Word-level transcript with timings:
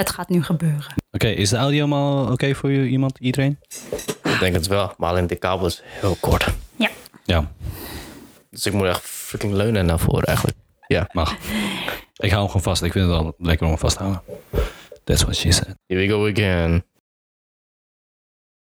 Het 0.00 0.10
gaat 0.10 0.28
nu 0.28 0.42
gebeuren. 0.42 0.94
Oké, 1.10 1.26
is 1.26 1.50
de 1.50 1.56
audio 1.56 1.78
allemaal 1.78 2.32
oké 2.32 2.54
voor 2.54 2.70
je, 2.70 2.88
iemand, 2.88 3.18
iedereen? 3.18 3.58
Ik 4.22 4.36
denk 4.40 4.54
het 4.54 4.66
wel, 4.66 4.94
maar 4.98 5.10
alleen 5.10 5.26
de 5.26 5.36
kabel 5.36 5.66
is 5.66 5.82
heel 5.84 6.16
kort. 6.20 6.46
Ja, 7.24 7.50
Dus 8.50 8.66
ik 8.66 8.72
moet 8.72 8.86
echt 8.86 9.00
fucking 9.02 9.52
leunen 9.52 9.86
naar 9.86 9.98
voren 9.98 10.24
eigenlijk. 10.24 10.58
Ja, 10.86 11.08
mag. 11.12 11.36
Ik 12.16 12.30
hou 12.30 12.40
hem 12.40 12.46
gewoon 12.46 12.62
vast. 12.62 12.82
Ik 12.82 12.92
vind 12.92 13.10
het 13.10 13.14
wel 13.20 13.34
lekker 13.38 13.66
om 13.66 13.72
hem 13.72 13.80
vast 13.80 13.96
te 13.96 14.02
houden. 14.02 14.22
That's 15.04 15.22
what 15.22 15.36
she 15.36 15.52
said. 15.52 15.74
here 15.86 16.00
we 16.00 16.08
go 16.08 16.28
again. 16.28 16.84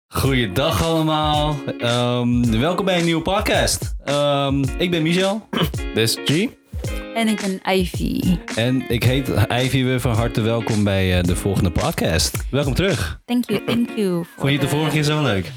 Goeiedag 0.08 0.84
allemaal. 0.84 1.56
Ehm, 1.80 2.60
welkom 2.60 2.86
bij 2.86 2.98
een 3.00 3.06
nieuwe 3.06 3.22
podcast. 3.22 3.96
Ehm, 4.04 4.64
ik 4.78 4.92
ben 4.92 5.02
Michel. 5.02 5.48
This 5.94 6.18
G? 6.26 6.48
En 7.14 7.28
ik 7.28 7.42
ben 7.42 7.76
Ivy. 7.76 8.38
En 8.56 8.90
ik 8.90 9.04
heet 9.04 9.28
Ivy 9.50 9.84
weer 9.84 10.00
van 10.00 10.16
harte 10.16 10.42
welkom 10.42 10.84
bij 10.84 11.18
eh, 11.18 11.24
de 11.24 11.36
volgende 11.36 11.72
podcast. 11.72 12.38
Welkom 12.52 12.74
terug. 12.74 13.22
Thank 13.26 13.50
you, 13.50 13.66
thank 13.66 13.90
you. 13.96 14.26
Vond 14.38 14.52
je 14.52 14.58
het 14.58 14.62
de 14.62 14.68
vorige 14.68 14.92
keer 14.92 15.04
zo 15.04 15.22
leuk? 15.24 15.52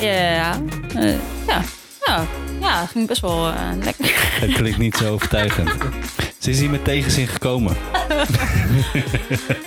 Ja, 0.00 0.60
eh, 0.94 1.14
ja, 1.46 1.62
ja, 2.06 2.26
ja, 2.60 2.86
ging 2.86 3.06
best 3.06 3.20
wel 3.20 3.48
eh, 3.48 3.60
lekker. 3.82 4.06
Het 4.40 4.52
klinkt 4.52 4.78
niet 4.78 4.96
zo 4.96 5.12
overtuigend. 5.12 5.70
Ze 6.38 6.50
is 6.50 6.60
hier 6.60 6.70
met 6.70 6.84
tegenzin 6.84 7.26
gekomen. 7.26 7.76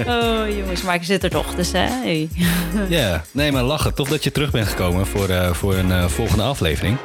Oh 0.08 0.58
jongens, 0.58 0.82
maar 0.82 0.96
ik 0.96 1.04
zit 1.04 1.24
er 1.24 1.30
toch, 1.30 1.56
dus 1.56 1.72
hè. 1.72 1.88
Hey. 1.88 2.30
Ja, 2.98 3.24
nee, 3.32 3.52
maar 3.52 3.64
lachen. 3.64 3.94
Tof 3.94 4.10
dat 4.10 4.24
je 4.24 4.32
terug 4.32 4.52
bent 4.52 4.68
gekomen 4.68 5.08
voor, 5.08 5.30
eh, 5.30 5.54
voor 5.54 5.76
een 5.76 5.92
eh, 5.92 6.06
volgende 6.06 6.44
aflevering. 6.44 6.98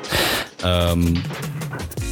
Ehm, 0.60 1.14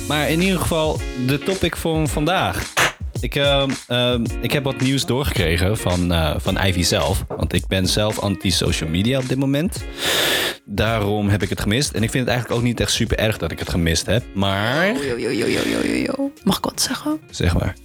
maar 0.08 0.30
in 0.30 0.40
ieder 0.40 0.60
geval, 0.60 1.00
de 1.26 1.38
topic 1.38 1.76
van 1.76 2.08
vandaag. 2.08 2.72
Ik, 3.22 3.34
ehm, 3.34 3.70
ehm, 3.88 4.24
ik 4.40 4.52
heb 4.52 4.64
wat 4.64 4.80
nieuws 4.80 5.06
doorgekregen 5.06 5.76
van, 5.78 6.12
eh, 6.12 6.34
van 6.38 6.56
Ivy 6.66 6.82
zelf. 6.82 7.24
Want 7.28 7.52
ik 7.52 7.66
ben 7.66 7.86
zelf 7.86 8.18
anti-social 8.18 8.88
media 8.90 9.18
op 9.18 9.28
dit 9.28 9.38
moment. 9.38 9.82
Daarom 10.64 11.28
heb 11.28 11.42
ik 11.42 11.48
het 11.48 11.60
gemist. 11.60 11.90
En 11.92 12.02
ik 12.02 12.10
vind 12.10 12.24
het 12.24 12.32
eigenlijk 12.32 12.60
ook 12.60 12.66
niet 12.66 12.80
echt 12.80 12.90
super 12.92 13.18
erg 13.18 13.38
dat 13.38 13.50
ik 13.50 13.58
het 13.58 13.70
gemist 13.70 14.06
heb. 14.06 14.24
Maar, 14.34 14.86
Yo, 14.86 15.02
yo, 15.02 15.16
yo, 15.30 15.46
yo, 15.46 15.46
yo, 15.68 15.82
yo, 15.86 15.94
yo. 15.94 16.32
Mag 16.44 16.56
ik 16.58 16.64
wat 16.64 16.80
zeggen? 16.80 17.20
zeg 17.30 17.54
maar. 17.58 17.76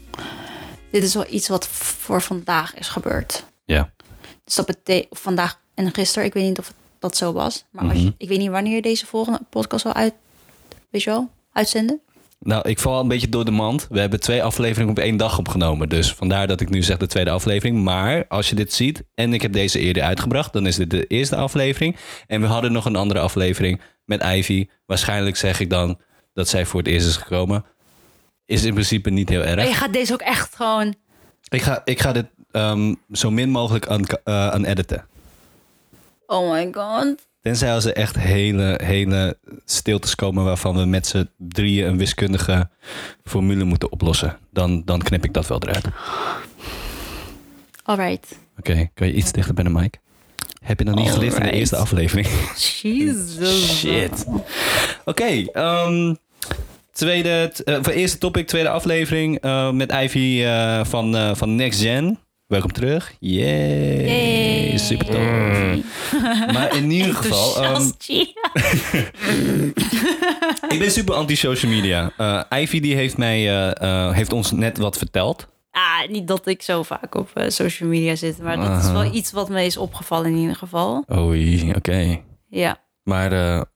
Dit 0.92 1.04
is 1.04 1.14
wel 1.14 1.26
iets 1.30 1.48
wat 1.48 1.68
voor 1.68 2.22
vandaag 2.22 2.76
is 2.76 2.88
gebeurd. 2.88 3.46
Ja. 3.66 3.92
Dus 4.44 4.56
dat 4.56 4.66
betekent 4.66 5.20
vandaag 5.20 5.60
en 5.74 5.94
gisteren, 5.94 6.28
ik 6.28 6.34
weet 6.34 6.44
niet 6.44 6.60
of 6.60 6.74
dat 7.00 7.18
zo 7.18 7.34
was. 7.34 7.66
Maar 7.72 7.84
als 7.84 7.94
Mhm. 7.94 8.04
je, 8.06 8.14
ik 8.18 8.30
weet 8.30 8.38
niet 8.40 8.50
wanneer 8.50 8.76
je 8.76 8.82
deze 8.82 9.06
volgende 9.06 9.40
podcast 9.50 9.82
zal 9.82 9.94
uit, 9.94 10.14
weet 10.90 11.04
je 11.04 11.10
wel, 11.10 11.30
uitzenden. 11.54 12.02
Nou, 12.40 12.70
ik 12.70 12.80
val 12.80 13.00
een 13.00 13.08
beetje 13.08 13.30
door 13.30 13.46
de 13.46 13.52
mand. 13.52 13.88
We 13.90 14.00
hebben 14.00 14.20
twee 14.20 14.44
afleveringen 14.44 14.92
op 14.92 15.00
één 15.00 15.18
dag 15.18 15.38
opgenomen. 15.40 15.90
Dus 15.90 16.14
vandaar 16.14 16.48
dat 16.48 16.62
ik 16.62 16.70
nu 16.70 16.84
zeg 16.84 16.98
de 16.98 17.08
tweede 17.08 17.30
aflevering. 17.30 17.84
Maar 17.84 18.28
als 18.28 18.50
je 18.50 18.56
dit 18.56 18.74
ziet 18.74 19.04
en 19.16 19.34
ik 19.34 19.42
heb 19.42 19.54
deze 19.54 19.80
eerder 19.80 20.04
uitgebracht, 20.04 20.54
dan 20.54 20.68
is 20.68 20.76
dit 20.76 20.90
de 20.90 21.08
eerste 21.08 21.36
aflevering. 21.36 21.96
En 22.28 22.42
we 22.42 22.48
hadden 22.48 22.72
nog 22.72 22.86
een 22.86 22.96
andere 22.96 23.20
aflevering 23.20 23.82
met 24.06 24.24
Ivy. 24.24 24.68
Waarschijnlijk 24.86 25.36
zeg 25.36 25.60
ik 25.60 25.70
dan 25.70 26.00
dat 26.34 26.48
zij 26.48 26.66
voor 26.66 26.80
het 26.80 26.90
eerst 26.90 27.08
is 27.08 27.16
gekomen. 27.18 27.66
Is 28.46 28.64
in 28.64 28.74
principe 28.74 29.10
niet 29.10 29.30
heel 29.30 29.44
Maar 29.44 29.50
je 29.60 29.62
erg. 29.62 29.78
gaat 29.78 29.94
deze 29.94 30.14
ook 30.14 30.22
echt 30.22 30.56
gewoon... 30.56 30.96
Ik 31.50 31.62
ga, 31.62 31.82
ik 31.86 32.00
ga 32.02 32.12
dit 32.12 32.26
ehm, 32.52 32.94
zo 33.12 33.32
min 33.32 33.50
mogelijk 33.50 33.88
aan, 33.88 34.04
eh, 34.24 34.48
aan 34.50 34.66
editen. 34.66 35.08
Oh 36.26 36.52
my 36.52 36.68
god. 36.72 37.28
Tenzij 37.48 37.74
als 37.74 37.86
er 37.86 37.94
echt 37.94 38.18
hele, 38.18 38.80
hele 38.84 39.38
stiltes 39.66 40.16
komen 40.16 40.44
waarvan 40.44 40.76
we 40.76 40.86
met 40.86 41.08
z'n 41.08 41.30
drieën 41.38 41.88
een 41.88 41.98
wiskundige 41.98 42.70
formule 43.24 43.64
moeten 43.64 43.92
oplossen. 43.92 44.38
Dan, 44.52 44.82
dan 44.86 45.02
knip 45.02 45.24
ik 45.24 45.34
dat 45.34 45.48
wel 45.48 45.62
eruit. 45.62 45.86
Alright. 47.84 48.40
Oké, 48.58 48.90
kan 48.94 49.08
je 49.08 49.14
iets 49.14 49.32
dichter 49.32 49.54
bij 49.54 49.64
de 49.64 49.70
mic? 49.70 50.00
Heb 50.62 50.80
je 50.80 50.86
nog 50.86 50.96
niet 50.96 51.12
geleerd 51.12 51.34
van 51.34 51.44
de 51.44 51.52
eerste 51.52 51.76
aflevering? 51.76 52.28
Jesus. 52.82 53.80
Shit. 53.80 54.26
Oké, 55.06 55.46
ehm, 55.52 56.14
tweede, 56.92 57.52
eh, 57.66 57.78
voor 57.82 57.94
eerste 57.94 58.18
topic, 58.18 58.48
tweede 58.48 58.70
aflevering 58.70 59.40
eh, 59.40 59.72
met 59.72 59.92
Ivy 59.92 60.42
eh, 60.44 60.86
van, 60.86 61.36
van 61.36 61.56
Next 61.56 61.82
Gen. 61.82 62.20
Welkom 62.48 62.72
terug. 62.72 63.16
Yay. 63.20 64.06
Yay. 64.06 64.78
Super 64.78 65.06
tof. 65.06 65.18
Maar 66.54 66.76
in 66.76 66.92
ieder 66.92 67.14
geval, 67.22 67.64
ehm, 67.64 67.90
ik 70.74 70.80
ben 70.80 70.92
super 70.92 71.16
anti-social 71.16 71.72
media. 71.72 72.12
Eh, 72.18 72.62
Ivy 72.62 72.80
die 72.80 72.96
heeft, 72.96 73.18
mij, 73.18 73.38
eh, 73.38 73.82
eh, 74.08 74.14
heeft 74.16 74.34
ons 74.34 74.52
net 74.52 74.78
wat 74.78 74.98
verteld. 74.98 75.48
Ah, 75.72 76.10
niet 76.10 76.28
dat 76.28 76.48
ik 76.48 76.62
zo 76.62 76.84
vaak 76.84 77.16
op 77.16 77.30
social 77.48 77.90
media 77.90 78.16
zit, 78.16 78.42
maar 78.42 78.58
dat 78.58 78.84
is 78.84 78.92
wel 78.92 79.14
iets 79.14 79.32
wat 79.32 79.50
me 79.50 79.66
is 79.66 79.78
opgevallen 79.78 80.32
in 80.32 80.38
ieder 80.38 80.56
geval. 80.56 81.04
Oei, 81.16 81.74
oké. 81.76 82.22
Ja. 82.50 82.78
Maar 83.04 83.30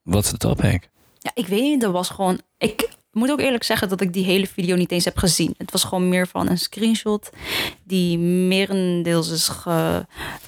wat 0.03 0.23
is 0.23 0.31
de 0.31 0.37
topic? 0.37 0.89
Ja, 1.19 1.31
ik 1.33 1.47
weet 1.47 1.61
niet, 1.61 1.81
dat 1.81 1.91
was 1.91 2.09
gewoon... 2.09 2.39
Ik 2.57 2.89
moet 3.11 3.31
ook 3.31 3.39
eerlijk 3.39 3.63
zeggen 3.63 3.89
dat 3.89 4.01
ik 4.01 4.13
die 4.13 4.25
hele 4.25 4.47
video 4.47 4.75
niet 4.75 4.91
eens 4.91 5.05
heb 5.05 5.17
gezien. 5.17 5.53
Het 5.57 5.71
was 5.71 5.83
gewoon 5.83 6.09
meer 6.09 6.27
van 6.27 6.49
een 6.49 6.57
screenshot 6.57 7.29
die 7.83 8.17
merendeels 8.19 9.29
is 9.29 9.47
ge, 9.47 10.05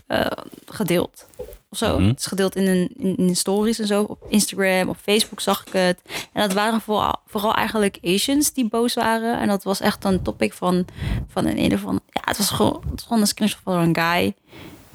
eh, 0.07 0.25
gedeeld. 0.65 1.27
Of 1.69 1.77
zo. 1.77 1.99
Mhm. 1.99 2.07
Het 2.07 2.19
is 2.19 2.25
gedeeld 2.25 2.55
in, 2.55 2.67
een, 2.67 3.17
in, 3.17 3.35
stories 3.35 3.79
en 3.79 3.87
zo. 3.87 4.03
Op 4.03 4.25
Instagram, 4.29 4.89
op 4.89 4.97
Facebook 5.01 5.39
zag 5.39 5.65
ik 5.65 5.73
het. 5.73 6.01
En 6.33 6.41
dat 6.41 6.53
waren 6.53 6.81
vooral, 6.81 7.15
vooral 7.25 7.53
eigenlijk 7.53 7.97
Asians 8.03 8.53
die 8.53 8.69
boos 8.69 8.93
waren. 8.93 9.39
En 9.39 9.47
dat 9.47 9.63
was 9.63 9.79
echt 9.79 10.03
een 10.03 10.21
topic 10.21 10.53
van, 10.53 10.85
van 11.27 11.45
een 11.45 11.73
of 11.73 11.85
andere... 11.85 12.05
Ja, 12.09 12.21
het 12.25 12.37
was 12.37 12.49
gewoon, 12.49 12.81
het 12.81 12.89
was 12.89 13.03
gewoon 13.03 13.21
een 13.21 13.27
screenshot 13.27 13.61
van 13.63 13.77
een 13.77 13.95
guy. 13.95 14.35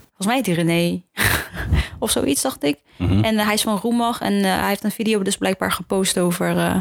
Volgens 0.06 0.26
mij 0.26 0.36
heet 0.36 0.46
hij 0.46 0.54
René. 0.54 1.02
of 1.98 2.10
zoiets, 2.10 2.42
dacht 2.42 2.62
ik. 2.64 2.78
Mhm. 2.96 3.24
En 3.24 3.38
eh, 3.38 3.44
hij 3.44 3.54
is 3.54 3.62
van 3.62 3.76
Roemag 3.82 4.20
en 4.20 4.32
eh, 4.34 4.42
hij 4.58 4.68
heeft 4.68 4.84
een 4.84 4.90
video 4.90 5.22
dus 5.22 5.36
blijkbaar 5.36 5.72
gepost 5.72 6.18
over 6.18 6.56
eh, 6.58 6.76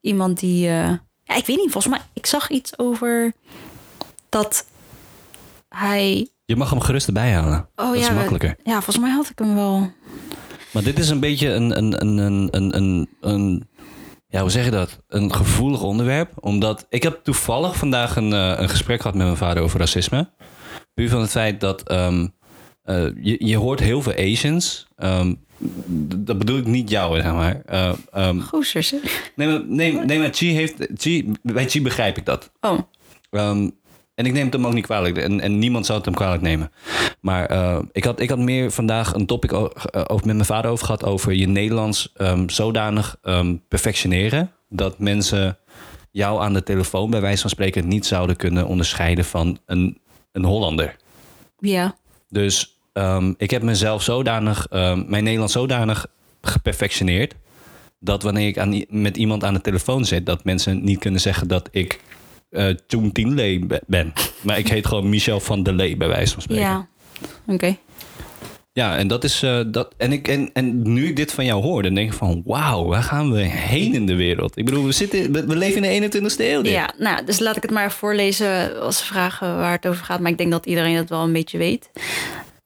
iemand 0.00 0.38
die... 0.40 0.60
ja, 0.66 1.00
ik 1.36 1.46
weet 1.46 1.56
niet, 1.56 1.70
volgens 1.70 1.86
mij... 1.94 2.02
Ik 2.12 2.26
zag 2.26 2.50
iets 2.50 2.78
over 2.78 3.32
dat 4.28 4.66
hij... 5.68 6.28
Je 6.44 6.56
mag 6.56 6.70
hem 6.70 6.80
gerust 6.80 7.06
erbij 7.06 7.32
halen. 7.32 7.68
Oh 7.76 7.86
dat 7.86 7.94
is 7.94 8.00
ja, 8.06 8.08
we- 8.08 8.14
makkelijker. 8.14 8.56
Ja, 8.62 8.72
volgens 8.72 8.98
mij 8.98 9.10
had 9.10 9.28
ik 9.30 9.38
hem 9.38 9.54
wel. 9.54 9.92
Maar 10.72 10.82
dit 10.82 10.98
is 10.98 11.08
een 11.08 11.20
beetje 11.20 11.48
een, 11.52 11.78
een, 11.78 12.00
een, 12.00 12.18
een, 12.18 12.48
een, 12.50 12.76
een, 12.76 13.08
een- 13.20 13.68
ja, 14.30 14.40
hoe 14.40 14.50
zeg 14.50 14.64
je 14.64 14.70
dat? 14.70 14.98
Een 15.08 15.34
gevoelig 15.34 15.82
onderwerp. 15.82 16.32
Omdat 16.40 16.86
ik 16.88 17.02
heb 17.02 17.20
toevallig 17.22 17.76
vandaag 17.76 18.16
een, 18.16 18.32
een 18.32 18.68
gesprek 18.68 19.00
gehad 19.00 19.16
met 19.16 19.26
mijn 19.26 19.38
vader 19.38 19.62
over 19.62 19.78
racisme. 19.78 20.30
Puur 20.94 21.08
van 21.08 21.20
het 21.20 21.30
feit 21.30 21.60
dat 21.60 21.82
ehm, 21.82 22.20
eh, 22.22 22.28
je, 23.22 23.36
je 23.46 23.56
hoort 23.56 23.80
heel 23.80 24.02
veel 24.02 24.14
Asians. 24.14 24.86
ehm, 24.96 25.34
dat 26.16 26.38
bedoel 26.38 26.58
ik 26.58 26.66
niet 26.66 26.90
jou, 26.90 27.20
zeg 27.20 27.32
maar. 27.32 27.62
Eh, 27.66 27.92
ehm, 28.12 28.40
Goezers, 28.40 28.90
hè? 28.90 28.98
nee, 29.36 29.48
maar, 29.48 29.62
nee, 29.66 29.92
nee, 29.92 30.18
maar 30.18 30.32
Chi 30.32 30.46
heeft... 30.46 30.86
Chi, 30.96 31.32
bij 31.42 31.68
Chi 31.68 31.82
begrijp 31.82 32.16
ik 32.16 32.24
dat. 32.24 32.52
Oh, 32.60 32.78
Ehm, 33.30 33.70
en 34.14 34.26
ik 34.26 34.32
neem 34.32 34.44
het 34.44 34.52
hem 34.52 34.66
ook 34.66 34.72
niet 34.72 34.84
kwalijk. 34.84 35.16
En, 35.16 35.40
en 35.40 35.58
niemand 35.58 35.86
zou 35.86 35.98
het 35.98 36.06
hem 36.06 36.16
kwalijk 36.16 36.42
nemen. 36.42 36.72
Maar 37.20 37.46
eh, 37.46 37.78
ik, 37.92 38.04
had, 38.04 38.20
ik 38.20 38.28
had 38.28 38.38
meer 38.38 38.70
vandaag 38.70 39.14
een 39.14 39.26
topic 39.26 39.52
eh, 39.52 39.62
over, 40.06 40.26
met 40.26 40.34
mijn 40.34 40.44
vader 40.44 40.70
over 40.70 40.84
gehad... 40.86 41.04
over 41.04 41.32
je 41.32 41.48
Nederlands 41.48 42.12
zodanig 42.46 43.16
perfectioneren... 43.68 44.52
dat 44.68 44.98
mensen 44.98 45.58
jou 46.10 46.42
aan 46.42 46.52
de 46.52 46.62
telefoon 46.62 47.10
bij 47.10 47.20
wijze 47.20 47.40
van 47.40 47.50
spreken... 47.50 47.88
niet 47.88 48.06
zouden 48.06 48.36
kunnen 48.36 48.66
onderscheiden 48.66 49.24
van 49.24 49.58
een, 49.66 49.98
een 50.32 50.44
Hollander. 50.44 50.96
ja. 51.58 51.96
Dus 52.30 52.77
ehm, 52.98 53.32
ik 53.36 53.50
heb 53.50 53.62
mezelf 53.62 54.02
zodanig, 54.02 54.66
ehm, 54.70 55.04
mijn 55.06 55.22
Nederlands 55.24 55.52
zodanig 55.52 56.06
geperfectioneerd. 56.40 57.34
dat 58.00 58.22
wanneer 58.22 58.46
ik 58.46 58.58
aan, 58.58 58.84
met 58.88 59.16
iemand 59.16 59.44
aan 59.44 59.54
de 59.54 59.60
telefoon 59.60 60.04
zit, 60.04 60.26
dat 60.26 60.44
mensen 60.44 60.84
niet 60.84 60.98
kunnen 60.98 61.20
zeggen 61.20 61.48
dat 61.48 61.68
ik 61.70 62.00
eh 62.50 62.68
Toen 62.86 63.12
ben. 63.86 64.12
Maar 64.40 64.58
ik 64.58 64.68
heet 64.68 64.86
gewoon 64.86 65.08
Michel 65.08 65.40
van 65.40 65.62
der 65.62 65.74
Lee, 65.74 65.96
bij 65.96 66.08
wijze 66.08 66.32
van 66.32 66.42
spreken. 66.42 66.64
Ja, 66.64 66.88
Ja. 67.46 67.54
Oké. 67.54 67.76
en 68.72 69.08
dat 69.08 69.24
is 69.24 69.42
eh, 69.42 69.60
dat. 69.66 69.94
En, 69.96 70.12
ik, 70.12 70.28
en, 70.28 70.50
en 70.52 70.92
nu 70.92 71.06
ik 71.06 71.16
dit 71.16 71.32
van 71.32 71.44
jou 71.44 71.62
hoor, 71.62 71.82
dan 71.82 71.94
denk 71.94 72.10
ik 72.10 72.16
van 72.16 72.42
wauw, 72.44 72.84
waar 72.84 73.02
gaan 73.02 73.32
we 73.32 73.40
heen 73.40 73.94
in 73.94 74.06
de 74.06 74.14
wereld? 74.14 74.56
Ik 74.56 74.64
bedoel, 74.64 74.84
we, 74.84 74.92
zitten, 74.92 75.32
we, 75.32 75.46
we 75.46 75.56
leven 75.56 75.84
in 75.84 76.00
de 76.00 76.20
21ste 76.20 76.38
eeuw. 76.38 76.62
dit. 76.62 76.72
Ja, 76.72 76.94
nou, 76.98 77.24
dus 77.24 77.38
laat 77.38 77.56
ik 77.56 77.62
het 77.62 77.70
maar 77.70 77.92
voorlezen 77.92 78.80
als 78.80 79.02
vragen 79.02 79.56
waar 79.56 79.72
het 79.72 79.86
over 79.86 80.04
gaat. 80.04 80.20
Maar 80.20 80.30
ik 80.30 80.38
denk 80.38 80.50
dat 80.50 80.66
iedereen 80.66 80.96
het 80.96 81.08
wel 81.08 81.22
een 81.22 81.32
beetje 81.32 81.58
weet. 81.58 81.90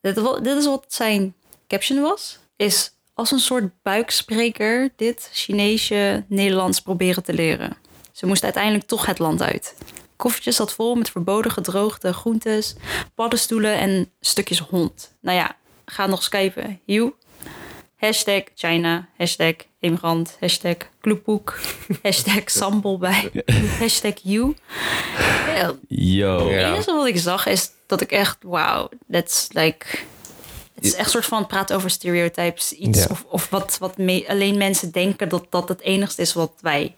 Dit, 0.02 0.14
dit 0.43 0.56
is 0.56 0.66
wat 0.66 0.84
zijn 0.88 1.34
caption 1.69 2.00
was. 2.00 2.38
Is 2.56 2.93
als 3.14 3.31
een 3.31 3.38
soort 3.38 3.82
buikspreker 3.82 4.93
dit 4.96 5.28
Chinese 5.32 6.25
Nederlands 6.28 6.81
proberen 6.81 7.22
te 7.22 7.32
leren. 7.32 7.76
Ze 8.12 8.26
moest 8.26 8.44
uiteindelijk 8.44 8.87
toch 8.87 9.06
het 9.06 9.19
land 9.19 9.43
uit. 9.43 9.75
Koffertje 10.16 10.52
zat 10.52 10.72
vol 10.72 10.94
met 10.94 11.10
verboden 11.10 11.50
gedroogde 11.50 12.12
groentes, 12.12 12.75
paddenstoelen 13.14 13.78
en 13.78 14.10
stukjes 14.20 14.58
hond. 14.58 15.14
Nou 15.20 15.37
ja, 15.37 15.56
ga 15.84 16.06
nog 16.06 16.19
eens 16.19 16.28
kijken. 16.28 16.81
Hashtag 18.02 18.43
China, 18.54 19.08
hashtag 19.19 19.54
immigrant, 19.81 20.37
hashtag 20.40 20.76
kloepoek, 21.00 21.58
hashtag 22.02 22.43
sambal 22.50 22.99
bij, 22.99 23.31
hashtag 23.78 24.14
you. 24.22 24.54
Yo. 25.88 26.50
Ja. 26.50 26.56
Het 26.56 26.75
enige 26.75 26.93
wat 26.93 27.06
ik 27.06 27.19
zag 27.19 27.46
is 27.46 27.70
dat 27.87 28.00
ik 28.00 28.12
echt, 28.12 28.37
wauw, 28.40 28.88
that's 29.10 29.46
like... 29.52 29.87
Het 30.75 30.84
is 30.84 30.94
echt 30.94 31.04
een 31.04 31.10
soort 31.10 31.25
van 31.25 31.46
praten 31.46 31.76
over 31.76 31.90
stereotypes. 31.90 32.72
Iets 32.72 32.99
Ja. 32.99 33.06
of, 33.10 33.25
of 33.28 33.50
wat, 33.50 33.76
wat 33.78 33.96
me- 33.99 34.25
alleen 34.28 34.58
mensen 34.58 34.90
denken 34.93 35.28
dat 35.28 35.46
dat 35.50 35.69
het 35.69 35.81
enigste 35.81 36.22
is 36.22 36.32
wat 36.32 36.52
wij 36.60 36.94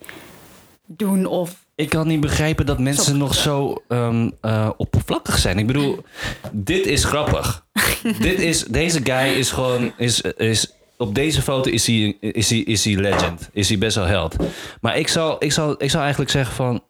doen. 0.87 1.27
Of 1.27 1.65
Ik 1.75 1.89
kan 1.89 2.07
niet 2.07 2.21
begrijpen 2.21 2.67
dat 2.67 2.79
mensen 2.79 3.05
Zo. 3.13 3.17
nog 3.17 3.35
zo 3.35 3.83
ehm, 3.89 4.31
eh, 4.41 4.71
oppervlakkig 4.77 5.39
zijn. 5.39 5.59
Ik 5.59 5.67
bedoel, 5.67 6.05
dit 6.53 6.87
is 6.87 7.05
grappig. 7.05 7.65
dit 8.21 8.39
is, 8.41 8.65
deze 8.65 9.01
guy 9.05 9.29
is 9.39 9.51
gewoon... 9.51 9.93
Is, 9.97 10.21
is, 10.21 10.73
op 10.97 11.15
deze 11.15 11.43
foto 11.43 11.71
is 11.71 11.87
hij, 11.87 12.17
is, 12.21 12.51
hij, 12.51 12.59
is 12.59 12.85
hij 12.85 12.95
legend. 12.95 13.49
Is 13.53 13.69
hij 13.69 13.79
best 13.79 13.97
wel 13.97 14.05
held. 14.05 14.37
Maar 14.81 14.99
ik 14.99 15.09
zou, 15.09 15.37
ik, 15.39 15.53
zou, 15.53 15.75
ik 15.79 15.91
zou 15.91 16.03
eigenlijk 16.03 16.33
zeggen 16.33 16.55
van... 16.55 16.83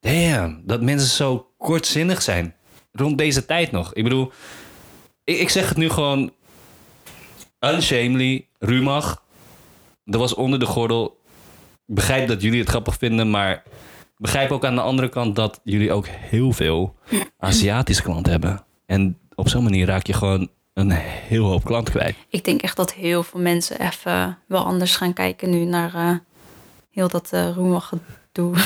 Damn, 0.00 0.62
dat 0.64 0.82
mensen 0.82 1.08
zo 1.08 1.50
kortzinnig 1.58 2.22
zijn. 2.22 2.54
Rond 2.92 3.18
deze 3.18 3.46
tijd 3.46 3.70
nog. 3.70 3.94
Ik 3.94 4.02
bedoel, 4.02 4.32
ik, 5.24 5.38
ik 5.38 5.48
zeg 5.48 5.68
het 5.68 5.76
nu 5.76 5.88
gewoon... 5.88 6.32
Unshamely, 7.60 8.46
Rumach. 8.58 9.22
Dat 10.04 10.20
was 10.20 10.34
onder 10.34 10.58
de 10.58 10.66
gordel. 10.66 11.20
Ik 11.86 11.94
begrijp 11.94 12.28
dat 12.28 12.42
jullie 12.42 12.60
het 12.60 12.68
grappig 12.68 12.96
vinden, 12.98 13.30
maar 13.30 13.62
begrijp 14.16 14.50
ook 14.50 14.64
aan 14.64 14.74
de 14.74 14.80
andere 14.80 15.08
kant 15.08 15.36
dat 15.36 15.60
jullie 15.64 15.92
ook 15.92 16.06
heel 16.06 16.52
veel 16.52 16.94
Aziatische 17.38 18.02
klanten 18.02 18.32
hebben. 18.32 18.64
En 18.86 19.18
op 19.34 19.48
zo'n 19.48 19.62
manier 19.62 19.86
raak 19.86 20.06
je 20.06 20.12
gewoon 20.12 20.48
een 20.74 20.90
heel 20.90 21.44
hoop 21.44 21.64
klanten 21.64 21.94
kwijt. 21.94 22.16
ik 22.28 22.44
denk 22.44 22.62
echt 22.62 22.76
dat 22.76 22.92
heel 22.92 23.22
veel 23.22 23.40
mensen 23.40 23.80
even 23.80 24.38
wel 24.46 24.64
anders 24.64 24.96
gaan 24.96 25.12
kijken 25.12 25.50
nu 25.50 25.64
naar 25.64 25.94
eh, 25.94 26.16
heel 26.90 27.08
dat 27.08 27.30
uh, 27.34 27.80
gedoe. 27.80 28.54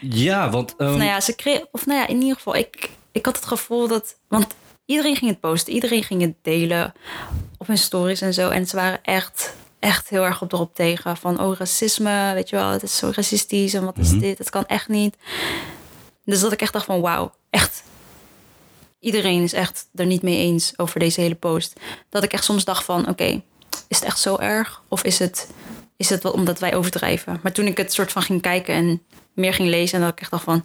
Ja, 0.00 0.50
want 0.50 0.72
Of 0.72 0.78
ehm, 0.80 0.90
nou 0.90 1.04
ja, 1.04 1.20
ze 1.20 1.34
kreeg, 1.34 1.60
of 1.72 1.86
nou 1.86 1.98
ja, 2.00 2.06
in 2.06 2.20
ieder 2.20 2.36
geval, 2.36 2.56
ik, 2.56 2.90
ik 3.12 3.24
had 3.24 3.36
het 3.36 3.46
gevoel 3.46 3.88
dat, 3.88 4.18
want 4.28 4.46
iedereen 4.84 5.16
ging 5.16 5.30
het 5.30 5.40
posten, 5.40 5.72
iedereen 5.72 6.02
ging 6.02 6.20
het 6.20 6.34
delen 6.42 6.92
op 7.58 7.66
hun 7.66 7.78
stories 7.78 8.20
en 8.20 8.34
zo. 8.34 8.48
En 8.48 8.66
ze 8.66 8.76
waren 8.76 8.98
echt, 9.02 9.54
echt 9.78 10.08
heel 10.08 10.24
erg 10.24 10.42
op 10.42 10.52
erop 10.52 10.74
tegen 10.74 11.16
van, 11.16 11.40
oh, 11.40 11.56
racisme, 11.56 12.30
weet 12.34 12.48
je 12.48 12.56
wel, 12.56 12.70
het 12.70 12.82
is 12.82 12.96
zo 12.96 13.10
racistisch 13.14 13.74
en 13.74 13.84
wat 13.84 13.98
is 13.98 14.10
Mhm. 14.10 14.18
dit, 14.20 14.38
het 14.38 14.50
kan 14.50 14.66
echt 14.66 14.88
niet. 14.88 15.16
Dus 16.24 16.40
dat 16.40 16.52
ik 16.52 16.60
echt 16.60 16.72
dacht 16.72 16.84
van, 16.86 17.00
wauw, 17.00 17.32
echt. 17.50 17.82
Iedereen 19.06 19.42
is 19.42 19.52
echt 19.52 19.88
er 19.94 20.06
niet 20.06 20.22
mee 20.22 20.36
eens 20.36 20.72
over 20.76 21.00
deze 21.00 21.20
hele 21.20 21.34
post. 21.34 21.80
Dat 22.08 22.22
ik 22.22 22.32
echt 22.32 22.44
soms 22.44 22.64
dacht 22.64 22.84
van, 22.84 23.08
oké, 23.08 23.42
is 23.88 23.96
het 23.96 24.04
echt 24.04 24.18
zo 24.18 24.36
erg? 24.36 24.82
Of 24.88 25.02
is 25.02 25.18
het, 25.18 25.48
is 25.96 26.08
het 26.08 26.22
wel 26.22 26.32
omdat 26.32 26.58
wij 26.58 26.74
overdrijven? 26.74 27.40
Maar 27.42 27.52
toen 27.52 27.66
ik 27.66 27.76
het 27.76 27.92
soort 27.92 28.12
van 28.12 28.22
ging 28.22 28.42
kijken 28.42 28.74
en 28.74 29.02
meer 29.32 29.54
ging 29.54 29.68
lezen... 29.68 29.98
en 29.98 30.04
dat 30.04 30.12
ik 30.12 30.20
echt 30.20 30.30
dacht 30.30 30.44
van... 30.44 30.64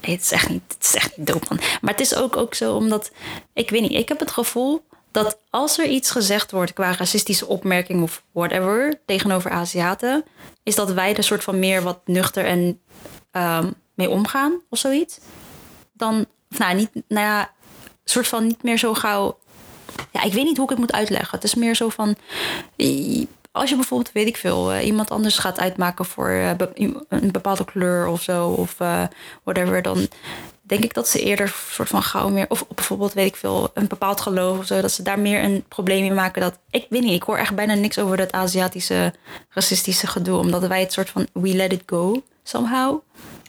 Het 0.00 0.20
is 0.20 0.30
echt 0.30 0.48
niet, 0.48 0.62
het 0.68 0.84
is 0.84 0.94
echt 0.94 1.16
niet 1.16 1.28
man. 1.28 1.60
Maar 1.80 1.90
het 1.90 2.00
is 2.00 2.14
ook, 2.14 2.36
ook 2.36 2.54
zo 2.54 2.74
omdat... 2.76 3.10
Ik 3.52 3.70
weet 3.70 3.82
niet, 3.82 3.92
ik 3.92 4.08
heb 4.08 4.18
het 4.20 4.30
gevoel 4.30 4.86
dat 5.10 5.38
als 5.50 5.78
er 5.78 5.86
iets 5.86 6.10
gezegd 6.10 6.50
wordt... 6.50 6.72
qua 6.72 6.92
racistische 6.92 7.46
opmerking 7.46 8.02
of 8.02 8.22
whatever... 8.32 9.00
tegenover 9.06 9.50
Aziaten... 9.50 10.24
is 10.62 10.74
dat 10.74 10.92
wij 10.92 11.16
er 11.16 11.24
soort 11.24 11.44
van 11.44 11.58
meer 11.58 11.82
wat 11.82 12.00
nuchter 12.04 12.44
en 12.44 12.80
ehm, 13.30 13.70
mee 13.94 14.10
omgaan 14.10 14.60
of 14.70 14.78
zoiets. 14.78 15.18
Dan, 15.92 16.26
of 16.50 16.58
nou, 16.58 16.74
niet, 16.74 16.90
nou 17.08 17.26
ja, 17.26 17.50
soort 18.04 18.28
van 18.28 18.46
niet 18.46 18.62
meer 18.62 18.78
zo 18.78 18.94
gauw 18.94 19.38
ja, 20.12 20.22
ik 20.22 20.32
weet 20.32 20.44
niet 20.44 20.56
hoe 20.56 20.64
ik 20.64 20.70
het 20.70 20.78
moet 20.78 20.92
uitleggen. 20.92 21.30
Het 21.30 21.44
is 21.44 21.54
meer 21.54 21.74
zo 21.76 21.88
van. 21.88 22.16
i- 22.80 23.26
Als 23.52 23.70
je 23.70 23.76
bijvoorbeeld, 23.76 24.12
weet 24.14 24.26
ik 24.26 24.36
veel, 24.36 24.72
eh, 24.72 24.86
iemand 24.86 25.10
anders 25.10 25.38
gaat 25.38 25.58
uitmaken 25.60 26.04
voor 26.04 26.28
eh, 26.28 26.50
een 27.08 27.30
bepaalde 27.32 27.64
kleur 27.64 28.06
of 28.06 28.22
zo, 28.22 28.48
of 28.48 28.74
eh, 28.80 29.02
whatever, 29.44 29.82
dan 29.82 30.08
denk 30.62 30.84
ik 30.84 30.94
dat 30.94 31.08
ze 31.08 31.22
eerder 31.22 31.54
soort 31.70 31.88
van 31.88 32.02
gauw 32.02 32.28
meer, 32.28 32.46
of 32.48 32.66
bijvoorbeeld, 32.74 33.12
weet 33.12 33.26
ik 33.26 33.36
veel, 33.36 33.70
een 33.74 33.86
bepaald 33.86 34.20
geloof 34.20 34.58
of 34.58 34.66
zo, 34.66 34.80
dat 34.80 34.92
ze 34.92 35.02
daar 35.02 35.18
meer 35.18 35.42
een 35.44 35.64
probleem 35.68 36.04
in 36.04 36.14
maken. 36.14 36.42
Dat 36.42 36.58
ik 36.70 36.86
weet 36.88 37.02
niet, 37.02 37.12
ik 37.14 37.22
hoor 37.22 37.36
echt 37.38 37.54
bijna 37.54 37.74
niks 37.74 37.98
over 37.98 38.16
dat 38.16 38.32
Aziatische 38.32 39.14
racistische 39.50 40.06
gedoe, 40.06 40.38
omdat 40.38 40.66
wij 40.66 40.80
het 40.80 40.92
soort 40.92 41.10
van 41.10 41.26
we 41.32 41.54
let 41.54 41.72
it 41.72 41.82
go 41.86 42.22
somehow. 42.42 42.98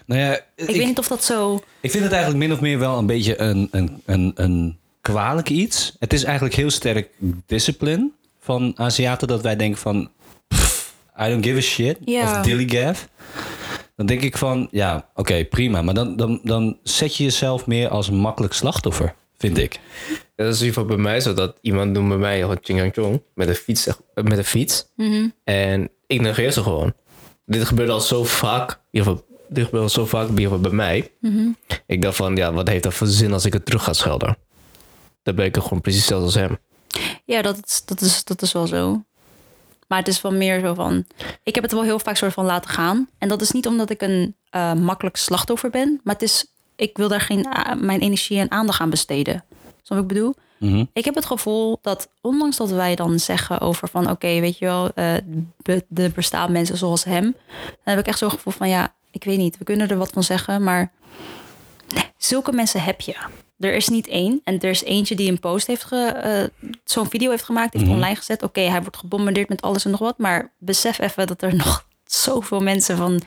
Nou 0.09 0.21
ja, 0.21 0.39
Ik, 0.56 0.65
weet 0.65 0.85
niet 0.85 1.00
of 1.00 1.07
dat 1.07 1.23
zo. 1.23 1.63
Ik 1.79 1.91
vind 1.91 2.03
het 2.03 2.13
eigenlijk 2.13 2.44
min 2.44 2.53
of 2.53 2.61
meer 2.61 2.79
wel 2.79 2.97
een 2.97 3.06
beetje 3.06 3.39
een, 3.41 3.67
een, 3.71 4.01
een, 4.06 4.31
een 4.35 4.77
kwalijk 5.01 5.50
iets. 5.50 5.95
Het 6.00 6.13
is 6.13 6.23
eigenlijk 6.23 6.56
heel 6.56 6.69
sterk 6.69 7.09
discipline 7.45 8.09
van 8.39 8.73
Aziaten 8.75 9.27
dat 9.27 9.41
wij 9.41 9.56
denken 9.56 9.79
van... 9.79 10.09
pff, 10.47 10.95
I 11.19 11.29
don't 11.29 11.45
give 11.45 11.57
a 11.57 11.61
shit. 11.61 11.97
Ja. 12.06 12.23
Of 12.23 12.45
dillygaff. 12.45 13.07
Dan 13.95 14.06
denk 14.06 14.21
ik 14.21 14.38
van, 14.38 14.67
ja, 14.71 15.09
oké, 15.15 15.45
prima. 15.45 15.81
Maar 15.81 15.94
dan, 15.94 16.15
dan, 16.15 16.39
dan 16.44 16.77
zet 16.83 17.15
je 17.15 17.23
jezelf 17.23 17.65
meer 17.65 17.89
als 17.89 18.07
een 18.07 18.17
makkelijk 18.17 18.53
slachtoffer, 18.53 19.15
vind 19.38 19.57
ik. 19.57 19.79
Dat 20.35 20.47
is 20.47 20.59
in 20.59 20.65
ieder 20.65 20.81
geval 20.81 20.85
bij 20.85 21.03
mij 21.03 21.19
zo 21.19 21.33
dat 21.33 21.57
iemand 21.61 21.91
noemt 21.91 22.09
bij 22.09 22.17
mij 22.17 22.39
gewoon 22.39 22.57
Ching 22.61 22.94
Chong 22.94 23.21
met 23.33 23.47
een 23.47 23.56
fiets. 23.56 23.88
Met 24.13 24.38
een 24.38 24.44
fiets. 24.44 24.85
En 25.44 25.89
ik 26.07 26.21
negeer 26.21 26.51
ze 26.51 26.63
gewoon. 26.63 26.94
Dit 27.45 27.65
gebeurt 27.65 27.89
al 27.89 28.00
zo 28.00 28.23
vaak. 28.23 28.69
In 28.71 28.77
ieder 29.00 29.11
geval, 29.11 29.28
dit 29.49 29.65
gebeurt 29.65 29.83
al 29.83 29.89
zo 29.89 30.05
vaak 30.05 30.29
bij 30.29 30.71
mij. 30.71 31.11
Ik 31.85 32.01
dacht 32.01 32.15
van, 32.15 32.35
ja, 32.35 32.53
wat 32.53 32.67
heeft 32.67 32.83
dat 32.83 32.93
voor 32.93 33.07
zin 33.07 33.33
als 33.33 33.45
ik 33.45 33.53
het 33.53 33.65
terug 33.65 33.83
ga 33.83 33.93
schelden? 33.93 34.37
Dan 35.23 35.35
ben 35.35 35.45
ik 35.45 35.55
er 35.55 35.61
gewoon 35.61 35.81
precies 35.81 35.99
hetzelfde 35.99 36.25
als 36.25 36.35
hem. 36.35 36.57
Ja, 37.25 37.41
dat 37.41 37.59
is, 37.65 37.81
dat, 37.85 38.01
is, 38.01 38.23
dat 38.23 38.41
is 38.41 38.51
wel 38.51 38.67
zo. 38.67 39.03
Maar 39.87 39.97
het 39.99 40.07
is 40.07 40.21
wel 40.21 40.31
meer 40.31 40.59
zo 40.59 40.73
van. 40.73 41.05
Ik 41.43 41.55
heb 41.55 41.63
het 41.63 41.73
wel 41.73 41.83
heel 41.83 41.99
vaak 41.99 42.15
soort 42.15 42.33
van 42.33 42.45
laten 42.45 42.69
gaan. 42.69 43.09
En 43.17 43.27
dat 43.27 43.41
is 43.41 43.51
niet 43.51 43.67
omdat 43.67 43.89
ik 43.89 44.01
een 44.01 44.35
eh, 44.49 44.73
makkelijk 44.73 45.15
slachtoffer 45.17 45.69
ben. 45.69 45.99
Maar 46.03 46.13
het 46.13 46.23
is. 46.23 46.45
Ik 46.75 46.97
wil 46.97 47.07
daar 47.07 47.21
geen 47.21 47.45
a- 47.47 47.75
mijn 47.75 47.99
energie 47.99 48.39
en 48.39 48.51
aandacht 48.51 48.79
aan 48.81 48.89
besteden. 48.89 49.43
Snap 49.83 49.97
wat 49.97 49.97
ik 49.97 50.07
bedoel? 50.07 50.33
Mhm. 50.59 50.85
Ik 50.93 51.05
heb 51.05 51.15
het 51.15 51.25
gevoel 51.25 51.79
dat, 51.81 52.09
ondanks 52.21 52.57
dat 52.57 52.69
wij 52.69 52.95
dan 52.95 53.19
zeggen 53.19 53.59
over 53.59 53.87
van, 53.87 54.09
oké, 54.09 54.39
weet 54.39 54.57
je 54.57 54.65
wel, 54.65 54.89
eh, 54.95 55.13
be- 55.61 55.85
er 55.93 56.11
bestaan 56.11 56.51
mensen 56.51 56.77
zoals 56.77 57.03
hem, 57.03 57.23
dan 57.23 57.73
heb 57.83 57.99
ik 57.99 58.07
echt 58.07 58.17
zo'n 58.17 58.29
gevoel 58.29 58.53
van, 58.53 58.69
ja, 58.69 58.93
ik 59.11 59.23
weet 59.23 59.38
niet, 59.38 59.57
we 59.57 59.63
kunnen 59.63 59.89
er 59.89 59.97
wat 59.97 60.11
van 60.11 60.23
zeggen, 60.23 60.63
maar 60.63 60.91
nee, 61.95 62.11
zulke 62.17 62.51
mensen 62.51 62.81
heb 62.81 63.01
je. 63.01 63.15
Er 63.59 63.73
is 63.73 63.88
niet 63.88 64.07
één. 64.07 64.41
En 64.44 64.59
er 64.59 64.69
is 64.69 64.83
eentje 64.83 65.15
die 65.15 65.31
een 65.31 65.39
post 65.39 65.67
heeft, 65.67 65.83
ge, 65.83 66.06
eh, 66.06 66.69
zo'n 66.83 67.09
video 67.09 67.29
heeft 67.29 67.44
gemaakt, 67.44 67.73
heeft 67.73 67.89
online 67.89 68.15
gezet. 68.15 68.44
Oké, 68.44 68.61
hij 68.61 68.81
wordt 68.81 68.97
gebombardeerd 68.97 69.50
met 69.50 69.61
alles 69.61 69.85
en 69.85 69.91
nog 69.91 70.00
wat, 70.00 70.17
maar 70.17 70.51
besef 70.57 71.00
even 71.00 71.27
dat 71.27 71.41
er 71.41 71.56
nog 71.65 71.85
zoveel 72.06 72.59
mensen 72.59 72.97
van 72.97 73.21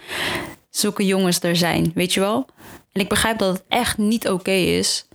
zulke 0.71 1.07
jongens 1.07 1.41
er 1.41 1.57
zijn, 1.57 1.93
weet 1.95 2.15
je 2.15 2.21
wel? 2.21 2.47
En 2.93 3.01
ik 3.01 3.09
begrijp 3.09 3.39
dat 3.39 3.53
het 3.53 3.65
echt 3.69 3.99
niet 3.99 4.29
oké 4.29 4.51
is. 4.51 5.07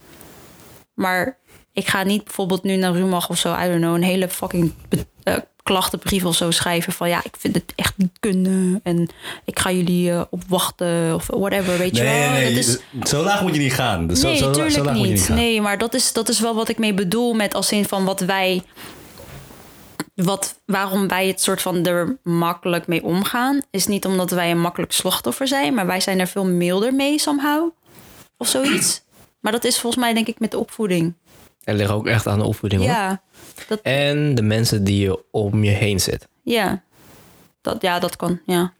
Maar 0.93 1.37
ik 1.73 1.87
ga 1.87 2.03
niet 2.03 2.23
bijvoorbeeld 2.23 2.63
nu 2.63 2.75
naar 2.75 2.93
Rumach 2.93 3.29
of 3.29 3.37
zo, 3.37 3.53
I 3.53 3.67
don't 3.67 3.81
know, 3.81 3.95
een 3.95 4.03
hele 4.03 4.29
fucking 4.29 4.73
klachtenbrief 5.67 6.25
of 6.25 6.35
zo 6.35 6.51
schrijven 6.51 6.93
van 6.93 7.09
ja, 7.09 7.19
ik 7.23 7.35
vind 7.39 7.55
het 7.55 7.73
echt 7.75 7.93
niet 7.97 8.17
kunnen 8.19 8.79
en 8.83 9.09
ik 9.45 9.59
ga 9.59 9.71
jullie 9.71 10.11
eh, 10.11 10.21
opwachten 10.29 11.13
of 11.15 11.27
whatever, 11.27 11.77
weet 11.77 11.95
je 11.95 12.03
wel. 12.03 12.31
Dat 12.31 12.51
is, 12.51 12.77
Zo 13.03 13.23
laag 13.23 13.41
moet 13.41 13.53
je 13.53 13.59
niet 13.59 13.73
gaan. 13.73 14.07
Dus 14.07 14.19
zo, 14.19 14.27
nee, 14.27 14.37
zo, 14.37 14.45
natuurlijk 14.45 14.75
zo 14.75 14.83
laag 14.83 14.93
moet 14.95 15.03
je 15.03 15.09
niet. 15.09 15.19
niet 15.19 15.27
gaan. 15.27 15.35
Nee, 15.35 15.61
maar 15.61 15.77
dat 15.77 15.93
is, 15.93 16.13
dat 16.13 16.29
is 16.29 16.39
wel 16.39 16.55
wat 16.55 16.69
ik 16.69 16.77
mee 16.77 16.93
bedoel 16.93 17.33
met 17.33 17.53
als 17.53 17.67
zin 17.67 17.85
van 17.85 18.05
wat 18.05 18.19
wij. 18.19 18.63
Wat, 20.15 20.59
waarom 20.65 21.07
wij 21.07 21.27
het 21.27 21.41
soort 21.41 21.61
van 21.61 21.85
er 21.85 22.17
makkelijk 22.23 22.87
mee 22.87 23.03
omgaan, 23.03 23.61
is 23.71 23.87
niet 23.87 24.05
omdat 24.05 24.31
wij 24.31 24.51
een 24.51 24.61
makkelijk 24.61 24.91
slachtoffer 24.91 25.47
zijn, 25.47 25.73
maar 25.73 25.85
wij 25.85 25.99
zijn 25.99 26.19
er 26.19 26.27
veel 26.27 26.45
milder 26.45 26.93
mee 26.93 27.19
somehow. 27.19 27.69
Of 28.37 28.47
zoiets. 28.47 29.01
Maar 29.39 29.51
dat 29.51 29.63
is 29.63 29.79
volgens 29.79 30.03
mij 30.03 30.13
denk 30.13 30.27
ik 30.27 30.39
met 30.39 30.51
de 30.51 30.59
opvoeding. 30.59 31.13
En 31.67 31.75
ligt 31.75 31.91
ook 31.91 32.07
echt 32.07 32.27
aan 32.27 32.39
de 32.39 32.45
opvoeding 32.45 32.81
hoor. 32.81 32.89
Ja, 32.91 33.21
dat, 33.67 33.79
En 33.81 34.35
de 34.35 34.41
mensen 34.41 34.83
die 34.83 35.01
je 35.01 35.23
om 35.31 35.63
je 35.63 35.71
heen 35.71 35.99
zit. 35.99 36.27
ja. 36.43 36.83
Dat, 37.61 37.81
ja, 37.81 37.99
dat 37.99 38.15
kan, 38.15 38.39
ja. 38.45 38.73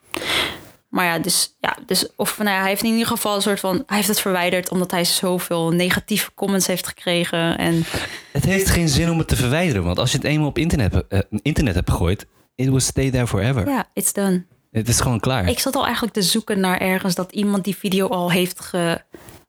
Maar 0.89 1.05
ja, 1.05 1.19
dus, 1.19 1.55
ja, 1.59 1.77
dus 1.85 2.07
of 2.15 2.37
nou 2.37 2.49
ja, 2.49 2.59
hij 2.59 2.69
heeft 2.69 2.83
in 2.83 2.91
ieder 2.91 3.07
geval 3.07 3.35
een 3.35 3.41
soort 3.41 3.59
van, 3.59 3.83
hij 3.87 3.95
heeft 3.95 4.07
het 4.07 4.19
verwijderd 4.19 4.69
omdat 4.69 4.91
hij 4.91 5.03
zoveel 5.05 5.69
negatieve 5.71 6.33
comments 6.33 6.67
heeft 6.67 6.87
gekregen. 6.87 7.57
En 7.57 7.83
Het 8.31 8.45
heeft 8.45 8.69
geen 8.69 8.89
zin 8.89 9.09
om 9.11 9.17
het 9.17 9.27
te 9.27 9.35
verwijderen. 9.35 9.83
Want 9.83 9.99
als 9.99 10.11
je 10.11 10.17
het 10.17 10.25
eenmaal 10.25 10.47
op 10.47 10.57
internet, 10.57 11.07
eh, 11.07 11.19
internet 11.41 11.75
hebt 11.75 11.89
gegooid... 11.89 12.25
it 12.55 12.69
will 12.69 12.79
stay 12.79 13.11
there 13.11 13.27
forever. 13.27 13.67
ja, 13.69 13.85
it's 13.93 14.13
done. 14.13 14.45
Het 14.71 14.87
is 14.87 14.99
gewoon 14.99 15.19
klaar. 15.19 15.47
Ik 15.49 15.59
zat 15.59 15.75
al 15.75 15.83
eigenlijk 15.83 16.13
te 16.13 16.21
zoeken 16.21 16.59
naar 16.59 16.77
ergens 16.79 17.15
dat 17.15 17.31
iemand 17.31 17.63
die 17.63 17.75
video 17.77 18.07
al 18.07 18.31
heeft 18.31 18.59
ge. 18.59 19.01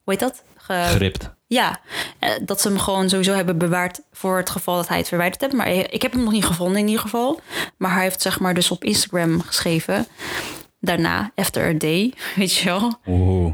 Hoe 0.04 0.12
heet 0.12 0.20
dat? 0.20 0.42
Ge- 0.56 0.84
Gript. 0.94 1.30
Ja, 1.48 1.80
eh, 2.18 2.30
dat 2.42 2.60
ze 2.60 2.68
hem 2.68 2.78
gewoon 2.78 3.08
sowieso 3.08 3.32
hebben 3.32 3.58
bewaard 3.58 4.00
voor 4.12 4.36
het 4.36 4.50
geval 4.50 4.76
dat 4.76 4.88
hij 4.88 4.98
het 4.98 5.08
verwijderd 5.08 5.40
heeft. 5.40 5.52
Maar 5.52 5.68
ik 5.68 6.02
heb 6.02 6.12
hem 6.12 6.22
nog 6.22 6.32
niet 6.32 6.44
gevonden 6.44 6.78
in 6.78 6.86
ieder 6.86 7.02
geval. 7.02 7.40
Maar 7.76 7.92
hij 7.92 8.02
heeft 8.02 8.22
zeg 8.22 8.40
maar 8.40 8.54
dus 8.54 8.70
op 8.70 8.84
Instagram 8.84 9.40
geschreven. 9.40 10.06
Daarna, 10.80 11.32
after 11.34 11.68
a 11.68 11.72
day, 11.72 12.12
weet 12.36 12.54
je 12.54 12.64
wel. 12.64 12.98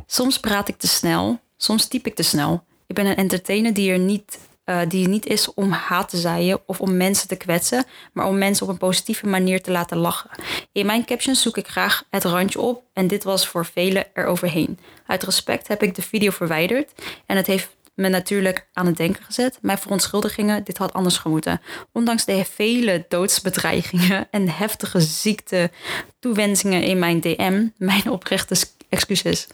Soms 0.07 0.41
praat 0.41 0.69
ik 0.69 0.77
te 0.77 0.89
snel, 0.89 1.41
soms 1.57 1.87
typ 1.87 2.07
ik 2.07 2.15
te 2.15 2.23
snel. 2.23 2.65
Ik 2.87 2.95
ben 2.95 3.07
een 3.07 3.17
entertainer 3.17 3.75
die 3.75 3.93
er 3.93 3.99
niet 3.99 4.39
eh, 4.65 4.81
die 4.89 5.09
niet 5.09 5.27
is 5.27 5.55
om 5.55 5.71
haat 5.71 6.09
te 6.09 6.17
zaaien 6.17 6.61
of 6.67 6.81
om 6.81 6.97
mensen 6.97 7.29
te 7.29 7.37
kwetsen, 7.37 7.85
maar 8.13 8.27
om 8.27 8.39
mensen 8.39 8.67
op 8.67 8.73
een 8.73 8.79
positieve 8.79 9.27
manier 9.27 9.63
te 9.63 9.71
laten 9.71 9.97
lachen. 9.97 10.31
In 10.73 10.87
mijn 10.87 11.05
captions 11.05 11.43
zoek 11.43 11.57
ik 11.57 11.69
graag 11.69 12.05
het 12.11 12.25
randje 12.25 12.61
op 12.61 12.83
en 12.93 13.07
dit 13.07 13.25
was 13.25 13.47
voor 13.47 13.67
velen 13.67 14.07
eroverheen. 14.15 14.79
Uit 15.07 15.23
respect 15.23 15.69
heb 15.69 15.83
ik 15.83 15.95
de 15.95 16.03
video 16.03 16.31
verwijderd 16.31 16.93
en 17.27 17.37
het 17.37 17.47
heeft 17.47 17.77
me 17.95 18.09
natuurlijk 18.09 18.69
aan 18.73 18.87
het 18.87 18.97
denken 18.97 19.25
gezet. 19.25 19.59
Mijn 19.63 19.79
verontschuldigingen, 19.79 20.65
dit 20.65 20.79
had 20.79 20.93
anders 20.93 21.17
gemoeten. 21.17 21.61
Ondanks 21.93 22.25
de 22.25 22.45
vele 22.45 23.05
doodsbedreigingen 23.09 24.27
en 24.31 24.49
heftige 24.49 25.01
ziekte 25.01 25.71
toewensingen 26.19 26.83
in 26.83 26.99
mijn 26.99 27.21
DM, 27.21 27.67
mijn 27.77 28.11
oprechte 28.11 28.57
excuses. 28.89 29.47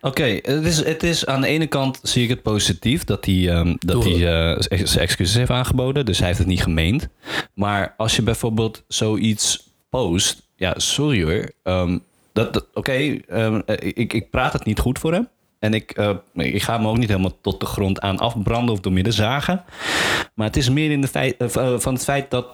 Oké, 0.00 0.38
het, 0.42 0.64
is, 0.64 0.84
het 0.84 1.02
is 1.02 1.26
aan 1.26 1.40
de 1.40 1.46
ene 1.46 1.66
kant 1.66 1.98
zie 2.02 2.22
ik 2.22 2.28
het 2.28 2.42
positief 2.42 3.04
dat 3.04 3.24
hij, 3.24 3.48
ehm, 3.50 3.74
dat 3.78 4.04
hij 4.04 4.12
eh, 4.12 4.60
zijn 4.84 5.04
excuses 5.04 5.34
heeft 5.34 5.50
aangeboden. 5.50 6.04
Dus 6.06 6.18
hij 6.18 6.26
heeft 6.26 6.38
het 6.38 6.48
niet 6.48 6.62
gemeend. 6.62 7.08
Maar 7.54 7.94
als 7.96 8.16
je 8.16 8.22
bijvoorbeeld 8.22 8.82
zoiets 8.88 9.70
post, 9.90 10.48
ja, 10.56 10.74
sorry 10.76 11.22
hoor. 11.22 11.50
ehm, 11.62 11.98
dat, 12.32 12.52
dat- 12.52 12.66
Oké, 12.74 12.92
ehm, 13.28 13.60
eh, 13.66 13.76
ik, 13.94 14.12
ik 14.12 14.30
praat 14.30 14.52
het 14.52 14.64
niet 14.64 14.78
goed 14.78 14.98
voor 14.98 15.12
hem. 15.12 15.28
En 15.58 15.74
ik, 15.74 15.90
eh, 15.90 16.10
ik 16.34 16.62
ga 16.62 16.76
hem 16.76 16.86
ook 16.86 16.98
niet 16.98 17.08
helemaal 17.08 17.40
tot 17.40 17.60
de 17.60 17.66
grond 17.66 18.00
aan 18.00 18.18
afbranden 18.18 18.74
of 18.74 18.80
door 18.80 18.92
midden 18.92 19.12
zagen. 19.12 19.64
Maar 20.34 20.46
het 20.46 20.56
is 20.56 20.68
meer 20.70 20.90
in 20.90 21.00
de 21.00 21.08
feit, 21.08 21.36
eh, 21.36 21.48
van- 21.48 21.80
van 21.80 21.94
het 21.94 22.04
feit 22.04 22.30
dat 22.30 22.46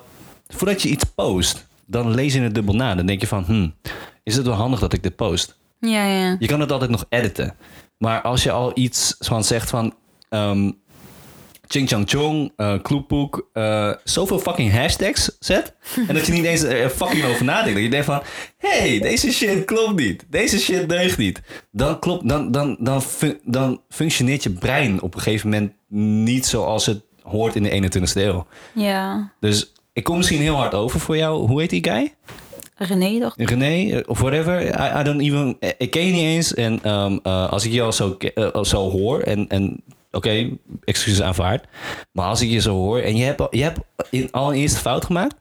voordat 0.49 0.83
je 0.83 0.89
iets 0.89 1.05
post, 1.05 1.67
dan 1.87 2.15
lees 2.15 2.35
je 2.35 2.41
het 2.41 2.55
dubbel 2.55 2.75
na. 2.75 2.95
Dan 2.95 3.07
denk 3.07 3.21
je 3.21 3.27
van, 3.27 3.45
hm, 3.45 3.69
is 4.23 4.37
het 4.37 4.47
wel 4.47 4.55
handig 4.55 4.81
dat 4.81 4.93
ik 4.93 5.03
dit 5.03 5.17
post? 5.17 5.59
Ja, 5.79 6.05
ja. 6.07 6.37
Je 6.39 6.47
kan 6.47 6.61
het 6.61 6.73
altijd 6.73 6.91
nog 6.91 7.05
editen. 7.09 7.55
Maar 7.99 8.23
als 8.23 8.43
je 8.43 8.51
al 8.51 8.71
iets 8.75 9.15
van 9.19 9.45
zegt 9.45 9.71
van... 9.71 9.95
ehm 10.29 10.71
Ching 11.73 11.89
Chang 11.89 12.09
Chong, 12.09 12.53
eh 12.57 12.75
Kloepoek, 12.83 13.49
eh, 13.53 13.93
zoveel 14.05 14.39
fucking 14.39 14.73
hashtags 14.73 15.37
zet. 15.41 15.75
en 16.09 16.15
dat 16.15 16.27
je 16.27 16.33
niet 16.33 16.45
eens 16.45 16.63
er 16.63 16.91
fucking 16.91 17.25
over 17.25 17.45
nadenkt. 17.45 17.75
Dat 17.75 17.83
je 17.83 17.91
denkt 17.91 18.07
van, 18.07 18.23
hey, 18.57 18.99
deze 19.01 19.33
shit 19.33 19.65
klopt 19.65 19.97
niet. 20.01 20.25
Deze 20.31 20.59
shit 20.59 20.89
deugt 20.89 21.19
niet. 21.19 21.41
Dan, 21.71 21.99
klopt, 21.99 22.29
dan, 22.29 22.51
dan, 22.51 22.77
dan, 22.81 23.03
fun- 23.03 23.41
dan 23.45 23.81
functioneert 23.89 24.43
je 24.43 24.51
brein 24.51 25.03
op 25.03 25.15
een 25.15 25.21
gegeven 25.21 25.51
moment 25.51 25.73
niet 26.25 26.47
zoals 26.47 26.87
het 26.87 27.01
hoort 27.23 27.55
in 27.57 27.63
de 27.63 27.71
21ste 27.71 28.21
eeuw. 28.23 28.47
Ja. 28.75 29.33
Dus 29.41 29.73
ik 29.93 30.05
kom 30.05 30.17
misschien 30.17 30.41
heel 30.41 30.57
hard 30.57 30.75
over 30.75 31.01
voor 31.01 31.17
jou. 31.17 31.47
Hoe 31.49 31.61
heet 31.61 31.71
die 31.71 31.85
guy? 31.85 32.15
René 32.77 33.19
dacht 33.19 33.41
René, 33.41 33.91
eh, 33.97 34.01
of 34.07 34.19
whatever. 34.21 34.63
I, 34.63 35.01
I 35.01 35.03
don't 35.03 35.21
even, 35.21 35.57
eh, 35.61 35.71
ik 35.79 35.91
ken 35.91 36.07
je 36.07 36.13
niet 36.13 36.23
eens. 36.23 36.55
En 36.55 36.79
ehm, 36.83 37.19
eh, 37.23 37.51
als 37.53 37.65
ik 37.65 37.73
jou 37.73 37.93
zo, 37.93 38.17
eh, 38.35 38.63
zo 38.63 38.91
hoor 38.91 39.21
en, 39.21 39.49
en 39.49 39.83
oké, 40.13 40.49
excuses 40.85 41.23
aanvaard. 41.23 41.65
Maar 42.13 42.27
als 42.27 42.41
ik 42.41 42.51
je 42.51 42.61
zo 42.61 42.75
hoor 42.75 42.99
en 43.01 43.17
je 43.17 43.25
hebt, 43.25 43.47
je 43.51 43.63
hebt 43.63 43.79
in, 44.11 44.29
al 44.31 44.49
een 44.53 44.59
eerste 44.59 44.79
fout 44.81 45.05
gemaakt. 45.05 45.35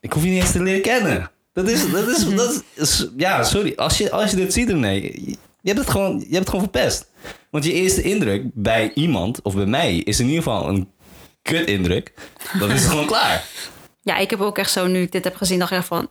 Ik 0.00 0.12
hoef 0.12 0.22
je 0.24 0.30
niet 0.30 0.40
eens 0.42 0.52
te 0.52 0.62
leren 0.62 0.82
kennen. 0.82 1.30
Dat 1.52 1.68
is, 1.68 1.90
dat 1.90 2.08
is, 2.08 2.28
dat 2.34 2.64
is 2.74 3.06
ja, 3.16 3.42
sorry. 3.44 3.72
Als 3.76 3.98
je, 3.98 4.10
als 4.10 4.30
je 4.30 4.36
dit 4.36 4.52
ziet, 4.52 4.68
René, 4.68 4.90
je 4.90 5.36
hebt 5.62 5.78
het 5.78 5.90
gewoon, 5.90 6.18
je 6.18 6.24
hebt 6.24 6.38
het 6.38 6.48
gewoon 6.48 6.64
verpest. 6.72 7.06
Want 7.50 7.64
je 7.64 7.72
eerste 7.72 8.02
indruk 8.02 8.42
bij 8.54 8.90
iemand, 8.94 9.42
of 9.42 9.54
bij 9.54 9.66
mij, 9.66 9.96
is 9.96 10.20
in 10.20 10.26
ieder 10.26 10.42
geval 10.42 10.68
een 10.68 10.90
kut 11.42 11.66
indruk. 11.68 12.12
Dat 12.58 12.70
is 12.70 12.84
gewoon 12.84 13.06
klaar. 13.06 13.44
Ja, 14.02 14.16
ik 14.16 14.30
heb 14.30 14.40
ook 14.40 14.58
echt 14.58 14.70
zo, 14.70 14.86
nu 14.86 15.02
ik 15.02 15.12
dit 15.12 15.24
heb 15.24 15.36
gezien, 15.36 15.58
dacht 15.58 15.70
ik 15.70 15.78
echt 15.78 15.86
van... 15.86 16.08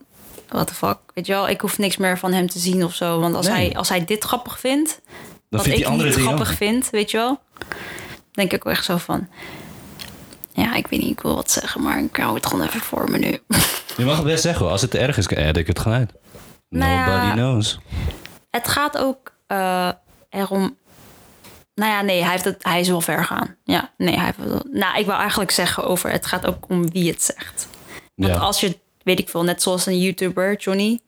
What 0.49 0.67
the 0.67 0.73
fuck, 0.73 0.97
weet 1.13 1.25
je 1.25 1.33
wel? 1.33 1.49
Ik 1.49 1.61
hoef 1.61 1.77
niks 1.77 1.97
meer 1.97 2.17
van 2.17 2.33
hem 2.33 2.47
te 2.49 2.59
zien 2.59 2.83
of 2.83 2.95
zo. 2.95 3.19
Want 3.19 3.35
als, 3.35 3.47
Nee. 3.47 3.55
hij, 3.55 3.75
als 3.75 3.89
hij 3.89 4.05
dit 4.05 4.23
grappig 4.23 4.59
vindt, 4.59 5.01
Dan 5.05 5.19
wat 5.49 5.61
vindt 5.61 5.77
ik 5.77 5.83
die 5.83 5.87
andere 5.87 6.09
niet 6.09 6.19
grappig 6.19 6.49
ook. 6.49 6.55
vind, 6.55 6.89
weet 6.89 7.11
je 7.11 7.17
wel? 7.17 7.39
Denk 8.31 8.53
ik 8.53 8.65
ook 8.65 8.71
echt 8.73 8.85
zo 8.85 8.97
van... 8.97 9.27
Ja, 10.51 10.75
ik 10.75 10.87
weet 10.87 10.99
niet, 11.01 11.11
ik 11.11 11.21
wil 11.21 11.35
wat 11.35 11.51
zeggen, 11.51 11.81
maar 11.81 11.99
ik 12.03 12.15
hou 12.17 12.35
het 12.35 12.45
gewoon 12.45 12.65
even 12.65 12.79
voor 12.79 13.11
me 13.11 13.17
nu. 13.17 13.39
Je 13.97 14.05
mag 14.05 14.15
het 14.15 14.25
best 14.25 14.41
zeggen 14.43 14.61
hoor. 14.63 14.71
Als 14.71 14.81
het 14.81 14.95
erg 14.95 15.17
is, 15.17 15.27
edit 15.27 15.57
ik 15.57 15.67
het 15.67 15.85
uit. 15.85 16.11
Nou 16.69 16.91
ja. 16.91 17.05
Nobody 17.05 17.31
knows. 17.33 17.79
Het 18.49 18.67
gaat 18.67 18.97
ook 18.97 19.31
eh, 19.47 19.91
erom... 20.29 20.77
Nou 21.75 21.91
ja, 21.91 22.01
nee, 22.01 22.21
hij, 22.21 22.31
heeft 22.31 22.43
het, 22.43 22.63
hij 22.63 22.79
is 22.79 22.87
wel 22.87 23.01
ver 23.01 23.25
gaan. 23.25 23.55
Ja, 23.63 23.91
nee, 23.97 24.15
hij 24.15 24.25
heeft 24.25 24.37
wel- 24.37 24.65
Nou, 24.71 24.97
ik 24.99 25.05
wil 25.05 25.15
eigenlijk 25.15 25.51
zeggen 25.51 25.83
over... 25.83 26.11
Het 26.11 26.25
gaat 26.25 26.45
ook 26.45 26.69
om 26.69 26.91
wie 26.91 27.09
het 27.11 27.23
zegt. 27.23 27.67
Want 28.15 28.33
Ja. 28.33 28.39
als 28.39 28.59
je, 28.59 28.79
weet 29.03 29.19
ik 29.19 29.29
veel, 29.29 29.43
net 29.43 29.61
zoals 29.61 29.85
een 29.85 29.99
YouTuber, 29.99 30.55
Johnny... 30.57 30.99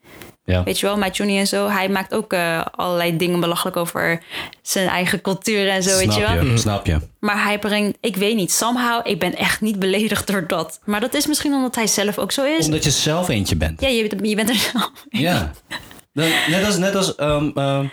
Ja. 0.49 0.63
Weet 0.63 0.79
je 0.79 0.85
wel, 0.85 1.09
Johnny 1.09 1.37
en 1.37 1.47
zo. 1.47 1.67
Hij 1.67 1.89
maakt 1.89 2.13
ook 2.13 2.33
eh, 2.33 2.65
allerlei 2.75 3.17
dingen 3.17 3.39
belachelijk 3.39 3.77
over 3.77 4.23
zijn 4.61 4.87
eigen 4.87 5.21
cultuur 5.21 5.69
en 5.69 5.83
zo, 5.83 5.97
weet 5.97 6.13
je 6.13 6.19
wel. 6.19 6.57
Snap 6.57 6.85
je. 6.85 6.97
Maar 7.19 7.43
hij 7.43 7.59
brengt, 7.59 7.97
ik 8.01 8.15
weet 8.15 8.35
niet, 8.35 8.51
somehow, 8.51 9.07
ik 9.07 9.19
ben 9.19 9.35
echt 9.35 9.61
niet 9.61 9.79
beledigd 9.79 10.27
door 10.27 10.47
dat. 10.47 10.79
Maar 10.85 10.99
dat 10.99 11.13
is 11.13 11.27
misschien 11.27 11.53
omdat 11.53 11.75
hij 11.75 11.87
zelf 11.87 12.17
ook 12.17 12.31
zo 12.31 12.43
is. 12.45 12.65
Omdat 12.65 12.83
je 12.83 12.91
zelf 12.91 13.29
eentje 13.29 13.55
bent. 13.55 13.81
Ja, 13.81 13.87
je, 13.87 14.17
je 14.21 14.35
bent 14.35 14.49
er 14.49 14.55
zelf. 14.55 14.91
Ja. 15.09 15.51
Dan- 16.13 16.29
net 16.49 16.65
als, 16.65 16.77
net 16.77 16.95
als, 16.95 17.15
ehm, 17.15 17.49
ehm, 17.55 17.85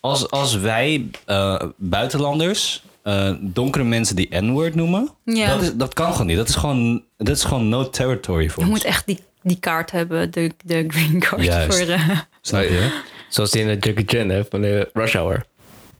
als, 0.00 0.30
als 0.30 0.54
wij 0.54 1.06
eh, 1.26 1.60
buitenlanders 1.76 2.82
eh, 3.02 3.30
donkere 3.40 3.84
mensen 3.84 4.16
die 4.16 4.28
N-word 4.40 4.74
noemen. 4.74 5.10
Ja. 5.24 5.46
Dat, 5.46 5.62
is, 5.62 5.74
dat 5.74 5.94
kan 5.94 6.12
gewoon 6.12 6.26
niet. 6.26 6.36
Dat 6.36 6.48
is 6.48 6.54
gewoon, 6.54 7.02
dat 7.16 7.36
is 7.36 7.44
gewoon 7.44 7.68
no 7.68 7.90
territory 7.90 8.48
voor 8.48 8.62
Je 8.64 8.68
ons. 8.70 8.78
moet 8.78 8.88
echt 8.88 9.06
die, 9.06 9.18
die 9.42 9.56
kaart 9.60 9.90
hebben, 9.90 10.30
de, 10.30 10.50
de 10.64 10.84
green 10.88 11.18
card 11.20 11.44
Juist. 11.44 11.78
voor... 11.78 11.86
eh, 11.88 12.18
Snap 12.40 12.62
je? 12.62 13.00
Zoals 13.28 13.50
die 13.50 13.60
in 13.62 13.66
de 13.66 13.86
Jackie 13.88 14.18
Chan 14.18 14.28
hè, 14.28 14.44
van 14.50 14.60
de 14.60 14.90
Rush 14.92 15.14
Hour. 15.14 15.44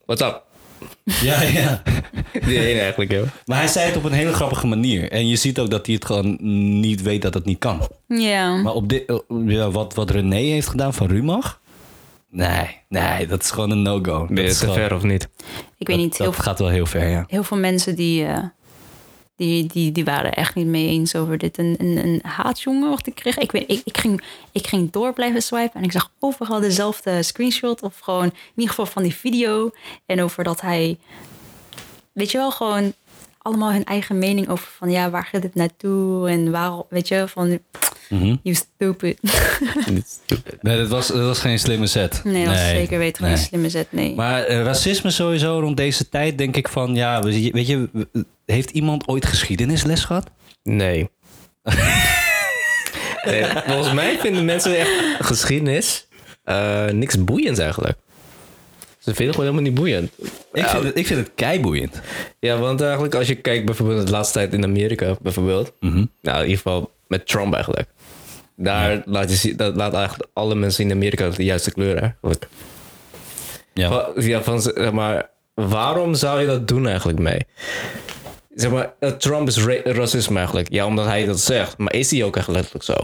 What's 0.06 0.22
up? 0.22 0.42
Ja, 1.04 1.42
ja. 1.42 1.82
Die 2.46 2.58
ene 2.66 2.80
eigenlijk, 2.80 3.12
joh. 3.12 3.26
Maar 3.46 3.58
hij 3.58 3.66
zei 3.68 3.86
het 3.86 3.96
op 3.96 4.04
een 4.04 4.12
hele 4.12 4.32
grappige 4.32 4.66
manier. 4.66 5.10
En 5.10 5.28
je 5.28 5.36
ziet 5.36 5.58
ook 5.58 5.70
dat 5.70 5.86
hij 5.86 5.94
het 5.94 6.04
gewoon 6.04 6.36
niet 6.80 7.02
weet 7.02 7.22
dat 7.22 7.34
het 7.34 7.44
niet 7.44 7.58
kan. 7.58 7.88
ja. 8.06 8.54
Maar 8.56 8.72
op 8.72 8.88
dit, 8.88 9.22
ja, 9.46 9.70
wat, 9.70 9.94
wat 9.94 10.10
René 10.10 10.36
heeft 10.36 10.68
gedaan 10.68 10.94
van 10.94 11.06
Rumach? 11.06 11.60
Nee, 12.30 12.76
nee, 12.88 13.26
dat 13.26 13.42
is 13.42 13.50
gewoon 13.50 13.70
een 13.70 13.82
no-go. 13.82 14.26
Ben 14.26 14.34
Dat 14.36 14.44
je 14.44 14.50
is 14.50 14.58
te 14.58 14.64
gewoon- 14.64 14.74
ver 14.80 14.94
of 14.94 15.02
niet? 15.02 15.28
ik 15.78 15.86
weet 15.86 15.96
niet, 15.96 16.08
Dat, 16.10 16.18
heel, 16.18 16.30
dat 16.30 16.40
gaat 16.40 16.58
wel 16.58 16.68
heel 16.68 16.86
ver, 16.86 17.08
ja. 17.08 17.24
heel 17.28 17.42
veel 17.44 17.56
mensen 17.58 17.94
die, 17.96 18.24
eh, 18.24 18.38
die, 19.66 19.92
die, 19.92 20.04
waren 20.04 20.32
echt 20.32 20.54
niet 20.54 20.66
mee 20.66 20.88
eens 20.88 21.14
over 21.14 21.38
dit. 21.38 21.58
Een, 21.58 21.74
een, 21.78 21.96
een 21.96 22.20
haatjongen 22.22 22.90
wat 22.90 23.06
ik 23.06 23.14
kreeg. 23.14 23.38
Ik, 23.38 23.52
weet, 23.52 23.70
ik, 23.70 23.80
ik, 23.84 23.98
ging, 23.98 24.22
ik 24.52 24.66
ging 24.66 24.90
door 24.90 25.12
blijven 25.12 25.42
swipen 25.42 25.80
en 25.80 25.84
ik 25.84 25.92
zag 25.92 26.10
overal 26.18 26.60
dezelfde 26.60 27.22
screenshot. 27.22 27.82
Of 27.82 27.98
gewoon 27.98 28.24
in 28.24 28.32
ieder 28.54 28.70
geval 28.70 28.86
van 28.86 29.02
die 29.02 29.14
video. 29.14 29.70
En 30.06 30.22
over 30.22 30.44
dat 30.44 30.60
hij, 30.60 30.98
weet 32.12 32.30
je 32.30 32.38
wel, 32.38 32.50
gewoon 32.50 32.92
allemaal 33.38 33.72
hun 33.72 33.84
eigen 33.84 34.18
mening 34.18 34.48
over 34.48 34.68
van 34.78 34.90
ja, 34.90 35.10
waar 35.10 35.24
gaat 35.24 35.42
dit 35.42 35.54
naartoe? 35.54 36.28
En 36.28 36.50
waarom, 36.50 36.84
weet 36.88 37.08
je, 37.08 37.24
van 37.28 37.58
Mhm. 38.12 38.36
you 38.42 38.54
stupid. 38.64 39.18
Nee, 40.60 40.76
dat 40.78 40.88
was, 40.88 41.06
dat 41.06 41.26
was 41.26 41.38
geen 41.38 41.58
slimme 41.58 41.86
set. 41.86 42.20
nee, 42.24 42.44
dat 42.44 42.54
is 42.54 42.68
zeker 42.68 42.98
weten 42.98 43.24
geen 43.24 43.34
nee. 43.34 43.42
slimme 43.42 43.68
zet, 43.68 43.86
nee. 43.90 44.14
Maar 44.14 44.42
eh, 44.44 44.62
racisme 44.62 45.10
sowieso 45.10 45.58
rond 45.60 45.76
deze 45.76 46.08
tijd, 46.08 46.38
denk 46.38 46.56
ik 46.56 46.68
van... 46.68 46.94
Ja, 46.94 47.22
we- 47.22 47.50
weet 47.52 47.66
je, 47.66 47.88
heeft 48.46 48.70
iemand 48.70 49.08
ooit 49.08 49.26
geschiedenisles 49.26 50.04
gehad? 50.04 50.30
Nee. 50.62 51.08
nee. 53.24 53.44
Volgens 53.66 53.92
mij 53.92 54.18
vinden 54.18 54.44
mensen 54.44 54.78
echt 54.78 54.90
geschiedenis 55.20 56.06
eh, 56.44 56.86
niks 56.86 57.24
boeiends 57.24 57.58
eigenlijk. 57.60 57.98
Ze 58.98 59.14
vinden 59.14 59.26
het 59.26 59.34
gewoon 59.34 59.50
helemaal 59.50 59.70
niet 59.70 59.80
boeiend. 59.80 60.10
Ik 60.52 60.66
vind 60.66 60.84
het, 60.84 60.98
ik 60.98 61.06
vind 61.06 61.20
het 61.20 61.30
keiboeiend. 61.34 62.00
Ja, 62.40 62.58
want 62.58 62.80
eigenlijk 62.80 63.14
als 63.14 63.26
je 63.28 63.34
kijkt 63.34 63.64
bijvoorbeeld 63.64 64.06
de 64.06 64.12
laatste 64.12 64.38
tijd 64.38 64.52
in 64.52 64.64
Amerika 64.64 65.16
bijvoorbeeld. 65.22 65.72
Nou, 65.80 66.02
in 66.22 66.42
ieder 66.42 66.56
geval 66.56 66.90
met 67.12 67.26
Trump 67.28 67.54
eigenlijk. 67.54 67.88
Daar 68.56 69.02
laat, 69.04 69.30
je, 69.30 69.36
zien- 69.36 69.56
dat 69.56 69.76
laat 69.76 69.94
eigenlijk 69.94 70.30
alle 70.32 70.54
mensen 70.54 70.84
in 70.84 70.92
Amerika 70.92 71.28
de 71.28 71.44
juiste 71.44 71.72
kleur 71.72 71.96
eigenlijk. 71.98 72.48
Ja. 73.74 73.88
Van, 73.88 74.22
ja, 74.24 74.42
van, 74.42 74.62
zeg 74.62 74.92
maar, 74.92 75.30
waarom 75.54 76.14
zou 76.14 76.40
je 76.40 76.46
dat 76.46 76.68
doen 76.68 76.86
eigenlijk 76.86 77.18
mee? 77.18 77.40
Zeg 78.54 78.70
maar, 78.70 78.92
Trump 79.18 79.48
is 79.48 79.64
ra- 79.64 79.80
racisme 79.92 80.36
eigenlijk. 80.36 80.72
Ja, 80.72 80.86
omdat 80.86 81.04
hij 81.06 81.24
dat 81.24 81.40
zegt. 81.40 81.78
Maar 81.78 81.94
is 81.94 82.10
hij 82.10 82.24
ook 82.24 82.36
echt 82.36 82.48
letterlijk 82.48 82.84
zo? 82.84 82.94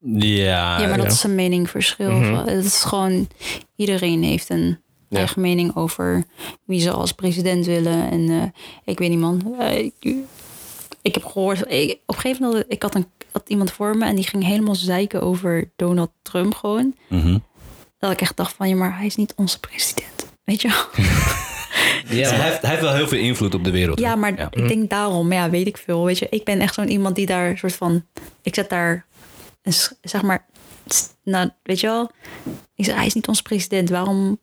Ja, 0.00 0.80
Ja, 0.80 0.88
maar 0.88 0.96
dat 0.96 1.06
ja. 1.06 1.12
is 1.12 1.22
een 1.22 1.34
meningverschil. 1.34 2.20
Het 2.20 2.64
is 2.64 2.82
gewoon, 2.82 3.28
iedereen 3.76 4.22
heeft 4.22 4.50
een 4.50 4.78
Ja. 5.08 5.18
eigen 5.18 5.40
mening 5.40 5.76
over 5.76 6.24
wie 6.64 6.80
ze 6.80 6.90
als 6.90 7.12
president 7.12 7.66
willen. 7.66 8.10
En 8.10 8.28
eh, 8.30 8.42
ik 8.84 8.98
weet 8.98 9.10
niet, 9.10 9.18
man. 9.18 9.54
Eh, 9.58 9.90
ik, 11.04 11.14
heb 11.14 11.24
gehoord, 11.24 11.70
ik, 11.70 11.98
op 12.06 12.14
een 12.14 12.20
gegeven 12.20 12.46
moment, 12.46 12.64
ik 12.68 12.82
had, 12.82 12.94
een, 12.94 13.06
had 13.32 13.42
iemand 13.46 13.72
voor 13.72 13.96
me 13.96 14.04
en 14.04 14.14
die 14.14 14.26
ging 14.26 14.44
helemaal 14.44 14.74
zeiken 14.74 15.22
over 15.22 15.70
Donald 15.76 16.10
Trump 16.22 16.54
gewoon. 16.54 16.94
Mhm. 17.08 17.38
Dat 17.98 18.12
ik 18.12 18.20
echt 18.20 18.36
dacht 18.36 18.54
van, 18.54 18.68
ja, 18.68 18.76
maar 18.76 18.96
hij 18.96 19.06
is 19.06 19.16
niet 19.16 19.32
onze 19.36 19.60
president. 19.60 20.26
Weet 20.44 20.62
je 20.62 20.68
wel? 20.68 21.06
Ja, 22.08 22.28
hij, 22.28 22.48
heeft, 22.48 22.60
hij 22.60 22.70
heeft 22.70 22.82
wel 22.82 22.94
heel 22.94 23.08
veel 23.08 23.18
invloed 23.18 23.54
op 23.54 23.64
de 23.64 23.70
wereld. 23.70 23.98
Ja, 23.98 24.14
maar 24.14 24.48
ik 24.50 24.68
denk 24.68 24.90
daarom, 24.90 25.32
ja, 25.32 25.50
weet 25.50 25.66
ik 25.66 25.76
veel. 25.76 26.04
Weet 26.04 26.18
je, 26.18 26.26
ik 26.30 26.44
ben 26.44 26.60
echt 26.60 26.74
zo'n 26.74 26.88
iemand 26.88 27.14
die 27.14 27.26
daar 27.26 27.58
soort 27.58 27.74
van, 27.74 28.06
ik 28.42 28.54
zet 28.54 28.68
daar, 28.68 29.06
een, 29.62 29.72
zeg 30.00 30.22
maar, 30.22 30.46
nou, 31.24 31.50
weet 31.62 31.80
je 31.80 31.86
wel, 31.86 32.10
ik 32.74 32.84
zeg, 32.84 32.94
hij 32.94 33.06
is 33.06 33.14
niet 33.14 33.28
ons 33.28 33.42
president. 33.42 33.90
Waarom 33.90 34.38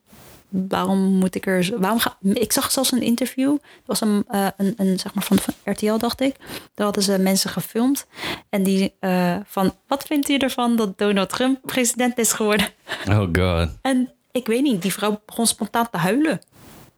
waarom 0.51 0.99
moet 0.99 1.35
ik 1.35 1.45
er... 1.45 1.63
zo- 1.63 1.79
Waarom 1.79 1.99
ga, 1.99 2.17
ik 2.33 2.51
zag 2.51 2.71
zelfs 2.71 2.91
een 2.91 3.01
interview. 3.01 3.49
Dat 3.51 3.61
was 3.85 4.01
een, 4.01 4.23
eh, 4.27 4.47
een, 4.57 4.73
een 4.77 4.99
zeg 4.99 5.13
maar 5.13 5.23
van, 5.23 5.37
van 5.39 5.53
RTL, 5.63 5.97
dacht 5.97 6.21
ik. 6.21 6.35
Daar 6.73 6.85
hadden 6.85 7.03
ze 7.03 7.17
mensen 7.19 7.49
gefilmd. 7.49 8.05
En 8.49 8.63
die 8.63 8.93
eh, 8.99 9.35
van, 9.45 9.73
wat 9.87 10.03
vindt 10.03 10.29
u 10.29 10.37
ervan 10.37 10.75
dat 10.75 10.97
Donald 10.97 11.29
Trump 11.29 11.59
president 11.65 12.17
is 12.17 12.31
geworden? 12.33 12.67
Oh 13.09 13.27
god. 13.31 13.69
En 13.81 14.11
ik 14.31 14.47
weet 14.47 14.61
niet, 14.61 14.81
die 14.81 14.93
vrouw 14.93 15.21
begon 15.25 15.47
spontaan 15.47 15.89
te 15.91 15.97
huilen. 15.97 16.41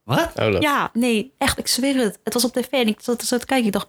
Wat? 0.03 0.31
Oh, 0.39 0.60
Ja, 0.62 0.89
nee, 0.93 1.33
echt, 1.38 1.57
ik 1.57 1.67
zweer 1.67 1.95
het. 1.95 2.19
Het 2.24 2.33
was 2.33 2.43
op 2.45 2.53
tv 2.53 2.72
en 2.72 2.88
ik 2.88 3.00
zat 3.01 3.24
zo 3.24 3.38
te 3.38 3.45
kijken. 3.45 3.65
Ik 3.67 3.74
dacht, 3.74 3.88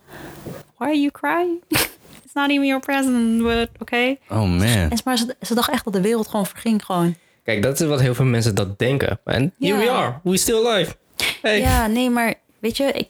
why 0.76 0.84
are 0.86 0.98
you 1.00 1.10
crying? 1.10 1.62
It's 2.24 2.32
not 2.34 2.50
even 2.50 2.66
your 2.66 2.80
president, 2.80 3.42
but 3.42 3.68
okay. 3.80 4.18
Oh 4.28 4.38
man. 4.42 4.60
En 4.62 4.98
maar 5.04 5.16
ze, 5.18 5.36
ze 5.40 5.54
dacht 5.54 5.70
echt 5.70 5.84
dat 5.84 5.92
de 5.92 6.00
wereld 6.00 6.28
gewoon 6.28 6.46
verging 6.46 6.84
gewoon. 6.84 7.14
Kijk, 7.44 7.62
dat 7.62 7.80
is 7.80 7.86
wat 7.86 8.00
heel 8.00 8.14
veel 8.14 8.24
mensen 8.24 8.54
dat 8.54 8.78
denken. 8.78 9.20
En 9.24 9.54
here 9.58 9.78
we 9.78 9.90
are. 9.90 10.14
We 10.22 10.36
still 10.36 10.66
alive. 10.66 10.96
Hey. 11.42 11.60
Ja, 11.60 11.86
nee, 11.86 12.10
maar 12.10 12.34
weet 12.58 12.76
je, 12.76 12.84
ik, 12.84 13.08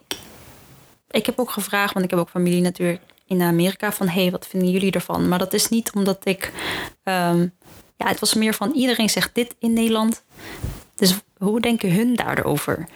ik 1.10 1.26
heb 1.26 1.38
ook 1.38 1.50
gevraagd, 1.50 1.92
want 1.92 2.04
ik 2.04 2.10
heb 2.10 2.20
ook 2.20 2.28
familie 2.28 2.60
natuurlijk 2.60 3.00
in 3.26 3.42
Amerika, 3.42 3.92
van 3.92 4.08
hé, 4.08 4.22
hey, 4.22 4.30
wat 4.30 4.46
vinden 4.46 4.70
jullie 4.70 4.92
ervan? 4.92 5.28
Maar 5.28 5.38
dat 5.38 5.52
is 5.52 5.68
niet 5.68 5.92
omdat 5.92 6.26
ik, 6.26 6.52
ehm, 7.02 7.40
ja, 7.96 8.08
het 8.08 8.20
was 8.20 8.34
meer 8.34 8.54
van 8.54 8.72
iedereen 8.72 9.10
zegt 9.10 9.34
dit 9.34 9.54
in 9.58 9.72
Nederland. 9.72 10.24
Dus 10.94 11.14
hoe 11.38 11.60
denken 11.60 11.92
hun 11.92 12.14
daarover? 12.14 12.88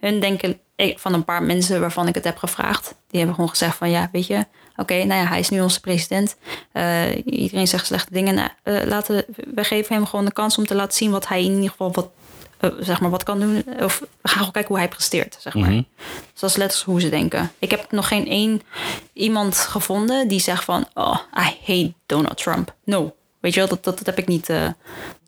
Hun 0.00 0.20
denken 0.20 0.60
eh, 0.76 0.96
van 0.96 1.14
een 1.14 1.24
paar 1.24 1.42
mensen 1.42 1.80
waarvan 1.80 2.08
ik 2.08 2.14
het 2.14 2.24
heb 2.24 2.36
gevraagd, 2.36 2.86
die 2.86 3.18
hebben 3.18 3.34
gewoon 3.34 3.50
gezegd 3.50 3.76
van 3.76 3.90
ja, 3.90 4.08
weet 4.12 4.26
je, 4.26 4.46
oké, 4.76 4.94
nou 5.04 5.20
ja, 5.20 5.26
hij 5.26 5.38
is 5.38 5.48
nu 5.48 5.60
onze 5.60 5.80
president. 5.80 6.36
Eh, 6.72 7.16
iedereen 7.24 7.68
zegt 7.68 7.86
slechte 7.86 8.12
dingen. 8.12 8.34
Nou, 8.34 8.48
eh, 8.62 8.86
laten, 8.86 9.24
we 9.54 9.64
geven 9.64 9.94
hem 9.94 10.06
gewoon 10.06 10.24
de 10.24 10.32
kans 10.32 10.58
om 10.58 10.66
te 10.66 10.74
laten 10.74 10.96
zien 10.96 11.10
wat 11.10 11.28
hij 11.28 11.44
in 11.44 11.54
ieder 11.54 11.70
geval 11.70 11.92
wat, 11.92 12.08
eh, 12.60 12.70
zeg 12.80 13.00
maar, 13.00 13.10
wat 13.10 13.22
kan 13.22 13.40
doen. 13.40 13.64
Of 13.80 13.98
we 13.98 14.06
gaan 14.22 14.36
gewoon 14.36 14.52
kijken 14.52 14.70
hoe 14.70 14.78
hij 14.78 14.88
presteert, 14.88 15.36
zeg 15.40 15.54
maar. 15.54 15.70
Mhm. 15.70 15.82
Dus 16.32 16.40
dat 16.40 16.50
is 16.50 16.56
letterlijk 16.56 16.90
hoe 16.90 17.00
ze 17.00 17.08
denken. 17.08 17.52
Ik 17.58 17.70
heb 17.70 17.86
nog 17.90 18.08
geen 18.08 18.28
één 18.28 18.62
iemand 19.12 19.56
gevonden 19.56 20.28
die 20.28 20.40
zegt 20.40 20.64
van... 20.64 20.86
Oh, 20.94 21.18
I 21.38 21.56
hate 21.66 21.92
Donald 22.06 22.36
Trump. 22.36 22.74
No. 22.84 23.14
Weet 23.40 23.54
je 23.54 23.60
wel, 23.60 23.68
dat, 23.68 23.84
dat, 23.84 23.96
dat 23.96 24.06
heb 24.06 24.18
ik 24.18 24.26
niet... 24.26 24.46
dat 24.46 24.74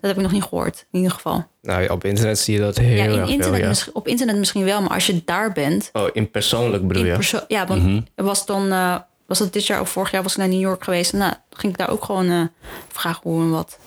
heb 0.01 0.17
ik 0.17 0.23
nog 0.23 0.33
niet 0.33 0.43
gehoord, 0.43 0.87
in 0.91 0.99
ieder 0.99 1.15
geval. 1.15 1.47
Nou, 1.63 1.83
ja, 1.83 1.93
op 1.93 2.05
internet 2.05 2.39
zie 2.39 2.55
je 2.55 2.61
dat 2.61 2.77
heel 2.77 2.97
Ja, 2.97 3.05
in 3.05 3.11
erg 3.11 3.21
internet 3.21 3.47
veel, 3.47 3.57
ja. 3.57 3.69
misschien, 3.69 3.95
op 3.95 4.09
internet 4.09 4.37
misschien 4.37 4.65
wel, 4.65 4.81
maar 4.81 4.91
als 4.91 5.07
je 5.07 5.23
daar 5.25 5.53
bent... 5.53 5.91
Oh, 5.93 6.09
in 6.13 6.31
persoonlijk 6.31 6.89
bedoel 6.89 7.05
In 7.05 7.17
je? 7.21 7.45
ja, 7.49 7.67
want 7.67 8.09
er 8.15 8.25
was 8.25 8.47
dan... 8.47 8.73
eh, 8.73 8.97
was 9.29 9.39
het 9.39 9.53
dit 9.53 9.67
jaar 9.67 9.81
of 9.81 9.91
vorig 9.91 10.11
jaar 10.11 10.23
was 10.23 10.33
ik 10.33 10.39
naar 10.39 10.49
New 10.49 10.61
York 10.61 10.85
geweest. 10.85 11.13
Nou, 11.13 11.33
toen 11.49 11.61
ging 11.61 11.73
ik 11.73 11.79
daar 11.79 11.91
ook 11.91 12.05
gewoon 12.05 12.31
eh, 12.31 12.43
vragen 12.89 13.21
hoe 13.23 13.43
en 13.43 13.51
wat. 13.51 13.79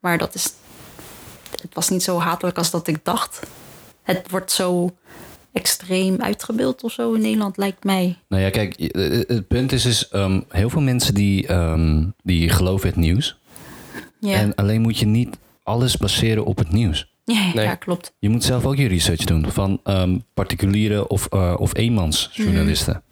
Maar 0.00 0.18
dat 0.18 0.34
is... 0.34 0.52
Het 1.60 1.74
was 1.74 1.88
niet 1.88 2.02
zo 2.02 2.18
hatelijk 2.18 2.58
als 2.58 2.70
dat 2.70 2.86
ik 2.86 3.04
dacht. 3.04 3.40
Het 4.02 4.30
wordt 4.30 4.52
zo 4.52 4.96
extreem 5.52 6.20
uitgebeeld 6.20 6.82
of 6.82 6.92
zo 6.92 7.12
in 7.12 7.20
Nederland, 7.20 7.56
lijkt 7.56 7.84
mij. 7.84 8.18
Nou 8.28 8.42
ja, 8.42 8.50
kijk, 8.50 8.74
eh, 8.74 9.20
eh, 9.20 9.28
het 9.28 9.48
punt 9.48 9.72
is, 9.72 9.84
is 9.84 10.08
ehm, 10.08 10.40
heel 10.48 10.70
veel 10.70 10.80
mensen 10.80 11.14
die, 11.14 11.46
ehm, 11.46 12.04
die 12.22 12.48
geloven 12.48 12.88
het 12.88 12.96
nieuws. 12.96 13.38
Ja, 14.20 14.38
En 14.38 14.54
alleen 14.54 14.80
moet 14.80 14.98
je 14.98 15.06
niet 15.06 15.38
alles 15.62 15.96
baseren 15.96 16.44
op 16.44 16.58
het 16.58 16.72
nieuws. 16.72 17.12
ja, 17.24 17.50
Nee. 17.54 17.64
ja, 17.64 17.74
klopt. 17.74 18.14
Je 18.18 18.28
moet 18.28 18.44
zelf 18.44 18.66
ook 18.66 18.76
je 18.76 18.88
research 18.88 19.24
doen 19.24 19.50
van 19.50 19.80
ehm, 19.84 20.18
particuliere 20.34 21.08
of, 21.08 21.26
eh, 21.26 21.54
of 21.58 21.76
eenmansjournalisten. 21.76 23.02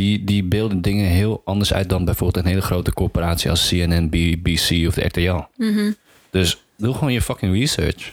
Die, 0.00 0.24
die 0.24 0.44
beelden 0.44 0.80
dingen 0.82 1.06
heel 1.06 1.42
anders 1.44 1.72
uit 1.72 1.88
dan 1.88 2.04
bijvoorbeeld 2.04 2.44
een 2.44 2.50
hele 2.50 2.62
grote 2.62 2.92
corporatie 2.92 3.50
als 3.50 3.68
CNN, 3.68 4.08
BBC 4.08 4.86
of 4.86 4.94
de 4.94 5.04
RTL. 5.04 5.40
Dus 6.30 6.62
doe 6.76 6.94
gewoon 6.94 7.12
je 7.12 7.22
fucking 7.22 7.54
research. 7.54 8.12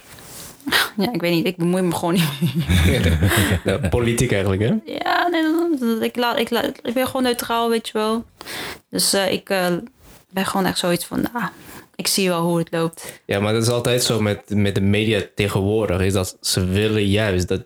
Ja, 0.97 1.13
ik 1.13 1.21
weet 1.21 1.31
niet. 1.33 1.45
Ik 1.45 1.57
bemoei 1.57 1.81
me 1.83 1.95
gewoon 1.95 2.13
niet. 2.13 3.89
Politiek 3.89 4.31
eigenlijk, 4.31 4.61
hè? 4.61 4.73
Ja, 4.85 5.27
nee, 5.27 5.41
dat- 5.79 6.01
ik, 6.01 6.15
laat, 6.15 6.39
ik, 6.39 6.49
laat, 6.49 6.65
ik 6.83 6.93
ben 6.93 7.05
gewoon 7.05 7.23
neutraal, 7.23 7.69
weet 7.69 7.87
je 7.87 7.93
wel. 7.93 8.25
Dus 8.89 9.13
eh, 9.13 9.31
ik 9.31 9.49
eh, 9.49 9.73
ben 10.29 10.45
gewoon 10.45 10.65
echt 10.65 10.77
zoiets 10.77 11.05
van, 11.05 11.21
nou, 11.33 11.45
ik 11.95 12.07
zie 12.07 12.29
wel 12.29 12.41
hoe 12.43 12.57
het 12.57 12.67
loopt. 12.71 13.21
Ja, 13.25 13.39
maar 13.39 13.53
dat 13.53 13.61
is 13.63 13.69
altijd 13.69 14.03
zo 14.03 14.21
met, 14.21 14.49
met 14.49 14.75
de 14.75 14.81
media 14.81 15.21
tegenwoordig. 15.35 16.01
Is 16.01 16.13
dat 16.13 16.37
ze 16.41 16.65
willen 16.65 17.07
juist 17.07 17.47
dat 17.47 17.61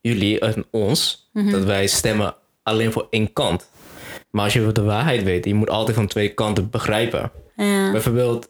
jullie 0.00 0.38
en 0.40 0.64
ons, 0.70 1.28
dat 1.32 1.64
wij 1.64 1.86
stemmen 1.86 2.34
alleen 2.62 2.92
voor 2.92 3.06
één 3.10 3.32
kant. 3.32 3.70
Maar 4.30 4.44
als 4.44 4.52
je 4.52 4.72
de 4.72 4.82
waarheid 4.82 5.22
weet, 5.22 5.44
je 5.44 5.54
moet 5.54 5.70
altijd 5.70 5.96
van 5.96 6.06
twee 6.06 6.28
kanten 6.28 6.70
begrijpen. 6.70 7.30
Ja. 7.56 7.90
Bijvoorbeeld, 7.90 8.48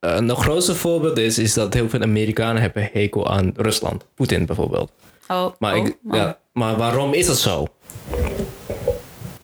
eh, 0.00 0.14
een 0.14 0.26
nog 0.26 0.42
grootste 0.42 0.74
voorbeeld 0.74 1.18
is, 1.18 1.38
is 1.38 1.54
dat 1.54 1.74
heel 1.74 1.88
veel 1.88 2.00
Amerikanen 2.00 2.62
hebben 2.62 2.88
hekel 2.92 3.30
aan 3.30 3.52
Rusland. 3.56 4.06
Poetin 4.14 4.46
bijvoorbeeld. 4.46 4.92
Oh, 5.28 5.52
Maar, 5.58 5.76
oh, 5.76 5.86
ik, 5.86 5.96
oh. 6.04 6.16
ja, 6.16 6.38
maar 6.52 6.76
waarom 6.76 7.12
is 7.12 7.26
dat 7.26 7.38
zo? 7.38 7.66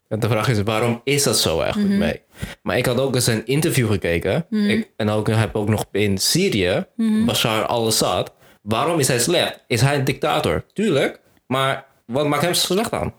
De 0.09 0.29
vraag 0.29 0.49
is, 0.49 0.63
waarom 0.63 1.01
is 1.05 1.23
dat 1.23 1.39
zo 1.39 1.61
eigenlijk 1.61 1.95
mee? 1.95 2.21
Maar 2.63 2.77
ik 2.77 2.87
had 2.87 3.01
ook 3.01 3.15
eens 3.15 3.27
een 3.27 3.47
interview 3.47 3.91
gekeken. 3.91 4.47
ik, 4.51 4.91
en 4.97 5.09
ook, 5.09 5.29
heb 5.29 5.57
ook 5.57 5.69
nog 5.69 5.85
in 5.93 6.19
Syrië, 6.19 6.87
Bashar 7.27 7.67
al-Assad. 7.67 8.33
Waarom 8.63 8.99
is 8.99 9.09
hij 9.09 9.19
slecht? 9.19 9.65
Is 9.67 9.81
hij 9.81 9.99
een 9.99 10.05
dictator? 10.05 10.65
Tuurlijk. 10.73 11.21
Maar 11.47 11.87
wat 12.07 12.27
maakt 12.27 12.43
hem 12.43 12.55
slecht 12.55 12.93
aan? 12.93 13.13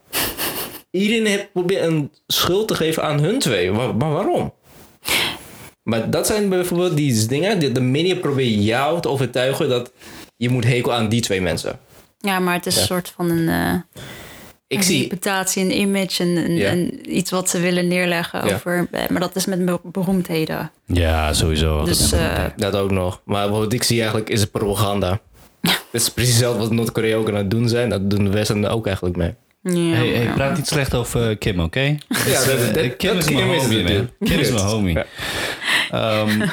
Iedereen 0.94 1.26
heeft 1.26 1.52
probeert 1.52 1.84
een 1.86 2.12
schuld 2.28 2.68
te 2.68 2.76
geven 2.76 3.04
aan 3.04 3.20
hun 3.20 3.40
twee. 3.40 3.72
Maar 3.72 3.98
waarom? 3.98 4.54
Maar 5.84 6.10
dat 6.10 6.28
zijn 6.28 6.50
bijvoorbeeld 6.50 6.98
die 6.98 7.26
dingen. 7.26 7.60
die 7.60 7.72
De 7.72 7.82
media 7.82 8.16
probeert 8.16 8.64
jou 8.64 9.02
te 9.02 9.10
overtuigen 9.10 9.70
dat 9.70 9.92
je 10.38 10.50
moet 10.50 10.64
hekel 10.66 10.94
aan 10.94 11.10
die 11.10 11.22
twee 11.22 11.42
mensen. 11.42 11.80
Ja, 12.20 12.40
maar 12.40 12.54
het 12.54 12.66
is 12.66 12.76
een 12.78 12.86
soort 12.86 13.10
van 13.16 13.30
een, 13.30 13.50
eh, 13.50 14.02
Ik 14.68 14.78
een 14.78 14.84
zie, 14.84 15.02
reputatie, 15.02 15.64
een 15.64 15.78
image, 15.80 16.24
een, 16.24 16.38
een, 16.38 16.56
Ja. 16.56 16.72
een- 16.72 17.18
iets 17.18 17.32
wat 17.32 17.50
ze 17.50 17.60
willen 17.60 17.88
neerleggen 17.88 18.48
Ja. 18.48 18.54
over. 18.54 18.88
Maar 19.10 19.20
dat 19.22 19.36
is 19.36 19.46
met 19.46 19.66
be- 19.66 19.80
beroemdheden. 19.84 20.72
Ja, 20.86 21.34
sowieso. 21.34 21.84
Dus 21.86 22.12
eh, 22.12 22.44
Dat 22.56 22.76
ook 22.76 22.92
nog. 22.92 23.22
Maar 23.26 23.50
wat 23.50 23.74
ik 23.74 23.84
zie 23.84 23.98
eigenlijk 24.00 24.30
is 24.30 24.42
het 24.42 24.52
propaganda. 24.52 25.20
Het 25.92 26.02
is 26.02 26.10
precies 26.10 26.32
hetzelfde 26.34 26.60
wat 26.62 26.72
Noord-Korea 26.72 27.16
ook 27.18 27.28
aan 27.30 27.36
het 27.36 27.52
doen 27.52 27.70
zijn. 27.70 27.90
Dat 27.90 28.10
doen 28.10 28.24
de 28.24 28.30
Westen 28.30 28.66
ook 28.70 28.86
eigenlijk 28.86 29.16
mee. 29.18 29.34
Ja, 29.64 29.72
Hey, 29.96 30.08
hey, 30.08 30.24
ja. 30.24 30.34
praat 30.34 30.58
niet 30.58 30.68
slecht 30.68 30.94
over 30.96 31.30
eh, 31.30 31.38
Kim, 31.38 31.60
oké? 31.60 31.80
Ja, 31.80 32.46
dat, 32.74 32.96
Kim 32.98 33.18
is 33.18 33.30
mijn 33.30 33.48
homie, 33.60 33.84
man. 33.84 34.10
Kim 34.20 34.40
is 34.40 34.52
mijn 34.52 34.66
homie. 34.66 34.98
Ehm, 35.92 36.42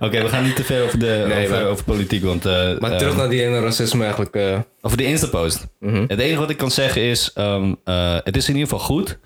Oké, 0.00 0.22
we 0.22 0.28
gaan 0.28 0.44
niet 0.44 0.56
te 0.56 0.64
veel 0.64 0.84
over, 0.84 0.98
de, 0.98 1.24
Nee, 1.28 1.44
over, 1.46 1.56
maar- 1.60 1.66
over 1.70 1.84
politiek, 1.84 2.24
want... 2.24 2.46
eh, 2.46 2.52
Maar 2.78 2.90
ehm, 2.90 2.98
terug 2.98 3.16
naar 3.16 3.28
die 3.28 3.42
ene 3.44 3.60
racisme 3.60 4.02
eigenlijk. 4.02 4.34
eh, 4.34 4.58
Over 4.80 4.96
de 4.96 5.04
Insta-post. 5.04 5.66
Mhm. 5.80 6.04
Het 6.08 6.18
enige 6.18 6.38
wat 6.40 6.50
ik 6.50 6.56
kan 6.56 6.70
zeggen 6.70 7.02
is... 7.02 7.30
ehm, 7.34 7.74
eh, 7.84 8.16
het 8.24 8.36
is 8.36 8.48
in 8.48 8.54
ieder 8.54 8.68
geval 8.70 8.84
goed 8.86 9.18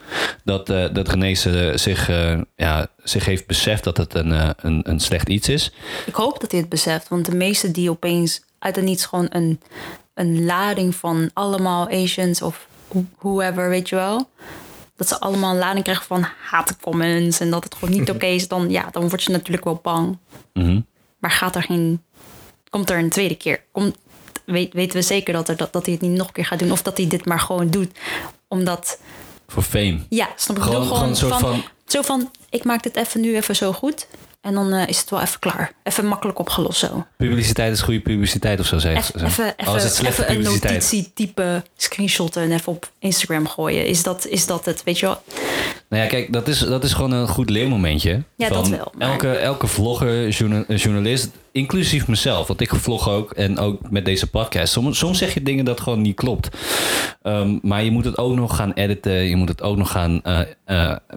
dat, 0.44 0.70
eh 0.70 0.84
dat 0.92 1.08
René 1.08 1.34
ze- 1.34 1.72
zich, 1.74 2.08
eh, 2.08 2.38
ja, 2.56 2.86
zich 3.02 3.24
heeft 3.24 3.46
beseft 3.46 3.84
dat 3.84 3.96
het 3.96 4.14
een, 4.14 4.54
een, 4.60 4.80
een 4.90 5.00
slecht 5.00 5.28
iets 5.28 5.48
is. 5.48 5.72
Ik 6.06 6.14
hoop 6.14 6.40
dat 6.40 6.50
hij 6.50 6.60
het 6.60 6.68
beseft, 6.68 7.08
want 7.08 7.24
de 7.26 7.34
meesten 7.36 7.72
die 7.72 7.90
opeens 7.90 8.42
uit 8.58 8.76
het 8.76 8.84
niets 8.84 9.06
gewoon 9.06 9.26
een, 9.30 9.60
een 10.18 10.44
lading 10.44 10.94
van 10.94 11.30
allemaal 11.32 11.88
Asians 11.88 12.42
of 12.42 12.66
who- 12.88 13.04
whoever, 13.18 13.68
weet 13.68 13.88
je 13.88 13.94
wel. 13.96 14.28
Dat 14.96 15.08
ze 15.08 15.20
allemaal 15.20 15.50
een 15.52 15.58
lading 15.58 15.84
krijgen 15.84 16.04
van 16.06 16.26
haatcomments 16.50 17.40
en 17.40 17.50
dat 17.50 17.64
het 17.64 17.74
gewoon 17.74 17.98
niet 17.98 18.10
oké 18.14 18.26
is, 18.26 18.48
dan, 18.48 18.70
ja, 18.70 18.88
dan 18.92 19.08
word 19.08 19.22
je 19.22 19.30
natuurlijk 19.30 19.64
wel 19.64 19.80
bang. 19.82 20.18
Mhm. 20.52 20.80
Maar 21.18 21.30
gaat 21.30 21.56
er 21.56 21.62
geen. 21.62 22.02
Komt 22.70 22.90
er 22.90 22.98
een 22.98 23.10
tweede 23.10 23.34
keer? 23.36 23.62
Komt, 23.72 23.96
weet, 24.44 24.72
weten 24.72 24.96
we 24.96 25.02
zeker 25.02 25.32
dat, 25.32 25.48
er, 25.48 25.56
dat, 25.56 25.72
dat 25.72 25.84
hij 25.84 25.94
het 25.94 26.02
niet 26.02 26.16
nog 26.18 26.26
een 26.26 26.32
keer 26.32 26.44
gaat 26.46 26.58
doen? 26.58 26.72
Of 26.72 26.82
dat 26.82 26.96
hij 26.96 27.06
dit 27.06 27.24
maar 27.24 27.40
gewoon 27.40 27.70
doet? 27.70 27.98
Omdat. 28.48 28.98
Voor 29.46 29.62
fame. 29.62 29.98
Ja, 30.08 30.28
snap 30.36 30.56
ik 30.56 30.62
Gewoon- 30.62 30.86
gewoon 30.86 31.08
een 31.08 31.16
soort 31.16 31.34
van- 31.40 31.62
Zo 31.86 32.02
van: 32.02 32.30
ik 32.50 32.64
maak 32.64 32.82
dit 32.82 32.96
even 32.96 33.20
nu 33.20 33.36
even 33.36 33.56
zo 33.56 33.72
goed. 33.72 34.06
En 34.40 34.54
dan 34.54 34.72
eh, 34.72 34.88
is 34.88 34.98
het 35.00 35.10
wel 35.10 35.20
even 35.20 35.38
klaar. 35.38 35.72
Even 35.82 36.06
makkelijk 36.06 36.38
opgelost 36.38 36.78
zo. 36.78 37.06
Publiciteit 37.16 37.72
is 37.72 37.80
goede 37.80 38.00
publiciteit 38.00 38.60
of 38.60 38.66
zo, 38.66 38.78
zei 38.78 38.96
Even, 38.96 39.24
even, 39.26 39.54
Oh, 39.66 39.76
is 39.76 39.82
het 39.82 40.06
even, 40.06 40.30
een 40.30 40.42
notitietype 40.42 41.62
screenshotten 41.76 42.42
en 42.42 42.52
even 42.52 42.72
op 42.72 42.90
Instagram 42.98 43.48
gooien. 43.48 43.86
Is 43.86 44.02
dat, 44.02 44.26
is 44.26 44.46
dat 44.46 44.64
het? 44.64 44.82
Weet 44.84 44.98
je 44.98 45.06
wel? 45.06 45.22
Nou 45.88 46.02
ja, 46.02 46.08
kijk, 46.08 46.32
dat 46.32 46.48
is, 46.48 46.58
dat 46.58 46.84
is 46.84 46.92
gewoon 46.92 47.12
een 47.12 47.28
goed 47.28 47.50
leermomentje. 47.50 48.22
Ja, 48.36 48.48
dat 48.48 48.68
Van 48.68 48.76
wel, 48.76 48.92
maar- 48.98 49.10
Elke, 49.10 49.30
elke 49.32 49.66
vlogger, 49.66 50.24
eh, 50.26 50.30
journalist, 50.78 51.28
inclusief 51.52 52.06
mezelf, 52.08 52.46
want 52.46 52.60
ik 52.60 52.74
vlog 52.74 53.08
ook 53.08 53.32
en 53.32 53.58
ook 53.58 53.90
met 53.90 54.04
deze 54.04 54.26
podcast. 54.26 54.72
Soms, 54.72 54.98
soms 54.98 55.18
zeg 55.18 55.34
je 55.34 55.42
dingen 55.42 55.64
dat 55.64 55.80
gewoon 55.80 56.00
niet 56.02 56.16
klopt. 56.16 56.48
Ehm, 57.22 57.58
maar 57.62 57.84
je 57.84 57.90
moet 57.90 58.04
het 58.04 58.18
ook 58.18 58.34
nog 58.34 58.56
gaan 58.56 58.72
editen. 58.72 59.12
Je 59.12 59.36
moet 59.36 59.48
het 59.48 59.62
ook 59.62 59.76
nog 59.76 59.90
gaan. 59.90 60.22
eh, 60.22 60.40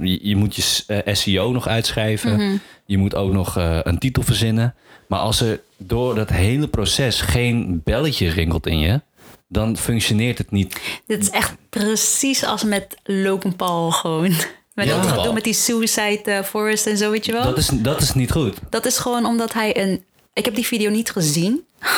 je, 0.02 0.20
je 0.28 0.36
moet 0.36 0.56
je 0.56 1.02
SEO 1.06 1.52
nog 1.52 1.68
uitschrijven. 1.68 2.34
Mhm. 2.36 2.56
Je 2.92 2.98
moet 2.98 3.16
ook 3.16 3.32
nog 3.32 3.58
eh, 3.58 3.80
een 3.84 3.98
titel 3.98 4.24
verzinnen. 4.24 4.76
Maar 5.08 5.20
als 5.20 5.42
er 5.42 5.60
door 5.78 6.16
dat 6.16 6.30
hele 6.30 6.68
proces 6.68 7.22
geen 7.22 7.82
belletje 7.84 8.30
rinkelt 8.30 8.68
in 8.68 8.80
je, 8.80 9.02
dan 9.48 9.78
functioneert 9.78 10.38
het 10.38 10.52
niet. 10.52 10.80
Dit 11.08 11.22
is 11.22 11.30
echt 11.30 11.56
precies 11.70 12.44
als 12.44 12.64
met 12.64 12.96
Logan 13.04 13.56
Paul 13.56 13.92
gewoon. 13.92 14.34
Met 14.74 14.88
Ja. 14.88 15.02
dat 15.02 15.12
gedoe 15.12 15.34
met 15.34 15.44
die 15.44 15.54
Suicide 15.54 16.22
eh, 16.32 16.44
Forest 16.44 16.86
en 16.88 16.98
zo, 16.98 17.12
weet 17.12 17.26
je 17.26 17.32
wel? 17.32 17.44
Dat 17.44 17.58
is, 17.58 17.68
dat 17.74 18.02
is 18.02 18.14
niet 18.14 18.32
goed. 18.32 18.58
Dat 18.70 18.86
is 18.86 18.98
gewoon 18.98 19.26
omdat 19.26 19.54
hij 19.54 19.78
een. 19.82 20.04
Ik 20.34 20.46
heb 20.46 20.56
die 20.56 20.66
video 20.66 20.90
niet 20.90 21.12
gezien. 21.12 21.62
Hij 21.80 21.90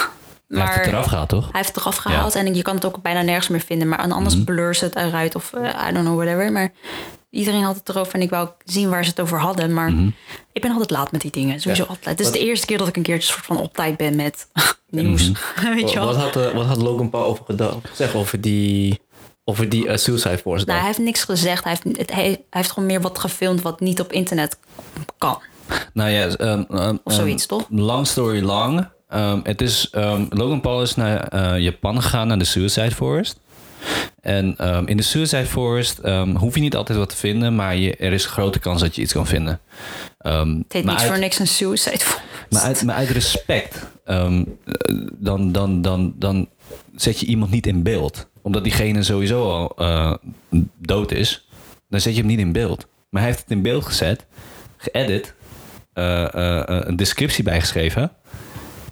heeft 0.47 0.73
het 0.73 0.75
Maar- 0.83 0.87
eraf 0.87 1.05
gehaald, 1.05 1.29
toch? 1.29 1.43
Hij 1.43 1.51
heeft 1.61 1.67
het 1.67 1.77
eraf 1.77 1.95
gehaald 1.95 2.35
en 2.35 2.55
je 2.55 2.61
kan 2.61 2.75
het 2.75 2.85
ook 2.85 3.01
bijna 3.01 3.21
nergens 3.21 3.47
meer 3.47 3.59
vinden. 3.59 3.87
Maar 3.87 3.99
anders 3.99 4.35
Mhm. 4.35 4.43
blur 4.43 4.75
ze 4.75 4.83
het 4.85 4.95
eruit 4.95 5.35
of 5.35 5.53
eh, 5.53 5.87
I 5.89 5.93
don't 5.93 6.05
know, 6.05 6.15
whatever. 6.15 6.51
Maar 6.51 6.71
iedereen 7.33 7.63
had 7.63 7.75
het 7.75 7.89
erover 7.89 8.13
en 8.13 8.21
ik 8.21 8.29
wou 8.29 8.47
ook 8.47 8.55
zien 8.65 8.89
waar 8.89 9.03
ze 9.03 9.09
het 9.09 9.19
over 9.19 9.39
hadden. 9.39 9.73
Maar 9.73 9.91
Mhm. 9.91 10.09
ik 10.53 10.61
ben 10.61 10.71
altijd 10.71 10.89
laat 10.89 11.11
met 11.11 11.21
die 11.21 11.31
dingen. 11.31 11.59
Sowieso 11.59 11.83
altijd. 11.83 12.17
Het 12.17 12.27
is 12.27 12.31
de 12.33 12.39
eerste 12.39 12.65
keer 12.65 12.77
dat 12.77 12.87
ik 12.87 12.97
een 12.97 13.03
keertje 13.03 13.31
soort 13.33 13.45
van 13.45 13.57
op 13.57 13.73
tijd 13.73 13.97
ben 13.97 14.15
met 14.15 14.47
nieuws. 14.89 15.29
Mhm. 15.31 15.73
Weet 15.75 15.91
je 15.91 15.99
Wat, 15.99 16.05
wel? 16.05 16.05
wat, 16.05 16.15
had, 16.33 16.35
eh, 16.35 16.53
wat 16.55 16.65
had 16.65 16.77
Logan 16.81 17.09
Paul 17.09 17.25
over 17.25 17.45
gedaan, 17.45 17.81
gezegd 17.83 18.15
over 18.15 18.41
die, 18.41 19.01
over 19.45 19.69
die 19.69 19.87
eh, 19.87 19.97
Suicide 19.97 20.37
Force? 20.37 20.65
Nou, 20.65 20.77
hij 20.77 20.87
heeft 20.87 20.99
niks 20.99 21.23
gezegd. 21.23 21.63
Hij 21.63 21.77
heeft, 21.83 21.97
het, 21.97 22.11
hij, 22.13 22.23
hij 22.23 22.39
heeft 22.49 22.71
gewoon 22.71 22.87
meer 22.89 23.01
wat 23.01 23.19
gefilmd 23.19 23.61
wat 23.61 23.79
niet 23.79 23.99
op 23.99 24.11
internet 24.11 24.57
kan. 25.17 25.41
Nou 25.93 26.09
ja, 26.09 26.27
ehm, 26.27 26.63
ehm, 26.69 26.97
Of 27.03 27.13
zoiets, 27.13 27.45
toch? 27.45 27.65
Long 27.69 28.07
story 28.07 28.43
long. 28.43 28.87
Ehm, 29.09 29.39
het 29.43 29.61
is, 29.61 29.87
ehm, 29.91 30.25
Logan 30.29 30.61
Paul 30.61 30.81
is 30.81 30.95
naar 30.95 31.27
eh, 31.27 31.59
Japan 31.59 32.01
gegaan, 32.01 32.27
naar 32.27 32.37
de 32.37 32.45
Suicide 32.45 32.91
Forest. 32.91 33.39
En 34.21 34.57
ehm, 34.57 34.85
in 34.87 34.97
de 34.97 35.03
Suicide 35.03 35.45
Forest 35.45 35.99
ehm, 35.99 36.35
hoef 36.35 36.55
je 36.55 36.61
niet 36.61 36.75
altijd 36.75 36.97
wat 36.97 37.09
te 37.09 37.15
vinden, 37.15 37.55
maar 37.55 37.75
je, 37.75 37.95
er 37.95 38.11
is 38.13 38.23
een 38.23 38.29
grote 38.31 38.59
kans 38.59 38.81
dat 38.81 38.95
je 38.95 39.01
iets 39.01 39.13
kan 39.13 39.27
vinden. 39.27 39.59
Ehm, 40.17 40.57
Het 40.57 40.73
heet 40.73 40.83
maar 40.83 40.93
niet 40.93 41.01
uit- 41.03 41.11
voor 41.11 41.19
niks 41.19 41.39
een 41.39 41.47
suicide 41.47 41.97
force. 41.99 42.21
Maar 42.49 42.61
uit, 42.61 42.83
maar 42.83 42.95
uit 42.95 43.09
respect, 43.09 43.79
dan, 45.19 45.51
dan, 45.51 45.81
dan, 45.81 46.13
dan 46.15 46.49
zet 46.95 47.19
je 47.19 47.25
iemand 47.25 47.51
niet 47.51 47.67
in 47.67 47.83
beeld. 47.83 48.27
Omdat 48.41 48.63
diegene 48.63 49.03
sowieso 49.03 49.49
al 49.51 49.71
eh, 49.77 50.13
dood 50.77 51.11
is. 51.11 51.47
Dan 51.89 51.99
zet 52.01 52.13
je 52.13 52.19
hem 52.19 52.29
niet 52.29 52.39
in 52.39 52.51
beeld. 52.51 52.87
Maar 53.09 53.21
hij 53.21 53.29
heeft 53.31 53.43
het 53.43 53.51
in 53.51 53.61
beeld 53.61 53.85
gezet, 53.85 54.25
geëdit, 54.77 55.33
eh, 55.93 56.23
eh, 56.33 56.63
een 56.87 56.95
descriptie 56.95 57.43
bijgeschreven 57.43 58.11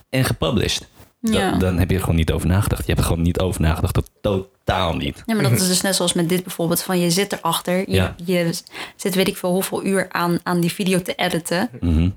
en 0.09 0.23
gepublished. 0.25 0.87
Da- 1.21 1.37
Ja. 1.39 1.57
Dan 1.57 1.77
heb 1.77 1.89
je 1.89 1.95
er 1.95 2.01
gewoon 2.01 2.15
niet 2.15 2.31
over 2.31 2.47
nagedacht. 2.47 2.81
Je 2.81 2.87
hebt 2.87 2.99
er 2.99 3.05
gewoon 3.07 3.21
niet 3.23 3.39
over 3.39 3.61
nagedacht. 3.61 3.99
Dat 4.21 4.47
totaal 4.71 4.95
niet. 4.95 5.23
Ja, 5.25 5.33
maar 5.35 5.43
dat 5.43 5.51
is 5.59 5.67
dus 5.67 5.81
net 5.81 5.95
zoals 5.95 6.13
met 6.13 6.29
dit 6.29 6.43
bijvoorbeeld. 6.43 6.81
Van 6.81 6.99
je 6.99 7.09
zit 7.11 7.33
erachter. 7.33 7.77
Je, 7.77 7.85
Ja. 7.87 8.15
je 8.25 8.49
zit 8.95 9.15
weet 9.15 9.27
ik 9.27 9.37
veel 9.37 9.51
hoeveel 9.51 9.85
uur 9.85 10.07
aan, 10.11 10.39
aan 10.43 10.59
die 10.59 10.71
video 10.71 11.01
te 11.01 11.15
editen. 11.15 11.69
Mhm. 11.79 12.09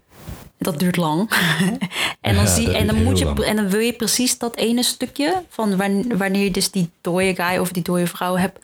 Dat 0.59 0.79
duurt 0.79 0.97
lang. 0.97 1.31
en, 2.21 2.35
dan 2.35 2.45
Ja, 2.45 2.55
zie, 2.55 2.73
en, 2.73 2.87
dan 2.87 3.03
moet 3.03 3.19
je, 3.19 3.25
lang. 3.25 3.39
en 3.41 3.57
dan 3.57 3.69
wil 3.69 3.81
je 3.81 3.93
precies 3.93 4.39
dat 4.39 4.57
ene 4.57 4.83
stukje 4.83 5.43
van 5.49 5.77
wan- 5.77 6.17
wanneer 6.17 6.45
je 6.45 6.51
dus 6.51 6.71
die 6.71 6.91
dode 7.01 7.35
guy 7.35 7.57
of 7.59 7.73
die 7.73 7.83
dode 7.83 8.07
vrouw 8.07 8.37
hebt 8.37 8.59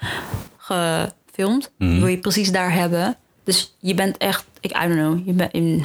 gefilmd, 0.59 1.71
Mhm. 1.79 1.99
wil 1.99 2.07
je 2.07 2.19
precies 2.19 2.53
daar 2.53 2.73
hebben. 2.73 3.17
Dus 3.45 3.75
je 3.79 3.95
bent 3.95 4.17
echt, 4.17 4.45
ik 4.61 4.71
I 4.71 4.87
don't 4.89 4.93
know, 4.95 5.27
je 5.27 5.33
bent 5.33 5.53
in, 5.53 5.85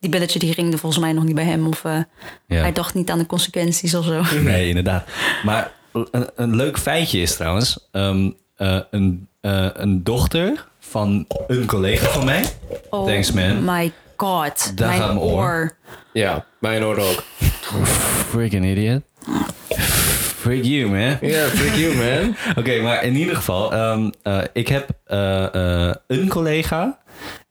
die 0.00 0.10
belletje 0.10 0.38
die 0.38 0.52
ringde 0.52 0.78
volgens 0.78 1.02
mij 1.02 1.12
nog 1.12 1.24
niet 1.24 1.34
bij 1.34 1.44
hem 1.44 1.66
of 1.66 1.84
eh, 1.84 1.98
Ja. 2.46 2.60
hij 2.60 2.72
dacht 2.72 2.94
niet 2.94 3.10
aan 3.10 3.18
de 3.18 3.26
consequenties 3.26 3.94
of 3.94 4.04
zo. 4.04 4.22
Nee, 4.42 4.68
inderdaad. 4.68 5.04
Maar 5.44 5.72
een, 6.10 6.28
een 6.36 6.56
leuk 6.56 6.78
feitje 6.78 7.20
is 7.20 7.36
trouwens... 7.36 7.88
ehm, 7.92 8.30
eh, 8.56 8.78
een, 8.90 9.28
eh, 9.40 9.68
een 9.72 10.02
dochter 10.04 10.66
van 10.78 11.26
een 11.46 11.66
collega 11.66 12.06
van 12.08 12.24
mij... 12.24 12.44
Oh 12.90 13.06
Thanks, 13.06 13.32
man. 13.32 13.64
my 13.64 13.92
god, 14.16 14.72
Daar 14.76 14.88
mijn 14.88 15.00
gaat 15.00 15.08
mijn 15.14 15.20
oor. 15.26 15.32
oor. 15.32 15.76
Ja, 16.12 16.44
mijn 16.58 16.84
oor 16.84 16.98
ook. 16.98 17.22
Freaking 18.28 18.64
idiot. 18.64 19.02
Freak 20.36 20.62
you, 20.64 20.90
man. 20.90 21.18
Ja, 21.20 21.46
freak 21.46 21.74
you, 21.74 21.94
man. 21.96 22.36
Oké, 22.58 22.80
maar 22.80 23.04
in 23.04 23.14
ieder 23.14 23.36
geval, 23.36 23.72
ehm, 23.72 24.10
eh, 24.22 24.38
ik 24.52 24.68
heb 24.68 24.88
een 26.06 26.28
collega 26.28 26.98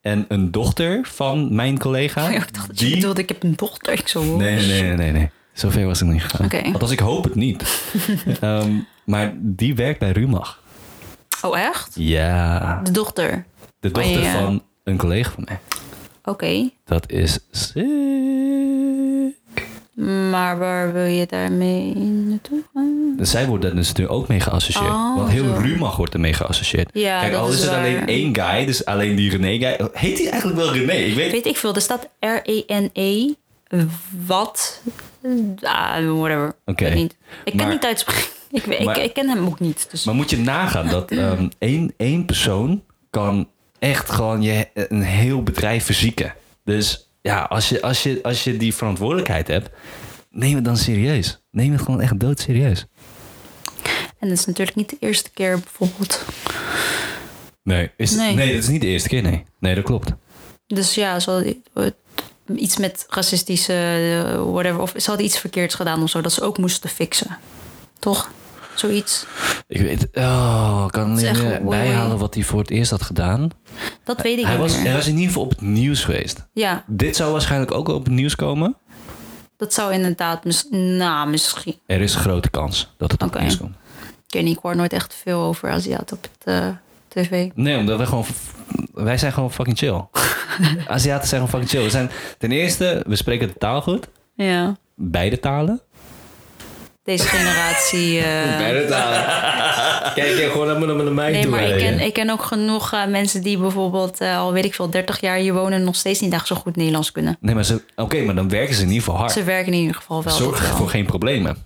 en 0.02 0.26
een 0.28 0.52
dochter 0.52 1.00
van 1.04 1.56
mijn 1.56 1.78
collega. 1.78 2.30
ik 2.30 2.54
dacht 2.54 2.68
dat 2.68 2.80
je 2.80 2.90
bedoelde, 2.90 3.22
ik 3.22 3.30
heb 3.30 3.44
een 3.44 3.54
dochter. 3.56 3.94
Ik 3.94 4.08
zo, 4.08 4.20
oh, 4.20 4.38
Nee, 4.38 4.66
nee, 4.66 4.82
nee, 4.82 4.96
nee, 4.96 5.12
nee. 5.12 5.30
Zover 5.56 5.86
was 5.86 6.02
ik 6.02 6.08
niet 6.08 6.24
gegaan. 6.24 6.46
Oké. 6.46 6.62
Althans, 6.74 6.92
ik 6.92 7.00
hoop 7.00 7.24
het 7.24 7.36
niet. 7.36 7.64
Ehm, 8.42 8.72
maar 9.06 9.34
die 9.38 9.76
werkt 9.76 10.00
bij 10.00 10.12
Rumach. 10.12 10.62
Oh, 11.42 11.60
echt? 11.60 11.92
Ja, 12.00 12.80
De 12.84 12.92
dochter. 12.92 13.46
de 13.80 13.90
Van 13.92 14.02
dochter 14.04 14.22
je- 14.24 14.30
van 14.32 14.64
een 14.84 14.98
collega 14.98 15.32
van 15.32 15.44
mij. 15.48 15.60
Oké. 16.24 16.70
Dat 16.86 17.12
is 17.12 17.40
sick. 17.52 17.86
Maar 20.30 20.58
waar 20.58 20.94
wil 20.94 21.06
je 21.06 21.26
daarmee 21.26 21.96
naartoe 21.96 22.64
gaan? 22.74 23.14
Dus 23.18 23.30
zij 23.32 23.48
wordt 23.48 23.64
daar 23.64 23.76
dus 23.76 23.94
nu 23.94 24.08
ook 24.08 24.28
mee 24.28 24.40
geassocieerd. 24.40 24.90
Oh, 24.92 25.16
Want 25.16 25.30
heel 25.30 25.44
zo. 25.44 25.54
Rumach 25.62 25.96
wordt 25.96 26.14
ermee 26.14 26.34
geassocieerd. 26.34 26.90
Ja, 26.94 27.20
Kijk, 27.20 27.32
dat 27.32 27.42
al 27.42 27.48
is 27.48 27.54
is 27.56 27.62
het 27.62 27.70
waar. 27.70 27.80
alleen 27.80 28.08
één 28.08 28.36
guy, 28.40 28.66
dus 28.66 28.86
alleen 28.86 29.16
die 29.16 29.30
René 29.38 29.58
guy. 29.58 29.90
Heet 29.94 30.18
hij 30.20 30.30
eigenlijk 30.30 30.62
wel 30.62 30.74
René? 30.74 30.92
Ik 30.94 31.16
weet 31.16 31.32
Weet 31.32 31.46
ik 31.46 31.58
veel. 31.58 31.76
Er 31.76 31.82
staat 31.82 32.10
R-E-N-E. 32.20 33.34
Wat? 34.26 34.82
Ah, 35.62 36.18
whatever. 36.20 36.56
Oké. 36.66 36.86
Ik. 36.86 37.00
Ik 37.02 37.18
kan 37.46 37.56
Maar- 37.56 37.68
niet 37.70 37.86
uitspreken. 37.86 38.24
Ik, 38.52 38.68
Maar- 38.86 38.98
ik, 38.98 39.04
ik 39.04 39.14
ken 39.14 39.30
hem 39.30 39.46
ook 39.46 39.60
niet. 39.60 39.88
Dus. 39.92 40.04
Maar 40.04 40.16
moet 40.16 40.30
je 40.30 40.38
nagaan 40.38 40.88
dat 40.88 41.12
ehm, 41.12 41.50
één, 41.60 41.94
één 41.98 42.26
persoon 42.26 42.84
kan 43.10 43.50
echt 43.80 44.10
gewoon 44.10 44.42
je, 44.42 44.68
een 44.74 45.02
heel 45.02 45.44
bedrijf 45.44 45.86
verzieken. 45.86 46.34
Dus 46.64 47.10
ja, 47.22 47.42
als 47.42 47.70
je, 47.70 47.82
als, 47.82 48.04
je, 48.04 48.20
als 48.24 48.44
je 48.44 48.58
die 48.58 48.76
verantwoordelijkheid 48.76 49.48
hebt, 49.48 49.70
neem 50.30 50.56
het 50.56 50.66
dan 50.66 50.78
serieus. 50.78 51.42
Neem 51.52 51.72
het 51.72 51.82
gewoon 51.82 52.02
echt 52.02 52.20
doodserieus. 52.20 52.86
En 54.20 54.28
dat 54.30 54.38
is 54.38 54.46
natuurlijk 54.46 54.78
niet 54.78 54.90
de 54.90 54.98
eerste 55.00 55.32
keer 55.32 55.60
bijvoorbeeld. 55.60 56.26
Nee, 57.64 57.92
is, 57.98 58.12
nee. 58.16 58.34
Nee. 58.36 58.54
dat 58.54 58.64
is 58.64 58.70
niet 58.70 58.82
de 58.82 58.88
eerste 58.88 59.10
keer, 59.10 59.22
nee. 59.22 59.44
Nee, 59.60 59.76
dat 59.76 59.84
klopt. 59.84 60.12
Dus 60.68 60.96
ja, 60.96 61.20
hadden 61.26 61.64
iets 62.56 62.78
met 62.78 63.06
racistische 63.10 63.74
eh, 63.74 64.52
whatever. 64.52 64.80
Of 64.82 64.94
ze 64.98 65.08
hadden 65.10 65.26
iets 65.26 65.40
verkeerds 65.40 65.76
gedaan 65.76 66.04
of 66.04 66.10
zo. 66.10 66.22
Dat 66.22 66.32
ze 66.34 66.42
ook 66.42 66.58
moesten 66.58 66.90
fixen. 66.90 67.38
Toch? 68.00 68.30
Zoiets. 68.76 69.26
Ik 69.68 69.82
weet, 69.82 70.08
oh, 70.14 70.88
kan 70.88 71.20
echt 71.20 71.64
bijhalen 71.64 72.18
wat 72.18 72.34
hij 72.34 72.44
voor 72.44 72.60
het 72.60 72.70
eerst 72.70 72.92
had 72.92 73.02
gedaan. 73.02 73.50
Dat 74.04 74.22
weet 74.22 74.38
ik 74.38 74.44
Hij 74.46 74.54
niet 74.54 74.62
was, 74.62 74.76
meer. 74.76 74.86
hij 74.86 74.94
was 74.94 75.06
in 75.08 75.14
ieder 75.14 75.28
geval 75.28 75.44
op 75.44 75.50
het 75.50 75.62
nieuws 75.62 76.04
geweest. 76.04 76.46
Ja, 76.54 76.84
Dit 76.88 77.16
zou 77.16 77.32
waarschijnlijk 77.32 77.72
ook 77.72 77.88
op 77.88 78.04
het 78.04 78.14
nieuws 78.14 78.36
komen. 78.36 78.76
dat 79.58 79.74
zou 79.74 79.94
inderdaad... 79.94 80.44
Mis, 80.44 80.66
nou, 80.72 81.30
misschien... 81.30 81.80
Er 81.86 82.02
is 82.02 82.14
een 82.16 82.22
grote 82.22 82.50
kans 82.50 82.94
dat 82.98 83.12
het 83.12 83.24
op 83.24 83.32
het 83.34 83.42
nieuws 83.42 83.58
komt. 83.58 83.76
Ik 84.28 84.34
weet 84.34 84.44
niet, 84.44 84.56
ik 84.58 84.62
hoor 84.64 84.76
nooit 84.76 84.94
echt 84.94 85.14
veel 85.24 85.40
over 85.42 85.70
Aziaten 85.70 86.18
op 86.18 86.24
het 86.40 86.54
eh, 86.56 86.68
tv. 87.08 87.50
Nee, 87.56 87.78
omdat 87.78 87.98
wij 87.98 88.06
gewoon... 88.06 88.26
Wij 88.94 89.18
zijn 89.18 89.34
gewoon 89.34 89.52
fucking 89.52 89.78
chill. 89.78 90.02
Aziaten 90.88 91.28
zijn 91.28 91.42
gewoon 91.42 91.62
fucking 91.62 91.70
chill. 91.70 91.84
We 91.84 91.90
zijn, 91.90 92.12
ten 92.38 92.52
eerste, 92.52 93.04
we 93.08 93.16
spreken 93.16 93.48
de 93.48 93.58
taal 93.58 93.82
goed. 93.82 94.08
Ja. 94.36 94.76
Beide 94.96 95.40
talen. 95.40 95.82
Deze 97.04 97.24
generatie... 97.28 98.18
eh, 98.26 98.58
Bij 98.58 98.74
de 98.82 98.86
taal. 98.90 99.12
Kijk, 100.14 100.28
je 100.28 100.50
gewoon 100.52 100.68
naar, 100.68 100.96
naar, 100.96 101.14
mij 101.14 101.32
Nee, 101.32 101.42
toe. 101.42 101.52
maar 101.52 101.64
ik 101.64 101.78
ken, 101.78 102.00
ik 102.00 102.14
ken 102.14 102.30
ook 102.30 102.44
genoeg 102.44 102.94
eh, 102.94 103.06
mensen 103.06 103.42
die 103.42 103.58
bijvoorbeeld 103.58 104.20
eh, 104.22 104.38
al 104.38 104.54
weet 104.54 104.66
ik 104.66 104.74
veel, 104.74 104.90
30 104.90 105.22
jaar 105.22 105.38
hier 105.38 105.54
wonen 105.54 105.74
en 105.80 105.84
nog 105.84 105.96
steeds 105.96 106.20
niet 106.20 106.34
echt 106.34 106.48
zo 106.48 106.56
goed 106.56 106.76
Nederlands 106.76 107.12
kunnen. 107.12 107.38
Nee, 107.40 107.56
maar 107.56 107.66
ze... 107.66 107.82
Oké, 107.96 108.22
maar 108.22 108.36
dan 108.36 108.50
werken 108.50 108.76
ze 108.76 108.82
in 108.82 108.88
ieder 108.88 109.04
geval 109.04 109.20
hard. 109.20 109.32
Ze 109.32 109.44
werken 109.44 109.74
in 109.74 109.80
ieder 109.80 109.96
geval 109.96 110.24
wel. 110.24 110.34
Zorg 110.34 110.58
dat 110.60 110.68
wel. 110.68 110.78
voor 110.78 110.90
geen 110.90 111.06
problemen. 111.06 111.58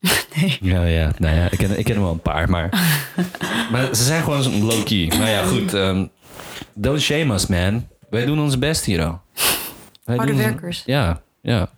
Ja, 0.60 0.84
ja, 0.84 1.10
nou 1.18 1.36
ja, 1.36 1.48
ik 1.50 1.58
ken, 1.58 1.78
ik 1.78 1.84
ken 1.84 1.94
er 1.94 2.00
wel 2.00 2.10
een 2.10 2.20
paar, 2.20 2.50
maar... 2.50 2.68
maar 3.72 3.94
ze 3.94 4.04
zijn 4.04 4.22
gewoon 4.22 4.42
zo'n 4.42 4.64
low-key. 4.64 5.12
Maar 5.18 5.30
ja, 5.30 5.42
goed. 5.42 5.74
ehm, 5.74 6.06
don't 6.74 7.00
shame 7.00 7.34
us, 7.34 7.46
man. 7.46 7.88
Wij 8.10 8.24
doen 8.24 8.40
ons 8.40 8.58
best 8.58 8.84
hier 8.84 9.04
al. 9.04 9.20
Wij 10.04 10.16
Harde 10.16 10.32
doen 10.32 10.40
werkers. 10.40 10.82
Ja, 10.86 11.20
ja. 11.42 11.70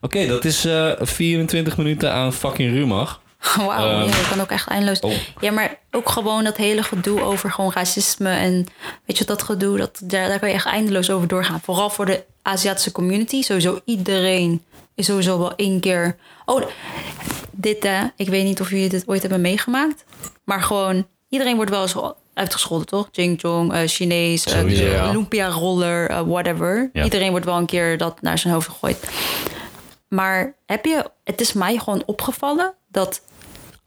Oké, 0.00 0.26
dat 0.26 0.44
is 0.44 0.64
eh 0.64 0.90
24 1.00 1.76
minuten 1.76 2.12
aan 2.12 2.32
fucking 2.32 2.72
Rumach. 2.72 3.20
Wauw, 3.56 3.70
Ehm, 3.70 4.08
ja, 4.08 4.16
je 4.16 4.26
kan 4.30 4.40
ook 4.40 4.50
echt 4.50 4.68
eindeloos. 4.68 5.00
oh. 5.00 5.12
Ja, 5.40 5.50
maar 5.50 5.78
ook 5.90 6.08
gewoon 6.08 6.44
dat 6.44 6.56
hele 6.56 6.82
gedoe 6.82 7.20
over 7.20 7.50
gewoon 7.50 7.72
racisme 7.72 8.30
en 8.30 8.66
weet 9.04 9.18
je 9.18 9.24
dat 9.24 9.42
gedoe, 9.42 9.78
dat, 9.78 10.00
daar, 10.04 10.28
daar 10.28 10.38
kan 10.38 10.48
je 10.48 10.54
echt 10.54 10.66
eindeloos 10.66 11.10
over 11.10 11.28
doorgaan. 11.28 11.60
Vooral 11.60 11.90
voor 11.90 12.06
de 12.06 12.24
Aziatische 12.42 12.92
community. 12.92 13.42
Sowieso 13.42 13.80
iedereen 13.84 14.62
is 14.94 15.06
sowieso 15.06 15.38
wel 15.38 15.54
één 15.56 15.80
keer. 15.80 16.16
Oh, 16.44 16.62
dit 17.52 17.82
hè, 17.82 18.04
ik 18.16 18.28
weet 18.28 18.44
niet 18.44 18.60
of 18.60 18.70
jullie 18.70 18.88
dit 18.88 19.08
ooit 19.08 19.20
hebben 19.20 19.40
meegemaakt, 19.40 20.04
maar 20.44 20.62
gewoon 20.62 21.06
iedereen 21.28 21.56
wordt 21.56 21.70
wel 21.70 21.82
eens 21.82 21.96
uitgescholden, 22.36 22.86
toch? 22.86 23.08
Jing 23.10 23.40
Jong, 23.40 23.72
eh, 23.72 23.80
Chinees, 23.86 24.44
eh, 24.44 24.60
de 24.62 24.74
ja. 24.74 25.10
Lumpia-roller, 25.10 26.10
eh, 26.10 26.20
whatever. 26.26 26.90
Ja. 26.92 27.04
Iedereen 27.04 27.30
wordt 27.30 27.44
wel 27.46 27.56
een 27.56 27.66
keer 27.66 27.98
dat 27.98 28.20
naar 28.20 28.38
zijn 28.38 28.52
hoofd 28.54 28.68
gegooid. 28.68 29.08
Maar 30.08 30.54
heb 30.66 30.84
je, 30.84 31.10
het 31.24 31.40
is 31.40 31.52
mij 31.52 31.78
gewoon 31.78 32.02
opgevallen 32.06 32.74
dat 32.88 33.20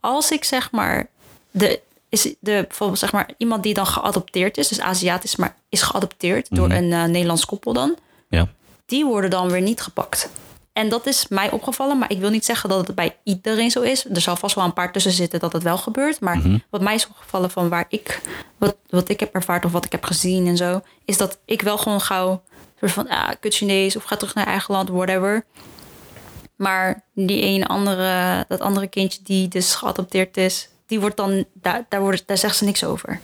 als 0.00 0.30
ik 0.30 0.44
zeg 0.44 0.70
maar, 0.70 1.08
de, 1.50 1.80
is 2.08 2.22
de, 2.22 2.64
bijvoorbeeld 2.68 2.98
zeg 2.98 3.12
maar 3.12 3.28
iemand 3.36 3.62
die 3.62 3.74
dan 3.74 3.86
geadopteerd 3.86 4.58
is, 4.58 4.68
dus 4.68 4.80
Aziatisch, 4.80 5.36
maar 5.36 5.56
is 5.68 5.82
geadopteerd 5.82 6.46
door 6.50 6.70
een 6.70 6.92
eh, 6.92 7.04
Nederlands 7.04 7.44
koppel 7.44 7.72
dan, 7.72 7.96
Ja. 8.28 8.48
die 8.86 9.04
worden 9.04 9.30
dan 9.30 9.50
weer 9.50 9.60
niet 9.62 9.80
gepakt. 9.80 10.30
En 10.72 10.88
dat 10.88 11.06
is 11.06 11.28
mij 11.28 11.50
opgevallen, 11.50 11.98
maar 11.98 12.10
ik 12.10 12.18
wil 12.18 12.30
niet 12.30 12.44
zeggen 12.44 12.68
dat 12.68 12.86
het 12.86 12.96
bij 12.96 13.16
iedereen 13.24 13.70
zo 13.70 13.80
is. 13.80 14.04
Er 14.04 14.20
zal 14.20 14.36
vast 14.36 14.54
wel 14.54 14.64
een 14.64 14.72
paar 14.72 14.92
tussen 14.92 15.12
zitten 15.12 15.40
dat 15.40 15.52
het 15.52 15.62
wel 15.62 15.78
gebeurt. 15.78 16.20
Maar 16.20 16.40
wat 16.70 16.80
mij 16.80 16.94
is 16.94 17.08
opgevallen 17.08 17.50
van 17.50 17.68
waar 17.68 17.86
ik, 17.88 18.20
wat, 18.58 18.76
wat 18.88 19.08
ik 19.08 19.20
heb 19.20 19.34
ervaard 19.34 19.64
of 19.64 19.72
wat 19.72 19.84
ik 19.84 19.92
heb 19.92 20.04
gezien 20.04 20.46
en 20.46 20.56
zo, 20.56 20.80
is 21.04 21.16
dat 21.16 21.38
ik 21.44 21.62
wel 21.62 21.78
gewoon 21.78 22.00
gauw 22.00 22.42
soort 22.80 22.92
van, 22.92 23.08
ah, 23.08 23.30
kut 23.40 23.54
Chinees 23.54 23.96
of 23.96 24.04
ga 24.04 24.16
terug 24.16 24.34
naar 24.34 24.46
eigen 24.46 24.74
land, 24.74 24.88
whatever. 24.88 25.44
Maar 26.56 27.04
die 27.14 27.42
een 27.42 27.66
andere, 27.66 28.44
dat 28.48 28.60
andere 28.60 28.86
kindje 28.86 29.20
die 29.22 29.48
dus 29.48 29.74
geadopteerd 29.74 30.36
is, 30.36 30.68
die 30.86 31.00
wordt 31.00 31.16
dan, 31.16 31.44
daar, 31.52 31.86
daar, 31.88 32.00
wordt, 32.00 32.22
daar 32.26 32.38
zegt 32.38 32.56
ze 32.56 32.64
niks 32.64 32.84
over. 32.84 33.20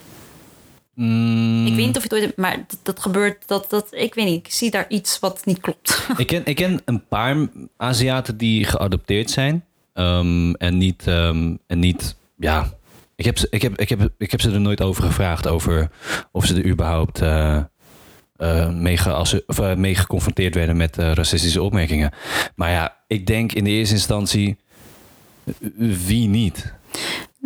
Mm, 0.96 1.66
Ik 1.66 1.74
weet 1.74 1.87
niet 1.87 1.96
of 1.96 2.02
je 2.02 2.14
het 2.14 2.24
ooit, 2.24 2.37
maar 2.37 2.56
dat, 2.68 2.78
dat 2.82 3.00
gebeurt, 3.00 3.48
dat, 3.48 3.70
dat, 3.70 3.87
ik 3.90 4.14
weet 4.14 4.24
niet, 4.24 4.46
ik 4.46 4.52
zie 4.52 4.70
daar 4.70 4.85
iets 4.88 5.18
wat 5.18 5.44
niet 5.44 5.61
klopt. 5.61 6.06
ik, 6.16 6.26
ken, 6.26 6.42
ik 6.44 6.56
ken 6.56 6.80
een 6.85 7.06
paar 7.06 7.37
Aziaten 7.76 8.37
die 8.37 8.64
geadopteerd 8.64 9.30
zijn. 9.30 9.64
Ehm, 9.92 10.52
en 10.52 10.78
niet, 10.78 11.06
ehm, 11.06 11.54
en 11.66 11.78
niet, 11.78 12.16
ja. 12.37 12.72
Ik 13.16 13.24
heb, 13.24 13.38
ze, 13.38 13.46
ik, 13.50 13.62
heb, 13.62 13.78
ik, 13.80 13.88
heb, 13.88 14.09
ik 14.18 14.30
heb 14.30 14.40
ze 14.40 14.50
er 14.50 14.61
nooit 14.61 14.80
over 14.80 15.02
gevraagd 15.02 15.46
over 15.48 15.90
of 16.32 16.46
ze 16.46 16.54
er 16.54 16.66
überhaupt 16.66 17.20
eh, 17.20 17.56
eh, 18.37 18.70
mee, 18.70 18.96
geasse- 18.96 19.42
of, 19.46 19.59
eh, 19.59 19.74
mee 19.74 19.94
geconfronteerd 19.94 20.54
werden 20.54 20.76
met 20.76 20.96
racistische 20.96 21.62
opmerkingen. 21.62 22.12
Maar 22.54 22.70
ja, 22.70 22.96
ik 23.06 23.26
denk 23.26 23.52
in 23.52 23.64
de 23.64 23.70
eerste 23.70 23.94
instantie, 23.94 24.56
wie 26.06 26.28
niet? 26.28 26.74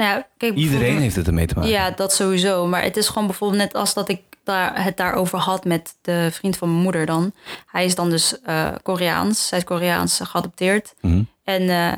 Nou 0.01 0.13
ja, 0.13 0.27
kijk, 0.37 0.55
Iedereen 0.55 0.99
heeft 0.99 1.17
het 1.17 1.27
ermee 1.27 1.47
te 1.47 1.55
maken. 1.55 1.71
Ja, 1.71 1.91
dat 1.91 2.13
sowieso. 2.13 2.67
Maar 2.67 2.83
het 2.83 2.97
is 2.97 3.09
gewoon 3.09 3.27
bijvoorbeeld 3.27 3.63
net 3.63 3.75
als 3.75 3.95
dat 3.95 4.09
ik 4.09 4.21
daar, 4.45 4.85
het 4.85 4.97
daarover 4.97 5.39
had 5.39 5.65
met 5.65 5.95
de 6.03 6.29
vriend 6.33 6.57
van 6.57 6.69
mijn 6.69 6.83
moeder 6.83 7.07
dan. 7.07 7.33
Hij 7.67 7.85
is 7.85 7.95
dan 7.95 8.11
dus 8.11 8.41
eh, 8.41 8.69
Koreaans. 8.83 9.53
Is 9.53 9.65
Koreaans 9.65 10.21
geadopteerd. 10.23 10.95
Mhm. 11.01 11.23
En 11.45 11.63
eh, 11.63 11.93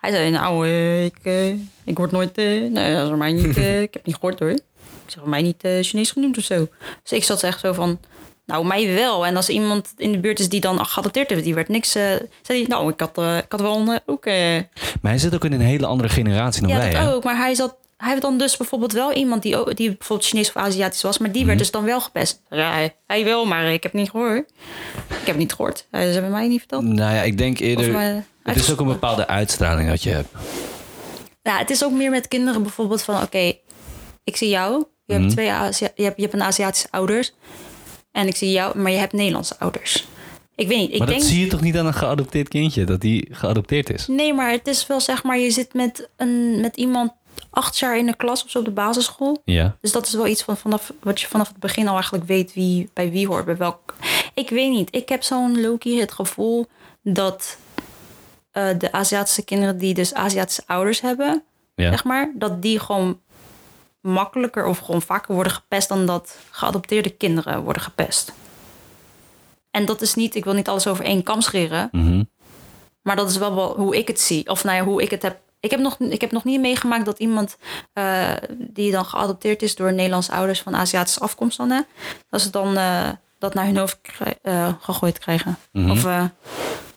hij 0.00 0.10
zei, 0.10 0.30
nou, 0.30 0.66
eh, 0.66 1.04
ik, 1.04 1.18
ik 1.84 1.96
word 1.98 2.10
nooit... 2.10 2.36
nee, 2.36 2.70
dat 2.72 3.02
is 3.02 3.08
voor 3.08 3.16
mij 3.16 3.32
niet... 3.32 3.56
ik 3.56 3.94
heb 3.94 4.06
niet 4.06 4.14
gehoord 4.14 4.38
hoor. 4.38 4.50
Ik 4.50 4.62
zeg, 5.06 5.20
voor 5.20 5.28
mij 5.28 5.42
niet 5.42 5.68
Chinees 5.80 6.10
genoemd 6.10 6.38
of 6.38 6.44
zo. 6.44 6.68
Dus 7.02 7.12
ik 7.12 7.24
zat 7.24 7.42
echt 7.42 7.60
zo 7.60 7.72
van... 7.72 7.98
Nou, 8.50 8.66
mij 8.66 8.94
wel. 8.94 9.26
En 9.26 9.36
als 9.36 9.48
iemand 9.48 9.92
in 9.96 10.12
de 10.12 10.18
buurt 10.18 10.38
is 10.38 10.48
die 10.48 10.60
dan 10.60 10.86
geadopteerd 10.86 11.30
heeft, 11.30 11.44
die 11.44 11.54
werd 11.54 11.68
niks... 11.68 11.94
eh 11.94 12.02
zei 12.42 12.58
hij, 12.58 12.64
nou, 12.68 12.92
ik 12.92 13.00
had, 13.00 13.18
eh, 13.18 13.36
ik 13.36 13.44
had 13.48 13.60
wel 13.60 13.76
een, 13.76 13.88
eh, 13.88 13.96
ook... 14.06 14.24
Maar 15.00 15.10
hij 15.12 15.18
zit 15.18 15.34
ook 15.34 15.44
in 15.44 15.52
een 15.52 15.60
hele 15.60 15.86
andere 15.86 16.08
generatie 16.08 16.60
dan 16.62 16.70
ja, 16.70 16.76
wij. 16.78 16.90
hè? 16.90 17.12
ook. 17.14 17.24
Maar 17.24 17.36
hij 17.36 17.54
zat. 17.54 17.76
Hij 17.96 18.08
heeft 18.08 18.22
dan 18.22 18.38
dus 18.38 18.56
bijvoorbeeld 18.56 18.92
wel 18.92 19.12
iemand 19.12 19.42
die, 19.42 19.74
die 19.74 19.88
bijvoorbeeld 19.96 20.28
Chinees 20.28 20.48
of 20.48 20.56
Aziatisch 20.56 21.02
was, 21.02 21.18
maar 21.18 21.28
die 21.28 21.38
Mhm. 21.38 21.46
werd 21.46 21.58
dus 21.58 21.70
dan 21.70 21.84
wel 21.84 22.00
gepest. 22.00 22.40
Ja, 22.50 22.72
hij, 22.72 22.94
hij 23.06 23.24
wel, 23.24 23.44
maar 23.44 23.64
ik 23.72 23.82
heb 23.82 23.92
het 23.92 24.00
niet 24.00 24.10
gehoord. 24.10 24.38
Ik 25.08 25.14
heb 25.16 25.26
het 25.26 25.36
niet 25.36 25.52
gehoord. 25.52 25.86
Eh, 25.90 26.00
Ze 26.00 26.06
hebben 26.06 26.30
mij 26.30 26.48
niet 26.48 26.58
verteld. 26.58 26.82
Nou 26.84 27.14
ja, 27.14 27.22
ik 27.22 27.38
denk 27.38 27.58
eerder... 27.58 28.24
Het 28.42 28.56
is 28.56 28.70
ook 28.72 28.80
een 28.80 28.86
bepaalde 28.86 29.26
uitstraling 29.26 29.88
dat 29.88 30.02
je 30.02 30.10
hebt. 30.10 30.28
Ja, 31.42 31.58
het 31.58 31.70
is 31.70 31.84
ook 31.84 31.92
meer 31.92 32.10
met 32.10 32.28
kinderen 32.28 32.62
bijvoorbeeld 32.62 33.02
van, 33.02 33.22
oké, 33.22 33.52
ik 34.24 34.36
zie 34.36 34.48
jou. 34.48 34.84
Je, 35.04 35.12
Mhm. 35.14 35.22
hebt 35.22 35.32
twee 35.32 35.50
Azia- 35.52 35.88
je, 35.94 36.02
hebt, 36.02 36.16
je 36.16 36.22
hebt 36.22 36.34
een 36.34 36.42
Aziatische 36.42 36.88
ouders. 36.90 37.32
En 38.12 38.26
ik 38.26 38.36
zie 38.36 38.50
jou, 38.50 38.78
maar 38.78 38.92
je 38.92 38.98
hebt 38.98 39.12
Nederlandse 39.12 39.58
ouders. 39.58 40.06
Ik 40.54 40.68
weet 40.68 40.78
niet. 40.78 40.92
Ik 40.92 40.98
maar 40.98 41.06
denk, 41.06 41.20
dat 41.20 41.28
zie 41.28 41.40
je 41.40 41.50
toch 41.50 41.60
niet 41.60 41.76
aan 41.76 41.86
een 41.86 41.94
geadopteerd 41.94 42.48
kindje, 42.48 42.84
dat 42.84 43.00
die 43.00 43.28
geadopteerd 43.30 43.90
is? 43.90 44.06
Nee, 44.06 44.34
maar 44.34 44.50
het 44.50 44.66
is 44.66 44.86
wel 44.86 45.00
zeg 45.00 45.22
maar, 45.22 45.38
je 45.38 45.50
zit 45.50 45.74
met, 45.74 46.08
een, 46.16 46.60
met 46.60 46.76
iemand 46.76 47.12
acht 47.50 47.78
jaar 47.78 47.98
in 47.98 48.06
de 48.06 48.16
klas 48.16 48.44
of 48.44 48.50
zo 48.50 48.58
op 48.58 48.64
de 48.64 48.70
basisschool. 48.70 49.42
Ja. 49.44 49.76
Dus 49.80 49.92
dat 49.92 50.06
is 50.06 50.14
wel 50.14 50.26
iets 50.26 50.42
van 50.42 50.56
vanaf 50.56 50.92
wat 51.02 51.20
je 51.20 51.26
vanaf 51.26 51.48
het 51.48 51.56
begin 51.56 51.86
al 51.86 51.94
eigenlijk 51.94 52.24
weet 52.24 52.54
wie 52.54 52.90
bij 52.92 53.10
wie 53.10 53.26
hoort, 53.26 53.44
bij 53.44 53.56
welk. 53.56 53.94
Ik 54.34 54.50
weet 54.50 54.70
niet. 54.70 54.94
Ik 54.94 55.08
heb 55.08 55.22
zo'n 55.22 55.60
Loki 55.60 56.00
het 56.00 56.12
gevoel 56.12 56.66
dat 57.02 57.58
eh, 58.50 58.68
de 58.78 58.92
Aziatische 58.92 59.44
kinderen 59.44 59.78
die 59.78 59.94
dus 59.94 60.14
Aziatische 60.14 60.62
ouders 60.66 61.00
hebben, 61.00 61.42
ja. 61.74 61.90
zeg 61.90 62.04
maar, 62.04 62.32
dat 62.34 62.62
die 62.62 62.78
gewoon 62.78 63.20
makkelijker 64.00 64.66
of 64.66 64.78
gewoon 64.78 65.02
vaker 65.02 65.34
worden 65.34 65.52
gepest 65.52 65.88
dan 65.88 66.06
dat 66.06 66.36
geadopteerde 66.50 67.10
kinderen 67.10 67.62
worden 67.62 67.82
gepest. 67.82 68.32
En 69.70 69.84
dat 69.84 70.00
is 70.00 70.14
niet, 70.14 70.34
ik 70.34 70.44
wil 70.44 70.52
niet 70.54 70.68
alles 70.68 70.86
over 70.86 71.04
één 71.04 71.22
kam 71.22 71.40
scheren, 71.40 71.88
Mhm. 71.92 72.22
maar 73.02 73.16
dat 73.16 73.30
is 73.30 73.36
wel, 73.36 73.54
wel 73.54 73.76
hoe 73.76 73.96
ik 73.96 74.08
het 74.08 74.20
zie. 74.20 74.48
Of 74.48 74.64
nou 74.64 74.76
ja, 74.76 74.84
hoe 74.84 75.02
ik 75.02 75.10
het 75.10 75.22
heb. 75.22 75.38
Ik 75.60 75.70
heb 75.70 75.80
nog, 75.80 75.98
ik 75.98 76.20
heb 76.20 76.32
nog 76.32 76.44
niet 76.44 76.60
meegemaakt 76.60 77.04
dat 77.04 77.18
iemand 77.18 77.56
eh, 77.92 78.32
die 78.56 78.90
dan 78.92 79.04
geadopteerd 79.04 79.62
is 79.62 79.74
door 79.76 79.92
Nederlandse 79.92 80.32
ouders 80.32 80.60
van 80.60 80.74
Aziatische 80.76 81.20
afkomst 81.20 81.56
dan, 81.56 81.70
hè, 81.70 81.80
dat 82.30 82.40
ze 82.40 82.50
dan 82.50 82.76
eh, 82.76 83.08
dat 83.38 83.54
naar 83.54 83.64
hun 83.64 83.76
hoofd 83.76 83.98
eh, 84.42 84.68
gegooid 84.80 85.18
krijgen. 85.18 85.56
Mhm. 85.72 85.90
Of 85.90 86.02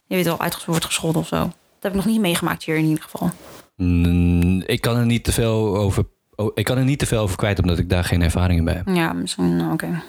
je 0.05 0.15
weet 0.15 0.25
wel, 0.25 0.37
wordt 0.65 0.85
gescholden 0.85 1.21
of 1.21 1.27
zo. 1.27 1.35
Dat 1.35 1.51
heb 1.79 1.91
ik 1.91 1.97
nog 1.97 2.05
niet 2.05 2.19
meegemaakt 2.21 2.63
hier 2.63 2.77
in 2.77 2.85
ieder 2.85 3.03
geval. 3.03 3.29
Mm, 3.75 4.61
ik 4.65 4.81
kan 4.81 4.95
er 4.97 5.05
niet 5.05 5.23
te 5.23 5.31
veel 5.31 5.77
over. 5.77 6.05
Oh, 6.35 6.51
ik 6.55 6.63
kan 6.65 6.77
er 6.77 6.83
niet 6.83 6.99
te 6.99 7.05
veel 7.05 7.19
over 7.21 7.37
kwijt, 7.37 7.59
omdat 7.61 7.77
ik 7.77 7.89
daar 7.89 8.03
geen 8.03 8.21
ervaring 8.21 8.59
in 8.59 8.65
bij 8.65 8.73
heb. 8.73 8.87
Ja, 8.95 9.13
misschien, 9.13 9.55
nou, 9.55 9.73
oké. 9.73 10.01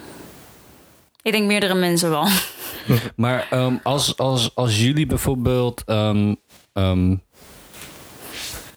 Ik 1.22 1.32
denk 1.32 1.46
meerdere 1.46 1.74
mensen 1.74 2.10
wel. 2.10 2.26
Maar 3.16 3.46
ehm, 3.50 3.74
als, 3.82 4.16
als, 4.18 4.54
als 4.54 4.80
jullie 4.80 5.06
bijvoorbeeld. 5.06 5.82
ehm, 5.87 6.34
ehm, 6.72 7.14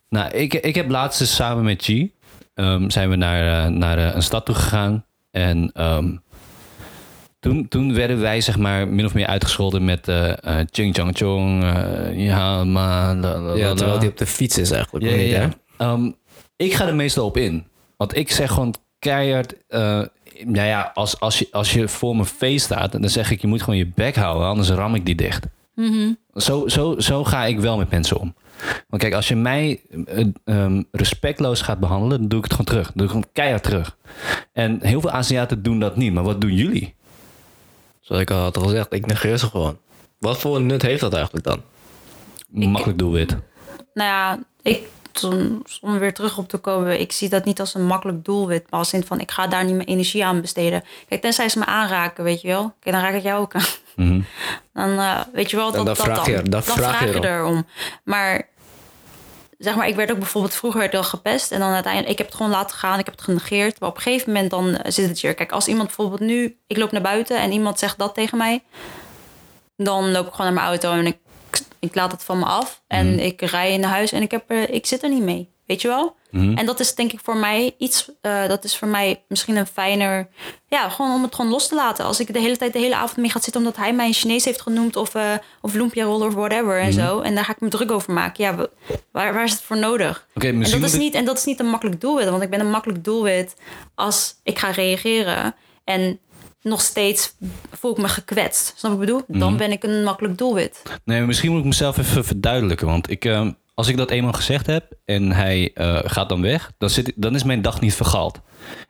nou, 0.09 0.31
ik, 0.31 0.53
ik 0.53 0.75
heb 0.75 0.89
laatst 0.89 1.21
eens 1.21 1.35
samen 1.35 1.63
met 1.63 1.83
G. 1.83 1.89
ehm, 2.53 2.89
zijn 2.89 3.09
we 3.09 3.15
naar, 3.15 3.65
eh, 3.65 3.71
naar 3.71 3.97
eh, 3.97 4.15
een 4.15 4.21
stad 4.23 4.45
toe 4.45 4.55
gegaan. 4.55 5.05
En 5.31 5.71
ehm, 5.73 6.15
toen, 7.39 7.67
toen 7.67 7.93
werden 7.93 8.19
wij, 8.19 8.41
zeg 8.41 8.57
maar, 8.57 8.87
min 8.87 9.05
of 9.05 9.13
meer 9.13 9.27
uitgescholden 9.27 9.85
met. 9.85 10.07
eh 10.07 10.29
eh, 10.59 10.65
Ching 10.71 10.95
Chang 10.95 11.17
Chong. 11.17 11.63
eh, 11.63 12.25
ja, 12.25 12.63
maar. 12.63 13.15
la, 13.15 13.39
la, 13.39 13.55
Ja, 13.55 13.67
la, 13.67 13.73
terwijl 13.73 13.99
die 13.99 14.09
op 14.09 14.17
de 14.17 14.25
fiets 14.25 14.57
is 14.57 14.71
eigenlijk. 14.71 15.05
Ja, 15.05 15.11
ja, 15.77 15.97
ik 16.57 16.73
ga 16.73 16.87
er 16.87 16.95
meestal 16.95 17.25
op 17.25 17.37
in. 17.37 17.67
Want 17.97 18.15
ik 18.15 18.31
zeg 18.31 18.51
gewoon 18.51 18.75
keihard... 18.99 19.55
eh, 19.67 20.01
nou 20.45 20.67
ja, 20.67 20.91
als, 20.93 21.19
als, 21.19 21.39
je, 21.39 21.47
als 21.51 21.73
je 21.73 21.87
voor 21.87 22.15
mijn 22.15 22.27
face 22.27 22.57
staat... 22.57 22.91
dan 22.91 23.09
zeg 23.09 23.31
ik, 23.31 23.41
je 23.41 23.47
moet 23.47 23.61
gewoon 23.61 23.79
je 23.79 23.91
bek 23.95 24.15
houden... 24.15 24.47
anders 24.47 24.69
ram 24.69 24.95
ik 24.95 25.05
die 25.05 25.15
dicht. 25.15 25.45
zo, 26.33 26.67
zo, 26.67 26.99
zo 26.99 27.23
ga 27.23 27.45
ik 27.45 27.59
wel 27.59 27.77
met 27.77 27.89
mensen 27.89 28.19
om. 28.19 28.35
Want 28.87 29.01
kijk, 29.01 29.13
als 29.13 29.27
je 29.27 29.35
mij 29.35 29.81
eh, 30.05 30.25
ehm, 30.43 30.83
respectloos 30.91 31.61
gaat 31.61 31.79
behandelen... 31.79 32.19
dan 32.19 32.27
doe 32.27 32.37
ik 32.37 32.43
het 32.43 32.53
gewoon 32.53 32.67
terug. 32.67 32.85
Dan 32.85 32.93
doe 32.95 33.05
ik 33.05 33.11
gewoon 33.11 33.29
keihard 33.33 33.63
terug. 33.63 33.97
En 34.53 34.79
heel 34.81 35.01
veel 35.01 35.11
Aziaten 35.11 35.63
doen 35.63 35.79
dat 35.79 35.95
niet. 35.95 36.13
Maar 36.13 36.23
wat 36.23 36.41
doen 36.41 36.53
jullie? 36.53 36.95
Zoals 38.01 38.21
ik 38.21 38.31
al 38.31 38.41
had 38.41 38.57
gezegd, 38.57 38.93
ik 38.93 39.05
negeer 39.05 39.37
ze 39.37 39.45
gewoon. 39.45 39.77
Wat 40.19 40.39
voor 40.39 40.61
nut 40.61 40.81
heeft 40.81 41.01
dat 41.01 41.13
eigenlijk 41.13 41.45
dan? 41.45 41.61
Makkelijk 42.49 42.99
doelwit. 42.99 43.37
Nou 43.93 44.09
ja, 44.09 44.39
ik, 44.61 44.87
om, 45.23 45.61
om 45.81 45.99
weer 45.99 46.13
terug 46.13 46.37
op 46.37 46.49
te 46.49 46.57
komen, 46.57 46.99
ik 46.99 47.11
zie 47.11 47.29
dat 47.29 47.45
niet 47.45 47.59
als 47.59 47.73
een 47.73 47.85
makkelijk 47.85 48.25
doelwit, 48.25 48.65
maar 48.69 48.79
als 48.79 48.93
in 48.93 49.05
van 49.05 49.19
ik 49.19 49.31
ga 49.31 49.47
daar 49.47 49.65
niet 49.65 49.75
mijn 49.75 49.87
energie 49.87 50.25
aan 50.25 50.41
besteden. 50.41 50.83
Kijk, 51.07 51.21
tenzij 51.21 51.49
ze 51.49 51.59
me 51.59 51.65
aanraken, 51.65 52.23
weet 52.23 52.41
je 52.41 52.47
wel. 52.47 52.73
Kijk, 52.79 52.95
dan 52.95 53.03
raak 53.05 53.13
ik 53.13 53.23
jou 53.23 53.41
ook 53.41 53.55
aan. 53.55 53.63
Mhm. 53.95 54.21
Dan 54.73 54.99
eh, 54.99 55.19
weet 55.33 55.49
je 55.49 55.55
wel, 55.55 55.65
dat, 55.65 55.75
dan 55.75 55.85
dat 55.85 55.97
vraag 55.97 56.23
dan. 56.25 56.33
je- 56.33 56.41
dan 56.49 56.63
vraag 56.63 56.99
je 56.99 57.07
erom. 57.07 57.23
erom. 57.23 57.65
Maar 58.03 58.47
zeg 59.57 59.75
maar, 59.75 59.87
ik 59.87 59.95
werd 59.95 60.11
ook 60.11 60.17
bijvoorbeeld 60.17 60.53
vroeger 60.53 60.79
werd 60.79 60.91
wel 60.91 61.03
gepest 61.03 61.51
en 61.51 61.59
dan 61.59 61.73
uiteindelijk, 61.73 62.11
ik 62.11 62.17
heb 62.17 62.27
het 62.27 62.35
gewoon 62.35 62.51
laten 62.51 62.77
gaan, 62.77 62.99
ik 62.99 63.05
heb 63.05 63.13
het 63.15 63.23
genegeerd. 63.23 63.79
Maar 63.79 63.89
op 63.89 63.95
een 63.95 64.01
gegeven 64.01 64.31
moment 64.33 64.51
dan 64.51 64.75
eh, 64.77 64.91
zit 64.91 65.07
het 65.09 65.19
hier. 65.19 65.33
Kijk, 65.33 65.51
als 65.51 65.67
iemand 65.67 65.85
bijvoorbeeld 65.87 66.19
nu, 66.19 66.57
ik 66.67 66.77
loop 66.77 66.91
naar 66.91 67.01
buiten 67.01 67.39
en 67.39 67.51
iemand 67.51 67.79
zegt 67.79 67.97
dat 67.97 68.13
tegen 68.13 68.37
mij, 68.37 68.63
dan 69.77 70.11
loop 70.11 70.27
ik 70.27 70.31
gewoon 70.33 70.45
naar 70.53 70.55
mijn 70.63 70.67
auto 70.67 70.91
en 70.91 71.05
ik, 71.07 71.17
ik 71.79 71.95
laat 71.95 72.11
het 72.11 72.23
van 72.23 72.39
me 72.39 72.45
af 72.45 72.81
en 72.87 73.09
Mhm. 73.13 73.19
ik 73.19 73.41
rij 73.41 73.77
naar 73.77 73.89
huis 73.89 74.11
en 74.11 74.21
ik, 74.21 74.31
heb 74.31 74.43
er, 74.47 74.69
ik 74.69 74.85
zit 74.85 75.03
er 75.03 75.09
niet 75.09 75.23
mee. 75.23 75.55
Weet 75.65 75.81
je 75.81 75.87
wel? 75.87 76.15
Mhm. 76.31 76.57
En 76.57 76.65
dat 76.65 76.79
is 76.79 76.95
denk 76.95 77.11
ik 77.13 77.19
voor 77.23 77.37
mij 77.37 77.75
iets, 77.77 78.09
eh, 78.21 78.47
dat 78.47 78.63
is 78.63 78.77
voor 78.77 78.87
mij 78.87 79.23
misschien 79.27 79.55
een 79.55 79.67
fijner, 79.67 80.27
ja, 80.67 80.89
gewoon 80.89 81.13
om 81.13 81.23
het 81.23 81.35
gewoon 81.35 81.51
los 81.51 81.67
te 81.67 81.75
laten. 81.75 82.05
Als 82.05 82.19
ik 82.19 82.33
de 82.33 82.39
hele 82.39 82.57
tijd, 82.57 82.73
de 82.73 82.79
hele 82.79 82.95
avond 82.95 83.17
mee 83.17 83.29
ga 83.29 83.39
zitten 83.39 83.61
omdat 83.61 83.75
hij 83.77 83.93
mij 83.93 84.07
een 84.07 84.13
Chinees 84.13 84.45
heeft 84.45 84.61
genoemd 84.61 84.95
of, 84.95 85.15
eh 85.15 85.31
of 85.61 85.73
lumpia 85.73 86.03
roller 86.03 86.27
of 86.27 86.33
whatever 86.33 86.79
en 86.79 86.93
zo. 86.93 87.19
En 87.19 87.35
daar 87.35 87.45
ga 87.45 87.51
ik 87.51 87.59
me 87.61 87.67
druk 87.69 87.91
over 87.91 88.13
maken. 88.13 88.43
Ja, 88.43 88.55
wa- 88.55 88.67
waar, 89.11 89.33
waar 89.33 89.43
is 89.43 89.51
het 89.51 89.61
voor 89.61 89.77
nodig? 89.77 90.27
Oké, 90.35 90.47
En 90.47 90.59
dat, 90.59 90.83
is 90.83 90.93
niet, 90.93 91.13
en 91.13 91.25
dat 91.25 91.37
is 91.37 91.45
niet 91.45 91.59
een 91.59 91.69
makkelijk 91.69 92.01
doelwit, 92.01 92.29
want 92.29 92.43
ik 92.43 92.49
ben 92.49 92.59
een 92.59 92.69
makkelijk 92.69 93.03
doelwit 93.03 93.55
als 93.95 94.35
ik 94.43 94.59
ga 94.59 94.69
reageren 94.71 95.55
en 95.83 96.19
nog 96.67 96.81
steeds 96.81 97.35
voel 97.71 97.91
ik 97.91 97.97
me 97.97 98.07
gekwetst. 98.07 98.73
Snap 98.75 98.91
ik 98.93 98.99
bedoel? 98.99 99.21
Dan 99.27 99.57
ben 99.57 99.71
ik 99.71 99.83
een 99.83 100.03
makkelijk 100.03 100.37
doelwit. 100.37 100.81
Nee, 101.05 101.21
misschien 101.21 101.51
moet 101.51 101.59
ik 101.59 101.65
mezelf 101.65 101.97
even 101.97 102.25
verduidelijken. 102.25 102.87
Want 102.87 103.09
ik, 103.09 103.25
ehm, 103.25 103.51
als 103.73 103.87
ik 103.87 103.97
dat 103.97 104.11
eenmaal 104.11 104.33
gezegd 104.33 104.65
heb 104.65 104.93
en 105.05 105.31
hij 105.31 105.71
eh, 105.73 105.99
gaat 106.03 106.29
dan 106.29 106.41
weg, 106.41 106.71
dan, 106.77 106.89
zit, 106.89 107.13
dan 107.15 107.35
is 107.35 107.43
mijn 107.43 107.61
dag 107.61 107.81
niet 107.81 107.93
vergald. 107.93 108.41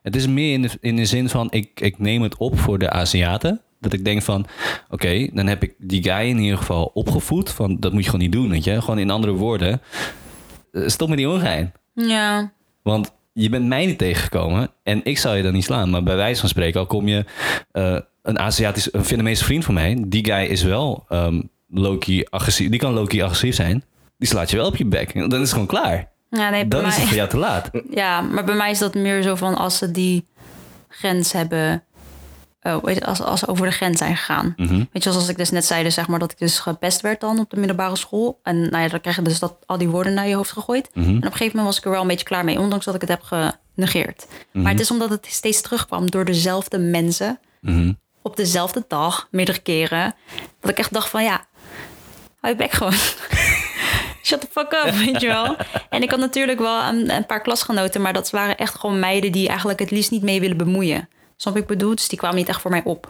Het 0.01 0.15
is 0.15 0.27
meer 0.27 0.53
in 0.53 0.61
de, 0.61 0.69
in 0.81 0.95
de 0.95 1.05
zin 1.05 1.29
van, 1.29 1.47
ik, 1.51 1.79
ik 1.79 1.99
neem 1.99 2.21
het 2.21 2.37
op 2.37 2.59
voor 2.59 2.79
de 2.79 2.89
Aziaten. 2.89 3.61
Dat 3.79 3.93
ik 3.93 4.05
denk 4.05 4.21
van, 4.21 4.45
oké, 4.89 5.29
dan 5.33 5.47
heb 5.47 5.63
ik 5.63 5.73
die 5.77 6.03
guy 6.03 6.29
in 6.29 6.39
ieder 6.39 6.57
geval 6.57 6.91
opgevoed. 6.93 7.49
Van, 7.49 7.79
dat 7.79 7.91
moet 7.93 8.03
je 8.03 8.09
gewoon 8.09 8.25
niet 8.25 8.35
doen, 8.35 8.49
weet 8.49 8.63
je. 8.63 8.81
Gewoon 8.81 8.99
in 8.99 9.09
andere 9.09 9.33
woorden, 9.33 9.81
eh, 10.71 10.87
stop 10.87 11.09
met 11.09 11.17
die 11.17 11.29
ongein. 11.29 11.73
Ja, 11.93 12.51
Want 12.81 13.11
je 13.41 13.49
bent 13.49 13.65
mij 13.65 13.85
niet 13.85 13.97
tegengekomen 13.97 14.69
en 14.83 15.01
ik 15.03 15.17
zou 15.17 15.37
je 15.37 15.43
dan 15.43 15.53
niet 15.53 15.63
slaan. 15.63 15.89
Maar 15.89 16.03
bij 16.03 16.15
wijze 16.15 16.39
van 16.39 16.49
spreken, 16.49 16.79
al 16.79 16.85
kom 16.85 17.07
je 17.07 17.25
eh, 17.71 17.99
een 18.21 18.39
Aziatisch, 18.39 18.93
een 18.93 19.05
Vietnamese 19.05 19.43
vriend 19.43 19.65
van 19.65 19.73
mij, 19.73 20.03
die 20.07 20.25
guy 20.25 20.45
is 20.45 20.63
wel 20.63 21.05
ehm 21.09 21.41
Loki 21.69 22.25
agressief. 22.29 22.69
Die 22.69 22.79
kan 22.79 22.93
Loki 22.93 23.21
agressief 23.21 23.55
zijn. 23.55 23.83
Die 24.17 24.27
slaat 24.27 24.49
je 24.49 24.57
wel 24.57 24.65
op 24.65 24.75
je 24.75 24.85
bek. 24.85 25.13
Dan 25.13 25.33
is 25.33 25.39
het 25.39 25.49
gewoon 25.49 25.67
klaar. 25.67 26.09
ja 26.29 26.49
nee, 26.49 26.65
bij 26.65 26.79
Dan 26.79 26.89
is 26.89 26.95
het 26.95 27.05
voor 27.05 27.15
jou 27.15 27.29
te 27.29 27.37
laat. 27.37 27.69
Ja, 27.89 28.21
maar 28.21 28.43
bij 28.43 28.55
mij 28.55 28.71
is 28.71 28.79
dat 28.79 28.93
meer 28.93 29.21
zo 29.21 29.35
van 29.35 29.55
als 29.55 29.77
ze 29.77 29.91
die 29.91 30.25
grens 30.87 31.31
hebben 31.31 31.83
oh, 32.75 32.83
weet 32.83 32.95
je, 32.95 33.05
als, 33.05 33.21
als 33.21 33.39
ze 33.39 33.47
over 33.47 33.65
de 33.65 33.71
grens 33.71 33.97
zijn 33.97 34.17
gegaan. 34.17 34.53
Weet 34.91 35.03
je, 35.03 35.11
zoals 35.11 35.29
ik 35.29 35.37
dus 35.37 35.49
net 35.49 35.65
zei, 35.65 35.83
dus 35.83 35.93
zeg 35.93 36.07
maar 36.07 36.19
dat 36.19 36.31
ik 36.31 36.37
dus 36.37 36.59
gepest 36.59 37.01
werd 37.01 37.21
dan 37.21 37.39
op 37.39 37.49
de 37.49 37.57
middelbare 37.57 37.95
school. 37.95 38.39
En 38.43 38.61
nou 38.61 38.83
ja, 38.83 38.87
dan 38.87 39.01
krijg 39.01 39.15
je 39.15 39.21
dus 39.21 39.39
dat, 39.39 39.57
al 39.65 39.77
die 39.77 39.89
woorden 39.89 40.13
naar 40.13 40.27
je 40.27 40.35
hoofd 40.35 40.51
gegooid. 40.51 40.89
En 40.93 41.01
op 41.01 41.23
een 41.23 41.31
gegeven 41.31 41.45
moment 41.45 41.65
was 41.65 41.77
ik 41.77 41.85
er 41.85 41.91
wel 41.91 42.01
een 42.01 42.07
beetje 42.07 42.25
klaar 42.25 42.43
mee, 42.43 42.59
ondanks 42.59 42.85
dat 42.85 42.95
ik 42.95 43.01
het 43.01 43.09
heb 43.09 43.21
genegeerd. 43.21 44.27
Maar 44.51 44.71
het 44.71 44.79
is 44.79 44.91
omdat 44.91 45.09
het 45.09 45.25
steeds 45.29 45.61
terugkwam 45.61 46.11
door 46.11 46.25
dezelfde 46.25 46.77
mensen 46.77 47.39
op 48.21 48.35
dezelfde 48.35 48.85
dag, 48.87 49.27
meerdere 49.31 49.59
keren. 49.59 50.15
Dat 50.59 50.71
ik 50.71 50.77
echt 50.77 50.93
dacht 50.93 51.09
van 51.09 51.23
ja, 51.23 51.45
hou 52.39 52.53
je 52.53 52.55
bek 52.55 52.71
gewoon. 52.71 52.93
Shut 54.23 54.41
the 54.41 54.47
fuck 54.51 54.71
up, 54.85 54.93
weet 54.93 55.21
je 55.21 55.27
wel. 55.27 55.55
En 55.89 56.01
ik 56.01 56.11
had 56.11 56.19
natuurlijk 56.19 56.59
wel 56.59 56.83
een, 56.83 57.11
een, 57.11 57.25
paar 57.25 57.41
klasgenoten, 57.41 58.01
maar 58.01 58.13
dat 58.13 58.29
waren 58.29 58.57
echt 58.57 58.75
gewoon 58.75 58.99
meiden 58.99 59.31
die 59.31 59.47
eigenlijk 59.47 59.79
het 59.79 59.91
liefst 59.91 60.11
niet 60.11 60.21
mee 60.21 60.39
willen 60.39 60.57
bemoeien. 60.57 61.09
Snap 61.37 61.57
ik 61.57 61.67
bedoel? 61.67 61.95
Dus 61.95 62.07
die 62.07 62.17
kwamen 62.17 62.37
niet 62.37 62.47
echt 62.47 62.61
voor 62.61 62.71
mij 62.71 62.83
op. 62.83 63.09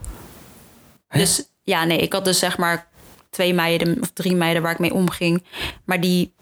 Dus 1.09 1.43
ja, 1.63 1.83
nee, 1.83 1.97
ik 1.97 2.13
had 2.13 2.25
dus 2.25 2.39
zeg 2.39 2.57
maar 2.57 2.87
twee 3.29 3.53
meiden 3.53 4.01
of 4.01 4.09
drie 4.09 4.35
meiden 4.35 4.61
waar 4.61 4.71
ik 4.71 4.79
mee 4.79 4.93
omging. 4.93 5.43
Maar 5.85 6.01
die, 6.01 6.33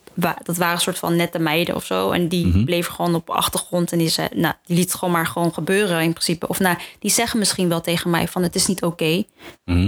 dat 0.44 0.58
waren 0.58 0.76
een 0.76 0.82
soort 0.82 1.00
van 1.00 1.16
nette 1.16 1.40
meiden 1.40 1.76
of 1.76 1.86
zo. 1.86 2.12
En 2.12 2.28
die 2.28 2.64
bleven 2.64 2.94
gewoon 2.94 3.16
op 3.16 3.30
achtergrond. 3.30 3.92
En 3.92 3.98
die, 3.98 4.10
zei, 4.10 4.28
nou, 4.34 4.54
die 4.66 4.76
liet 4.76 4.86
het 4.86 4.96
gewoon 4.96 5.14
maar 5.14 5.28
gewoon 5.28 5.54
gebeuren 5.54 6.02
in 6.02 6.12
principe. 6.12 6.48
Of 6.48 6.60
nou, 6.60 6.78
die 7.00 7.12
zeggen 7.12 7.40
misschien 7.40 7.70
wel 7.70 7.82
tegen 7.82 8.10
mij 8.10 8.28
van 8.28 8.44
het 8.44 8.56
is 8.56 8.68
niet 8.68 8.84
oké. 8.84 9.24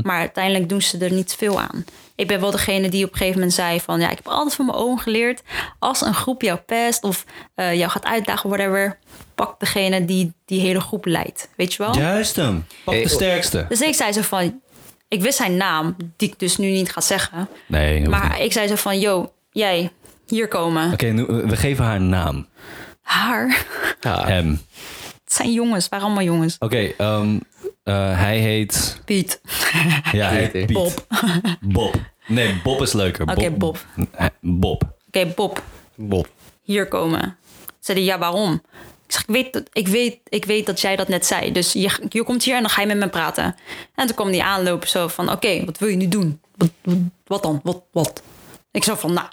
Maar 0.04 0.20
uiteindelijk 0.20 0.70
doen 0.70 0.82
ze 0.82 0.98
er 0.98 1.12
niet 1.12 1.36
veel 1.38 1.60
aan. 1.62 1.86
Ik 2.16 2.28
ben 2.28 2.40
wel 2.40 2.52
degene 2.52 2.90
die 2.90 3.06
op 3.06 3.12
een 3.12 3.18
gegeven 3.18 3.40
moment 3.40 3.56
zei 3.56 3.80
van... 3.80 4.00
ja, 4.00 4.10
ik 4.10 4.18
heb 4.18 4.28
altijd 4.28 4.56
van 4.56 4.66
mijn 4.66 4.78
oom 4.78 4.98
geleerd... 4.98 5.42
als 5.80 6.02
een 6.02 6.14
groep 6.14 6.42
jou 6.42 6.58
pest 6.58 7.04
of 7.04 7.26
uh, 7.56 7.74
jou 7.76 7.92
gaat 7.92 8.06
uitdagen, 8.06 8.50
whatever... 8.50 8.98
pak 9.36 9.60
degene 9.60 10.06
die 10.06 10.34
die 10.46 10.60
hele 10.62 10.80
groep 10.80 11.06
leidt. 11.06 11.50
Weet 11.56 11.74
je 11.74 11.84
wel? 11.84 11.98
Juist 11.98 12.36
hem. 12.36 12.66
Pak 12.84 13.04
de 13.04 13.10
sterkste. 13.10 13.66
Dus 13.70 13.82
ik 13.82 13.96
zei 13.96 14.12
zo 14.12 14.22
van... 14.22 14.62
ik 15.08 15.22
wist 15.22 15.38
zijn 15.38 15.58
naam, 15.58 15.96
die 16.18 16.30
ik 16.30 16.40
dus 16.40 16.58
nu 16.58 16.70
niet 16.70 16.92
ga 16.92 17.02
zeggen. 17.02 17.50
Nee, 17.66 18.08
Maar 18.08 18.30
niet. 18.30 18.40
ik 18.40 18.52
zei 18.52 18.68
zo 18.68 18.76
van... 18.76 19.00
yo, 19.00 19.32
jij, 19.52 19.92
hier 20.30 20.48
komen. 20.48 20.92
Oké, 20.94 21.06
nu 21.06 21.26
we 21.26 21.56
geven 21.56 21.86
haar 21.86 21.96
een 21.96 22.10
naam. 22.10 22.48
Haar? 23.02 23.66
Ja. 24.00 24.26
Hem. 24.26 24.62
Het 25.24 25.34
zijn 25.36 25.52
jongens, 25.52 25.82
het 25.84 25.92
waren 25.92 26.06
allemaal 26.06 26.24
jongens. 26.24 26.56
Oké, 26.60 26.92
ehm, 26.98 27.40
eh, 27.84 28.20
hij 28.20 28.40
heet... 28.40 29.02
Piet. 29.06 29.42
Ja, 30.12 30.30
hij 30.30 30.42
Piet, 30.42 30.52
heet 30.52 30.66
Piet. 30.66 30.76
Bob. 30.76 31.06
Bob. 31.62 31.96
Nee, 32.28 32.60
Bob 32.64 32.82
is 32.82 32.94
leuker. 32.94 33.28
Oké, 33.30 33.50
Bob. 33.52 33.86
Bob. 34.42 34.84
Oké, 35.08 35.26
Bob, 35.36 35.64
Bob. 35.96 36.30
hier 36.62 36.88
komen. 36.88 37.38
Zei 37.80 37.98
hij, 37.98 38.08
ja, 38.08 38.18
waarom? 38.18 38.62
Ik 39.06 39.14
zeg, 39.14 39.22
ik 39.22 39.28
weet, 39.28 39.54
dat, 39.54 39.64
ik, 39.74 39.88
weet, 39.88 40.20
ik 40.28 40.46
weet 40.46 40.66
dat 40.66 40.82
jij 40.82 40.96
dat 40.96 41.08
net 41.08 41.26
zei. 41.26 41.52
Dus 41.52 41.74
je, 41.74 41.92
je 42.10 42.24
komt 42.24 42.44
hier 42.44 42.56
en 42.56 42.62
dan 42.62 42.70
ga 42.70 42.82
je 42.82 42.88
met 42.88 42.98
me 42.98 43.10
praten. 43.10 43.56
En 43.96 44.08
toen 44.08 44.16
kwam 44.16 44.32
die 44.32 44.44
aanlopen 44.44 44.88
zo 44.88 45.08
van, 45.08 45.32
oké, 45.32 45.66
wat 45.66 45.78
wil 45.78 45.90
je 45.90 45.96
nu 45.96 46.08
doen? 46.08 46.42
Wat, 46.56 46.70
wat, 46.84 46.98
wat 47.26 47.44
dan? 47.44 47.60
Wat, 47.64 47.84
wat? 47.92 48.22
Ik 48.72 48.84
zo 48.84 48.96
van, 48.96 49.14
nou. 49.14 49.28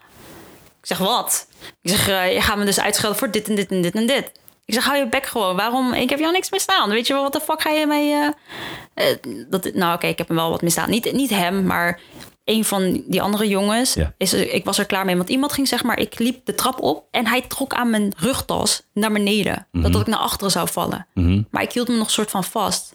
Ik 0.84 0.96
zeg, 0.96 0.98
wat? 0.98 1.46
Ik 1.82 1.90
zeg, 1.90 2.08
eh, 2.08 2.34
je 2.34 2.40
gaat 2.40 2.56
me 2.56 2.64
dus 2.64 2.80
uitschelden 2.80 3.18
voor 3.18 3.30
dit 3.30 3.48
en 3.48 3.54
dit 3.54 3.70
en 3.70 3.82
dit 3.82 3.94
en 3.94 4.06
dit. 4.06 4.32
Ik 4.64 4.74
zeg, 4.74 4.84
hou 4.84 4.98
je 4.98 5.08
bek 5.08 5.26
gewoon. 5.26 5.56
Waarom? 5.56 5.92
Ik 5.92 6.10
heb 6.10 6.18
jou 6.18 6.32
niks 6.32 6.50
misdaan. 6.50 6.90
Weet 6.90 7.06
je 7.06 7.12
wel, 7.12 7.22
wat 7.22 7.32
de 7.32 7.40
fuck 7.40 7.62
ga 7.62 7.70
je 7.70 7.86
mee... 7.86 8.12
eh, 8.12 9.10
eh, 9.10 9.16
dat, 9.48 9.74
nou, 9.74 9.94
oké, 9.94 10.06
ik 10.06 10.18
heb 10.18 10.28
hem 10.28 10.36
wel 10.36 10.50
wat 10.50 10.62
misdaan. 10.62 10.90
Niet, 10.90 11.12
niet 11.12 11.30
hem, 11.30 11.66
maar 11.66 12.00
een 12.44 12.64
van 12.64 13.02
die 13.06 13.22
andere 13.22 13.48
jongens. 13.48 13.94
Ja. 13.94 14.14
Is, 14.16 14.32
ik 14.32 14.64
was 14.64 14.78
er 14.78 14.86
klaar 14.86 15.04
mee. 15.04 15.16
Want 15.16 15.28
iemand 15.28 15.52
ging 15.52 15.68
zeg 15.68 15.82
maar... 15.82 15.98
Ik 15.98 16.18
liep 16.18 16.46
de 16.46 16.54
trap 16.54 16.80
op 16.80 17.04
en 17.10 17.26
hij 17.26 17.40
trok 17.40 17.74
aan 17.74 17.90
mijn 17.90 18.12
rugtas 18.16 18.82
naar 18.92 19.12
beneden. 19.12 19.66
Dat, 19.72 19.92
dat 19.92 20.00
ik 20.00 20.06
naar 20.06 20.18
achteren 20.18 20.50
zou 20.50 20.68
vallen. 20.68 21.06
Maar 21.50 21.62
ik 21.62 21.72
hield 21.72 21.88
me 21.88 21.96
nog 21.96 22.10
soort 22.10 22.30
van 22.30 22.44
vast. 22.44 22.94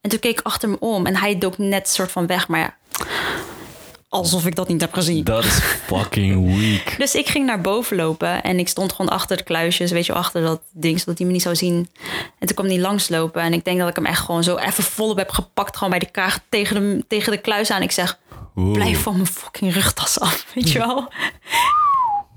En 0.00 0.10
toen 0.10 0.18
keek 0.18 0.38
ik 0.38 0.46
achter 0.46 0.68
me 0.68 0.76
om. 0.78 1.06
En 1.06 1.16
hij 1.16 1.38
dook 1.38 1.58
net 1.58 1.88
soort 1.88 2.12
van 2.12 2.26
weg. 2.26 2.48
Maar 2.48 2.60
ja... 2.60 2.76
Alsof 4.12 4.46
ik 4.46 4.54
dat 4.54 4.68
niet 4.68 4.80
heb 4.80 4.92
gezien. 4.92 5.24
Dat 5.24 5.44
is 5.44 5.58
fucking 5.86 6.56
weak. 6.60 6.98
Dus 6.98 7.14
ik 7.14 7.28
ging 7.28 7.46
naar 7.46 7.60
boven 7.60 7.96
lopen 7.96 8.42
en 8.42 8.58
ik 8.58 8.68
stond 8.68 8.92
gewoon 8.92 9.10
achter 9.10 9.36
de 9.36 9.42
kluisjes, 9.42 9.90
weet 9.90 10.06
je, 10.06 10.12
achter 10.12 10.42
dat 10.42 10.60
ding, 10.72 10.98
zodat 11.00 11.18
hij 11.18 11.26
me 11.26 11.32
niet 11.32 11.42
zou 11.42 11.56
zien. 11.56 11.90
En 12.38 12.46
toen 12.46 12.54
kwam 12.56 12.66
hij 12.66 12.78
langslopen 12.80 13.42
en 13.42 13.52
ik 13.52 13.64
denk 13.64 13.78
dat 13.78 13.88
ik 13.88 13.96
hem 13.96 14.06
echt 14.06 14.20
gewoon 14.20 14.42
zo 14.44 14.56
even 14.56 14.84
volop 14.84 15.16
heb 15.16 15.30
gepakt, 15.30 15.74
gewoon 15.76 15.90
bij 15.90 15.98
de 15.98 16.10
kraag 16.10 16.38
tegen 16.48 16.74
de, 16.98 17.04
tegen 17.08 17.32
de 17.32 17.38
kluis 17.38 17.70
aan. 17.70 17.82
Ik 17.82 17.90
zeg, 17.92 18.18
blijf 18.54 19.02
van 19.02 19.12
mijn 19.14 19.26
fucking 19.26 19.72
rugtas 19.74 20.20
af, 20.20 20.46
weet 20.54 20.72
je 20.72 20.78
wel. 20.78 21.08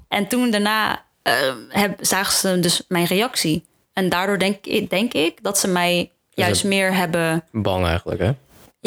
en 0.07 0.27
toen 0.27 0.51
daarna 0.51 1.03
eh, 1.21 1.33
heb, 1.69 1.97
zagen 2.01 2.33
ze 2.33 2.59
dus 2.59 2.83
mijn 2.87 3.05
reactie. 3.05 3.65
En 3.93 4.09
daardoor 4.09 4.39
denk, 4.39 4.65
ik- 4.65 4.89
denk 4.89 5.13
ik 5.13 5.37
dat 5.43 5.57
ze 5.59 5.67
mij 5.67 6.11
juist 6.29 6.63
meer 6.63 6.93
hebben... 6.95 7.43
Bang 7.51 7.85
eigenlijk, 7.85 8.19
hè? 8.21 8.31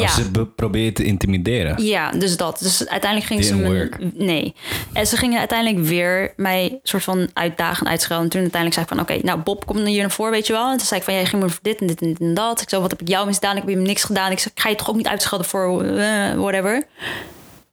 Ja. 0.01 0.07
Ze 0.07 0.31
be- 0.31 0.45
probeert 0.45 0.95
te 0.95 1.03
intimideren. 1.03 1.83
Ja, 1.83 2.11
dus 2.11 2.37
dat. 2.37 2.59
Dus 2.59 2.87
uiteindelijk 2.87 3.31
gingen 3.31 3.43
ze 3.43 3.55
me... 3.55 3.89
Nee. 4.13 4.55
En 4.93 5.07
ze 5.07 5.17
gingen 5.17 5.39
uiteindelijk 5.39 5.85
weer 5.85 6.33
mij 6.35 6.79
soort 6.83 7.03
van 7.03 7.29
uitdagen, 7.33 7.87
uitschelden. 7.87 8.23
En 8.25 8.31
toen 8.31 8.41
uiteindelijk 8.41 8.81
zei 8.81 8.99
ik 8.99 9.07
van... 9.07 9.15
Oké, 9.17 9.25
nou 9.27 9.39
Bob, 9.39 9.65
kom 9.65 9.77
hier 9.77 10.01
naar 10.01 10.11
voren, 10.11 10.31
weet 10.31 10.47
je 10.47 10.53
wel. 10.53 10.71
En 10.71 10.77
toen 10.77 10.85
zei 10.87 10.99
ik 10.99 11.05
van... 11.05 11.13
Jij 11.13 11.25
ging 11.25 11.41
me 11.41 11.49
voor 11.49 11.59
dit 11.61 11.79
en 11.79 11.87
dit 11.87 12.01
en 12.01 12.07
dit 12.07 12.19
en 12.19 12.33
dat. 12.33 12.61
Ik 12.61 12.69
zei, 12.69 12.81
wat 12.81 12.91
heb 12.91 13.01
ik 13.01 13.07
jou 13.07 13.25
misdaan? 13.25 13.55
Ik 13.55 13.61
heb 13.61 13.69
je 13.69 13.75
niks 13.75 14.03
gedaan. 14.03 14.31
Ik 14.31 14.39
zei, 14.39 14.51
ik 14.55 14.61
ga 14.61 14.69
je 14.69 14.75
toch 14.75 14.89
ook 14.89 14.95
niet 14.95 15.07
uitschelden 15.07 15.47
voor 15.47 15.83
eh, 15.83 16.33
whatever. 16.33 16.85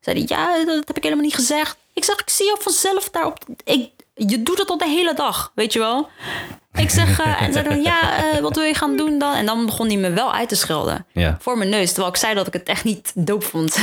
Zei 0.01 0.19
hij, 0.19 0.37
ja, 0.39 0.65
dat 0.65 0.87
heb 0.87 0.97
ik 0.97 1.03
helemaal 1.03 1.25
niet 1.25 1.35
gezegd. 1.35 1.77
Ik 1.93 2.05
zeg, 2.05 2.21
ik 2.21 2.31
zie 2.31 2.47
jou 2.47 2.59
vanzelf 2.62 3.11
daarop. 3.11 3.45
Ik, 3.65 3.91
je 4.15 4.43
doet 4.43 4.59
het 4.59 4.71
al 4.71 4.79
de 4.79 4.89
hele 4.89 5.15
dag, 5.15 5.53
weet 5.55 5.73
je 5.73 5.79
wel. 5.79 6.09
Ik 6.77 6.91
zeg, 6.91 7.19
eh, 7.21 7.43
en 7.43 7.53
dan, 7.65 7.83
ja, 7.83 8.33
eh, 8.33 8.41
wat 8.41 8.55
wil 8.57 8.65
je 8.65 8.75
gaan 8.75 8.97
doen 8.97 9.19
dan? 9.19 9.35
En 9.35 9.47
dan 9.47 9.67
begon 9.67 9.87
hij 9.87 9.97
me 9.97 10.11
wel 10.11 10.33
uit 10.33 10.49
te 10.49 10.55
schelden. 10.57 11.07
Ja. 11.12 11.37
Voor 11.41 11.59
mijn 11.59 11.71
neus. 11.71 11.89
Terwijl 11.89 12.09
ik 12.09 12.17
zei 12.17 12.35
dat 12.35 12.47
ik 12.47 12.53
het 12.53 12.69
echt 12.69 12.85
niet 12.85 13.12
doop 13.15 13.45
vond. 13.45 13.79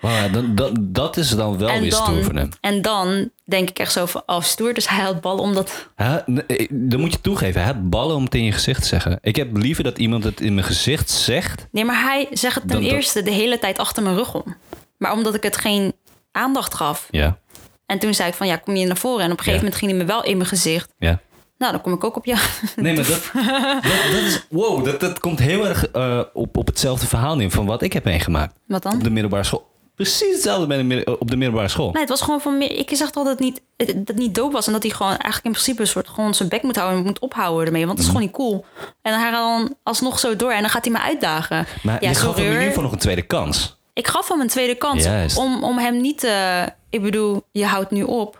Maar 0.00 0.30
dat, 0.32 0.56
dat, 0.56 0.72
dat 0.80 1.16
is 1.16 1.28
dan 1.30 1.58
wel 1.58 1.68
en, 1.68 1.80
weer 1.80 1.92
stoer 1.92 2.22
van 2.24 2.34
dan, 2.34 2.36
hem. 2.36 2.50
en 2.60 2.82
dan 2.82 3.30
denk 3.44 3.70
ik 3.70 3.78
echt 3.78 3.92
zo 3.92 4.06
van, 4.06 4.22
oh 4.26 4.40
stoer. 4.42 4.74
Dus 4.74 4.88
hij 4.88 5.04
had 5.04 5.20
ballen 5.20 5.42
omdat... 5.42 5.88
Hij- 5.94 6.22
nee, 6.26 6.66
dan 6.70 7.00
moet 7.00 7.12
je 7.12 7.20
toegeven, 7.20 7.60
hij 7.62 7.72
had 7.72 7.90
ballen 7.90 8.16
om 8.16 8.24
het 8.24 8.34
in 8.34 8.44
je 8.44 8.52
gezicht 8.52 8.80
te 8.82 8.88
zeggen. 8.88 9.18
Ik 9.22 9.36
heb 9.36 9.56
liever 9.56 9.84
dat 9.84 9.98
iemand 9.98 10.24
het 10.24 10.40
in 10.40 10.54
mijn 10.54 10.66
gezicht 10.66 11.10
zegt. 11.10 11.66
Nee, 11.70 11.84
maar 11.84 12.02
hij 12.02 12.26
zegt 12.32 12.54
het 12.54 12.64
ten 12.68 12.72
Dan 12.76 12.82
dat- 12.82 12.92
eerste 12.92 13.22
de 13.22 13.30
hele 13.30 13.58
tijd 13.58 13.78
achter 13.78 14.02
mijn 14.02 14.16
rug 14.16 14.34
om. 14.34 14.56
Maar 14.96 15.12
omdat 15.12 15.34
ik 15.34 15.42
het 15.42 15.56
geen 15.56 15.92
aandacht 16.32 16.74
gaf. 16.74 17.06
Ja, 17.10 17.38
En 17.86 17.98
toen 17.98 18.14
zei 18.14 18.28
ik 18.28 18.34
van, 18.34 18.46
ja, 18.46 18.56
kom 18.56 18.76
je 18.76 18.86
naar 18.86 18.96
voren. 18.96 19.24
En 19.24 19.32
op 19.32 19.38
een 19.38 19.44
gegeven 19.44 19.52
Ja. 19.52 19.70
moment 19.72 19.76
ging 19.78 19.90
hij 19.90 20.00
me 20.00 20.06
wel 20.06 20.24
in 20.30 20.36
mijn 20.36 20.48
gezicht. 20.48 20.92
ja. 20.98 21.20
Nou, 21.60 21.72
dan 21.72 21.80
kom 21.80 21.92
ik 21.92 22.04
ook 22.04 22.16
op 22.16 22.24
jou. 22.24 22.38
Nee, 22.76 22.94
maar 22.96 23.04
dat, 23.06 23.30
dat, 23.32 23.82
dat 24.12 24.22
is... 24.22 24.46
Wow, 24.50 24.84
dat, 24.84 25.00
dat 25.00 25.18
komt 25.18 25.38
heel 25.38 25.66
erg 25.68 25.86
eh, 25.90 26.20
op, 26.32 26.56
op 26.56 26.66
hetzelfde 26.66 27.06
verhaal 27.06 27.36
neer 27.36 27.50
van 27.50 27.66
wat 27.66 27.82
ik 27.82 27.92
heb 27.92 28.04
meegemaakt. 28.04 28.54
Wat 28.66 28.84
Op 28.84 28.90
dan? 28.90 29.00
de 29.02 29.10
middelbare 29.10 29.44
school. 29.44 29.68
Precies 29.94 30.32
hetzelfde 30.32 30.66
bij 30.66 30.86
de 30.86 31.16
op 31.18 31.30
de 31.30 31.36
middelbare 31.36 31.68
school. 31.68 31.90
Nee, 31.90 32.00
het 32.00 32.10
was 32.10 32.20
gewoon 32.20 32.40
van... 32.40 32.58
meer- 32.58 32.70
Ik 32.78 32.90
zeg 32.92 33.10
toch 33.10 33.24
dat 33.24 33.38
het 33.38 33.40
niet, 33.40 33.60
dat 34.06 34.16
niet 34.16 34.34
doop 34.34 34.52
was. 34.52 34.66
En 34.66 34.72
dat 34.72 34.82
hij 34.82 34.92
gewoon 34.92 35.10
eigenlijk 35.10 35.44
in 35.44 35.50
principe 35.50 35.80
een 35.80 35.86
soort 35.86 36.08
gewoon 36.08 36.34
zijn 36.34 36.48
bek 36.48 36.62
moet 36.62 36.76
houden. 36.76 36.98
En 36.98 37.04
moet 37.04 37.18
ophouden 37.18 37.66
ermee. 37.66 37.86
Want 37.86 37.98
het 37.98 38.06
is 38.08 38.12
Mhm. 38.14 38.22
gewoon 38.22 38.32
niet 38.38 38.48
cool. 38.48 38.64
En 39.02 39.12
dan 39.12 39.20
hij 39.20 39.30
gaat 39.30 39.40
dan 39.66 39.74
alsnog 39.82 40.18
zo 40.18 40.36
door. 40.36 40.50
En 40.52 40.60
dan 40.60 40.70
gaat 40.70 40.84
hij 40.84 40.92
me 40.92 41.00
uitdagen. 41.00 41.66
Maar 41.82 42.02
ja, 42.02 42.08
je 42.08 42.14
gaf 42.14 42.34
hem 42.34 42.44
in 42.44 42.50
ieder 42.50 42.66
geval 42.66 42.82
nog 42.82 42.92
een 42.92 42.98
tweede 42.98 43.22
kans. 43.22 43.78
Ik 43.92 44.06
gaf 44.08 44.28
hem 44.28 44.40
een 44.40 44.48
tweede 44.48 44.74
kans 44.74 45.04
Juist. 45.04 45.36
om, 45.36 45.64
om 45.64 45.78
hem 45.78 46.00
niet 46.00 46.18
te... 46.18 46.64
Ik 46.90 47.02
bedoel, 47.02 47.42
je 47.52 47.64
houdt 47.66 47.90
nu 47.90 48.02
op. 48.02 48.38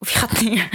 Of 0.00 0.10
je 0.10 0.18
gaat 0.18 0.40
neer. 0.40 0.68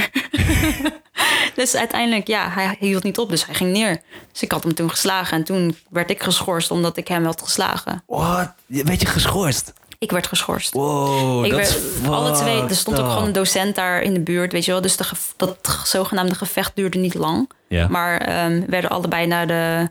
dus 1.56 1.76
uiteindelijk, 1.76 2.28
ja, 2.28 2.50
hij 2.50 2.76
hield 2.80 3.04
niet 3.04 3.18
op. 3.18 3.30
Dus 3.30 3.46
hij 3.46 3.56
ging 3.56 3.72
neer. 3.72 4.02
Dus 4.32 4.42
ik 4.42 4.52
had 4.52 4.64
hem 4.64 4.74
toen 4.74 4.90
geslagen. 4.90 5.38
En 5.38 5.44
toen 5.44 5.78
werd 5.90 6.10
ik 6.10 6.24
geschorst 6.24 6.72
omdat 6.72 6.98
ik 6.98 7.08
hem 7.08 7.26
had 7.26 7.42
geslagen. 7.42 8.04
Wat? 8.08 8.52
Weet 8.66 9.02
je 9.02 9.08
geschorst? 9.08 9.74
Ik 10.00 10.12
werd 10.12 10.28
geschorst. 10.28 10.74
Wow, 10.74 11.46
ik 11.46 11.52
dat 11.52 11.60
werd, 11.60 11.70
is 12.02 12.08
alle 12.10 12.32
twee, 12.32 12.62
er 12.62 12.76
stond 12.76 13.00
ook 13.00 13.10
gewoon 13.10 13.24
een 13.26 13.34
docent 13.34 13.76
daar 13.76 14.02
in 14.02 14.14
de 14.14 14.20
buurt, 14.20 14.52
weet 14.52 14.66
je 14.66 14.72
wel. 14.72 14.82
Dus 14.82 14.98
de, 14.98 15.04
ge- 15.04 15.16
dat 15.38 15.80
zogenaamde 15.86 16.36
gevecht 16.36 16.72
duurde 16.76 16.98
niet 16.98 17.14
lang. 17.14 17.50
Maar 17.90 18.18
ehm, 18.18 18.62
werden 18.68 18.90
allebei 18.90 19.28
naar 19.28 19.48
de, 19.48 19.90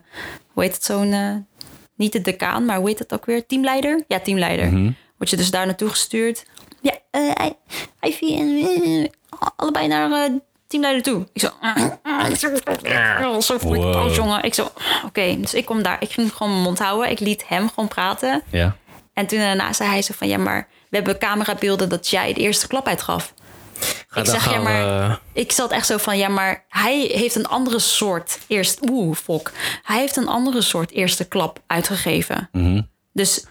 hoe 0.53 0.63
heet 0.63 0.73
het 0.75 0.83
zo'n, 0.83 1.13
eh, 1.13 1.29
niet 1.95 2.11
de 2.11 2.21
decaan, 2.21 2.65
maar 2.65 2.77
hoe 2.77 2.87
heet 2.87 2.99
het 2.99 3.13
ook 3.13 3.25
weer? 3.25 3.45
Teamleider? 3.45 4.03
Ja, 4.07 4.19
teamleider. 4.19 4.65
Mhm. 4.71 4.91
Word 5.17 5.29
je 5.29 5.37
dus 5.37 5.51
daar 5.51 5.65
naartoe 5.65 5.89
gestuurd. 5.89 6.45
Ja, 6.85 6.93
eh 7.11 7.45
I- 7.45 7.55
Ivy 8.09 8.35
en 8.35 8.63
eh, 8.63 9.07
allebei 9.55 9.87
naar 9.87 10.11
eh, 10.11 10.31
teamleider 10.67 11.03
toe. 11.03 11.27
Ik 11.33 11.41
zo, 11.41 11.47
oh, 13.21 13.39
zo 13.39 13.57
voel 13.57 13.75
ik 13.75 13.81
boos, 13.81 14.15
jongen. 14.15 14.43
Ik 14.43 14.53
zo, 14.53 14.71
oké, 15.05 15.39
dus 15.39 15.53
ik 15.53 15.65
kom 15.65 15.83
daar. 15.83 15.97
Ik 15.99 16.11
ging 16.11 16.33
gewoon 16.33 16.51
mijn 16.51 16.63
mond 16.63 16.79
houden. 16.79 17.09
Ik 17.09 17.19
liet 17.19 17.47
hem 17.47 17.69
gewoon 17.69 17.87
praten. 17.89 18.43
Ja. 18.49 18.75
En 19.13 19.27
toen 19.27 19.39
daarna 19.39 19.73
zei 19.73 19.89
hij 19.89 20.01
zo 20.01 20.13
van... 20.17 20.27
ja, 20.27 20.37
maar 20.37 20.67
we 20.89 20.95
hebben 20.95 21.17
camerabeelden 21.17 21.89
dat 21.89 22.09
jij 22.09 22.33
de 22.33 22.39
eerste 22.39 22.67
klap 22.67 22.87
uitgaf. 22.87 23.33
Ga 24.07 24.19
ik 24.19 24.25
zeg, 24.27 24.51
ja, 24.51 24.59
maar... 24.59 25.07
we- 25.33 25.39
Ik 25.41 25.51
zat 25.51 25.71
echt 25.71 25.85
zo 25.85 25.97
van, 25.97 26.17
ja, 26.17 26.27
maar 26.27 26.65
hij 26.69 26.99
heeft 26.99 27.35
een 27.35 27.47
andere 27.47 27.79
soort... 27.79 28.39
Eerst, 28.47 28.89
oeh, 28.89 29.15
fok. 29.15 29.51
Hij 29.83 29.99
heeft 29.99 30.15
een 30.15 30.27
andere 30.27 30.61
soort 30.61 30.91
eerste 30.91 31.27
klap 31.27 31.59
uitgegeven. 31.67 32.49
Mhm. 32.51 32.81
Dus 33.13 33.45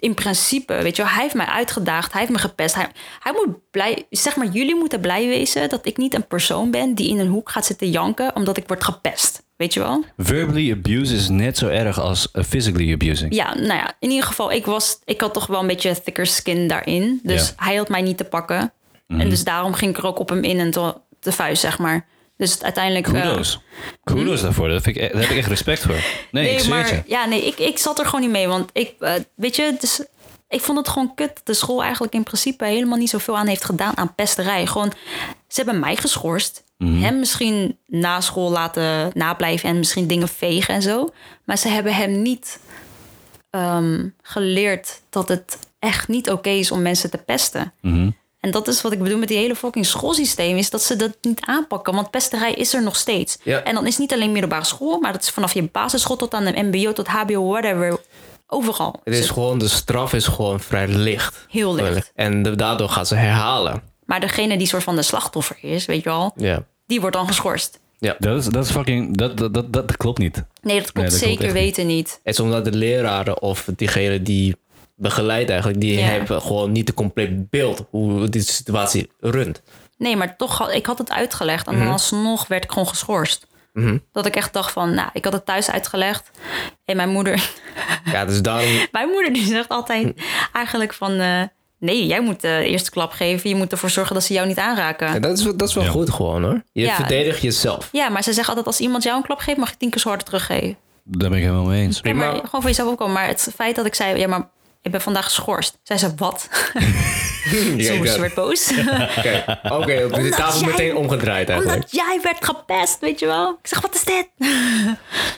in 0.00 0.14
principe, 0.14 0.74
weet 0.82 0.96
je 0.96 1.02
wel, 1.02 1.12
hij 1.12 1.22
heeft 1.22 1.34
mij 1.34 1.46
uitgedaagd. 1.46 2.12
Hij 2.12 2.20
heeft 2.20 2.32
me 2.32 2.38
gepest. 2.38 2.74
Hij, 2.74 2.86
hij 3.20 3.32
moet 3.32 3.70
blij... 3.70 4.06
Zeg 4.10 4.36
maar, 4.36 4.46
jullie 4.46 4.74
moeten 4.74 5.00
blij 5.00 5.26
wezen... 5.26 5.68
dat 5.68 5.86
ik 5.86 5.96
niet 5.96 6.14
een 6.14 6.26
persoon 6.26 6.70
ben 6.70 6.94
die 6.94 7.08
in 7.08 7.18
een 7.18 7.26
hoek 7.28 7.50
gaat 7.50 7.66
zitten 7.66 7.90
janken... 7.90 8.36
omdat 8.36 8.56
ik 8.56 8.64
word 8.66 8.84
gepest. 8.84 9.42
weet 9.56 9.74
je 9.74 9.80
wel? 9.80 10.04
Verbally 10.16 10.72
abuse 10.72 11.14
is 11.14 11.28
net 11.28 11.58
zo 11.58 11.68
erg 11.68 12.00
als 12.00 12.28
physically 12.32 12.92
abusing. 12.92 13.34
Ja, 13.34 13.54
nou 13.54 13.66
ja, 13.74 13.94
in 13.98 14.10
ieder 14.10 14.26
geval, 14.26 14.52
ik, 14.52 14.66
was, 14.66 14.98
ik 15.04 15.20
had 15.20 15.34
toch 15.34 15.46
wel 15.46 15.60
een 15.60 15.66
beetje 15.66 16.02
thicker 16.02 16.26
skin 16.26 16.68
daarin. 16.68 17.20
Dus 17.22 17.48
Ja. 17.48 17.64
hij 17.64 17.76
had 17.76 17.88
mij 17.88 18.02
niet 18.02 18.16
te 18.16 18.24
pakken. 18.24 18.72
En 19.08 19.28
dus 19.30 19.44
daarom 19.44 19.72
ging 19.72 19.90
ik 19.90 19.98
er 19.98 20.06
ook 20.06 20.18
op 20.18 20.28
hem 20.28 20.44
in 20.44 20.58
en 20.58 20.70
te, 20.70 20.94
te 21.20 21.32
vuist, 21.32 21.60
zeg 21.60 21.78
maar. 21.78 22.06
Dus 22.40 22.62
uiteindelijk... 22.62 23.06
eh, 23.06 23.12
Kudos. 23.12 23.60
Kudos 24.04 24.40
daarvoor. 24.40 24.68
Dat 24.68 24.82
vind 24.82 24.96
ik, 24.96 25.02
e- 25.02 25.12
daar 25.12 25.20
heb 25.22 25.30
ik 25.30 25.36
echt 25.36 25.48
respect 25.48 25.82
voor. 25.82 26.04
Nee, 26.30 26.50
ik 26.52 26.60
je. 26.60 26.68
maar 26.68 27.02
ja, 27.06 27.24
nee, 27.26 27.46
ik, 27.46 27.58
ik 27.58 27.78
zat 27.78 27.98
er 27.98 28.04
gewoon 28.04 28.20
niet 28.20 28.30
mee. 28.30 28.46
Want 28.48 28.70
ik, 28.72 28.94
eh, 28.98 29.12
weet 29.34 29.56
je, 29.56 29.76
dus, 29.80 30.02
ik 30.48 30.60
vond 30.60 30.78
het 30.78 30.88
gewoon 30.88 31.14
kut 31.14 31.30
dat 31.34 31.46
de 31.46 31.54
school 31.54 31.82
eigenlijk 31.82 32.14
in 32.14 32.22
principe 32.22 32.64
helemaal 32.64 32.98
niet 32.98 33.10
zoveel 33.10 33.36
aan 33.38 33.46
heeft 33.46 33.64
gedaan 33.64 33.96
aan 33.96 34.14
pesterij. 34.14 34.66
Gewoon, 34.66 34.92
ze 35.48 35.62
hebben 35.62 35.80
mij 35.80 35.96
geschorst. 35.96 36.64
Mhm. 36.78 37.02
Hem 37.02 37.18
misschien 37.18 37.78
na 37.86 38.20
school 38.20 38.50
laten 38.50 39.10
nablijven 39.14 39.68
en 39.68 39.78
misschien 39.78 40.06
dingen 40.06 40.28
vegen 40.28 40.74
en 40.74 40.82
zo. 40.82 41.12
Maar 41.44 41.58
ze 41.58 41.68
hebben 41.68 41.94
hem 41.94 42.22
niet 42.22 42.60
ehm, 43.50 44.08
geleerd 44.22 45.00
dat 45.10 45.28
het 45.28 45.58
echt 45.78 46.08
niet 46.08 46.30
oké 46.30 46.50
is 46.50 46.70
om 46.70 46.82
mensen 46.82 47.10
te 47.10 47.18
pesten. 47.18 47.72
Mhm. 47.80 48.10
En 48.40 48.50
dat 48.50 48.68
is 48.68 48.82
wat 48.82 48.92
ik 48.92 48.98
bedoel 49.02 49.18
met 49.18 49.28
die 49.28 49.36
hele 49.38 49.54
fucking 49.56 49.86
schoolsysteem, 49.86 50.56
is 50.56 50.70
dat 50.70 50.82
ze 50.82 50.96
dat 50.96 51.16
niet 51.20 51.40
aanpakken. 51.40 51.94
Want 51.94 52.10
pesterij 52.10 52.52
is 52.52 52.74
er 52.74 52.82
nog 52.82 52.96
steeds. 52.96 53.38
Ja. 53.42 53.62
En 53.62 53.74
dan 53.74 53.84
is 53.86 53.90
het 53.90 53.98
niet 54.00 54.12
alleen 54.12 54.32
middelbare 54.32 54.64
school, 54.64 54.98
maar 55.00 55.12
dat 55.12 55.22
is 55.22 55.30
vanaf 55.30 55.54
je 55.54 55.62
basisschool 55.72 56.16
tot 56.16 56.34
aan 56.34 56.44
de 56.44 56.62
MBO 56.62 56.92
tot 56.92 57.06
HBO, 57.06 57.48
whatever. 57.48 57.98
Overal. 58.46 59.00
Het 59.04 59.14
is 59.14 59.28
gewoon, 59.30 59.58
de 59.58 59.68
straf 59.68 60.12
is 60.12 60.26
gewoon 60.26 60.60
vrij 60.60 60.88
licht. 60.88 61.46
Heel 61.48 61.74
licht. 61.74 62.12
En 62.14 62.42
de- 62.42 62.56
daardoor 62.56 62.88
gaan 62.88 63.06
ze 63.06 63.14
herhalen. 63.14 63.82
Maar 64.06 64.20
degene 64.20 64.58
die 64.58 64.66
soort 64.66 64.82
van 64.82 64.96
de 64.96 65.02
slachtoffer 65.02 65.56
is, 65.60 65.86
weet 65.86 66.02
je 66.02 66.08
wel, 66.08 66.32
Ja. 66.36 66.64
die 66.86 67.00
wordt 67.00 67.16
dan 67.16 67.26
geschorst. 67.26 67.80
Dat 68.18 68.36
is, 68.36 68.46
dat 68.46 68.64
is 68.64 68.70
fucking... 68.70 69.16
Dat, 69.16 69.36
dat, 69.36 69.54
dat, 69.54 69.72
dat 69.72 69.96
klopt 69.96 70.18
niet. 70.18 70.34
Nee, 70.34 70.42
dat 70.42 70.44
klopt 70.62 70.64
Nee, 70.64 70.80
dat 70.80 70.92
klopt 70.92 71.12
zeker 71.12 71.52
weten 71.52 71.86
niet. 71.86 72.20
Het 72.22 72.34
is 72.34 72.40
omdat 72.40 72.64
de 72.64 72.72
leraren 72.72 73.42
of 73.42 73.68
diegene 73.76 74.22
die 74.22 74.56
begeleidt 75.00 75.50
eigenlijk, 75.50 75.80
die 75.80 75.98
Ja. 75.98 76.04
hebben 76.06 76.42
gewoon 76.42 76.72
niet 76.72 76.88
een 76.88 76.94
compleet 76.94 77.50
beeld 77.50 77.84
hoe 77.90 78.28
die 78.28 78.42
situatie 78.42 79.10
runt. 79.20 79.62
Nee, 79.98 80.16
maar 80.16 80.36
toch, 80.36 80.58
had, 80.58 80.72
ik 80.72 80.86
had 80.86 80.98
het 80.98 81.10
uitgelegd 81.10 81.66
en 81.66 81.78
dan 81.78 81.88
alsnog 81.88 82.46
werd 82.46 82.64
ik 82.64 82.70
gewoon 82.72 82.88
geschorst. 82.88 83.46
Dat 84.12 84.26
ik 84.26 84.36
echt 84.36 84.52
dacht 84.52 84.72
van, 84.72 84.94
nou, 84.94 85.08
ik 85.12 85.24
had 85.24 85.32
het 85.32 85.46
thuis 85.46 85.70
uitgelegd. 85.70 86.30
En 86.84 86.96
mijn 86.96 87.08
moeder, 87.08 87.50
Ja, 88.04 88.24
dus 88.24 88.42
daarom... 88.42 88.68
mijn 88.92 89.08
moeder 89.08 89.32
die 89.32 89.44
zegt 89.44 89.68
altijd 89.68 90.14
eigenlijk 90.52 90.94
van... 90.94 91.12
eh, 91.12 91.42
nee, 91.78 92.06
jij 92.06 92.20
moet 92.20 92.40
de 92.40 92.62
eerste 92.64 92.90
klap 92.90 93.10
geven. 93.12 93.50
Je 93.50 93.56
moet 93.56 93.72
ervoor 93.72 93.90
zorgen 93.90 94.14
dat 94.14 94.24
ze 94.24 94.32
jou 94.32 94.46
niet 94.46 94.58
aanraken. 94.58 95.12
Ja, 95.12 95.18
dat 95.18 95.38
is, 95.38 95.44
dat 95.44 95.68
is 95.68 95.74
wel 95.74 95.84
Ja. 95.84 95.90
goed 95.90 96.10
gewoon 96.10 96.42
hoor. 96.42 96.62
Je 96.72 96.82
Ja. 96.82 96.94
verdedigt 96.94 97.40
jezelf. 97.42 97.88
Ja, 97.92 98.08
maar 98.08 98.22
ze 98.22 98.32
zeggen 98.32 98.48
altijd 98.48 98.66
als 98.66 98.80
iemand 98.80 99.02
jou 99.02 99.16
een 99.16 99.22
klap 99.22 99.38
geeft, 99.38 99.58
mag 99.58 99.70
je 99.70 99.76
tien 99.76 99.90
keer 99.90 100.00
zo 100.00 100.08
harder 100.08 100.26
teruggeven. 100.26 100.76
Daar 101.04 101.28
ben 101.30 101.38
ik 101.38 101.44
helemaal 101.44 101.64
mee 101.66 101.82
eens. 101.82 102.02
Maar 102.02 102.34
gewoon 102.34 102.50
voor 102.50 102.62
jezelf 102.64 102.90
opkomen. 102.90 103.14
Maar 103.14 103.26
het 103.26 103.50
feit 103.54 103.76
dat 103.76 103.86
ik 103.86 103.94
zei, 103.94 104.18
ja, 104.18 104.28
maar 104.28 104.48
ik 104.82 104.90
ben 104.90 105.00
vandaag 105.00 105.24
geschorst. 105.24 105.78
Zij 105.82 105.98
zei, 105.98 106.12
wat? 106.16 106.48
Zo 107.78 108.04
ze 108.04 108.16
werd 108.20 108.34
boos. 108.34 108.72
Oké, 109.18 109.44
Oké, 109.62 110.04
op 110.04 110.10
de 110.10 110.10
Omdat 110.12 110.36
tafel 110.36 110.60
jij- 110.60 110.68
meteen 110.70 110.96
omgedraaid 110.96 111.48
eigenlijk. 111.48 111.76
Omdat 111.78 111.92
jij 111.92 112.20
werd 112.22 112.44
gepest, 112.44 112.98
weet 113.00 113.18
je 113.18 113.26
wel. 113.26 113.50
Ik 113.62 113.66
zeg, 113.66 113.80
wat 113.80 113.94
is 113.94 114.04
dit? 114.04 114.28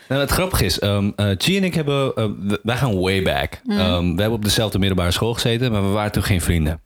Nou, 0.09 0.21
het 0.21 0.31
grappige 0.31 0.65
is, 0.65 0.79
ehm 0.79 1.11
eh, 1.17 1.31
Chi 1.39 1.57
en 1.57 1.65
ik 1.65 1.75
hebben, 1.75 2.15
eh, 2.15 2.25
wij 2.63 2.77
gaan 2.77 3.01
way 3.01 3.23
back. 3.23 3.61
Ehm, 3.69 4.01
we 4.15 4.21
hebben 4.21 4.33
op 4.33 4.45
dezelfde 4.45 4.79
middelbare 4.79 5.11
school 5.11 5.35
gezeten, 5.35 5.73
maar 5.73 5.83
we 5.83 5.89
waren 5.89 6.13
toen 6.13 6.23
geen 6.23 6.41
vrienden. 6.41 6.81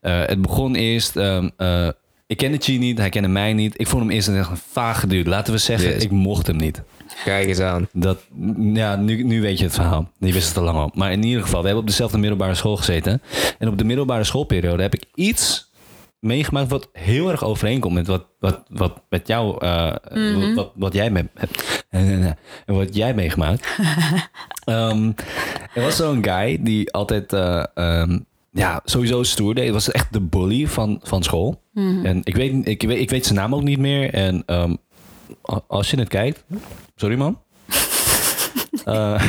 Eh, 0.00 0.20
het 0.26 0.42
begon 0.42 0.74
eerst, 0.74 1.16
ehm, 1.16 1.48
eh, 1.56 1.88
ik 2.26 2.36
kende 2.36 2.56
Chi 2.60 2.78
niet, 2.78 2.98
hij 2.98 3.08
kende 3.08 3.28
mij 3.28 3.52
niet. 3.52 3.74
Ik 3.76 3.86
vond 3.86 4.02
hem 4.02 4.10
eerst 4.10 4.28
echt 4.28 4.50
een 4.50 4.60
vage 4.72 5.06
dude. 5.06 5.30
Laten 5.30 5.52
we 5.52 5.58
zeggen, 5.58 5.88
Yes. 5.90 6.02
ik 6.02 6.10
mocht 6.10 6.46
hem 6.46 6.56
niet. 6.56 6.82
Kijk 7.24 7.48
eens 7.48 7.60
aan. 7.60 7.88
Dat, 7.92 8.18
ja, 8.58 8.96
nu, 8.96 9.22
nu 9.22 9.40
weet 9.40 9.58
je 9.58 9.64
het 9.64 9.74
verhaal. 9.74 10.10
Je 10.18 10.32
wist 10.32 10.48
het 10.48 10.56
al 10.56 10.64
lang 10.64 10.78
al. 10.78 10.90
Maar 10.94 11.12
in 11.12 11.24
ieder 11.24 11.42
geval, 11.42 11.60
we 11.60 11.64
hebben 11.64 11.84
op 11.84 11.90
dezelfde 11.90 12.18
middelbare 12.18 12.54
school 12.54 12.76
gezeten. 12.76 13.22
En 13.58 13.68
op 13.68 13.78
de 13.78 13.84
middelbare 13.84 14.24
schoolperiode 14.24 14.82
heb 14.82 14.94
ik 14.94 15.04
iets 15.14 15.70
meegemaakt 16.20 16.70
wat 16.70 16.88
heel 16.92 17.30
erg 17.30 17.44
overeenkomt 17.44 17.94
met 17.94 18.06
wat, 18.06 18.26
wat, 18.38 18.62
wat 18.68 19.02
met 19.08 19.26
jou, 19.26 19.64
eh, 19.64 19.94
wat, 20.12 20.54
wat, 20.54 20.72
wat 20.74 20.92
jij 20.92 21.10
me 21.10 21.28
hebt. 21.34 21.84
En 21.88 22.36
wat 22.66 22.94
jij 22.94 23.14
meegemaakt. 23.14 23.68
Ehm, 24.64 25.12
er 25.74 25.82
was 25.82 25.96
zo'n 25.96 26.24
guy 26.24 26.58
die 26.62 26.92
altijd 26.92 27.32
eh, 27.32 27.64
ehm, 27.74 28.18
ja, 28.50 28.80
sowieso 28.84 29.22
stoer 29.22 29.54
deed. 29.54 29.64
Het 29.64 29.74
was 29.74 29.90
echt 29.90 30.12
de 30.12 30.20
bully 30.20 30.66
van, 30.66 31.00
van 31.02 31.22
school. 31.22 31.62
En 31.74 32.20
ik 32.24 32.36
weet, 32.36 32.68
ik, 32.68 32.82
weet, 32.82 32.98
ik 32.98 33.10
weet 33.10 33.26
zijn 33.26 33.38
naam 33.38 33.54
ook 33.54 33.62
niet 33.62 33.78
meer. 33.78 34.14
En 34.14 34.42
ehm, 34.46 34.74
als 35.66 35.90
je 35.90 35.98
het 35.98 36.08
kijkt, 36.08 36.44
sorry 37.00 37.16
man. 37.16 37.38
Eh, 38.84 39.22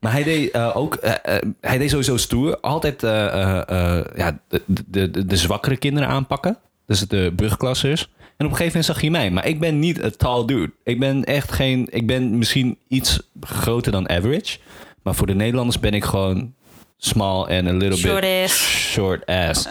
maar 0.00 0.12
hij 0.12 0.22
deed 0.22 0.50
eh, 0.50 0.76
ook, 0.76 0.94
eh, 0.94 1.34
hij 1.60 1.78
deed 1.78 1.90
sowieso 1.90 2.16
stoer. 2.16 2.60
Altijd 2.60 3.00
ja, 3.00 4.38
de, 4.48 4.62
de, 4.66 5.10
de, 5.10 5.26
de 5.26 5.36
zwakkere 5.36 5.76
kinderen 5.76 6.08
aanpakken. 6.08 6.58
Dus 6.86 7.00
de 7.00 7.32
brugklassers. 7.36 8.02
En 8.36 8.46
op 8.46 8.50
een 8.52 8.56
gegeven 8.56 8.66
moment 8.66 8.84
zag 8.84 9.00
je 9.00 9.10
mij. 9.10 9.30
Maar 9.30 9.46
ik 9.46 9.60
ben 9.60 9.78
niet 9.78 10.02
een 10.02 10.16
tall 10.16 10.44
dude. 10.44 10.72
Ik 10.84 10.98
ben 11.00 11.24
echt 11.24 11.52
geen, 11.52 11.88
ik 11.90 12.06
ben 12.06 12.38
misschien 12.38 12.78
iets 12.88 13.20
groter 13.40 13.92
dan 13.92 14.08
average. 14.08 14.58
Maar 15.02 15.14
voor 15.14 15.26
de 15.26 15.34
Nederlanders 15.34 15.80
ben 15.80 15.94
ik 15.94 16.04
gewoon 16.04 16.54
small 16.96 17.40
and 17.40 17.68
a 17.68 17.72
little 17.72 17.96
Short 17.96 18.20
bit 18.20 18.44
ass. 18.44 18.90
short 18.92 19.26
ass. 19.26 19.68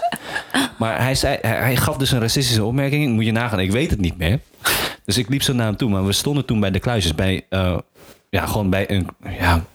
Maar 0.78 1.02
hij, 1.02 1.16
zei, 1.16 1.38
hij, 1.42 1.58
hij 1.58 1.76
gaf 1.76 1.98
dus 1.98 2.12
een 2.12 2.20
racistische 2.20 2.64
opmerking. 2.64 3.14
Moet 3.14 3.26
je 3.26 3.32
nagaan, 3.32 3.60
ik 3.60 3.72
weet 3.72 3.90
het 3.90 4.00
niet 4.00 4.18
meer. 4.18 4.40
Dus 5.06 5.18
ik 5.18 5.30
liep 5.30 5.42
zo 5.42 5.54
naar 5.54 5.66
hem 5.66 5.76
toe. 5.76 5.90
Maar 5.90 6.06
we 6.06 6.12
stonden 6.12 6.46
toen 6.46 6.60
bij 6.60 6.72
de 6.72 6.80
kluisjes. 6.80 7.16
Bij, 7.16 7.46
eh, 7.50 7.78
ja, 8.30 8.46
gewoon 8.46 8.70
bij 8.70 8.90
een... 8.92 9.08
Ja, 9.40 9.66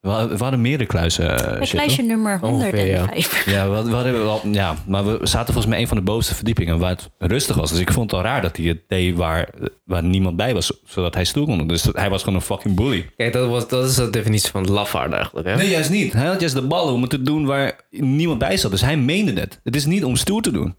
we, 0.00 0.08
hadden- 0.08 0.60
meerdere 0.60 0.88
kluizen. 0.88 1.60
eh, 1.60 1.72
lijstje 1.72 2.02
nummer 2.02 2.38
Ongeveer, 2.42 2.86
ja. 2.86 2.98
105. 2.98 3.44
hoor. 3.44 3.54
Ja, 3.54 3.70
we, 3.70 3.82
we 3.88 3.94
hadden 3.94 4.12
wel, 4.12 4.40
ja, 4.52 4.74
maar 4.86 5.04
we 5.06 5.18
zaten 5.26 5.52
volgens 5.52 5.66
mij 5.66 5.80
een 5.80 5.88
van 5.88 5.96
de 5.96 6.02
bovenste 6.02 6.34
verdiepingen 6.34 6.78
waar 6.78 6.90
het 6.90 7.10
rustig 7.18 7.56
was. 7.56 7.70
Dus 7.70 7.78
ik 7.80 7.92
vond 7.92 8.10
het 8.10 8.20
al 8.20 8.26
raar 8.26 8.42
dat 8.42 8.56
hij 8.56 8.66
het 8.66 8.80
deed 8.88 9.16
waar, 9.16 9.48
waar 9.84 10.02
niemand 10.04 10.36
bij 10.36 10.54
was, 10.54 10.72
zodat 10.84 11.14
hij 11.14 11.24
stoel 11.24 11.44
kon 11.44 11.58
doen. 11.58 11.66
Dus 11.66 11.88
hij 11.92 12.10
was 12.10 12.20
gewoon 12.22 12.38
een 12.38 12.44
fucking 12.44 12.74
bully. 12.76 13.10
Kijk, 13.16 13.32
dat, 13.32 13.48
was, 13.48 13.68
dat 13.68 13.88
is 13.88 13.94
de 13.94 14.10
definitie 14.10 14.50
van 14.50 14.70
lafaard 14.70 15.12
eigenlijk. 15.12 15.46
Hè? 15.48 15.56
Nee, 15.56 15.68
juist 15.70 15.90
niet. 15.90 16.12
Hij 16.12 16.26
had 16.26 16.40
juist 16.40 16.54
de 16.54 16.62
ballen 16.66 16.94
om 16.94 17.00
het 17.00 17.10
te 17.10 17.22
doen 17.22 17.44
waar 17.46 17.80
niemand 17.90 18.38
bij 18.38 18.56
zat. 18.56 18.70
Dus 18.70 18.80
hij 18.80 18.96
meende 18.96 19.40
het. 19.40 19.60
Het 19.64 19.76
is 19.76 19.86
niet 19.86 20.04
om 20.04 20.16
stoer 20.16 20.42
te 20.42 20.50
doen. 20.50 20.74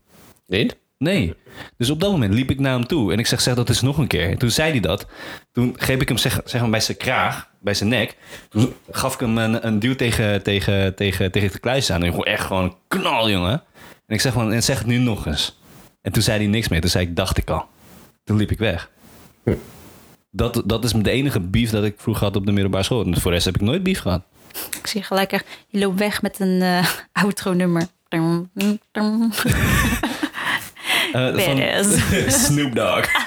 Niet? 0.47 0.75
Nee. 1.03 1.35
Dus 1.77 1.89
op 1.89 1.99
dat 1.99 2.11
moment 2.11 2.33
liep 2.33 2.49
ik 2.49 2.59
naar 2.59 2.73
hem 2.73 2.87
toe 2.87 3.11
en 3.11 3.19
ik 3.19 3.27
zeg, 3.27 3.41
zeg 3.41 3.55
dat 3.55 3.69
eens 3.69 3.81
nog 3.81 3.97
een 3.97 4.07
keer. 4.07 4.29
En 4.29 4.37
toen 4.37 4.51
zei 4.51 4.71
hij 4.71 4.79
dat. 4.79 5.05
Toen 5.51 5.75
greep 5.77 6.01
ik 6.01 6.07
hem 6.07 6.17
zeg, 6.17 6.41
zeg 6.45 6.61
maar 6.61 6.69
bij 6.69 6.79
zijn 6.79 6.97
kraag, 6.97 7.49
bij 7.59 7.73
zijn 7.73 7.89
nek. 7.89 8.17
Toen 8.49 8.73
gaf 8.91 9.13
ik 9.13 9.19
hem 9.19 9.37
een, 9.37 9.67
een 9.67 9.79
duw 9.79 9.95
tegen, 9.95 10.43
tegen, 10.43 10.95
tegen, 10.95 11.31
tegen 11.31 11.51
de 11.51 11.59
kluis 11.59 11.91
aan. 11.91 12.03
En 12.03 12.09
gewoon 12.09 12.25
echt 12.25 12.45
gewoon 12.45 12.63
een 12.63 12.75
knal, 12.87 13.29
jongen. 13.29 13.63
En 14.07 14.15
ik 14.15 14.21
zeg 14.21 14.33
van, 14.33 14.53
en 14.53 14.63
zeg 14.63 14.77
het 14.77 14.87
nu 14.87 14.97
nog 14.97 15.25
eens. 15.25 15.59
En 16.01 16.11
toen 16.11 16.23
zei 16.23 16.37
hij 16.37 16.47
niks 16.47 16.67
meer. 16.67 16.81
Toen 16.81 16.89
zei 16.89 17.05
ik, 17.05 17.15
dacht 17.15 17.37
ik 17.37 17.49
al. 17.49 17.65
Toen 18.23 18.37
liep 18.37 18.51
ik 18.51 18.57
weg. 18.57 18.89
Dat, 20.31 20.63
dat 20.65 20.83
is 20.83 20.91
de 20.91 21.11
enige 21.11 21.39
beef 21.39 21.69
dat 21.69 21.83
ik 21.83 21.95
vroeger 21.97 22.23
had 22.23 22.35
op 22.35 22.45
de 22.45 22.51
middelbare 22.51 22.83
school. 22.83 23.05
En 23.05 23.13
voor 23.13 23.23
de 23.23 23.29
rest 23.29 23.45
heb 23.45 23.55
ik 23.55 23.61
nooit 23.61 23.83
beef 23.83 23.99
gehad. 23.99 24.21
Ik 24.79 24.87
zie 24.87 25.03
gelijk 25.03 25.31
echt, 25.31 25.45
je 25.67 25.79
loopt 25.79 25.99
weg 25.99 26.21
met 26.21 26.39
een 26.39 26.61
eh 26.61 26.87
outro 27.23 27.53
nummer. 27.53 27.87
van 31.14 31.34
Badass. 31.36 31.97
Snoop 32.45 32.76
Dogg. 32.76 33.07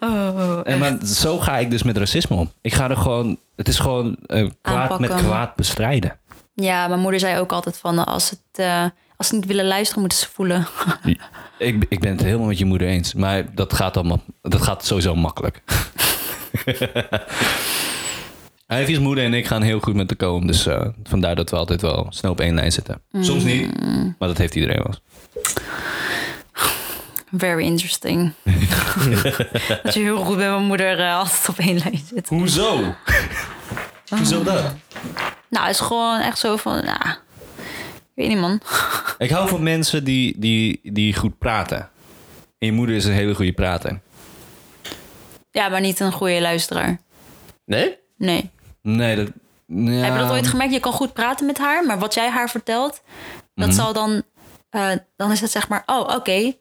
Oh, 0.00 0.60
En 0.64 0.78
maar 0.78 0.96
zo 1.04 1.38
ga 1.38 1.58
ik 1.58 1.70
dus 1.70 1.82
met 1.82 1.96
racisme 1.96 2.36
om. 2.36 2.52
Ik 2.60 2.74
ga 2.74 2.90
er 2.90 2.96
gewoon, 2.96 3.38
het 3.56 3.68
is 3.68 3.78
gewoon 3.78 4.16
eh, 4.26 4.48
kwaad 4.62 4.98
met 5.00 5.14
kwaad 5.14 5.54
bestrijden. 5.54 6.18
Ja, 6.54 6.88
mijn 6.88 7.00
moeder 7.00 7.20
zei 7.20 7.40
ook 7.40 7.52
altijd 7.52 7.78
van, 7.78 7.98
eh, 7.98 8.04
als, 8.04 8.30
het, 8.30 8.38
eh, 8.52 8.84
als 9.16 9.28
ze 9.28 9.34
niet 9.34 9.46
willen 9.46 9.66
luisteren, 9.66 10.00
moeten 10.00 10.18
ze 10.18 10.28
voelen. 10.32 10.66
Ik, 11.58 11.84
ik 11.88 12.00
ben 12.00 12.10
het 12.10 12.22
helemaal 12.22 12.46
met 12.46 12.58
je 12.58 12.64
moeder 12.64 12.88
eens, 12.88 13.14
maar 13.14 13.54
dat 13.54 13.72
gaat, 13.72 13.96
allemaal, 13.96 14.20
dat 14.42 14.62
gaat 14.62 14.84
sowieso 14.84 15.14
makkelijk. 15.14 15.62
Ivy's 18.68 18.98
moeder 18.98 19.24
en 19.24 19.34
ik 19.34 19.46
gaan 19.46 19.62
heel 19.62 19.80
goed 19.80 19.94
met 19.94 20.08
de 20.08 20.14
komen, 20.14 20.46
dus 20.46 20.66
eh, 20.66 20.86
vandaar 21.02 21.34
dat 21.34 21.50
we 21.50 21.56
altijd 21.56 21.80
wel 21.80 22.06
snel 22.10 22.30
op 22.30 22.40
één 22.40 22.54
lijn 22.54 22.72
zitten. 22.72 23.02
Soms 23.20 23.44
niet, 23.44 23.80
maar 24.18 24.28
dat 24.28 24.38
heeft 24.38 24.54
iedereen 24.54 24.82
wel. 24.82 24.94
Very 27.36 27.62
interesting. 27.62 28.32
dat 29.82 29.94
je 29.94 30.00
heel 30.00 30.24
goed 30.24 30.36
met 30.36 30.48
mijn 30.48 30.64
moeder 30.64 30.98
eh, 31.00 31.16
altijd 31.16 31.48
op 31.48 31.58
één 31.58 31.78
lijn 31.78 32.02
zit. 32.14 32.28
Hoezo? 32.28 32.94
Hoezo 34.08 34.42
dat? 34.42 34.74
Nou, 35.48 35.66
het 35.66 35.74
is 35.74 35.80
gewoon 35.80 36.20
echt 36.20 36.38
zo 36.38 36.56
van, 36.56 36.84
nou, 36.84 37.08
ik 37.88 38.12
weet 38.14 38.28
niet 38.28 38.38
man. 38.38 38.60
Ik 39.18 39.30
hou 39.30 39.48
van 39.48 39.62
mensen 39.62 40.04
die, 40.04 40.34
die, 40.38 40.80
die 40.82 41.14
goed 41.14 41.38
praten. 41.38 41.78
En 42.58 42.66
je 42.66 42.72
moeder 42.72 42.94
is 42.96 43.04
een 43.04 43.12
hele 43.12 43.34
goede 43.34 43.52
prater. 43.52 44.00
Ja, 45.50 45.68
maar 45.68 45.80
niet 45.80 46.00
een 46.00 46.12
goede 46.12 46.40
luisteraar. 46.40 47.00
Nee? 47.64 47.96
Nee. 48.16 48.50
Nee, 48.88 49.16
dat... 49.16 49.28
Ja. 49.66 49.90
Heb 49.90 50.12
je 50.12 50.18
dat 50.18 50.30
ooit 50.30 50.46
gemerkt? 50.46 50.72
Je 50.72 50.80
kan 50.80 50.92
goed 50.92 51.12
praten 51.12 51.46
met 51.46 51.58
haar, 51.58 51.84
maar 51.86 51.98
wat 51.98 52.14
jij 52.14 52.30
haar 52.30 52.50
vertelt, 52.50 53.02
dat 53.54 53.66
Mhm. 53.68 53.76
zal 53.76 53.92
dan, 53.92 54.22
eh, 54.70 54.90
dan 55.16 55.30
is 55.32 55.40
het 55.40 55.50
zeg 55.50 55.68
maar, 55.68 55.82
oh 55.86 56.14
oké. 56.16 56.52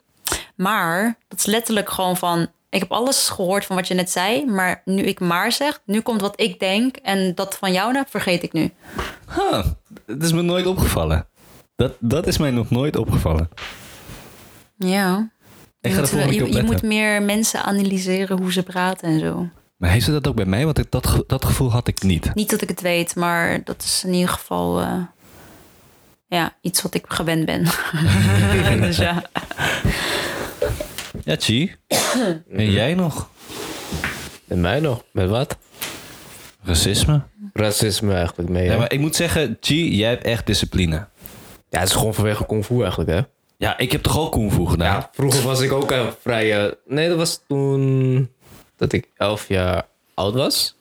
Maar 0.56 1.18
dat 1.28 1.40
is 1.40 1.46
letterlijk 1.46 1.90
gewoon 1.90 2.18
van, 2.18 2.48
Ik 2.70 2.82
heb 2.82 2.92
alles 2.92 3.30
gehoord 3.30 3.66
van 3.66 3.76
wat 3.76 3.88
je 3.88 3.94
net 3.94 4.10
zei, 4.12 4.46
maar 4.46 4.82
nu 4.86 5.02
ik 5.04 5.20
maar 5.20 5.52
zeg, 5.52 5.80
nu 5.86 6.02
komt 6.02 6.22
wat 6.22 6.42
ik 6.42 6.60
denk 6.60 6.96
en 6.96 7.36
dat 7.36 7.58
van 7.58 7.72
jou 7.72 7.92
nou, 7.94 8.06
vergeet 8.10 8.44
ik 8.44 8.54
nu. 8.54 8.72
Huh, 9.36 9.66
het 10.06 10.24
is 10.24 10.34
me 10.34 10.42
nooit 10.42 10.66
opgevallen. 10.66 11.28
Dat, 11.76 11.94
dat 12.00 12.28
is 12.28 12.38
mij 12.38 12.52
nog 12.52 12.70
nooit 12.70 12.96
opgevallen. 12.96 13.50
Ja. 14.78 15.30
Ik 15.82 15.92
Je 15.92 15.98
ga 15.98 16.18
er 16.18 16.26
moet, 16.26 16.36
je, 16.36 16.52
je 16.52 16.88
meer 16.88 17.22
mensen 17.22 17.64
analyseren 17.64 18.38
hoe 18.38 18.52
ze 18.52 18.64
praten 18.64 19.08
en 19.10 19.20
zo. 19.20 19.48
Maar 19.86 19.94
heeft 19.94 20.06
ze 20.06 20.12
dat 20.12 20.28
ook 20.28 20.36
bij 20.36 20.46
mij? 20.46 20.66
Want 20.66 20.78
ik, 20.78 20.92
dat, 20.92 21.08
ge- 21.08 21.24
dat 21.28 21.46
gevoel 21.46 21.72
had 21.72 21.88
ik 21.88 22.02
niet. 22.04 22.36
Niet 22.36 22.50
dat 22.50 22.62
ik 22.62 22.70
het 22.70 22.82
weet, 22.82 23.16
maar 23.16 23.64
dat 23.64 23.82
is 23.84 24.04
in 24.06 24.14
ieder 24.14 24.30
geval 24.30 24.80
eh, 24.82 24.98
ja, 26.28 26.56
iets 26.62 26.82
wat 26.82 26.94
ik 26.94 27.06
gewend 27.08 27.46
ben. 27.46 27.64
dus 28.88 28.98
ja. 28.98 29.24
Ja, 31.24 31.36
Chi. 31.40 31.76
En 32.58 32.72
jij 32.72 32.94
nog? 32.94 33.30
En 34.48 34.62
mij 34.62 34.80
nog? 34.80 35.04
Met 35.12 35.30
wat? 35.30 35.58
Racisme? 36.64 37.22
Racisme 37.54 38.14
eigenlijk 38.14 38.50
mee. 38.50 38.66
Ja, 38.66 38.72
hè? 38.72 38.78
maar 38.78 38.92
ik 38.94 39.00
moet 39.00 39.16
zeggen, 39.16 39.58
Chi, 39.62 39.96
jij 39.96 40.10
hebt 40.10 40.24
echt 40.24 40.46
discipline. 40.46 41.08
Ja, 41.70 41.80
het 41.80 41.88
is 41.90 41.96
gewoon 41.96 42.14
vanwege 42.14 42.46
kung 42.46 42.66
fu 42.66 42.80
eigenlijk, 42.82 43.10
hè? 43.10 43.22
Ja, 43.58 43.78
ik 43.78 43.92
heb 43.92 44.02
toch 44.02 44.20
ook 44.20 44.32
kung 44.32 44.54
fu 44.54 44.66
gedaan? 44.66 44.94
Ja, 44.96 45.10
vroeger 45.12 45.44
was 45.44 45.60
ik 45.62 45.72
ook 45.72 45.92
een 45.92 46.10
vrij... 46.22 46.66
eh, 46.66 46.72
nee, 46.86 47.08
dat 47.10 47.18
was 47.18 47.42
toen 47.48 48.30
dat 48.90 48.94
ik 48.94 49.10
elf 49.16 49.48
jaar 49.48 49.88
oud 50.14 50.34
was. 50.34 50.78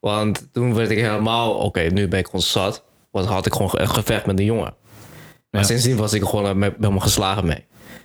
Want 0.00 0.48
toen 0.52 0.74
werd 0.74 0.90
ik 0.90 0.98
helemaal... 0.98 1.54
Oké, 1.54 1.80
nu 1.80 2.08
ben 2.08 2.18
ik 2.18 2.24
gewoon 2.26 2.40
zat. 2.42 2.82
Want 3.10 3.26
had 3.26 3.46
ik 3.46 3.52
gewoon 3.52 3.70
een 3.72 3.88
gevecht 3.88 4.26
met 4.26 4.38
een 4.38 4.44
jongen. 4.44 4.74
Maar 5.50 5.60
Ja. 5.60 5.66
sindsdien 5.66 5.96
was 5.96 6.12
ik 6.12 6.22
er 6.22 6.28
gewoon 6.28 6.58
met, 6.58 6.78
met 6.78 6.90
me 6.90 7.00
geslagen 7.00 7.46
mee. 7.46 7.64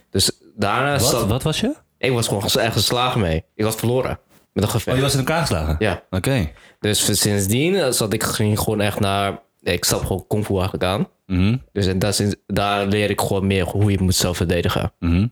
Dus 0.09 0.31
daarna... 0.55 0.91
Wat, 0.91 1.09
zat- 1.09 1.27
wat 1.27 1.43
was 1.43 1.59
je? 1.59 1.75
Ik 1.97 2.11
was 2.11 2.27
gewoon 2.27 2.43
echt 2.43 2.73
geslagen 2.73 3.21
mee. 3.21 3.43
Ik 3.55 3.63
was 3.63 3.75
verloren. 3.75 4.19
Met 4.53 4.63
een 4.63 4.69
Oh, 4.69 4.75
gevecht. 4.75 4.95
je 4.97 5.01
was 5.03 5.13
in 5.13 5.19
elkaar 5.19 5.41
geslagen? 5.41 5.75
Ja. 5.79 6.03
Oké. 6.09 6.51
Dus 6.79 7.19
sindsdien 7.21 7.75
eh, 7.75 7.91
zat 7.91 8.13
ik 8.13 8.23
gewoon 8.23 8.81
echt 8.81 8.99
naar... 8.99 9.39
Ik 9.61 9.85
stap 9.85 10.01
gewoon 10.05 10.25
kung 10.27 10.45
fu 10.45 10.53
eigenlijk 10.53 10.83
aan. 10.83 11.07
Mhm, 11.25 11.57
Dus 11.71 11.85
en 11.87 11.99
daar, 11.99 12.13
sinds- 12.13 12.35
daar 12.47 12.85
leer 12.85 13.09
ik 13.09 13.21
gewoon 13.21 13.47
meer 13.47 13.65
hoe 13.65 13.91
je 13.91 14.01
moet 14.01 14.15
zelf 14.15 14.37
verdedigen. 14.37 14.91
mhm. 14.99 15.27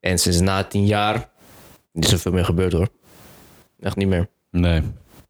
En 0.00 0.18
sinds 0.18 0.40
na 0.40 0.64
tien 0.64 0.86
jaar 0.86 1.28
niet 1.92 2.06
zoveel 2.08 2.32
meer 2.32 2.44
gebeurd 2.44 2.72
hoor. 2.72 2.88
Echt 3.84 3.96
niet 3.96 4.08
meer. 4.08 4.28
Nee. 4.50 4.80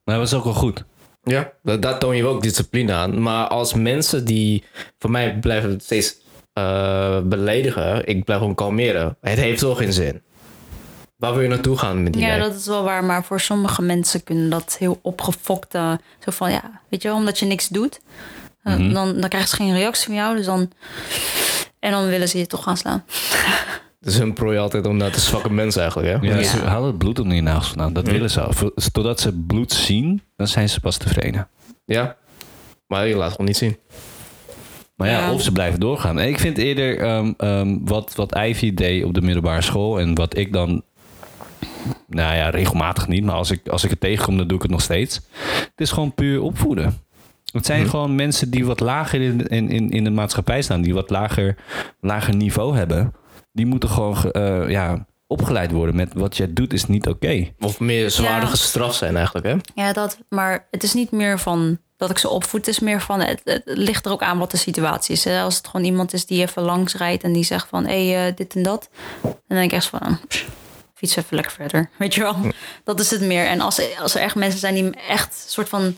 Maar 0.05 0.19
dat 0.19 0.31
was 0.31 0.35
ook 0.35 0.45
wel 0.45 0.53
goed. 0.53 0.85
Ja, 1.23 1.53
dat, 1.63 1.83
daar 1.83 1.99
toon 1.99 2.17
je 2.17 2.27
ook 2.27 2.43
discipline 2.43 2.93
aan. 2.93 3.23
Maar 3.23 3.49
als 3.49 3.75
mensen 3.75 4.25
die 4.25 4.65
voor 4.99 5.11
mij 5.11 5.39
blijven 5.39 5.81
steeds 5.81 6.17
eh, 6.53 7.21
beledigen, 7.21 8.07
ik 8.07 8.25
blijf 8.25 8.39
gewoon 8.41 8.55
kalmeren. 8.55 9.17
Het 9.21 9.39
heeft 9.39 9.59
toch 9.61 9.79
geen 9.79 9.93
zin. 9.93 10.23
Waar 11.17 11.33
wil 11.33 11.43
je 11.43 11.49
naartoe 11.49 11.79
gaan 11.79 12.03
met 12.03 12.13
die 12.13 12.23
ja, 12.23 12.29
lijk? 12.29 12.43
dat 12.43 12.55
is 12.55 12.67
wel 12.67 12.83
waar. 12.85 13.05
Maar 13.05 13.25
voor 13.25 13.41
sommige 13.41 13.83
mensen 13.83 14.25
kunnen 14.25 14.51
dat 14.51 14.77
heel 14.79 14.99
opgefokte... 15.03 16.01
Zo 16.25 16.31
van, 16.31 16.51
ja, 16.51 16.81
weet 16.89 17.03
je 17.03 17.09
wel, 17.09 17.17
omdat 17.17 17.39
je 17.39 17.47
niks 17.47 17.69
doet. 17.69 18.01
eh, 18.63 18.75
Mhm. 18.77 18.93
dan, 18.93 19.21
dan 19.21 19.29
krijgen 19.29 19.51
ze 19.51 19.57
geen 19.57 19.75
reactie 19.75 20.07
van 20.07 20.15
jou. 20.15 20.37
Dus 20.37 20.47
dan... 20.47 20.71
En 21.79 21.91
dan 21.91 22.07
willen 22.09 22.29
ze 22.29 22.39
je 22.39 22.47
toch 22.47 22.63
gaan 22.63 22.77
slaan. 22.77 23.05
Dus 24.05 24.19
hun 24.19 24.33
prooi 24.33 24.59
altijd 24.59 24.87
om 24.87 24.97
naar 24.97 25.11
te 25.11 25.21
zwakke 25.21 25.53
mensen 25.63 25.81
eigenlijk, 25.83 26.13
hè? 26.13 26.29
Ja, 26.29 26.37
Ja. 26.37 26.43
Ze 26.43 26.59
halen 26.59 26.89
het 26.89 26.99
bloed 26.99 27.19
onder 27.19 27.35
je 27.37 27.43
nagels 27.43 27.69
vandaan. 27.69 27.93
Dat 27.93 28.07
willen 28.09 28.31
ze 28.31 28.41
al. 28.41 28.53
Totdat 28.93 29.21
ze 29.21 29.33
bloed 29.33 29.73
zien, 29.73 30.23
dan 30.37 30.47
zijn 30.49 30.69
ze 30.69 30.81
pas 30.81 30.97
tevreden. 30.97 31.49
Ja. 31.85 32.17
Maar 32.87 33.09
je 33.09 33.17
laat 33.17 33.31
gewoon 33.31 33.47
niet 33.47 33.57
zien. 33.57 33.77
Maar 34.97 35.09
ja, 35.09 35.19
Ja. 35.19 35.33
of 35.33 35.43
ze 35.43 35.53
blijven 35.53 35.81
doorgaan. 35.81 36.19
En 36.19 36.29
ik 36.29 36.39
vind 36.39 36.59
eerder 36.59 36.99
ehm, 37.01 37.33
ehm, 37.37 37.79
wat, 37.85 38.15
wat 38.15 38.39
Ivy 38.39 38.75
deed 38.75 39.05
op 39.05 39.15
de 39.15 39.21
middelbare 39.21 39.63
school... 39.63 40.01
en 40.01 40.15
wat 40.15 40.37
ik 40.37 40.53
dan... 40.53 40.83
Nou 42.07 42.35
ja, 42.35 42.51
regelmatig 42.51 43.09
niet. 43.09 43.25
Maar 43.25 43.35
als 43.35 43.51
ik, 43.51 43.69
als 43.69 43.85
ik 43.85 43.91
het 43.91 44.01
tegenkom, 44.01 44.37
dan 44.37 44.47
doe 44.47 44.57
ik 44.57 44.63
het 44.63 44.71
nog 44.71 44.81
steeds. 44.83 45.21
Het 45.43 45.81
is 45.81 45.91
gewoon 45.91 46.15
puur 46.15 46.41
opvoeden. 46.43 46.99
Het 47.53 47.67
zijn 47.67 47.89
gewoon 47.89 48.15
mensen 48.15 48.51
die 48.51 48.67
wat 48.67 48.81
lager 48.81 49.21
in, 49.21 49.47
in, 49.47 49.69
in, 49.71 49.91
in 49.91 50.05
de 50.05 50.11
maatschappij 50.11 50.63
staan. 50.63 50.83
Die 50.83 50.95
wat 50.95 51.11
lager, 51.11 51.57
lager 52.01 52.37
niveau 52.37 52.77
hebben. 52.77 53.15
Die 53.55 53.67
moeten 53.67 53.89
gewoon 53.89 54.17
ge- 54.17 54.33
eh, 54.33 54.71
ja, 54.71 55.07
opgeleid 55.27 55.71
worden 55.71 55.97
met 55.97 56.13
wat 56.15 56.37
jij 56.37 56.53
doet 56.53 56.73
is 56.73 56.87
niet 56.87 57.07
oké. 57.09 57.49
Of 57.61 57.81
meer 57.81 58.11
zwaarder 58.11 58.43
Ja. 58.45 58.47
gestraft 58.55 58.97
zijn 58.97 59.17
eigenlijk, 59.17 59.47
hè? 59.47 59.83
Ja, 59.83 59.93
dat, 59.93 60.19
maar 60.29 60.67
het 60.71 60.83
is 60.83 60.93
niet 60.95 61.11
meer 61.11 61.39
van 61.39 61.79
dat 61.97 62.11
ik 62.11 62.19
ze 62.19 62.29
opvoed. 62.29 62.67
Het 62.67 62.75
is 62.75 62.81
meer 62.81 63.01
van, 63.01 63.21
het, 63.21 63.41
het 63.45 63.63
ligt 63.65 64.07
er 64.07 64.13
ook 64.13 64.23
aan 64.23 64.39
wat 64.39 64.51
de 64.51 64.57
situatie 64.57 65.15
is. 65.15 65.25
hè. 65.25 65.41
Als 65.43 65.57
het 65.57 65.67
gewoon 65.67 65.87
iemand 65.87 66.13
is 66.13 66.27
die 66.27 66.41
even 66.43 66.63
langs 66.63 66.95
rijdt 66.95 67.23
en 67.23 67.33
die 67.33 67.45
zegt 67.45 67.69
van, 67.69 67.87
hé, 67.87 68.09
hey, 68.11 68.29
eh, 68.29 68.37
dit 68.37 68.55
en 68.55 68.63
dat. 68.63 68.89
Dan 69.23 69.33
denk 69.47 69.71
ik 69.71 69.77
echt 69.77 69.87
van, 69.87 70.19
pff, 70.29 70.49
fiets 70.95 71.17
even 71.17 71.35
lekker 71.35 71.53
verder. 71.53 71.91
Weet 71.99 72.15
je 72.15 72.21
wel? 72.21 72.37
Dat 72.85 73.01
is 73.01 73.11
het 73.11 73.21
meer. 73.21 73.47
En 73.47 73.61
als, 73.61 73.99
als 74.01 74.15
er 74.15 74.21
echt 74.21 74.35
mensen 74.35 74.61
zijn 74.61 74.75
die 74.75 74.91
echt 75.09 75.45
soort 75.49 75.69
van, 75.69 75.97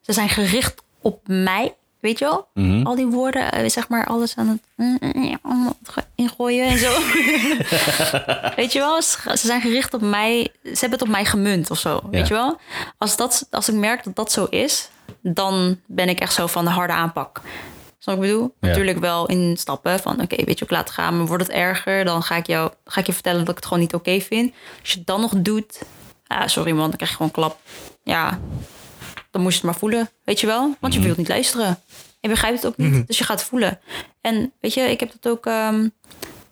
ze 0.00 0.12
zijn 0.12 0.28
gericht 0.28 0.82
op 1.00 1.20
mij. 1.28 1.74
Weet 2.04 2.18
je 2.18 2.24
wel? 2.24 2.48
Mhm. 2.54 2.86
Al 2.86 2.94
die 2.94 3.06
woorden, 3.06 3.52
eh, 3.52 3.68
zeg 3.68 3.88
maar, 3.88 4.06
alles 4.06 4.36
aan 4.36 4.48
het 4.48 4.60
mm, 4.74 5.38
allemaal 5.42 5.76
ingooien 6.14 6.66
en 6.66 6.78
zo. 6.78 6.90
Weet 8.56 8.72
je 8.72 8.78
wel? 8.78 9.02
Ze 9.02 9.46
zijn 9.46 9.60
gericht 9.60 9.94
op 9.94 10.00
mij. 10.00 10.48
Ze 10.62 10.70
hebben 10.70 10.98
het 10.98 11.02
op 11.02 11.08
mij 11.08 11.24
gemunt 11.24 11.70
of 11.70 11.78
zo. 11.78 12.00
Weet 12.10 12.28
je 12.28 12.34
wel? 12.34 12.60
Als, 12.98 13.16
dat, 13.16 13.46
als 13.50 13.68
ik 13.68 13.74
merk 13.74 14.04
dat 14.04 14.16
dat 14.16 14.32
zo 14.32 14.44
is, 14.44 14.88
dan 15.20 15.80
ben 15.86 16.08
ik 16.08 16.20
echt 16.20 16.32
zo 16.32 16.46
van 16.46 16.64
de 16.64 16.70
harde 16.70 16.92
aanpak. 16.92 17.40
Snap 17.98 18.16
wat 18.16 18.24
ik 18.24 18.30
bedoel? 18.30 18.54
Ja. 18.60 18.68
Natuurlijk 18.68 18.98
wel 18.98 19.26
in 19.26 19.56
stappen 19.56 20.00
van 20.00 20.20
oké, 20.20 20.44
weet 20.44 20.58
je, 20.58 20.64
ik 20.64 20.70
laat 20.70 20.90
gaan, 20.90 21.16
maar 21.16 21.26
wordt 21.26 21.42
het 21.42 21.52
erger, 21.52 22.04
dan 22.04 22.22
ga 22.22 22.36
ik, 22.36 22.46
jou, 22.46 22.72
ga 22.84 23.00
ik 23.00 23.06
je 23.06 23.12
vertellen 23.12 23.40
dat 23.40 23.48
ik 23.48 23.56
het 23.56 23.64
gewoon 23.64 23.82
niet 23.82 23.94
oké 23.94 24.20
vind. 24.20 24.52
Als 24.80 24.90
je 24.90 24.98
het 24.98 25.06
dan 25.06 25.20
nog 25.20 25.32
doet, 25.36 25.82
ah, 26.26 26.46
sorry 26.46 26.72
man, 26.72 26.88
dan 26.88 26.96
krijg 26.96 27.10
je 27.10 27.16
gewoon 27.16 27.32
klap. 27.32 27.58
Ja, 28.02 28.40
dan 29.34 29.42
moest 29.42 29.60
je 29.60 29.66
het 29.66 29.70
maar 29.70 29.80
voelen, 29.80 30.10
weet 30.24 30.40
je 30.40 30.46
wel? 30.46 30.74
Want 30.80 30.94
je 30.94 31.00
wilt 31.00 31.16
niet 31.16 31.28
luisteren. 31.28 31.78
Je 32.20 32.28
begrijpt 32.28 32.62
het 32.62 32.66
ook 32.66 32.76
niet, 32.76 33.06
dus 33.06 33.18
je 33.18 33.24
gaat 33.24 33.44
voelen. 33.44 33.80
En 34.20 34.52
weet 34.60 34.74
je, 34.74 34.80
ik 34.80 35.00
heb 35.00 35.12
dat 35.20 35.32
ook 35.32 35.46
ehm, 35.46 35.88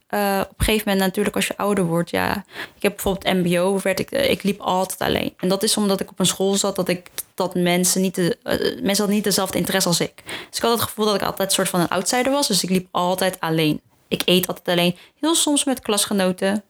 eh, 0.06 0.40
op 0.42 0.58
een 0.58 0.64
gegeven 0.64 0.88
moment 0.88 1.06
natuurlijk 1.06 1.36
als 1.36 1.46
je 1.46 1.56
ouder 1.56 1.84
wordt. 1.84 2.10
Ja, 2.10 2.44
ik 2.76 2.82
heb 2.82 2.92
bijvoorbeeld 2.94 3.34
MBO, 3.34 3.80
werd 3.82 4.00
ik, 4.00 4.10
eh, 4.10 4.30
ik 4.30 4.42
liep 4.42 4.60
altijd 4.60 5.00
alleen. 5.00 5.34
En 5.36 5.48
dat 5.48 5.62
is 5.62 5.76
omdat 5.76 6.00
ik 6.00 6.10
op 6.10 6.18
een 6.18 6.26
school 6.26 6.54
zat 6.54 6.76
dat 6.76 6.88
ik 6.88 7.10
dat 7.34 7.54
mensen 7.54 8.00
niet, 8.00 8.14
de, 8.14 8.38
eh, 8.42 8.58
mensen 8.60 8.96
hadden 8.96 9.14
niet 9.14 9.24
dezelfde 9.24 9.58
interesse 9.58 9.88
als 9.88 10.00
ik. 10.00 10.22
Dus 10.24 10.56
ik 10.56 10.62
had 10.62 10.72
het 10.72 10.80
gevoel 10.80 11.04
dat 11.04 11.14
ik 11.14 11.22
altijd 11.22 11.48
een 11.48 11.54
soort 11.54 11.68
van 11.68 11.80
een 11.80 11.88
outsider 11.88 12.32
was. 12.32 12.48
Dus 12.48 12.62
ik 12.62 12.70
liep 12.70 12.88
altijd 12.90 13.40
alleen. 13.40 13.80
Ik 14.08 14.22
eet 14.24 14.46
altijd 14.46 14.68
alleen. 14.68 14.96
Heel 15.20 15.34
soms 15.34 15.64
met 15.64 15.80
klasgenoten. 15.80 16.64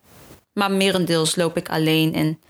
Maar 0.52 0.70
merendeels 0.70 1.36
loop 1.36 1.56
ik 1.56 1.68
alleen. 1.68 2.14
En 2.14 2.40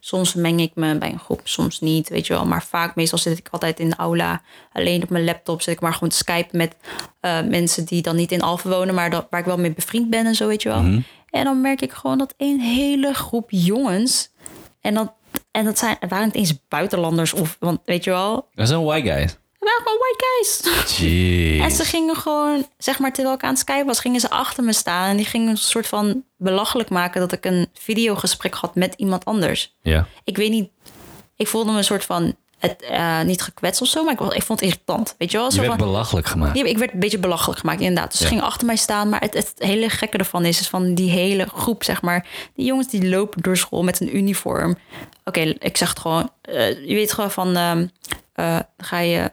soms 0.00 0.34
meng 0.34 0.60
ik 0.60 0.72
me 0.74 0.98
bij 0.98 1.12
een 1.12 1.18
groep, 1.18 1.40
soms 1.44 1.80
niet, 1.80 2.08
weet 2.08 2.26
je 2.26 2.32
wel. 2.32 2.46
Maar 2.46 2.62
vaak, 2.62 2.94
meestal 2.94 3.18
zit 3.18 3.38
ik 3.38 3.48
altijd 3.50 3.80
in 3.80 3.88
de 3.90 3.96
aula. 3.96 4.42
Alleen 4.72 5.02
op 5.02 5.08
mijn 5.10 5.24
laptop 5.24 5.62
zit 5.62 5.74
ik 5.74 5.80
maar 5.80 5.92
gewoon 5.92 6.08
te 6.08 6.16
skypen 6.16 6.56
met 6.56 6.76
eh, 7.20 7.42
mensen 7.42 7.84
die 7.84 8.02
dan 8.02 8.16
niet 8.16 8.32
in 8.32 8.42
Alphen 8.42 8.70
wonen, 8.70 8.94
maar 8.94 9.10
dat, 9.10 9.26
waar 9.30 9.40
ik 9.40 9.46
wel 9.46 9.58
mee 9.58 9.72
bevriend 9.72 10.10
ben 10.10 10.26
en 10.26 10.34
zo, 10.34 10.46
weet 10.46 10.62
je 10.62 10.68
wel. 10.68 11.02
En 11.30 11.44
dan 11.44 11.60
merk 11.60 11.80
ik 11.80 11.92
gewoon 11.92 12.18
dat 12.18 12.34
een 12.36 12.60
hele 12.60 13.14
groep 13.14 13.50
jongens. 13.50 14.30
En 14.80 14.94
dat, 14.94 15.12
en 15.50 15.64
dat 15.64 15.78
zijn, 15.78 15.96
het 16.00 16.10
waren 16.10 16.26
niet 16.26 16.34
eens 16.34 16.66
buitenlanders 16.68 17.32
of, 17.32 17.56
want 17.60 17.80
weet 17.84 18.04
je 18.04 18.10
wel. 18.10 18.48
Dat 18.54 18.68
zijn 18.68 18.84
white 18.84 19.08
guys. 19.08 19.36
Waren 19.62 19.82
gewoon 19.84 19.98
white 19.98 20.24
guys. 20.24 20.96
Jeez. 20.98 21.60
En 21.62 21.70
ze 21.70 21.84
gingen 21.84 22.16
gewoon, 22.16 22.66
zeg 22.78 22.98
maar, 22.98 23.12
terwijl 23.12 23.34
ik 23.34 23.42
aan 23.42 23.50
het 23.50 23.58
skypen 23.58 23.86
was, 23.86 24.00
gingen 24.00 24.20
ze 24.20 24.30
achter 24.30 24.64
me 24.64 24.72
staan. 24.72 25.08
En 25.08 25.16
die 25.16 25.26
gingen 25.26 25.48
een 25.48 25.56
soort 25.56 25.86
van 25.86 26.24
belachelijk 26.38 26.88
maken 26.90 27.20
dat 27.20 27.32
ik 27.32 27.44
een 27.44 27.68
videogesprek 27.74 28.54
had 28.54 28.74
met 28.74 28.94
iemand 28.96 29.24
anders. 29.24 29.74
Ja. 29.82 30.06
Ik 30.24 30.36
weet 30.36 30.50
niet, 30.50 30.70
ik 31.36 31.46
voelde 31.48 31.70
me 31.72 31.76
een 31.78 31.84
soort 31.84 32.04
van, 32.04 32.34
het, 32.58 32.82
eh, 32.82 33.20
niet 33.22 33.42
gekwetst 33.42 33.82
of 33.82 33.88
zo, 33.88 34.04
maar 34.04 34.12
ik, 34.12 34.18
was, 34.18 34.34
ik 34.34 34.42
vond 34.42 34.60
het 34.60 34.68
irritant. 34.68 35.14
Weet 35.18 35.30
je 35.30 35.36
wel? 35.36 35.46
Je 35.46 35.52
Zo 35.52 35.60
werd 35.60 35.72
van, 35.74 35.84
belachelijk 35.86 36.26
gemaakt. 36.26 36.58
ja, 36.58 36.64
ik 36.64 36.78
werd 36.78 36.92
een 36.92 37.00
beetje 37.00 37.18
belachelijk 37.18 37.60
gemaakt, 37.60 37.80
inderdaad. 37.80 38.10
Dus 38.10 38.20
ze 38.20 38.26
gingen 38.26 38.44
achter 38.44 38.66
mij 38.66 38.76
staan. 38.76 39.08
Maar 39.08 39.20
het, 39.20 39.34
het 39.34 39.52
hele 39.56 39.88
gekke 39.88 40.16
ervan 40.16 40.44
is, 40.44 40.60
is 40.60 40.68
van 40.68 40.94
die 40.94 41.10
hele 41.10 41.46
groep, 41.54 41.84
zeg 41.84 42.02
maar. 42.02 42.26
Die 42.54 42.66
jongens 42.66 42.88
die 42.88 43.08
lopen 43.08 43.42
door 43.42 43.56
school 43.56 43.82
met 43.82 44.00
een 44.00 44.16
uniform. 44.16 44.78
Oké, 45.24 45.40
ik 45.40 45.76
zeg 45.76 45.88
het 45.88 45.98
gewoon. 45.98 46.30
eh, 46.42 46.68
je 46.88 46.94
weet 46.94 47.12
gewoon 47.12 47.30
van, 47.30 47.56
ehm, 47.56 47.86
eh, 48.32 48.58
ga 48.78 48.98
je 48.98 49.32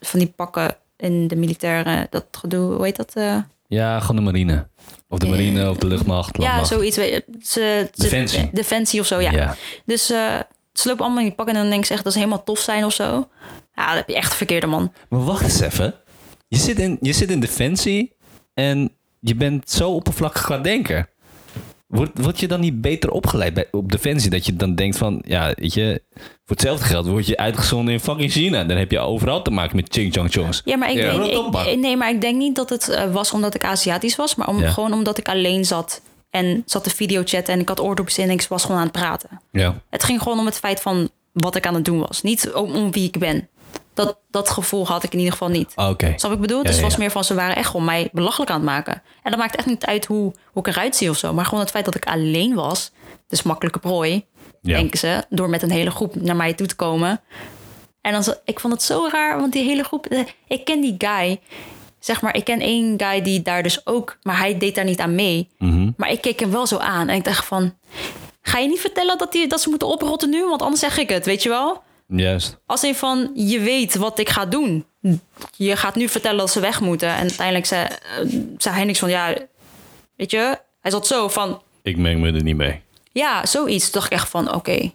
van 0.00 0.18
die 0.18 0.28
pakken 0.36 0.76
in 0.96 1.28
de 1.28 1.36
militaire, 1.36 2.06
dat 2.10 2.26
gedoe, 2.30 2.74
hoe 2.74 2.84
heet 2.84 2.96
dat? 2.96 3.10
eh? 3.14 3.36
Ja, 3.66 4.00
gewoon 4.00 4.16
de 4.16 4.22
marine. 4.22 4.66
Of 5.08 5.18
de 5.18 5.28
marine 5.28 5.70
of 5.70 5.76
de 5.76 5.86
luchtmacht. 5.86 6.36
ja, 6.42 6.64
zoiets. 6.64 6.96
Ze, 6.96 7.22
ze- 7.42 7.88
Defensie. 7.94 8.48
Defensie 8.52 9.00
of 9.00 9.06
zo, 9.06 9.20
ja. 9.20 9.30
Ja. 9.30 9.56
Dus 9.84 10.10
eh, 10.10 10.34
ze 10.72 10.88
lopen 10.88 11.04
allemaal 11.04 11.22
in 11.22 11.26
die 11.28 11.34
pakken 11.36 11.54
en 11.54 11.60
dan 11.60 11.70
denk 11.70 11.84
ik 11.84 11.90
echt 11.90 12.04
dat 12.04 12.12
ze 12.12 12.18
helemaal 12.18 12.44
tof 12.44 12.58
zijn 12.58 12.84
of 12.84 12.92
zo. 12.92 13.28
Ja, 13.74 13.86
dat 13.86 13.94
heb 13.96 14.08
je 14.08 14.14
echt 14.14 14.30
een 14.30 14.36
verkeerde 14.36 14.66
man. 14.66 14.92
Maar 15.08 15.24
wacht 15.24 15.42
eens 15.42 15.60
even. 15.60 15.94
Je 16.48 16.56
zit 16.58 16.78
in, 16.78 16.98
je 17.00 17.12
zit 17.12 17.30
in 17.30 17.40
defensie 17.40 18.12
en 18.54 18.92
je 19.20 19.34
bent 19.34 19.70
zo 19.70 19.90
oppervlakkig 19.90 20.42
qua 20.42 20.58
denken. 20.58 21.08
Word, 21.90 22.10
word 22.14 22.40
je 22.40 22.48
dan 22.48 22.60
niet 22.60 22.80
beter 22.80 23.10
opgeleid 23.10 23.54
bij, 23.54 23.66
op 23.70 23.92
defensie? 23.92 24.30
Dat 24.30 24.46
je 24.46 24.56
dan 24.56 24.74
denkt 24.74 24.98
van, 24.98 25.22
ja, 25.26 25.52
weet 25.54 25.74
je, 25.74 26.02
voor 26.16 26.56
hetzelfde 26.56 26.84
geld 26.84 27.06
word 27.06 27.26
je 27.26 27.36
uitgezonden 27.36 27.94
in 27.94 28.00
fucking 28.00 28.30
China. 28.32 28.64
Dan 28.64 28.76
heb 28.76 28.90
je 28.90 28.98
overal 28.98 29.42
te 29.42 29.50
maken 29.50 29.76
met 29.76 29.86
ching 29.90 30.12
chong 30.12 30.32
chongs. 30.32 30.62
Ja, 30.64 30.76
maar 30.76 30.90
ik, 30.90 30.96
Ja. 30.96 31.12
denk, 31.18 31.56
ik, 31.66 31.78
nee, 31.78 31.96
maar 31.96 32.10
ik 32.10 32.20
denk 32.20 32.36
niet 32.36 32.56
dat 32.56 32.70
het 32.70 32.88
eh, 32.88 33.12
was 33.12 33.32
omdat 33.32 33.54
ik 33.54 33.64
Aziatisch 33.64 34.16
was, 34.16 34.34
maar 34.34 34.48
om, 34.48 34.60
Ja. 34.60 34.70
gewoon 34.70 34.92
omdat 34.92 35.18
ik 35.18 35.28
alleen 35.28 35.64
zat 35.64 36.00
En 36.30 36.62
zat 36.66 36.84
de 36.84 36.90
video 36.90 37.22
chatten 37.24 37.54
en 37.54 37.60
ik 37.60 37.68
had 37.68 37.80
oordopjes 37.80 38.18
in 38.18 38.24
en 38.24 38.30
ik 38.30 38.46
was 38.48 38.62
gewoon 38.62 38.76
aan 38.76 38.82
het 38.86 38.92
praten. 38.92 39.40
Ja. 39.52 39.80
Het 39.90 40.04
ging 40.04 40.22
gewoon 40.22 40.38
om 40.38 40.46
het 40.46 40.58
feit 40.58 40.80
van 40.80 41.08
wat 41.32 41.56
ik 41.56 41.66
aan 41.66 41.74
het 41.74 41.84
doen 41.84 41.98
was. 41.98 42.22
Niet 42.22 42.52
om, 42.52 42.74
om 42.74 42.92
wie 42.92 43.04
ik 43.06 43.18
ben. 43.18 43.48
Dat, 44.04 44.18
dat 44.30 44.50
gevoel 44.50 44.86
had 44.86 45.02
ik 45.02 45.12
in 45.12 45.18
ieder 45.18 45.32
geval 45.32 45.48
niet. 45.48 45.72
Ah, 45.74 45.88
Oké. 45.90 46.12
Snap 46.16 46.32
ik 46.32 46.40
bedoel? 46.40 46.56
Ja, 46.56 46.62
dus 46.62 46.70
het 46.72 46.80
ja, 46.80 46.86
was 46.86 46.94
ja. 46.96 46.98
meer 47.00 47.10
van 47.10 47.24
ze 47.24 47.34
waren 47.34 47.56
echt 47.56 47.66
gewoon 47.70 47.84
mij 47.86 48.08
belachelijk 48.12 48.50
aan 48.50 48.56
het 48.56 48.66
maken. 48.66 49.02
En 49.22 49.30
dat 49.30 49.40
maakt 49.40 49.56
echt 49.56 49.66
niet 49.66 49.84
uit 49.86 50.06
hoe, 50.06 50.32
hoe 50.52 50.66
ik 50.66 50.74
eruit 50.74 50.96
zie 50.96 51.10
of 51.10 51.16
zo. 51.16 51.32
Maar 51.32 51.44
gewoon 51.44 51.60
het 51.60 51.70
feit 51.70 51.84
dat 51.84 51.94
ik 51.94 52.04
alleen 52.06 52.54
was. 52.54 52.90
Dus 53.28 53.42
makkelijke 53.42 53.78
prooi, 53.78 54.24
denken 54.62 54.98
ze. 54.98 55.24
Door 55.28 55.48
met 55.48 55.62
een 55.62 55.70
hele 55.70 55.90
groep 55.90 56.14
naar 56.14 56.36
mij 56.36 56.54
toe 56.54 56.66
te 56.66 56.76
komen. 56.76 57.20
En 58.00 58.12
dan, 58.12 58.34
ik 58.44 58.60
vond 58.60 58.72
het 58.72 58.82
zo 58.82 59.08
raar, 59.12 59.40
want 59.40 59.52
die 59.52 59.64
hele 59.64 59.82
groep... 59.84 60.06
eh, 60.06 60.20
Ik 60.46 60.64
ken 60.64 60.80
die 60.80 60.94
guy. 60.98 61.40
Zeg 61.98 62.20
maar, 62.22 62.36
ik 62.36 62.44
ken 62.44 62.60
één 62.60 62.94
guy 62.96 63.22
die 63.22 63.42
daar 63.42 63.62
dus 63.62 63.86
ook... 63.86 64.18
Maar 64.22 64.38
hij 64.38 64.58
deed 64.58 64.74
daar 64.74 64.84
niet 64.84 65.00
aan 65.00 65.14
mee. 65.14 65.48
Mhm. 65.58 65.90
Maar 65.96 66.10
ik 66.10 66.20
keek 66.20 66.40
hem 66.40 66.50
wel 66.50 66.66
zo 66.66 66.76
aan. 66.78 67.08
En 67.08 67.14
ik 67.16 67.24
dacht 67.24 67.44
van... 67.46 67.74
Ga 68.42 68.58
je 68.58 68.68
niet 68.68 68.80
vertellen 68.80 69.18
dat, 69.18 69.32
die, 69.32 69.46
dat 69.48 69.60
ze 69.60 69.68
moeten 69.68 69.88
oprotten 69.88 70.30
nu? 70.30 70.44
Want 70.44 70.62
anders 70.62 70.80
zeg 70.80 70.98
ik 70.98 71.08
het, 71.08 71.24
weet 71.26 71.42
je 71.42 71.48
wel? 71.48 71.82
Juist. 72.10 72.58
Als 72.66 72.82
een 72.82 72.94
van, 72.94 73.30
je 73.34 73.60
weet 73.60 73.94
wat 73.94 74.18
ik 74.18 74.28
ga 74.28 74.46
doen. 74.46 74.84
Je 75.56 75.76
gaat 75.76 75.94
nu 75.94 76.08
vertellen 76.08 76.38
dat 76.38 76.50
ze 76.50 76.60
weg 76.60 76.80
moeten. 76.80 77.08
En 77.08 77.20
uiteindelijk 77.20 77.66
zei, 77.66 77.84
eh, 77.86 78.26
zei 78.58 78.74
hij 78.74 78.84
niks 78.84 78.98
van, 78.98 79.08
ja, 79.08 79.34
weet 80.16 80.30
je... 80.30 80.58
Hij 80.80 80.90
zat 80.90 81.06
zo 81.06 81.28
van, 81.28 81.62
Ik 81.82 81.96
meng 81.96 82.20
me 82.20 82.32
er 82.32 82.42
niet 82.42 82.56
mee. 82.56 82.80
ja, 83.12 83.46
zoiets. 83.46 83.84
Toen 83.84 83.92
dacht 83.92 84.06
ik 84.12 84.18
echt 84.18 84.28
van, 84.28 84.54
oké. 84.54 84.90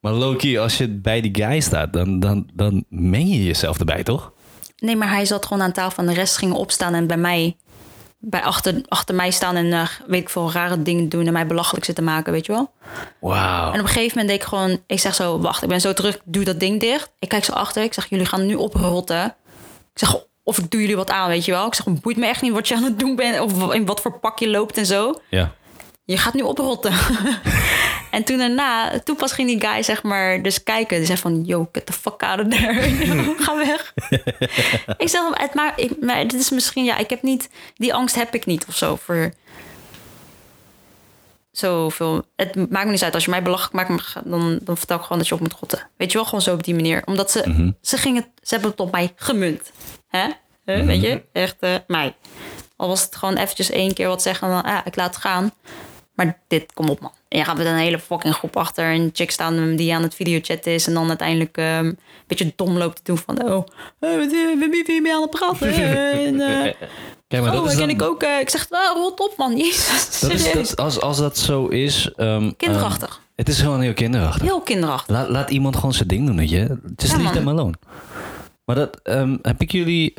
Maar 0.00 0.12
Loki, 0.12 0.58
als 0.58 0.78
je 0.78 0.88
bij 0.88 1.20
die 1.20 1.44
guy 1.44 1.60
staat, 1.60 1.92
dan, 1.92 2.20
dan, 2.20 2.48
dan 2.54 2.84
meng 2.88 3.28
je 3.28 3.44
jezelf 3.44 3.78
erbij, 3.78 4.02
toch? 4.02 4.32
Nee, 4.78 4.96
maar 4.96 5.10
hij 5.10 5.24
zat 5.24 5.46
gewoon 5.46 5.62
aan 5.62 5.72
tafel 5.72 6.02
en 6.02 6.08
de 6.08 6.14
rest 6.14 6.36
gingen 6.36 6.56
opstaan 6.56 6.94
en 6.94 7.06
bij 7.06 7.16
mij... 7.16 7.56
Bij 8.22 8.42
achter, 8.42 8.80
achter 8.88 9.14
mij 9.14 9.30
staan 9.30 9.56
en 9.56 9.72
eh, 9.72 9.88
weet 10.06 10.20
ik 10.20 10.28
veel 10.28 10.52
rare 10.52 10.82
dingen 10.82 11.08
doen 11.08 11.26
en 11.26 11.32
mij 11.32 11.46
belachelijk 11.46 11.84
zitten 11.84 12.04
maken, 12.04 12.32
weet 12.32 12.46
je 12.46 12.52
wel? 12.52 12.70
Wauw. 13.20 13.72
En 13.72 13.80
op 13.80 13.86
een 13.86 13.92
gegeven 13.92 14.18
moment 14.18 14.28
deed 14.28 14.36
ik 14.42 14.48
gewoon, 14.48 14.82
ik 14.86 15.00
zeg 15.00 15.14
zo, 15.14 15.38
wacht, 15.40 15.62
ik 15.62 15.68
ben 15.68 15.80
zo 15.80 15.92
terug, 15.92 16.18
doe 16.24 16.44
dat 16.44 16.60
ding 16.60 16.80
dicht. 16.80 17.10
Ik 17.18 17.28
kijk 17.28 17.44
zo 17.44 17.52
achter, 17.52 17.82
ik 17.82 17.94
zeg, 17.94 18.06
jullie 18.08 18.26
gaan 18.26 18.46
nu 18.46 18.54
oprotten. 18.54 19.24
Ik 19.94 19.98
zeg, 19.98 20.16
of 20.42 20.58
ik 20.58 20.70
doe 20.70 20.80
jullie 20.80 20.96
wat 20.96 21.10
aan, 21.10 21.28
weet 21.28 21.44
je 21.44 21.52
wel? 21.52 21.66
Ik 21.66 21.74
zeg, 21.74 21.84
het 21.84 22.00
boeit 22.00 22.16
me 22.16 22.26
echt 22.26 22.42
niet 22.42 22.52
wat 22.52 22.68
je 22.68 22.74
aan 22.74 22.82
het 22.82 22.98
doen 22.98 23.16
bent 23.16 23.40
of 23.40 23.72
in 23.72 23.86
wat 23.86 24.00
voor 24.00 24.18
pak 24.18 24.38
je 24.38 24.48
loopt 24.48 24.76
en 24.76 24.86
zo. 24.86 25.14
Ja. 25.30 25.52
Je 26.10 26.18
gaat 26.18 26.34
nu 26.34 26.42
oprotten. 26.42 26.92
en 28.10 28.24
toen 28.24 28.38
daarna, 28.38 29.00
toen 29.00 29.16
pas 29.16 29.32
ging 29.32 29.48
die 29.48 29.68
guy 29.68 29.82
zeg 29.82 30.02
maar 30.02 30.42
dus 30.42 30.62
kijken. 30.62 30.96
Die 30.96 31.06
zei 31.06 31.18
van, 31.18 31.44
yo, 31.44 31.68
get 31.72 31.86
the 31.86 31.92
fuck 31.92 32.22
out 32.22 32.40
of 32.40 32.48
there. 32.48 32.82
Ga 33.44 33.56
weg. 33.56 33.94
ik 34.96 35.08
zeg, 35.08 35.22
het 35.32 35.54
maar, 35.54 35.72
ik, 35.76 35.92
maar 36.00 36.22
dit 36.22 36.40
is 36.40 36.50
misschien, 36.50 36.84
ja, 36.84 36.96
ik 36.96 37.10
heb 37.10 37.22
niet, 37.22 37.48
die 37.74 37.94
angst 37.94 38.14
heb 38.14 38.34
ik 38.34 38.46
niet 38.46 38.64
of 38.68 38.76
zo 38.76 38.96
voor 38.96 39.32
zoveel. 41.50 42.24
Het 42.36 42.70
maakt 42.70 42.86
me 42.86 42.90
niet 42.90 43.02
uit. 43.02 43.14
Als 43.14 43.24
je 43.24 43.30
mij 43.30 43.42
belachelijk 43.42 43.74
maakt, 43.74 44.14
dan, 44.24 44.58
dan 44.62 44.76
vertel 44.76 44.96
ik 44.96 45.02
gewoon 45.02 45.18
dat 45.18 45.28
je 45.28 45.34
op 45.34 45.40
moet 45.40 45.56
rotten. 45.60 45.88
Weet 45.96 46.10
je 46.10 46.16
wel, 46.16 46.26
gewoon 46.26 46.42
zo 46.42 46.54
op 46.54 46.64
die 46.64 46.74
manier. 46.74 47.02
Omdat 47.04 47.30
ze, 47.30 47.72
ze 47.80 47.96
gingen, 47.96 48.22
ze 48.42 48.54
hebben 48.54 48.70
het 48.70 48.80
op 48.80 48.92
mij 48.92 49.12
gemunt. 49.16 49.72
Hè? 50.08 50.28
Hè, 50.64 50.84
Weet 50.84 51.00
je, 51.00 51.22
echt 51.32 51.56
eh, 51.60 51.74
mij. 51.86 52.16
Al 52.76 52.88
was 52.88 53.02
het 53.02 53.16
gewoon 53.16 53.36
eventjes 53.36 53.70
één 53.70 53.94
keer 53.94 54.08
wat 54.08 54.22
zeggen, 54.22 54.48
dan, 54.48 54.62
ah, 54.62 54.80
ik 54.84 54.96
laat 54.96 55.14
het 55.14 55.22
gaan. 55.22 55.52
Maar 56.20 56.38
dit, 56.48 56.72
kom 56.72 56.88
op 56.88 57.00
man. 57.00 57.10
En 57.28 57.38
je 57.38 57.44
gaat 57.44 57.56
met 57.56 57.66
een 57.66 57.74
hele 57.76 57.98
fucking 57.98 58.34
groep 58.34 58.56
achter. 58.56 58.94
Een 58.94 59.10
chick 59.12 59.30
staan 59.30 59.76
die 59.76 59.94
aan 59.94 60.02
het 60.02 60.14
videochatten 60.14 60.72
is. 60.72 60.86
En 60.86 60.94
dan 60.94 61.08
uiteindelijk 61.08 61.56
ehm, 61.56 61.84
een 61.84 61.98
beetje 62.26 62.52
dom 62.56 62.76
loopt 62.78 62.96
te 62.96 63.02
doen 63.04 63.18
van... 63.18 63.44
Oh, 63.44 63.66
eh, 63.98 64.10
wie 64.16 64.28
wie 64.58 64.84
ben 64.84 64.94
je 64.94 65.00
mee 65.02 65.14
aan 65.14 65.20
het 65.20 65.30
praten? 65.30 65.72
en, 66.26 66.40
eh, 66.40 66.72
Kijk, 67.28 67.42
maar 67.42 67.52
oh, 67.52 67.56
dat 67.62 67.64
is 67.66 67.70
ken 67.78 67.78
dan- 67.88 67.96
ik 67.96 68.02
ook. 68.02 68.22
eh, 68.22 68.40
ik 68.40 68.50
zeg, 68.50 68.66
ah, 68.70 68.94
rot 68.96 69.20
op 69.20 69.34
man. 69.36 69.56
Jezus, 69.64 70.20
Dat 70.20 70.30
is, 70.32 70.52
dat, 70.52 70.76
als, 70.76 71.00
als 71.00 71.18
dat 71.18 71.38
zo 71.38 71.66
is... 71.66 72.10
ehm, 72.16 72.50
Kinderachtig. 72.56 73.08
ehm, 73.08 73.18
het 73.36 73.48
is 73.48 73.60
gewoon 73.60 73.80
heel 73.80 73.94
kinderachtig. 73.94 74.42
Heel 74.42 74.60
kinderachtig. 74.60 75.16
Laat, 75.16 75.28
laat 75.28 75.50
iemand 75.50 75.74
gewoon 75.76 75.92
zijn 75.94 76.08
ding 76.08 76.26
doen, 76.26 76.36
weet 76.36 76.50
je. 76.50 76.78
Just 76.96 77.12
Ja, 77.12 77.18
leave 77.18 77.22
man. 77.22 77.32
them 77.32 77.48
alone. 77.48 77.74
Maar 78.64 78.76
dat 78.76 79.00
ehm, 79.02 79.36
heb 79.42 79.60
ik 79.60 79.72
jullie... 79.72 80.12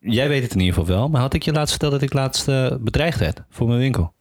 jij 0.00 0.28
weet 0.28 0.42
het 0.42 0.52
in 0.54 0.60
ieder 0.60 0.74
geval 0.74 0.96
wel. 0.96 1.08
Maar 1.08 1.20
had 1.20 1.34
ik 1.34 1.42
je 1.42 1.52
laatst 1.52 1.70
verteld 1.70 1.92
dat 1.92 2.02
ik 2.02 2.12
laatst 2.12 2.46
bedreigd 2.80 3.18
werd 3.18 3.40
voor 3.50 3.66
mijn 3.66 3.78
winkel? 3.78 4.13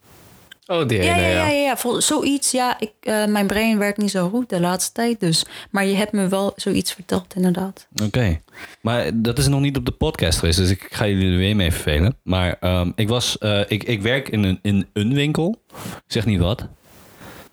Oh, 0.68 0.88
die 0.88 1.04
Ja, 1.04 1.18
ja, 1.18 1.28
ja. 1.28 1.48
ja, 1.48 1.76
ja, 1.76 2.00
zoiets. 2.00 2.52
Ja, 2.52 2.80
ik, 2.80 2.92
eh, 3.00 3.26
mijn 3.26 3.48
brein 3.48 3.78
werkt 3.78 3.98
niet 3.98 4.12
zo 4.12 4.30
goed 4.30 4.50
de 4.50 4.60
laatste 4.60 4.92
tijd. 4.92 5.20
Dus. 5.20 5.46
Maar 5.72 5.86
je 5.86 5.96
hebt 5.96 6.12
me 6.12 6.28
wel 6.28 6.54
zoiets 6.56 6.94
verteld, 6.94 7.36
inderdaad. 7.36 7.88
Oké. 8.04 8.40
Maar 8.82 9.10
dat 9.14 9.38
is 9.38 9.48
nog 9.48 9.60
niet 9.60 9.78
op 9.78 9.86
de 9.86 9.92
podcast 9.92 10.40
geweest, 10.40 10.58
dus 10.58 10.70
ik 10.70 10.88
ga 10.90 11.08
jullie 11.08 11.32
er 11.32 11.38
weer 11.38 11.56
mee 11.56 11.72
vervelen. 11.72 12.18
Maar 12.24 12.58
ehm, 12.60 12.92
ik, 12.96 13.08
was, 13.08 13.38
eh, 13.38 13.62
ik, 13.68 13.84
ik 13.84 14.02
werk 14.02 14.30
in 14.30 14.44
een, 14.44 14.60
in 14.62 14.88
een 14.94 15.14
winkel. 15.14 15.62
Ik 15.78 16.04
zeg 16.08 16.26
niet 16.26 16.40
wat. 16.40 16.68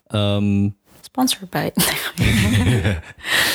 Ehm, 0.06 0.68
Sponsor 1.00 1.46
bij. 1.50 1.72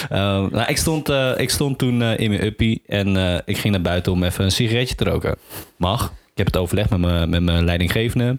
ehm, 0.10 0.48
nou, 0.52 0.64
ik, 0.68 0.78
stond, 0.78 1.10
eh, 1.10 1.34
ik 1.38 1.50
stond 1.50 1.78
toen 1.78 2.02
in 2.02 2.30
mijn 2.30 2.46
uppie 2.46 2.82
en 2.88 3.42
ik 3.46 3.58
ging 3.58 3.74
naar 3.74 3.84
buiten 3.84 4.12
om 4.12 4.24
even 4.24 4.44
een 4.44 4.52
sigaretje 4.52 4.96
te 4.96 5.04
roken. 5.04 5.38
Mag. 5.78 6.14
Ik 6.36 6.44
heb 6.44 6.54
het 6.54 6.58
overlegd 6.62 6.90
met 6.90 7.00
mijn, 7.00 7.30
met 7.30 7.44
mijn 7.44 7.66
leidinggevende. 7.66 8.38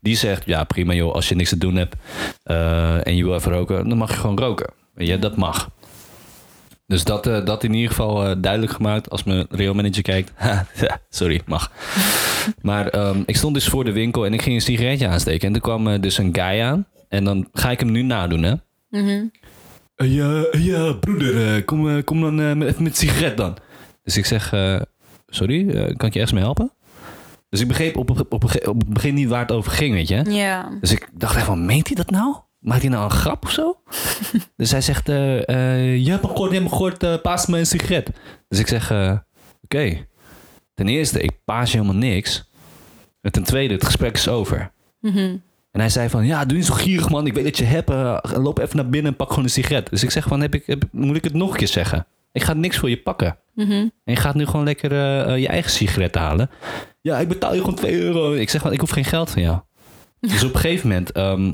Die 0.00 0.16
zegt, 0.16 0.46
ja 0.46 0.64
prima 0.64 0.92
joh, 0.92 1.14
als 1.14 1.28
je 1.28 1.34
niks 1.34 1.48
te 1.48 1.58
doen 1.58 1.76
hebt 1.76 1.96
eh, 2.42 3.06
en 3.06 3.16
je 3.16 3.24
wil 3.24 3.34
even 3.34 3.52
roken, 3.52 3.88
dan 3.88 3.98
mag 3.98 4.10
je 4.10 4.16
gewoon 4.16 4.38
roken. 4.38 4.72
Ja, 4.96 5.16
dat 5.16 5.36
mag. 5.36 5.70
Dus 6.86 7.04
dat, 7.04 7.26
eh, 7.26 7.44
dat 7.44 7.64
in 7.64 7.74
ieder 7.74 7.90
geval 7.90 8.24
eh, 8.24 8.36
duidelijk 8.38 8.72
gemaakt 8.72 9.10
als 9.10 9.24
mijn 9.24 9.46
real 9.50 9.74
manager 9.74 10.02
kijkt. 10.02 10.32
Sorry, 11.08 11.40
mag. 11.46 11.72
Maar 12.62 12.88
ehm, 12.88 13.22
ik 13.26 13.36
stond 13.36 13.54
dus 13.54 13.68
voor 13.68 13.84
de 13.84 13.92
winkel 13.92 14.26
en 14.26 14.32
ik 14.34 14.42
ging 14.42 14.54
een 14.54 14.62
sigaretje 14.62 15.08
aansteken. 15.08 15.48
En 15.48 15.54
er 15.54 15.60
kwam 15.60 16.00
dus 16.00 16.18
een 16.18 16.34
guy 16.34 16.60
aan. 16.60 16.86
En 17.08 17.24
dan 17.24 17.48
ga 17.52 17.70
ik 17.70 17.80
hem 17.80 17.90
nu 17.90 18.02
nadoen, 18.02 18.42
hè? 18.42 18.54
Eh, 19.94 20.14
ja, 20.14 20.46
ja, 20.58 20.92
broeder, 20.92 21.64
kom, 21.64 22.04
kom 22.04 22.20
dan 22.20 22.58
met, 22.58 22.68
even 22.68 22.82
met 22.82 22.96
sigaret 22.96 23.36
dan. 23.36 23.56
Dus 24.02 24.16
ik 24.16 24.26
zeg, 24.26 24.54
sorry, 25.26 25.64
kan 25.96 26.08
ik 26.08 26.12
je 26.12 26.20
ergens 26.20 26.32
mee 26.32 26.42
helpen? 26.42 26.75
Dus 27.48 27.60
ik 27.60 27.68
begreep 27.68 27.96
op, 27.96 28.10
op, 28.10 28.32
op, 28.32 28.44
op 28.44 28.80
het 28.80 28.88
begin 28.88 29.14
niet 29.14 29.28
waar 29.28 29.40
het 29.40 29.52
over 29.52 29.72
ging, 29.72 29.94
weet 29.94 30.08
je. 30.08 30.30
Ja. 30.30 30.68
Dus 30.80 30.92
ik 30.92 31.08
dacht 31.12 31.36
echt 31.36 31.46
van, 31.46 31.66
meent 31.66 31.86
hij 31.86 31.96
dat 31.96 32.10
nou? 32.10 32.36
Maakt 32.58 32.82
hij 32.82 32.90
nou 32.90 33.04
een 33.04 33.10
grap 33.10 33.44
of 33.44 33.50
zo? 33.50 33.80
dus 34.56 34.70
hij 34.70 34.80
zegt, 34.80 35.08
eh, 35.08 35.48
eh, 35.48 36.04
je 36.04 36.10
hebt 36.10 36.22
me 36.22 36.28
gehoord, 36.28 36.50
je 36.50 36.56
hebt 36.58 36.70
me 36.70 36.76
gehoord, 36.76 37.02
eh, 37.02 37.20
paas 37.22 37.46
me 37.46 37.58
een 37.58 37.66
sigaret. 37.66 38.10
Dus 38.48 38.58
ik 38.58 38.66
zeg, 38.66 38.90
oké. 39.62 40.06
Ten 40.74 40.88
eerste, 40.88 41.20
ik 41.20 41.44
paas 41.44 41.72
je 41.72 41.78
helemaal 41.78 42.00
niks. 42.00 42.50
En 43.20 43.32
ten 43.32 43.42
tweede, 43.42 43.74
het 43.74 43.84
gesprek 43.84 44.14
is 44.14 44.28
over. 44.28 44.72
En 45.70 45.82
hij 45.82 45.88
zei 45.88 46.08
van, 46.08 46.26
ja, 46.26 46.44
doe 46.44 46.56
niet 46.56 46.66
zo 46.66 46.74
gierig 46.74 47.08
man. 47.08 47.26
Ik 47.26 47.34
weet 47.34 47.44
dat 47.44 47.58
je 47.58 47.64
hebt. 47.64 47.88
loop 48.36 48.58
even 48.58 48.76
naar 48.76 48.88
binnen 48.88 49.10
en 49.10 49.16
pak 49.16 49.28
gewoon 49.28 49.44
een 49.44 49.50
sigaret. 49.50 49.90
Dus 49.90 50.02
ik 50.02 50.10
zeg 50.10 50.26
van, 50.26 50.40
heb 50.40 50.54
ik, 50.54 50.66
heb, 50.66 50.84
moet 50.90 51.16
ik 51.16 51.24
het 51.24 51.34
nog 51.34 51.50
een 51.50 51.56
keer 51.56 51.68
zeggen? 51.68 52.06
Ik 52.32 52.42
ga 52.42 52.52
niks 52.52 52.76
voor 52.76 52.90
je 52.90 52.98
pakken. 53.02 53.38
En 53.56 53.92
je 54.04 54.16
gaat 54.16 54.34
nu 54.34 54.46
gewoon 54.46 54.64
lekker 54.64 54.92
je 55.38 55.48
eigen 55.48 55.70
sigaret 55.70 56.14
halen. 56.14 56.50
Ja, 57.06 57.18
ik 57.18 57.28
betaal 57.28 57.54
je 57.54 57.60
gewoon 57.60 57.74
2 57.74 58.00
euro. 58.00 58.32
Ik 58.32 58.50
zeg 58.50 58.60
van, 58.60 58.72
ik 58.72 58.80
hoef 58.80 58.90
geen 58.90 59.04
geld 59.04 59.30
van 59.30 59.42
jou. 59.42 59.58
dus 60.20 60.44
op 60.44 60.54
een 60.54 60.60
gegeven 60.60 60.88
moment 60.88 61.12
ehm, 61.12 61.52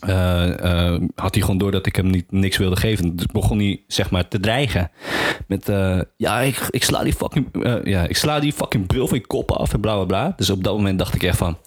eh, 0.00 0.92
eh, 0.94 1.02
had 1.14 1.34
hij 1.34 1.42
gewoon 1.42 1.58
door 1.58 1.70
dat 1.70 1.86
ik 1.86 1.96
hem 1.96 2.10
niet, 2.10 2.32
niks 2.32 2.56
wilde 2.56 2.76
geven. 2.76 3.16
Dus 3.16 3.26
begon 3.26 3.58
hij 3.58 3.82
zeg 3.86 4.10
maar 4.10 4.28
te 4.28 4.40
dreigen. 4.40 4.90
Met, 5.46 5.68
eh, 5.68 6.00
ja, 6.16 6.40
ik, 6.40 6.66
ik, 6.70 6.84
sla 6.84 7.02
die 7.02 7.12
fucking, 7.12 7.48
ja, 7.84 8.06
ik 8.06 8.16
sla 8.16 8.40
die 8.40 8.52
fucking 8.52 8.86
bril 8.86 9.08
van 9.08 9.18
je 9.18 9.26
kop 9.26 9.50
af 9.50 9.72
en 9.72 9.80
bla 9.80 9.94
bla 9.94 10.04
bla. 10.04 10.32
Dus 10.36 10.50
op 10.50 10.64
dat 10.64 10.76
moment 10.76 10.98
dacht 10.98 11.14
ik 11.14 11.22
echt 11.22 11.38
van, 11.38 11.58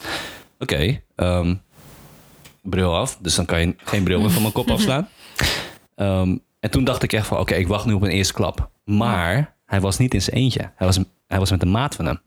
oké, 0.59 1.01
ehm, 1.15 1.55
bril 2.61 2.95
af. 2.95 3.17
Dus 3.21 3.35
dan 3.35 3.45
kan 3.45 3.59
je 3.59 3.75
geen 3.77 4.03
bril 4.03 4.19
meer 4.19 4.31
van 4.31 4.41
mijn 4.41 4.53
kop 4.53 4.69
afslaan. 4.69 5.07
Ehm, 5.95 6.37
en 6.59 6.71
toen 6.71 6.83
dacht 6.83 7.03
ik 7.03 7.13
echt 7.13 7.27
van, 7.27 7.39
oké, 7.39 7.53
ik 7.53 7.67
wacht 7.67 7.85
nu 7.85 7.93
op 7.93 8.01
een 8.01 8.09
eerste 8.09 8.33
klap. 8.33 8.69
Maar 8.83 9.55
hij 9.65 9.81
was 9.81 9.97
niet 9.97 10.13
in 10.13 10.21
zijn 10.21 10.35
eentje. 10.35 10.71
Hij 10.75 10.87
was, 10.87 10.99
hij 11.27 11.39
was 11.39 11.51
met 11.51 11.61
een 11.61 11.71
maat 11.71 11.95
van 11.95 12.05
hem. 12.05 12.19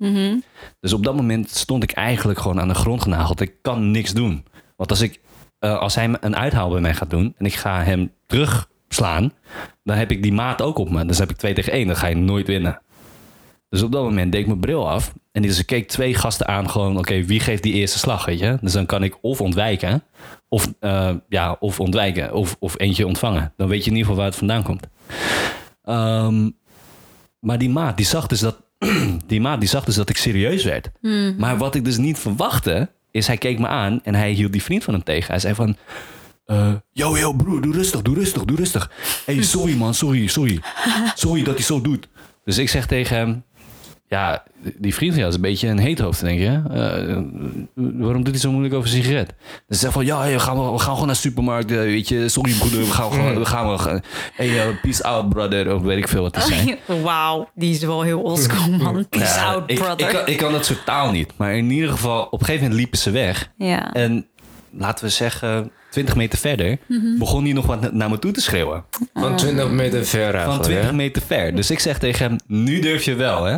Dus 0.80 0.92
op 0.92 1.04
dat 1.04 1.16
moment 1.16 1.50
stond 1.50 1.82
ik 1.82 1.92
eigenlijk 1.92 2.38
gewoon 2.38 2.60
aan 2.60 2.68
de 2.68 2.74
grond 2.74 3.02
genageld. 3.02 3.40
Ik 3.40 3.54
kan 3.62 3.90
niks 3.90 4.12
doen. 4.12 4.44
Want 4.76 4.90
als, 4.90 5.00
ik, 5.00 5.20
eh, 5.58 5.78
als 5.78 5.94
hij 5.94 6.16
een 6.20 6.36
uithaal 6.36 6.70
bij 6.70 6.80
mij 6.80 6.94
gaat 6.94 7.10
doen 7.10 7.34
en 7.36 7.46
ik 7.46 7.54
ga 7.54 7.82
hem 7.82 8.12
terugslaan, 8.26 9.32
dan 9.84 9.96
heb 9.96 10.10
ik 10.10 10.22
die 10.22 10.32
maat 10.32 10.62
ook 10.62 10.78
op 10.78 10.90
me. 10.90 11.06
Dus 11.06 11.18
heb 11.18 11.30
ik 11.30 11.36
twee 11.36 11.54
tegen 11.54 11.72
één. 11.72 11.86
Dan 11.86 11.96
ga 11.96 12.06
je 12.06 12.16
nooit 12.16 12.46
winnen. 12.46 12.80
Dus 13.68 13.82
op 13.82 13.92
dat 13.92 14.02
moment 14.02 14.32
deed 14.32 14.40
ik 14.40 14.46
mijn 14.46 14.60
bril 14.60 14.90
af. 14.90 15.12
En 15.32 15.42
dus 15.42 15.58
ik 15.58 15.66
keek 15.66 15.88
twee 15.88 16.14
gasten 16.14 16.48
aan 16.48 16.70
gewoon, 16.70 16.98
oké, 16.98 17.24
wie 17.24 17.40
geeft 17.40 17.62
die 17.62 17.72
eerste 17.72 17.98
slag, 17.98 18.24
weet 18.24 18.38
je? 18.38 18.58
Dus 18.60 18.72
dan 18.72 18.86
kan 18.86 19.02
ik 19.02 19.18
of 19.20 19.40
ontwijken, 19.40 20.02
of, 20.48 20.72
eh, 20.80 21.14
ja, 21.28 21.56
of 21.60 21.80
ontwijken, 21.80 22.34
of, 22.34 22.56
of 22.58 22.78
eentje 22.78 23.06
ontvangen. 23.06 23.52
Dan 23.56 23.68
weet 23.68 23.84
je 23.84 23.90
in 23.90 23.96
ieder 23.96 24.08
geval 24.08 24.16
waar 24.16 24.30
het 24.30 24.38
vandaan 24.38 24.62
komt. 24.62 24.88
Ehm, 25.82 26.50
maar 27.40 27.58
die 27.58 27.70
maat, 27.70 27.96
die 27.96 28.06
zag 28.06 28.26
dus 28.26 28.40
dat, 28.40 28.62
die 29.26 29.40
maat, 29.40 29.60
die 29.60 29.68
zag 29.68 29.84
dus 29.84 29.94
dat 29.94 30.08
ik 30.08 30.16
serieus 30.16 30.64
werd. 30.64 30.90
Maar 31.38 31.58
wat 31.58 31.74
ik 31.74 31.84
dus 31.84 31.96
niet 31.96 32.18
verwachtte, 32.18 32.90
is 33.10 33.26
hij 33.26 33.36
keek 33.36 33.58
me 33.58 33.66
aan 33.66 34.00
en 34.02 34.14
hij 34.14 34.30
hield 34.30 34.52
die 34.52 34.62
vriend 34.62 34.84
van 34.84 34.94
hem 34.94 35.02
tegen. 35.02 35.30
Hij 35.30 35.38
zei 35.38 35.54
van, 35.54 35.76
eh, 36.44 36.72
yo, 36.92 37.18
yo, 37.18 37.32
broer, 37.32 37.60
doe 37.60 37.72
rustig, 37.72 38.02
doe 38.02 38.14
rustig, 38.14 38.44
doe 38.44 38.56
rustig. 38.56 38.90
hey, 39.24 39.42
sorry 39.54 39.76
man, 39.76 39.94
sorry, 39.94 40.26
sorry. 40.26 40.60
Sorry 41.14 41.42
dat 41.42 41.54
hij 41.54 41.64
zo 41.64 41.80
doet. 41.80 42.08
Dus 42.44 42.58
ik 42.58 42.68
zeg 42.68 42.86
tegen 42.86 43.16
hem, 43.16 43.42
ja, 44.08 44.42
die 44.76 44.94
vriend 44.94 45.10
van 45.12 45.18
jou 45.18 45.28
is 45.30 45.36
een 45.36 45.42
beetje 45.42 45.68
een 45.68 45.78
heethoofd, 45.78 46.20
denk 46.20 46.38
je. 46.38 46.46
Eh, 46.70 47.16
waarom 47.74 48.22
doet 48.24 48.28
hij 48.32 48.38
zo 48.38 48.50
moeilijk 48.50 48.74
over 48.74 48.88
een 48.96 49.02
sigaret? 49.02 49.34
Ze 49.68 49.74
zegt 49.78 49.92
van, 49.92 50.04
ja, 50.04 50.26
we 50.28 50.38
gaan, 50.38 50.72
we 50.72 50.78
gaan 50.78 50.92
gewoon 50.92 51.06
naar 51.06 51.14
de 51.14 51.20
supermarkt, 51.20 51.70
eh, 51.70 51.76
weet 51.76 52.08
je. 52.08 52.28
Sorry 52.28 52.52
broeder, 52.58 52.78
we 52.80 52.90
gaan 52.90 53.12
gewoon, 53.12 53.38
we 53.38 53.44
gaan 53.44 53.66
wel. 53.66 54.00
Hey, 54.32 54.60
eh, 54.60 54.66
peace 54.82 55.04
out 55.04 55.28
brother, 55.28 55.74
of 55.74 55.82
weet 55.82 55.98
ik 55.98 56.08
veel 56.08 56.22
wat 56.22 56.32
te 56.32 56.40
zijn. 56.40 56.76
Wauw, 57.02 57.48
die 57.54 57.70
is 57.74 57.80
wel 57.84 58.02
heel 58.02 58.20
oldschool, 58.20 58.70
man. 58.70 59.08
Peace 59.08 59.24
Ja, 59.38 59.44
out, 59.44 59.62
ik, 59.70 59.78
brother. 59.78 60.08
Ik, 60.08 60.14
kan, 60.14 60.26
ik 60.26 60.36
kan 60.36 60.52
dat 60.52 60.64
soort 60.66 60.84
taal 60.84 61.10
niet. 61.10 61.32
Maar 61.36 61.56
in 61.56 61.70
ieder 61.70 61.90
geval, 61.90 62.22
op 62.24 62.32
een 62.32 62.38
gegeven 62.46 62.60
moment 62.62 62.80
liepen 62.80 62.98
ze 62.98 63.10
weg. 63.10 63.50
ja. 63.56 63.92
En 63.92 64.26
laten 64.70 65.04
we 65.04 65.10
zeggen, 65.10 65.70
20 65.90 66.16
meter 66.16 66.38
verder, 66.38 66.78
begon 67.18 67.44
hij 67.44 67.52
nog 67.52 67.66
wat 67.66 67.80
na- 67.80 67.90
naar 67.92 68.10
me 68.10 68.18
toe 68.18 68.32
te 68.32 68.40
schreeuwen. 68.40 68.84
Van 69.14 69.36
20 69.36 69.70
meter 69.70 70.04
ver 70.04 70.24
Van 70.24 70.32
eigenlijk, 70.34 70.62
20 70.62 70.86
hè? 70.86 70.92
meter 70.92 71.22
ver. 71.26 71.54
Dus 71.54 71.70
ik 71.70 71.78
zeg 71.78 71.98
tegen 71.98 72.26
hem, 72.26 72.36
nu 72.46 72.80
durf 72.80 73.02
je 73.02 73.14
wel, 73.14 73.44
hè? 73.44 73.56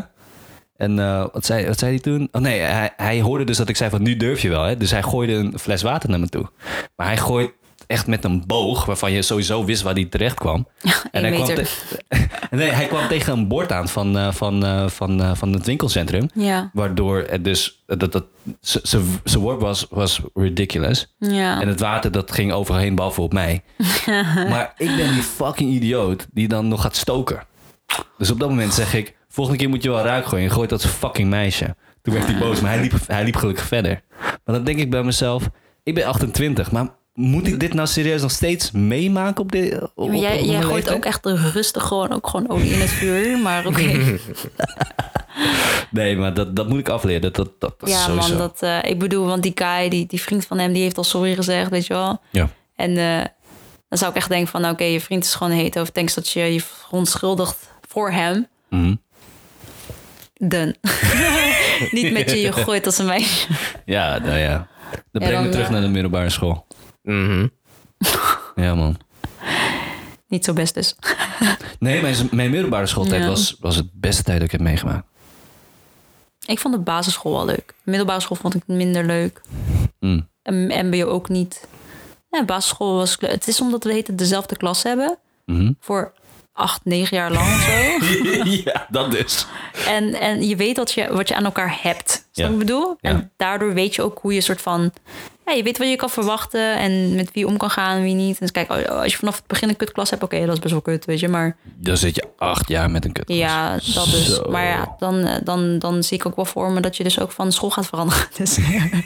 En 0.81 0.99
eh, 0.99 1.25
wat, 1.33 1.47
zei, 1.47 1.67
wat 1.67 1.79
zei 1.79 1.91
hij 1.91 2.01
toen? 2.01 2.29
Oh 2.33 2.43
nee, 2.43 2.61
hij, 2.61 2.93
hij 2.97 3.21
hoorde 3.21 3.45
dus 3.45 3.57
dat 3.57 3.69
ik 3.69 3.77
zei 3.77 3.91
van 3.91 4.03
nu 4.03 4.17
durf 4.17 4.41
je 4.41 4.49
wel, 4.49 4.63
hè? 4.63 4.77
Dus 4.77 4.91
hij 4.91 5.03
gooide 5.03 5.33
een 5.33 5.59
fles 5.59 5.83
water 5.83 6.11
naar 6.11 6.21
me 6.21 6.29
toe. 6.29 6.51
Maar 6.97 7.07
hij 7.07 7.17
gooit 7.17 7.51
echt 7.87 8.07
met 8.07 8.25
een 8.25 8.43
boog 8.47 8.85
waarvan 8.85 9.13
je 9.13 9.23
sowieso 9.23 9.65
wist 9.65 9.83
waar 9.83 9.95
hij 9.95 10.05
terecht 10.05 10.35
kwam. 10.35 10.67
één 11.11 11.25
hij, 11.25 11.33
kwam 11.33 11.47
meter. 11.47 11.71
nee, 12.51 12.71
hij 12.71 12.87
kwam 12.87 13.09
tegen 13.09 13.33
een 13.33 13.49
bord 13.49 13.73
aan 13.73 13.89
van, 13.89 14.19
eh, 14.19 14.33
van, 14.33 14.65
eh, 14.65 14.89
van, 14.89 15.37
van 15.37 15.53
het 15.53 15.67
winkelcentrum. 15.67 16.31
Ja, 16.35 16.71
Waardoor 16.73 17.25
het 17.29 17.45
dus, 17.45 17.83
dat, 17.87 18.13
dat, 18.13 18.25
zijn 19.25 19.43
work 19.43 19.61
was, 19.61 19.87
was 19.91 20.21
ridiculous. 20.35 21.15
ja. 21.19 21.61
En 21.61 21.69
het 21.69 21.81
water 21.81 22.11
dat 22.11 22.33
ging 22.33 22.53
overheen, 22.53 22.95
behalve 22.95 23.21
op 23.21 23.33
mij. 23.33 23.63
maar 24.53 24.75
ik 24.77 24.97
ben 24.97 25.13
die 25.13 25.23
fucking 25.23 25.71
idioot 25.71 26.27
die 26.33 26.49
dan 26.49 26.69
nog 26.69 26.83
gaat 26.83 26.97
stoken. 26.97 27.43
Dus 28.19 28.31
op 28.31 28.41
dat 28.41 28.49
moment 28.49 28.75
zeg 28.75 28.95
ik, 28.95 29.19
volgende 29.35 29.59
keer 29.59 29.69
moet 29.69 29.83
je 29.83 29.91
wel 29.91 30.03
ruik 30.05 30.27
gooien. 30.27 30.45
En 30.45 30.53
gooit 30.53 30.71
dat 30.71 30.87
fucking 30.87 31.29
meisje. 31.31 31.77
Toen 32.03 32.15
werd 32.15 32.27
hij 32.27 32.39
boos, 32.39 32.61
maar 32.61 32.73
hij 32.73 32.81
liep, 32.81 32.93
hij 33.07 33.25
liep 33.25 33.37
gelukkig 33.37 33.65
verder. 33.65 34.03
Maar 34.21 34.55
dan 34.55 34.65
denk 34.65 34.79
ik 34.79 34.91
bij 34.91 35.03
mezelf, 35.03 35.49
ik 35.83 35.95
ben 35.95 36.05
28, 36.05 36.73
maar 36.73 36.89
moet 37.15 37.47
ik 37.47 37.61
dit 37.61 37.75
nou 37.75 37.89
serieus 37.89 38.23
nog 38.23 38.31
steeds 38.31 38.71
meemaken 38.71 39.43
op 39.43 39.53
dit 39.53 39.81
op, 39.95 40.09
Maar 40.09 40.17
jij, 40.17 40.39
op 40.39 40.45
jij 40.45 40.47
mijn 40.47 40.63
gooit 40.63 40.75
leeftijd? 40.75 40.97
ook 40.97 41.05
echt 41.05 41.27
rustig 41.55 41.83
gewoon, 41.87 42.13
ook 42.13 42.27
gewoon 42.27 42.49
olie 42.51 42.73
in 42.73 42.81
het 42.81 42.91
vuur. 42.91 43.39
Maar 43.39 43.67
oké. 43.67 43.91
Nee, 45.91 46.17
maar 46.17 46.35
dat, 46.35 46.57
dat 46.57 46.69
moet 46.69 46.79
ik 46.79 46.89
afleren. 46.89 47.21
Dat, 47.21 47.35
dat, 47.37 47.51
dat, 47.59 47.75
ja, 47.85 48.05
sowieso. 48.05 48.29
man. 48.29 48.39
Dat, 48.39 48.63
eh, 48.63 48.79
ik 48.83 48.99
bedoel, 48.99 49.27
want 49.27 49.43
die 49.43 49.53
guy, 49.55 49.89
die, 49.89 50.07
die 50.07 50.21
vriend 50.21 50.47
van 50.47 50.59
hem, 50.59 50.73
die 50.73 50.83
heeft 50.83 50.97
al 50.97 51.05
sorry 51.05 51.35
gezegd, 51.35 51.71
weet 51.71 51.87
je 51.87 51.95
wel. 51.95 52.21
Ja. 52.31 52.49
En 52.77 52.97
eh, 52.97 53.25
dan 53.89 53.99
zou 53.99 54.11
ik 54.11 54.17
echt 54.17 54.29
denken 54.29 54.49
van, 54.49 54.69
oké, 54.69 54.85
je 54.85 55.01
vriend 55.01 55.25
is 55.25 55.35
gewoon 55.35 55.53
heet. 55.53 55.77
Of 55.77 55.91
denk 55.91 56.15
dat 56.15 56.29
je 56.29 56.41
je 56.41 56.61
verontschuldigt 56.61 57.71
voor 57.89 58.11
hem. 58.11 58.47
Mhm. 58.69 58.95
Done. 60.43 60.75
Niet 61.91 62.13
met 62.13 62.31
je 62.31 62.41
je 62.47 62.53
gooit 62.53 62.87
als 62.87 62.99
een 62.99 63.07
meisje. 63.07 63.49
Ja, 63.85 64.19
nou 64.19 64.39
ja. 64.39 64.69
Dan 64.91 65.23
breng 65.23 65.33
dan, 65.33 65.43
me 65.43 65.49
terug 65.49 65.67
eh, 65.67 65.73
naar 65.73 65.81
de 65.81 65.89
middelbare 65.89 66.31
school. 66.31 66.67
Mhm. 67.03 67.47
Ja, 68.55 68.75
man. 68.75 68.97
Niet 70.29 70.45
zo 70.45 70.53
best 70.53 70.75
dus. 70.75 70.95
Nee, 71.79 72.03
mijn, 72.03 72.29
mijn 72.31 72.51
middelbare 72.51 72.87
schooltijd 72.87 73.23
Ja. 73.23 73.29
was, 73.29 73.57
was 73.61 73.77
het 73.77 73.89
beste 73.93 74.23
tijd 74.23 74.37
dat 74.37 74.47
ik 74.47 74.53
heb 74.53 74.61
meegemaakt. 74.61 75.07
Ik 76.47 76.59
vond 76.59 76.75
de 76.75 76.81
basisschool 76.81 77.33
wel 77.33 77.45
leuk. 77.45 77.75
Middelbare 77.83 78.21
school 78.21 78.37
vond 78.37 78.55
ik 78.55 78.63
minder 78.67 79.05
leuk. 79.07 79.41
Mm. 80.01 80.29
En 80.43 80.87
MBO 80.87 81.05
ook 81.05 81.29
niet. 81.29 81.69
Ja, 82.31 82.45
basisschool 82.45 82.95
was. 82.97 83.17
Het 83.21 83.49
is 83.49 83.61
omdat 83.61 83.85
we 83.85 83.93
heten 83.93 84.17
dezelfde 84.17 84.57
klas 84.57 84.83
hebben. 84.83 85.19
Mhm. 85.47 85.73
Voor 85.81 86.13
acht, 86.61 86.85
negen 86.85 87.17
jaar 87.17 87.33
lang 87.33 87.47
of 87.47 87.61
zo. 87.61 88.51
ja, 88.65 88.87
dat 88.91 89.11
dus. 89.11 89.47
En, 89.87 90.15
en 90.15 90.49
je 90.49 90.57
weet 90.57 90.77
wat 90.77 90.93
je, 90.93 91.09
wat 91.13 91.29
je 91.29 91.35
aan 91.35 91.45
elkaar 91.45 91.79
hebt. 91.83 92.11
Snap 92.11 92.25
je 92.33 92.43
Ja. 92.43 92.45
wat 92.45 92.53
ik 92.53 92.59
bedoel? 92.59 92.97
Ja. 93.01 93.11
En 93.11 93.33
daardoor 93.37 93.75
weet 93.75 93.95
je 93.95 94.03
ook 94.03 94.19
hoe 94.23 94.35
je 94.35 94.41
soort 94.41 94.61
van... 94.61 94.93
Ja, 95.51 95.57
je 95.57 95.63
weet 95.63 95.79
wat 95.79 95.89
je 95.89 95.97
kan 95.97 96.11
verwachten 96.11 96.77
en 96.77 97.15
met 97.15 97.33
wie 97.33 97.47
om 97.47 97.57
kan 97.57 97.71
gaan 97.71 97.97
en 97.97 98.03
wie 98.03 98.15
niet. 98.15 98.33
En 98.33 98.37
dus 98.41 98.51
kijk, 98.51 98.71
als 98.89 99.13
je 99.13 99.19
vanaf 99.19 99.37
het 99.37 99.47
begin 99.47 99.69
een 99.69 99.77
kutklas 99.77 100.11
hebt... 100.11 100.23
Oké, 100.23 100.41
dat 100.47 100.53
is 100.55 100.59
best 100.59 100.73
wel 100.73 100.83
kut, 100.83 101.05
weet 101.05 101.21
je. 101.21 101.29
Maar 101.29 101.57
Dan 101.77 101.97
zit 101.97 102.15
je 102.15 102.29
acht 102.39 102.69
jaar 102.69 102.91
met 102.91 103.05
een 103.05 103.13
kut. 103.13 103.29
ja, 103.29 103.71
dat 103.71 104.05
dus. 104.05 104.35
Zo. 104.35 104.51
Maar 104.51 104.65
ja, 104.65 104.95
dan, 104.99 105.19
eh, 105.19 105.35
dan, 105.45 105.79
dan 105.79 106.03
zie 106.03 106.19
ik 106.19 106.27
ook 106.27 106.37
wel 106.37 106.45
voor 106.45 106.71
me... 106.71 106.81
dat 106.81 106.97
je 106.97 107.03
dus 107.03 107.21
ook 107.21 107.33
van 107.33 107.53
school 107.53 107.71
gaat 107.71 107.87
veranderen. 107.87 108.27
Dus 108.39 108.57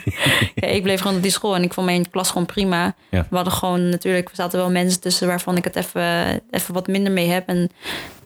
ja, 0.55 0.67
ik 0.67 0.83
bleef 0.83 1.01
gewoon 1.01 1.15
op 1.15 1.21
die 1.21 1.31
school 1.31 1.55
en 1.55 1.63
ik 1.63 1.73
vond 1.73 1.85
mijn 1.85 2.09
klas 2.09 2.27
gewoon 2.29 2.45
prima. 2.45 2.95
Ja. 3.11 3.27
We 3.29 3.35
hadden 3.35 3.53
gewoon 3.53 3.89
natuurlijk... 3.89 4.29
Er 4.29 4.35
zaten 4.35 4.59
wel 4.59 4.71
mensen 4.71 5.01
tussen 5.01 5.27
waarvan 5.27 5.57
ik 5.57 5.63
het 5.63 5.75
even, 5.75 6.41
even 6.49 6.73
wat 6.73 6.87
minder 6.87 7.11
mee 7.11 7.27
heb. 7.29 7.47
En, 7.47 7.69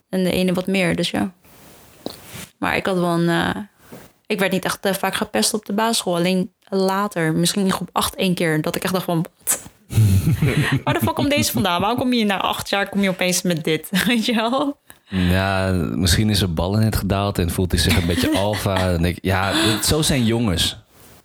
en 0.10 0.24
de 0.24 0.32
ene 0.32 0.54
wat 0.54 0.68
meer, 0.68 0.96
dus 0.96 1.12
ja. 1.12 1.32
Maar 2.58 2.76
ik 2.76 2.86
had 2.86 2.98
wel 2.98 3.10
een... 3.20 3.30
eh, 3.30 3.62
ik 4.26 4.40
werd 4.40 4.52
niet 4.52 4.66
echt 4.66 4.86
eh, 4.86 4.94
vaak 4.94 5.16
gepest 5.16 5.54
op 5.54 5.66
de 5.66 5.74
basisschool. 5.74 6.16
Alleen 6.16 6.52
later, 6.70 7.34
misschien 7.34 7.64
in 7.66 7.72
groep 7.72 7.90
8 7.92 8.16
één 8.16 8.34
keer... 8.34 8.62
dat 8.62 8.76
ik 8.76 8.84
echt 8.84 8.94
dacht 8.94 9.06
van... 9.06 9.26
wat? 9.40 9.60
Waar 10.84 10.94
de 10.94 11.00
fuck 11.04 11.16
komt 11.16 11.30
deze 11.30 11.52
vandaan? 11.52 11.80
Waarom 11.82 12.00
kom 12.00 12.14
je 12.14 12.26
na 12.26 12.38
acht 12.42 12.70
jaar 12.70 12.90
kom 12.90 13.02
je 13.02 13.10
opeens 13.10 13.42
met 13.42 13.64
dit? 13.64 13.90
Weet 14.08 14.26
je 14.26 14.34
wel? 14.36 14.80
Ja, 15.08 15.72
misschien 15.72 16.30
is 16.30 16.42
er 16.42 16.54
ballen 16.54 16.80
net 16.80 16.96
gedaald 16.96 17.38
en 17.40 17.50
voelt 17.52 17.72
hij 17.72 17.82
zich 17.82 17.98
een 17.98 18.08
beetje 18.08 18.38
alfa. 18.46 18.98
Denk 18.98 19.18
ik, 19.18 19.24
ja, 19.24 19.52
het- 19.54 19.86
zo 19.86 20.02
zijn 20.02 20.26
jongens. 20.26 20.78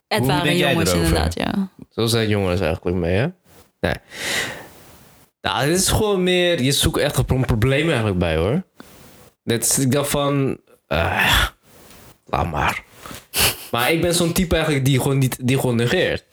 Het 0.08 0.18
Hoe 0.18 0.28
waren 0.28 0.44
denk 0.44 0.56
jij 0.58 0.70
jongens 0.70 0.92
inderdaad, 0.92 1.34
ja. 1.34 1.68
Zo 1.90 2.06
zijn 2.06 2.28
jongens 2.28 2.60
eigenlijk 2.60 2.96
mee, 2.96 3.14
hè? 3.16 3.26
Nee. 3.80 3.94
Nou, 5.40 5.66
dit 5.66 5.76
is 5.78 5.88
gewoon 5.88 6.22
meer... 6.22 6.62
Je 6.62 6.72
zoekt 6.72 6.96
echt 6.98 7.16
een 7.18 7.24
pro- 7.24 7.40
probleem 7.40 7.86
eigenlijk 7.86 8.18
bij, 8.18 8.36
hoor. 8.36 8.62
Dit 9.44 9.64
is, 9.64 9.78
ik 9.78 9.92
dacht 9.92 10.10
van... 10.10 10.58
eh, 10.86 11.44
laat 12.26 12.50
maar. 12.50 12.82
Maar 13.74 13.92
ik 13.92 14.00
ben 14.00 14.14
zo'n 14.14 14.32
type 14.32 14.54
eigenlijk 14.54 14.84
die 14.84 15.00
gewoon, 15.00 15.18
niet, 15.18 15.36
die 15.48 15.58
gewoon 15.58 15.76
negeert. 15.76 16.24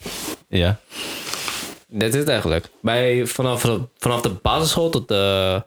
Ja. 0.48 0.80
Dat 1.88 2.08
is 2.14 2.16
het 2.16 2.28
eigenlijk. 2.30 2.70
Bij, 2.82 3.26
vanaf, 3.26 3.66
vanaf 3.98 4.22
de 4.22 4.30
basisschool 4.30 4.89
tot 4.89 5.08
de 5.08 5.64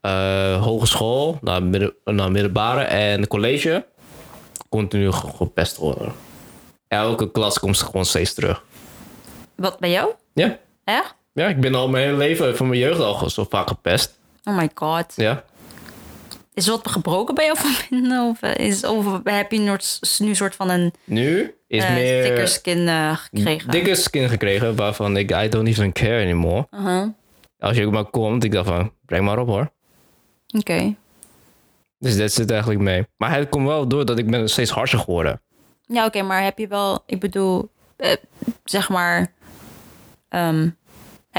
eh, 0.00 0.62
hogeschool, 0.62 1.38
naar, 1.40 1.62
midden, 1.62 1.94
naar 2.04 2.30
middelbare 2.30 2.80
en 2.82 3.26
college, 3.26 3.86
continu 4.68 5.12
ge- 5.12 5.30
gepest 5.36 5.76
worden. 5.76 6.12
Elke 6.88 7.30
klas 7.30 7.58
komt 7.58 7.78
gewoon 7.78 8.04
steeds 8.04 8.34
terug. 8.34 8.62
Wat 9.54 9.78
bij 9.78 9.90
jou? 9.90 10.10
Ja. 10.34 10.58
Echt? 10.84 11.14
Ja, 11.32 11.46
ik 11.48 11.60
ben 11.60 11.74
al 11.74 11.88
mijn 11.88 12.04
hele 12.04 12.16
leven, 12.16 12.56
van 12.56 12.68
mijn 12.68 12.80
jeugd 12.80 13.00
al 13.00 13.30
zo 13.30 13.46
vaak 13.50 13.68
gepest. 13.68 14.18
Oh 14.44 14.56
my 14.56 14.70
god. 14.74 15.12
Ja. 15.16 15.44
Is 16.56 16.66
wat 16.66 16.88
gebroken 16.88 17.34
bij 17.34 17.44
jou 17.44 17.58
van 17.58 17.74
binnen? 17.90 18.28
Of, 18.28 18.42
eh, 18.42 18.66
is, 18.66 18.84
of 18.84 19.20
heb 19.24 19.52
je 19.52 19.58
nu 19.58 19.70
een 20.28 20.36
soort 20.36 20.54
van 20.54 20.70
een 20.70 20.92
Nu 21.04 21.54
is 21.66 21.84
eh 21.84 21.92
meer 21.92 22.22
thicker 22.22 22.48
skin 22.48 22.88
eh, 22.88 23.16
gekregen? 23.16 23.70
dikke 23.70 23.94
skin 23.94 24.28
gekregen, 24.28 24.76
waarvan 24.76 25.16
ik, 25.16 25.30
I 25.30 25.48
don't 25.48 25.68
even 25.68 25.92
care 25.92 26.22
anymore. 26.22 26.66
Als 27.58 27.76
je 27.76 27.86
ook 27.86 27.92
maar 27.92 28.04
komt, 28.04 28.44
ik 28.44 28.52
dacht 28.52 28.68
van, 28.68 28.92
breng 29.04 29.24
maar 29.24 29.38
op 29.38 29.46
hoor. 29.46 29.72
Oké. 30.58 30.94
Dus 31.98 32.16
dat 32.16 32.32
zit 32.32 32.50
eigenlijk 32.50 32.80
mee. 32.80 33.06
Maar 33.16 33.34
het 33.34 33.48
komt 33.48 33.66
wel 33.66 33.88
door 33.88 34.04
dat 34.04 34.18
ik 34.18 34.30
ben 34.30 34.48
steeds 34.48 34.70
harsher 34.70 34.98
geworden. 34.98 35.40
Ja, 35.82 36.04
oké, 36.04 36.22
maar 36.22 36.42
heb 36.44 36.58
je 36.58 36.66
wel, 36.66 37.02
ik 37.06 37.20
bedoel, 37.20 37.70
eh, 37.96 38.12
zeg 38.64 38.88
maar, 38.88 39.32
ehm, 40.28 40.68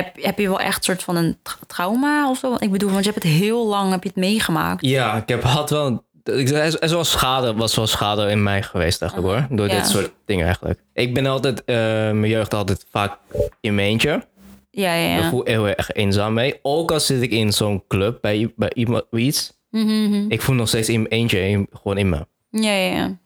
heb, 0.04 0.24
heb 0.24 0.40
je 0.40 0.48
wel 0.48 0.60
echt 0.60 0.78
een 0.78 0.84
soort 0.84 1.04
van 1.04 1.16
een 1.16 1.38
tra- 1.44 1.58
trauma 1.68 2.30
of 2.30 2.38
zo? 2.38 2.56
Ik 2.60 2.72
bedoel, 2.72 2.90
want 2.92 3.06
je 3.06 3.12
hebt 3.12 3.24
het 3.24 3.32
heel 3.34 3.68
lang, 3.68 3.92
heb 3.92 4.04
je 4.04 4.10
het 4.10 4.18
meegemaakt. 4.18 4.86
Ja, 4.86 5.16
ik 5.16 5.28
heb 5.30 5.44
had 5.44 5.70
wel. 5.70 6.06
ik- 6.24 6.50
Er 6.50 6.64
is, 6.84 6.92
wel 6.92 7.04
schade, 7.04 7.54
was 7.54 7.76
wel 7.76 7.88
schade 7.88 8.30
in 8.30 8.44
mij 8.44 8.64
geweest 8.64 9.02
eigenlijk 9.02 9.32
hoor. 9.50 9.58
Door 9.58 9.68
Ja. 9.68 9.76
dit 9.76 9.88
soort 9.88 10.12
dingen 10.26 10.46
eigenlijk. 10.46 10.80
Ik 10.94 11.14
ben 11.14 11.26
altijd, 11.26 11.64
eh, 11.66 11.76
mijn 11.76 12.28
jeugd 12.28 12.54
altijd 12.54 12.86
vaak 12.92 13.18
in 13.62 13.76
mijn 13.76 13.88
eentje. 13.88 14.26
Ja, 14.72 14.94
ja, 14.94 15.16
Ik 15.16 15.22
ja. 15.22 15.30
voel 15.30 15.42
heel 15.44 15.68
erg 15.68 15.92
eenzaam 15.92 16.34
mee. 16.34 16.60
Ook 16.62 16.92
al 16.92 17.00
zit 17.00 17.22
ik 17.22 17.32
in 17.32 17.54
zo'n 17.54 17.84
club 17.88 18.18
bij, 18.22 18.54
bij 18.56 18.72
iemand 18.74 19.04
iets. 19.12 19.56
Mhm, 19.70 20.26
Ik 20.30 20.42
voel 20.42 20.56
nog 20.56 20.68
steeds 20.68 20.90
in 20.90 21.00
mijn 21.02 21.12
eentje 21.14 21.48
in- 21.50 21.68
gewoon 21.82 21.98
in 21.98 22.10
me. 22.10 22.28
Ja, 22.50 22.72
ja, 22.72 22.96
ja. 22.96 23.18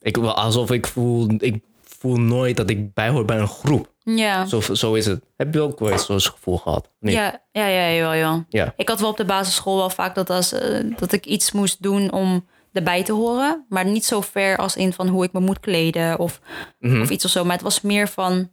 Ik, 0.00 0.16
alsof 0.16 0.70
ik 0.70 0.86
voel, 0.86 1.28
ik 1.38 1.62
voel 1.82 2.16
nooit 2.16 2.56
dat 2.56 2.70
ik 2.70 2.94
bijhoor 2.94 3.24
bij 3.24 3.38
een 3.38 3.48
groep. 3.48 3.88
Ja. 4.16 4.46
Zo, 4.46 4.60
zo 4.60 4.94
is 4.94 5.06
het. 5.06 5.20
Heb 5.36 5.54
je 5.54 5.60
ook 5.60 5.78
wel 5.78 5.90
eens 5.90 6.06
zo'n 6.06 6.20
gevoel 6.20 6.58
gehad? 6.58 6.90
Nee. 7.00 7.14
Ja, 7.14 7.42
ja, 7.52 7.66
ja, 7.66 7.90
jawel, 7.90 8.12
ja. 8.12 8.44
Ja. 8.48 8.72
Ik 8.76 8.88
had 8.88 9.00
wel 9.00 9.10
op 9.10 9.16
de 9.16 9.24
basisschool 9.24 9.76
wel 9.76 9.90
vaak 9.90 10.14
dat, 10.14 10.30
als, 10.30 10.52
eh, 10.52 10.84
dat 10.96 11.12
ik 11.12 11.26
iets 11.26 11.52
moest 11.52 11.82
doen 11.82 12.12
om 12.12 12.46
erbij 12.72 13.02
te 13.02 13.12
horen. 13.12 13.64
Maar 13.68 13.84
niet 13.84 14.04
zo 14.04 14.20
ver 14.20 14.56
als 14.56 14.76
in 14.76 14.92
van 14.92 15.08
hoe 15.08 15.24
ik 15.24 15.32
me 15.32 15.40
moet 15.40 15.60
kleden 15.60 16.18
of, 16.18 16.40
Mhm. 16.78 17.00
of 17.00 17.10
iets 17.10 17.24
of 17.24 17.30
zo. 17.30 17.42
Maar 17.44 17.52
het 17.52 17.62
was 17.62 17.80
meer 17.80 18.08
van... 18.08 18.50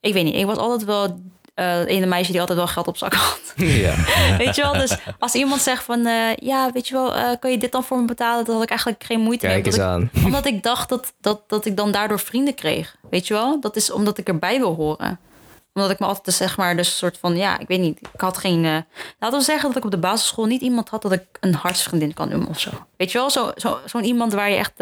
Ik 0.00 0.12
weet 0.12 0.24
niet, 0.24 0.34
ik 0.34 0.46
was 0.46 0.56
altijd 0.56 0.84
wel 0.84 1.20
een 1.64 2.08
meisje 2.08 2.30
die 2.30 2.40
altijd 2.40 2.58
wel 2.58 2.66
geld 2.66 2.86
op 2.86 2.96
zak 2.96 3.14
had. 3.14 3.40
ja. 3.56 3.94
weet 4.38 4.56
je 4.56 4.62
wel? 4.62 4.72
Dus 4.72 4.96
als 5.18 5.34
iemand 5.34 5.60
zegt 5.60 5.84
van... 5.84 6.06
eh, 6.06 6.34
ja, 6.36 6.72
weet 6.72 6.88
je 6.88 6.94
wel, 6.94 7.14
eh, 7.14 7.30
kan 7.40 7.50
je 7.50 7.58
dit 7.58 7.72
dan 7.72 7.84
voor 7.84 7.98
me 7.98 8.04
betalen? 8.04 8.44
Dan 8.44 8.54
had 8.54 8.62
ik 8.62 8.70
eigenlijk 8.70 9.04
geen 9.04 9.20
moeite 9.20 9.46
mee. 9.46 9.54
Kijk 9.54 9.66
eens 9.66 9.74
omdat 9.74 9.90
aan. 9.90 10.10
ik, 10.12 10.24
omdat 10.24 10.46
ik 10.46 10.62
dacht 10.62 10.88
dat, 10.88 11.12
dat, 11.20 11.40
dat 11.46 11.66
ik 11.66 11.76
dan 11.76 11.92
daardoor 11.92 12.20
vrienden 12.20 12.54
kreeg. 12.54 12.96
Weet 13.10 13.26
je 13.26 13.34
wel? 13.34 13.60
Dat 13.60 13.76
is 13.76 13.90
omdat 13.90 14.18
ik 14.18 14.28
erbij 14.28 14.58
wil 14.58 14.74
horen. 14.74 15.18
Omdat 15.74 15.90
ik 15.90 15.98
me 15.98 16.06
altijd 16.06 16.24
dus, 16.24 16.36
zeg 16.36 16.56
maar, 16.56 16.76
dus 16.76 16.86
een 16.86 16.94
soort 16.94 17.18
van, 17.18 17.36
ja, 17.36 17.58
ik 17.58 17.68
weet 17.68 17.80
niet. 17.80 17.98
Ik 18.12 18.20
had 18.20 18.38
geen, 18.38 18.84
laten 19.18 19.38
we 19.38 19.44
zeggen 19.44 19.68
dat 19.68 19.76
ik 19.76 19.84
op 19.84 19.90
de 19.90 19.98
basisschool 19.98 20.46
niet 20.46 20.60
iemand 20.60 20.88
had 20.88 21.02
dat 21.02 21.12
ik 21.12 21.22
een 21.40 21.54
hartsvriendin 21.54 22.14
kan 22.14 22.28
noemen 22.28 22.48
of 22.48 22.60
zo. 22.60 22.70
Weet 22.96 23.12
je 23.12 23.18
wel, 23.18 23.30
zo'n 23.30 23.50
zo, 23.56 23.78
zo'n 23.84 24.04
iemand 24.04 24.32
waar 24.32 24.50
je 24.50 24.56
echt 24.56 24.72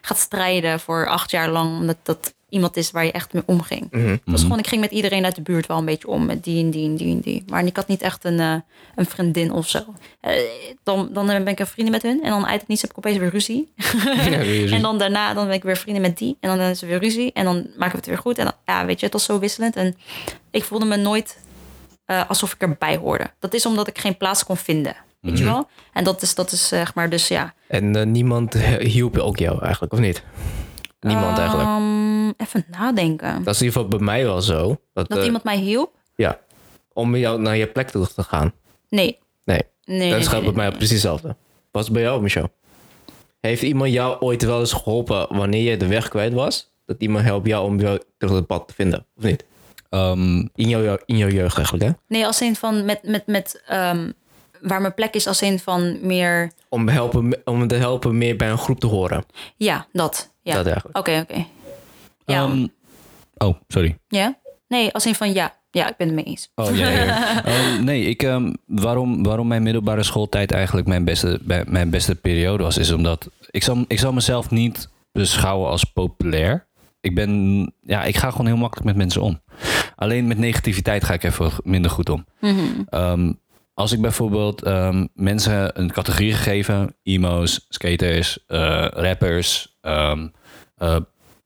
gaat 0.00 0.18
strijden 0.18 0.80
voor 0.80 1.08
acht 1.08 1.30
jaar 1.30 1.48
lang. 1.48 1.78
Omdat 1.78 1.96
dat 2.02 2.34
iemand 2.54 2.76
is 2.76 2.90
waar 2.90 3.04
je 3.04 3.12
echt 3.12 3.32
mee 3.32 3.42
omging. 3.46 3.86
Het 3.90 4.20
was 4.24 4.42
gewoon, 4.42 4.58
ik 4.58 4.66
ging 4.66 4.80
met 4.80 4.90
iedereen 4.90 5.24
uit 5.24 5.34
de 5.34 5.42
buurt 5.42 5.66
wel 5.66 5.78
een 5.78 5.84
beetje 5.84 6.08
om. 6.08 6.26
Met 6.26 6.44
die 6.44 6.64
en 6.64 6.70
die 6.70 6.88
en 6.88 6.96
die 6.96 7.14
en 7.14 7.20
die. 7.20 7.44
Maar 7.46 7.66
ik 7.66 7.76
had 7.76 7.88
niet 7.88 8.02
echt 8.02 8.24
een, 8.24 8.40
eh, 8.40 8.54
een 8.94 9.06
vriendin 9.06 9.52
of 9.52 9.68
zo. 9.68 9.84
Eh, 10.20 10.32
dan, 10.82 11.08
dan 11.12 11.26
ben 11.26 11.46
ik 11.46 11.60
een 11.60 11.66
vriendin 11.66 11.92
met 11.92 12.02
hun. 12.02 12.22
En 12.22 12.30
dan 12.30 12.46
uit 12.46 12.60
het 12.60 12.68
niets 12.68 12.82
heb 12.82 12.90
ik 12.90 12.98
opeens 12.98 13.18
weer 13.18 13.30
ruzie. 13.30 13.72
Ja, 14.30 14.38
weer 14.38 14.72
En 14.72 14.82
dan 14.82 14.98
daarna 14.98 15.34
dan 15.34 15.46
ben 15.46 15.54
ik 15.54 15.62
weer 15.62 15.76
vrienden 15.76 16.02
met 16.02 16.18
die. 16.18 16.36
En 16.40 16.56
dan 16.56 16.66
is 16.66 16.82
er 16.82 16.88
weer 16.88 16.98
ruzie. 16.98 17.32
En 17.32 17.44
dan 17.44 17.54
maken 17.54 17.90
we 17.90 17.96
het 17.96 18.06
weer 18.06 18.18
goed. 18.18 18.38
En 18.38 18.44
dan, 18.44 18.54
ja, 18.64 18.86
weet 18.86 18.98
je, 18.98 19.04
het 19.04 19.14
was 19.14 19.24
zo 19.24 19.38
wisselend. 19.38 19.76
En 19.76 19.96
ik 20.50 20.64
voelde 20.64 20.84
me 20.84 20.96
nooit 20.96 21.38
eh, 22.04 22.28
alsof 22.28 22.52
ik 22.52 22.60
erbij 22.60 22.96
hoorde. 22.96 23.30
Dat 23.38 23.54
is 23.54 23.66
omdat 23.66 23.88
ik 23.88 23.98
geen 23.98 24.16
plaats 24.16 24.44
kon 24.44 24.56
vinden. 24.56 24.96
Weet 25.20 25.38
je 25.38 25.44
wel? 25.44 25.68
En 25.92 26.04
dat 26.04 26.22
is, 26.22 26.34
dat 26.34 26.52
is 26.52 26.68
zeg 26.68 26.94
maar, 26.94 27.10
dus 27.10 27.28
ja. 27.28 27.54
En 27.68 27.96
eh, 27.96 28.06
niemand 28.06 28.54
hielp 28.78 29.18
ook 29.18 29.38
jou 29.38 29.62
eigenlijk, 29.62 29.92
of 29.92 29.98
niet? 29.98 30.22
Niemand 31.04 31.38
eigenlijk. 31.38 31.68
Ehm, 31.68 32.28
even 32.36 32.64
nadenken. 32.70 33.44
Dat 33.44 33.54
is 33.54 33.60
in 33.60 33.66
ieder 33.66 33.80
geval 33.82 33.98
bij 33.98 34.06
mij 34.06 34.24
wel 34.24 34.42
zo. 34.42 34.76
Dat, 34.92 35.08
Dat 35.08 35.18
eh, 35.18 35.24
iemand 35.24 35.44
mij 35.44 35.56
hielp? 35.56 35.92
Ja, 36.16 36.38
om 36.92 37.16
jou 37.16 37.40
naar 37.40 37.56
je 37.56 37.66
plek 37.66 37.90
terug 37.90 38.12
te 38.12 38.22
gaan. 38.22 38.52
Nee. 38.88 39.18
Nee, 39.44 39.62
Nee, 39.84 40.10
dat 40.10 40.30
nee, 40.32 40.40
bij 40.42 40.52
mij 40.52 40.66
nee. 40.68 40.76
precies 40.76 40.90
hetzelfde. 40.90 41.36
Wat 41.70 41.82
is 41.82 41.90
bij 41.90 42.02
jou, 42.02 42.22
Michel? 42.22 42.48
Heeft 43.40 43.62
iemand 43.62 43.92
jou 43.92 44.20
ooit 44.20 44.42
wel 44.44 44.60
eens 44.60 44.72
geholpen 44.72 45.36
wanneer 45.36 45.70
je 45.70 45.76
de 45.76 45.86
weg 45.86 46.08
kwijt 46.08 46.32
was? 46.32 46.70
Dat 46.86 46.96
iemand 46.98 47.24
helpt 47.24 47.46
jou 47.46 47.64
om 47.66 47.80
jou 47.80 48.00
terug 48.18 48.34
het 48.34 48.46
pad 48.46 48.68
te 48.68 48.74
vinden, 48.74 49.06
of 49.16 49.22
niet? 49.24 49.44
Ehm, 49.90 50.36
In 50.54 50.68
jouw, 50.68 50.98
in 51.06 51.16
jouw 51.16 51.28
jeugd 51.28 51.56
eigenlijk, 51.56 51.84
hè? 51.84 51.90
Nee, 52.08 52.26
als 52.26 52.40
in 52.40 52.56
van 52.56 52.84
met, 52.84 53.02
met, 53.02 53.26
met 53.26 53.62
ehm, 53.66 54.10
waar 54.60 54.80
mijn 54.80 54.94
plek 54.94 55.14
is, 55.14 55.26
als 55.26 55.42
in 55.42 55.58
van 55.58 56.06
meer. 56.06 56.52
Om, 56.68 56.88
helpen, 56.88 57.40
om 57.44 57.68
te 57.68 57.74
helpen 57.74 58.18
meer 58.18 58.36
bij 58.36 58.50
een 58.50 58.58
groep 58.58 58.80
te 58.80 58.86
horen. 58.86 59.24
Ja, 59.56 59.86
dat. 59.92 60.32
Ja. 60.52 60.62
Oké, 60.92 61.20
oké. 61.22 61.44
Ja. 62.26 62.42
ehm, 62.44 62.66
oh, 63.36 63.54
sorry. 63.68 63.96
ja? 64.08 64.38
Nee, 64.68 64.92
als 64.92 65.06
in 65.06 65.14
van 65.14 65.32
ja. 65.32 65.54
Ja, 65.70 65.88
ik 65.88 65.96
ben 65.96 66.06
het 66.06 66.16
mee 66.16 66.24
eens. 66.24 66.50
Oh, 66.54 66.76
ja, 66.76 66.88
ja. 66.90 67.44
Ehm, 67.44 67.84
nee, 67.84 68.04
ik, 68.04 68.22
ehm, 68.22 68.52
waarom, 68.66 69.22
waarom 69.22 69.46
mijn 69.46 69.62
middelbare 69.62 70.02
schooltijd 70.02 70.52
eigenlijk 70.52 70.86
mijn 70.86 71.04
beste, 71.04 71.38
bij- 71.42 71.64
mijn 71.68 71.90
beste 71.90 72.14
periode 72.14 72.62
was, 72.62 72.78
is 72.78 72.90
omdat 72.92 73.28
ik 73.50 73.62
zal, 73.62 73.84
ik 73.88 73.98
zal 73.98 74.12
mezelf 74.12 74.50
niet 74.50 74.88
beschouwen 75.12 75.68
als 75.70 75.84
populair. 75.84 76.66
Ik 77.00 77.14
ben, 77.14 77.72
ja, 77.82 78.02
ik 78.04 78.16
ga 78.16 78.30
gewoon 78.30 78.46
heel 78.46 78.56
makkelijk 78.56 78.86
met 78.86 78.96
mensen 78.96 79.22
om. 79.22 79.40
Alleen 79.96 80.26
met 80.26 80.38
negativiteit 80.38 81.04
ga 81.04 81.14
ik 81.14 81.22
even 81.22 81.50
minder 81.62 81.90
goed 81.90 82.08
om. 82.08 82.24
Ehm, 82.88 83.32
als 83.74 83.92
ik 83.92 84.00
bijvoorbeeld 84.00 84.62
ehm, 84.62 85.06
mensen 85.14 85.80
een 85.80 85.92
categorie 85.92 86.32
gegeven, 86.32 86.96
emo's, 87.02 87.66
skaters, 87.68 88.46
eh, 88.46 88.86
rappers, 88.90 89.76
eh, 89.80 90.96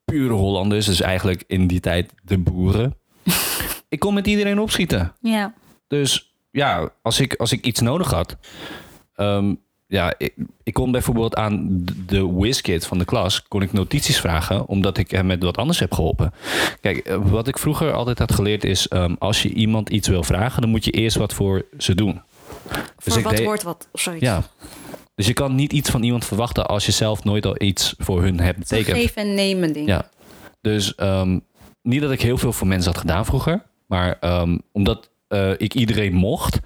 pure 0.04 0.34
Hollanders, 0.34 0.86
dus 0.86 1.00
eigenlijk 1.00 1.44
in 1.46 1.66
die 1.66 1.80
tijd 1.80 2.12
de 2.22 2.38
boeren. 2.38 2.96
ik 3.88 3.98
kon 3.98 4.14
met 4.14 4.26
iedereen 4.26 4.58
opschieten. 4.58 5.12
Ja. 5.20 5.54
Dus 5.86 6.34
ja, 6.50 6.92
als 7.02 7.20
ik, 7.20 7.34
als 7.34 7.52
ik 7.52 7.64
iets 7.66 7.80
nodig 7.80 8.10
had. 8.10 8.36
ehm, 9.14 9.54
ja, 9.90 10.14
ik, 10.18 10.34
ik 10.62 10.72
kon 10.72 10.90
bijvoorbeeld 10.90 11.36
aan 11.36 11.84
de- 12.06 12.32
WizKid 12.34 12.86
van 12.86 12.98
de 12.98 13.04
klas... 13.04 13.42
kon 13.42 13.62
ik 13.62 13.72
notities 13.72 14.20
vragen, 14.20 14.66
omdat 14.66 14.98
ik 14.98 15.10
hem 15.10 15.26
met 15.26 15.42
wat 15.42 15.56
anders 15.56 15.78
heb 15.78 15.92
geholpen. 15.94 16.32
Kijk, 16.80 16.98
eh, 16.98 17.16
wat 17.22 17.48
ik 17.48 17.58
vroeger 17.58 17.92
altijd 17.92 18.18
had 18.18 18.32
geleerd 18.34 18.64
is... 18.64 18.88
ehm, 18.88 19.14
als 19.18 19.42
je 19.42 19.48
iemand 19.52 19.88
iets 19.88 20.08
wil 20.08 20.22
vragen, 20.22 20.60
dan 20.60 20.70
moet 20.70 20.84
je 20.84 20.90
eerst 20.90 21.16
wat 21.16 21.34
voor 21.34 21.64
ze 21.78 21.94
doen. 21.94 22.20
Dus 23.04 23.14
Voor 23.14 23.22
wat 23.22 23.36
deed- 23.36 23.44
wordt 23.44 23.62
wat 23.62 23.88
of 23.92 24.00
zoiets. 24.00 24.24
Ja. 24.24 24.42
Dus 25.14 25.26
je 25.26 25.32
kan 25.32 25.54
niet 25.54 25.72
iets 25.72 25.90
van 25.90 26.02
iemand 26.02 26.24
verwachten... 26.24 26.66
als 26.66 26.86
je 26.86 26.92
zelf 26.92 27.24
nooit 27.24 27.46
al 27.46 27.62
iets 27.62 27.94
voor 27.98 28.22
hun 28.22 28.40
hebt 28.40 28.58
betekend. 28.58 28.96
geven 28.96 29.22
en 29.22 29.34
nemen 29.34 29.72
ding. 29.72 29.86
Ja. 29.88 30.08
Dus 30.60 30.94
ehm, 30.94 31.38
niet 31.82 32.00
dat 32.00 32.10
ik 32.10 32.22
heel 32.22 32.38
veel 32.38 32.52
voor 32.52 32.66
mensen 32.66 32.90
had 32.90 33.00
gedaan 33.00 33.24
vroeger. 33.26 33.62
Maar 33.86 34.16
ehm, 34.20 34.58
omdat 34.72 35.10
eh, 35.28 35.50
ik 35.56 35.74
iedereen 35.74 36.14
mocht, 36.14 36.58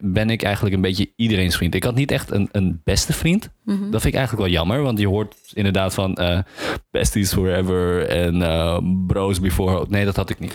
ben 0.00 0.30
ik 0.30 0.42
eigenlijk 0.42 0.74
een 0.74 0.80
beetje 0.80 1.12
iedereen's 1.16 1.56
vriend. 1.56 1.74
Ik 1.74 1.84
had 1.84 1.94
niet 1.94 2.10
echt 2.10 2.30
een, 2.30 2.48
een 2.52 2.80
beste 2.84 3.12
vriend. 3.12 3.50
Dat 3.64 4.00
vind 4.00 4.04
ik 4.04 4.14
eigenlijk 4.14 4.46
wel 4.48 4.52
jammer. 4.56 4.82
Want 4.82 4.98
je 4.98 5.06
hoort 5.06 5.34
inderdaad 5.52 5.94
van 5.94 6.14
eh, 6.14 6.38
besties 6.90 7.32
forever 7.32 8.08
en 8.08 8.42
eh, 8.42 8.78
bros 9.06 9.40
before. 9.40 9.84
Nee, 9.88 10.04
dat 10.04 10.16
had 10.16 10.30
ik 10.30 10.38
niet. 10.38 10.54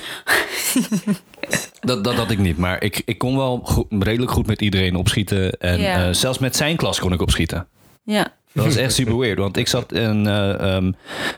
dat, 1.81 2.03
dat 2.03 2.13
had 2.15 2.31
ik 2.31 2.37
niet. 2.39 2.57
Maar 2.57 2.83
ik, 2.83 3.01
ik 3.05 3.17
kon 3.17 3.37
wel 3.37 3.59
goed- 3.63 3.85
redelijk 4.03 4.31
goed 4.31 4.47
met 4.47 4.61
iedereen 4.61 4.95
opschieten. 4.95 5.51
En 5.51 5.79
eh, 6.07 6.13
zelfs 6.13 6.37
met 6.39 6.55
zijn 6.55 6.75
klas 6.75 6.99
kon 6.99 7.13
ik 7.13 7.21
opschieten. 7.21 7.67
Ja. 8.03 8.33
Dat 8.53 8.65
was 8.65 8.75
echt 8.75 8.93
super 8.93 9.17
weird. 9.17 9.37
Want 9.37 9.57
ik 9.57 9.67
zat 9.67 9.91
in 9.93 10.27
eh, 10.27 10.75
ehm, 10.75 10.91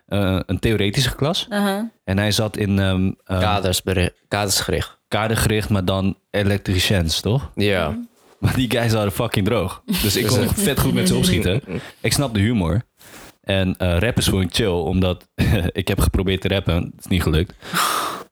eh, 0.08 0.40
een 0.46 0.60
theoretische 0.60 1.16
klas. 1.16 1.48
Uh-huh. 1.50 1.80
En 2.04 2.18
hij 2.18 2.32
zat 2.32 2.58
in 2.58 2.76
bere- 3.84 4.14
kadersgericht. 4.28 4.97
Kadergericht, 5.08 5.70
maar 5.70 5.86
dan 5.86 6.18
elektriciëns, 6.30 7.20
toch? 7.22 7.52
Ja. 7.56 7.98
Maar 8.40 8.56
die 8.56 8.72
guys 8.72 8.94
waren 8.94 9.12
fucking 9.12 9.46
droog. 9.46 9.82
Dus 9.86 10.16
ik 10.16 10.28
kon 10.28 10.48
vet 10.48 10.80
goed 10.80 10.94
met 10.94 11.08
ze 11.08 11.16
opschieten. 11.16 11.62
Ik 12.02 12.14
snap 12.14 12.34
de 12.34 12.40
humor. 12.40 12.82
En 13.42 13.78
eh 13.78 13.98
rappen 14.00 14.24
vond 14.24 14.44
ik 14.44 14.54
chill, 14.54 14.68
omdat 14.68 15.30
ik 15.72 15.88
heb 15.88 16.00
geprobeerd 16.00 16.42
te 16.42 16.48
rappen. 16.48 16.76
Het 16.76 16.94
is 17.00 17.08
niet 17.08 17.24
gelukt. 17.24 17.54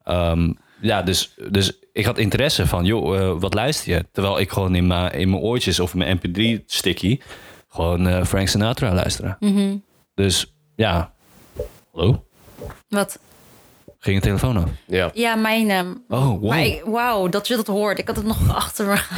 Ehm, 0.04 0.52
ja, 0.82 1.02
dus, 1.02 1.34
dus 1.50 1.80
ik 1.94 2.06
had 2.06 2.18
interesse 2.18 2.68
van, 2.68 2.86
joh, 2.86 3.18
eh, 3.18 3.40
wat 3.40 3.54
luister 3.54 3.94
je? 3.94 4.06
Terwijl 4.12 4.40
ik 4.40 4.52
gewoon 4.52 4.76
in 4.76 4.88
mijn, 4.88 5.12
in 5.12 5.30
mijn 5.30 5.42
oortjes 5.42 5.80
of 5.80 5.94
mijn 5.94 6.20
mp3-sticky 6.20 7.20
gewoon 7.68 8.08
eh, 8.08 8.24
Frank 8.24 8.48
Sinatra 8.48 8.94
luisteren. 8.94 9.38
Dus 10.14 10.56
ja, 10.76 11.14
hallo? 11.92 12.26
Wat? 12.88 13.20
Ging 14.06 14.18
je 14.18 14.24
telefoon 14.24 14.58
af? 14.58 14.70
Ja. 14.88 15.12
Ja, 15.14 15.36
mijn... 15.36 15.70
ehm, 15.70 15.88
Oh, 16.10 16.28
wow. 16.28 16.50
Maar 16.50 16.66
ik- 16.66 16.82
wauw, 16.86 17.28
dat 17.28 17.48
je 17.48 17.56
dat 17.56 17.68
hoort. 17.68 18.00
Ik 18.00 18.08
had 18.08 18.16
het 18.16 18.26
nog 18.26 18.56
achter 18.56 18.86
me. 18.88 18.98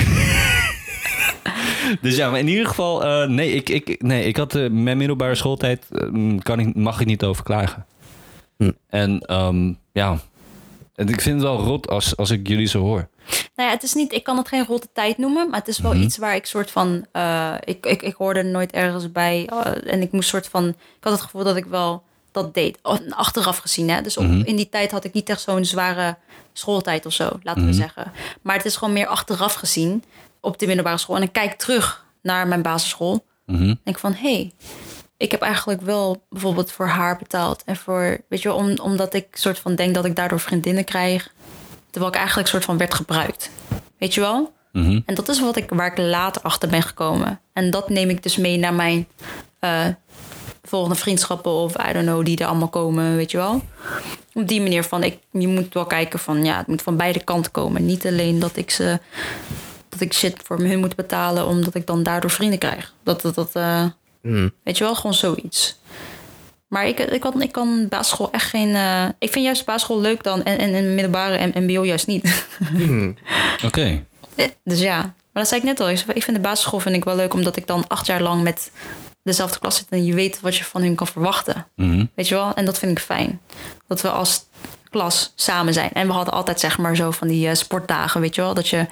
Dus 2.02 2.16
ja, 2.16 2.30
maar 2.30 2.40
in 2.40 2.48
ieder 2.48 2.68
geval, 2.68 3.04
eh, 3.04 3.28
nee, 3.30 3.52
ik, 3.52 3.70
ik, 3.70 4.02
nee, 4.02 4.24
ik 4.26 4.38
had 4.38 4.56
eh, 4.56 4.70
mijn 4.70 4.98
middelbare 4.98 5.36
schooltijd, 5.36 5.86
eh, 5.92 6.38
kan 6.40 6.60
ik, 6.60 6.76
mag 6.76 7.00
ik 7.00 7.08
niet 7.08 7.24
over 7.24 7.44
klagen. 7.44 7.86
Hm. 8.58 8.72
En 8.90 9.20
ehm, 9.20 9.74
ja, 9.92 10.18
en 10.96 11.08
ik 11.10 11.22
vind 11.22 11.36
het 11.36 11.44
wel 11.44 11.60
rot 11.60 11.88
als, 11.90 12.18
als 12.18 12.30
ik 12.30 12.48
jullie 12.48 12.68
zo 12.68 12.80
hoor. 12.80 13.08
Nou 13.56 13.70
ja, 13.70 13.76
het 13.76 13.84
is 13.84 13.94
niet, 13.94 14.14
ik 14.14 14.24
kan 14.24 14.38
het 14.38 14.48
geen 14.48 14.66
rotte 14.66 14.88
tijd 14.94 15.18
noemen, 15.18 15.50
maar 15.50 15.60
het 15.60 15.68
is 15.68 15.80
wel 15.80 15.96
iets 15.96 16.18
waar 16.18 16.36
ik 16.36 16.46
soort 16.46 16.72
van, 16.72 17.06
eh, 17.12 17.54
ik, 17.64 17.86
ik, 17.86 18.02
ik 18.02 18.16
hoorde 18.16 18.40
er 18.40 18.46
nooit 18.46 18.72
ergens 18.72 19.12
bij 19.12 19.50
en 19.86 20.02
ik 20.02 20.12
moest 20.12 20.30
soort 20.30 20.48
van, 20.48 20.68
ik 20.68 20.76
had 21.00 21.14
het 21.14 21.22
gevoel 21.22 21.44
dat 21.44 21.56
ik 21.56 21.66
wel 21.66 22.04
dat 22.44 22.54
deed, 22.54 22.80
achteraf 23.10 23.58
gezien. 23.58 23.90
Hè? 23.90 24.02
Dus 24.02 24.18
op, 24.18 24.26
in 24.26 24.56
die 24.56 24.70
tijd 24.70 24.92
had 24.92 25.04
ik 25.04 25.14
niet 25.14 25.30
echt 25.30 25.42
zo'n 25.42 25.66
zware 25.66 26.18
schooltijd 26.54 27.06
of 27.06 27.14
zo, 27.14 27.40
laten 27.44 27.66
we 27.66 27.74
zeggen. 27.74 28.12
Maar 28.42 28.56
het 28.56 28.66
is 28.66 28.76
gewoon 28.76 28.94
meer 28.94 29.08
achteraf 29.08 29.54
gezien 29.54 30.04
op 30.42 30.60
de 30.60 30.66
middelbare 30.66 30.98
school. 30.98 31.16
En 31.16 31.22
ik 31.22 31.34
kijk 31.34 31.54
terug 31.54 32.06
naar 32.22 32.48
mijn 32.48 32.62
basisschool 32.62 33.26
Mhm. 33.46 33.70
en 33.70 33.80
denk 33.84 34.00
van, 34.00 34.14
hé, 34.14 34.34
hey, 34.34 34.52
ik 35.18 35.32
heb 35.32 35.42
eigenlijk 35.42 35.82
wel 35.82 36.26
bijvoorbeeld 36.30 36.72
voor 36.72 36.88
haar 36.88 37.18
betaald 37.18 37.64
en 37.64 37.76
voor, 37.76 38.22
weet 38.30 38.42
je 38.42 38.48
wel, 38.48 38.58
om, 38.58 38.78
omdat 38.80 39.14
ik 39.14 39.28
soort 39.32 39.60
van 39.60 39.76
denk 39.76 39.96
dat 39.96 40.06
ik 40.06 40.16
daardoor 40.16 40.40
vriendinnen 40.40 40.84
krijg. 40.84 41.34
Terwijl 41.90 42.12
ik 42.14 42.18
eigenlijk 42.18 42.48
soort 42.50 42.66
van 42.66 42.78
werd 42.78 42.94
gebruikt. 42.94 43.50
Weet 43.98 44.14
je 44.14 44.22
wel? 44.22 44.54
Mhm. 44.72 45.00
En 45.06 45.16
dat 45.16 45.30
is 45.30 45.40
wat 45.40 45.56
ik, 45.56 45.70
waar 45.70 45.92
ik 45.92 45.98
later 45.98 46.42
achter 46.42 46.70
ben 46.70 46.82
gekomen. 46.82 47.40
En 47.54 47.72
dat 47.72 47.90
neem 47.90 48.10
ik 48.10 48.24
dus 48.24 48.38
mee 48.38 48.58
naar 48.58 48.74
mijn 48.74 49.08
eh, 49.60 49.86
volgende 50.68 50.96
vriendschappen 50.96 51.52
of 51.52 51.74
I 51.90 51.94
don't 51.94 52.06
know, 52.06 52.26
die 52.26 52.38
er 52.38 52.46
allemaal 52.46 52.68
komen, 52.68 53.16
weet 53.16 53.32
je 53.32 53.38
wel. 53.38 53.62
Op 54.34 54.48
die 54.48 54.62
manier 54.62 54.84
van, 54.84 55.04
ik, 55.04 55.18
je 55.32 55.48
moet 55.48 55.74
wel 55.74 55.86
kijken 55.86 56.20
van, 56.20 56.46
ja, 56.46 56.58
het 56.58 56.68
moet 56.68 56.82
van 56.82 56.98
beide 56.98 57.24
kanten 57.24 57.52
komen. 57.52 57.86
Niet 57.86 58.06
alleen 58.06 58.40
dat 58.40 58.58
ik 58.58 58.72
ze, 58.72 59.00
dat 59.90 60.02
ik 60.02 60.14
shit 60.14 60.36
voor 60.44 60.58
hun 60.60 60.80
moet 60.80 60.96
betalen, 60.96 61.48
omdat 61.48 61.76
ik 61.76 61.88
dan 61.88 62.04
daardoor 62.04 62.32
vrienden 62.32 62.60
krijg. 62.60 62.94
Dat, 63.04 63.22
dat, 63.22 63.36
dat 63.36 63.50
eh, 63.54 63.86
Hm. 64.22 64.50
weet 64.64 64.78
je 64.78 64.84
wel, 64.84 64.96
gewoon 64.96 65.14
zoiets. 65.14 65.80
Maar 66.68 66.88
ik, 66.88 67.00
ik, 67.00 67.20
kan, 67.20 67.42
ik 67.42 67.52
kan 67.52 67.88
basisschool 67.90 68.32
echt 68.32 68.50
geen... 68.50 68.76
eh, 68.76 69.06
ik 69.20 69.32
vind 69.32 69.46
juist 69.46 69.66
basisschool 69.66 70.02
leuk 70.02 70.24
dan 70.24 70.44
en, 70.44 70.58
en, 70.58 70.74
en 70.74 70.94
middelbare 70.94 71.38
en 71.38 71.64
mbo 71.64 71.86
juist 71.86 72.08
niet. 72.08 72.46
Oké. 73.66 74.04
Dus 74.64 74.80
ja, 74.80 74.98
maar 75.02 75.14
dat 75.44 75.48
zei 75.48 75.60
ik 75.60 75.66
net 75.68 75.80
al. 75.80 75.90
Ik 75.90 76.04
ik 76.14 76.24
vind 76.24 76.36
de 76.38 76.44
basisschool 76.44 76.80
vind 76.80 76.96
ik 76.96 77.04
wel 77.04 77.16
leuk 77.16 77.34
omdat 77.34 77.56
ik 77.58 77.68
dan 77.68 77.88
acht 77.88 78.06
jaar 78.06 78.22
lang 78.22 78.44
met 78.44 78.72
dezelfde 79.28 79.60
klas 79.60 79.76
zit 79.76 79.86
en 79.90 80.06
je 80.06 80.14
weet 80.14 80.42
wat 80.42 80.56
je 80.56 80.64
van 80.64 80.82
hun 80.82 80.96
kan 80.96 81.08
verwachten. 81.08 81.68
Mhm. 81.76 82.06
Weet 82.16 82.28
je 82.28 82.36
wel? 82.36 82.54
En 82.54 82.66
dat 82.66 82.80
vind 82.80 82.92
ik 82.92 83.00
fijn. 83.00 83.42
Dat 83.88 84.02
we 84.02 84.10
als 84.10 84.46
klas 84.90 85.32
samen 85.36 85.74
zijn. 85.74 85.92
En 85.94 86.08
we 86.08 86.14
hadden 86.14 86.34
altijd 86.34 86.60
zeg 86.60 86.78
maar 86.78 86.96
zo 86.96 87.12
van 87.12 87.28
die 87.28 87.48
eh, 87.48 87.56
sportdagen, 87.56 88.22
weet 88.22 88.36
je 88.36 88.42
wel? 88.42 88.54
Dat 88.54 88.68
je 88.68 88.86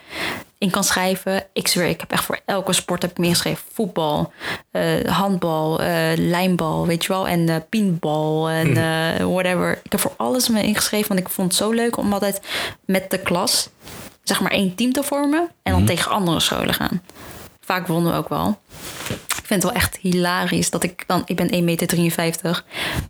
in 0.57 0.71
kan 0.71 0.83
schrijven. 0.83 1.43
Ik 1.53 1.67
zweer, 1.67 1.87
ik 1.87 1.99
heb 1.99 2.11
echt 2.11 2.23
voor 2.23 2.39
elke 2.45 2.73
sport 2.73 3.01
heb 3.01 3.11
ik 3.11 3.17
me 3.17 3.25
ingeschreven. 3.25 3.63
Voetbal, 3.73 4.31
eh, 4.71 5.05
handbal, 5.05 5.81
eh, 5.81 6.11
lijnbal, 6.15 6.87
weet 6.87 7.03
je 7.05 7.13
wel. 7.13 7.27
En 7.27 7.49
eh 7.49 7.55
pinbal 7.69 8.49
en 8.49 8.77
eh, 8.77 9.25
whatever. 9.25 9.79
Ik 9.83 9.91
heb 9.91 9.99
voor 9.99 10.13
alles 10.17 10.49
me 10.49 10.63
ingeschreven, 10.63 11.07
want 11.07 11.19
ik 11.19 11.29
vond 11.29 11.47
het 11.47 11.57
zo 11.57 11.71
leuk 11.71 11.97
om 11.97 12.13
altijd 12.13 12.41
met 12.85 13.11
de 13.11 13.19
klas, 13.19 13.69
zeg 14.23 14.41
maar, 14.41 14.51
één 14.51 14.75
team 14.75 14.93
te 14.93 15.03
vormen. 15.03 15.49
En 15.63 15.71
dan 15.71 15.85
tegen 15.85 16.11
andere 16.11 16.39
scholen 16.39 16.73
gaan. 16.73 17.01
Vaak 17.61 17.87
wonnen 17.87 18.11
we 18.11 18.17
ook 18.17 18.29
wel. 18.29 18.59
Ik 19.45 19.51
vind 19.51 19.63
het 19.63 19.71
wel 19.71 19.81
echt 19.81 19.97
hilarisch 19.97 20.69
dat 20.69 20.83
ik 20.83 21.03
dan... 21.07 21.21
Ik 21.25 21.35
ben 21.35 21.51
1,53 21.51 21.59
meter. 21.59 22.63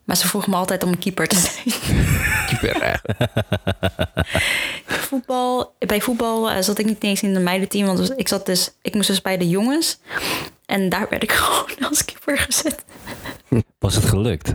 Maar 0.03 0.17
ze 0.17 0.27
vroegen 0.27 0.51
me 0.51 0.57
altijd 0.57 0.83
om 0.83 0.89
een 0.89 0.99
keeper 0.99 1.27
te 1.27 1.35
zijn. 1.35 1.75
Keeper 2.49 3.01
voetbal, 5.09 5.75
bij 5.79 6.01
voetbal 6.01 6.49
eh, 6.49 6.61
zat 6.61 6.79
ik 6.79 6.85
niet 6.85 7.03
eens 7.03 7.21
in 7.21 7.33
de 7.33 7.39
meidenteam. 7.39 7.85
Want 7.85 8.13
ik, 8.19 8.27
zat 8.27 8.45
dus, 8.45 8.71
ik 8.81 8.93
moest 8.93 9.07
dus 9.07 9.21
bij 9.21 9.37
de 9.37 9.49
jongens. 9.49 9.99
En 10.65 10.89
daar 10.89 11.07
werd 11.09 11.23
ik 11.23 11.31
gewoon 11.41 11.89
als 11.89 12.05
keeper 12.05 12.37
gezet. 12.37 12.85
Was 13.79 13.95
het 13.95 14.05
gelukt? 14.05 14.51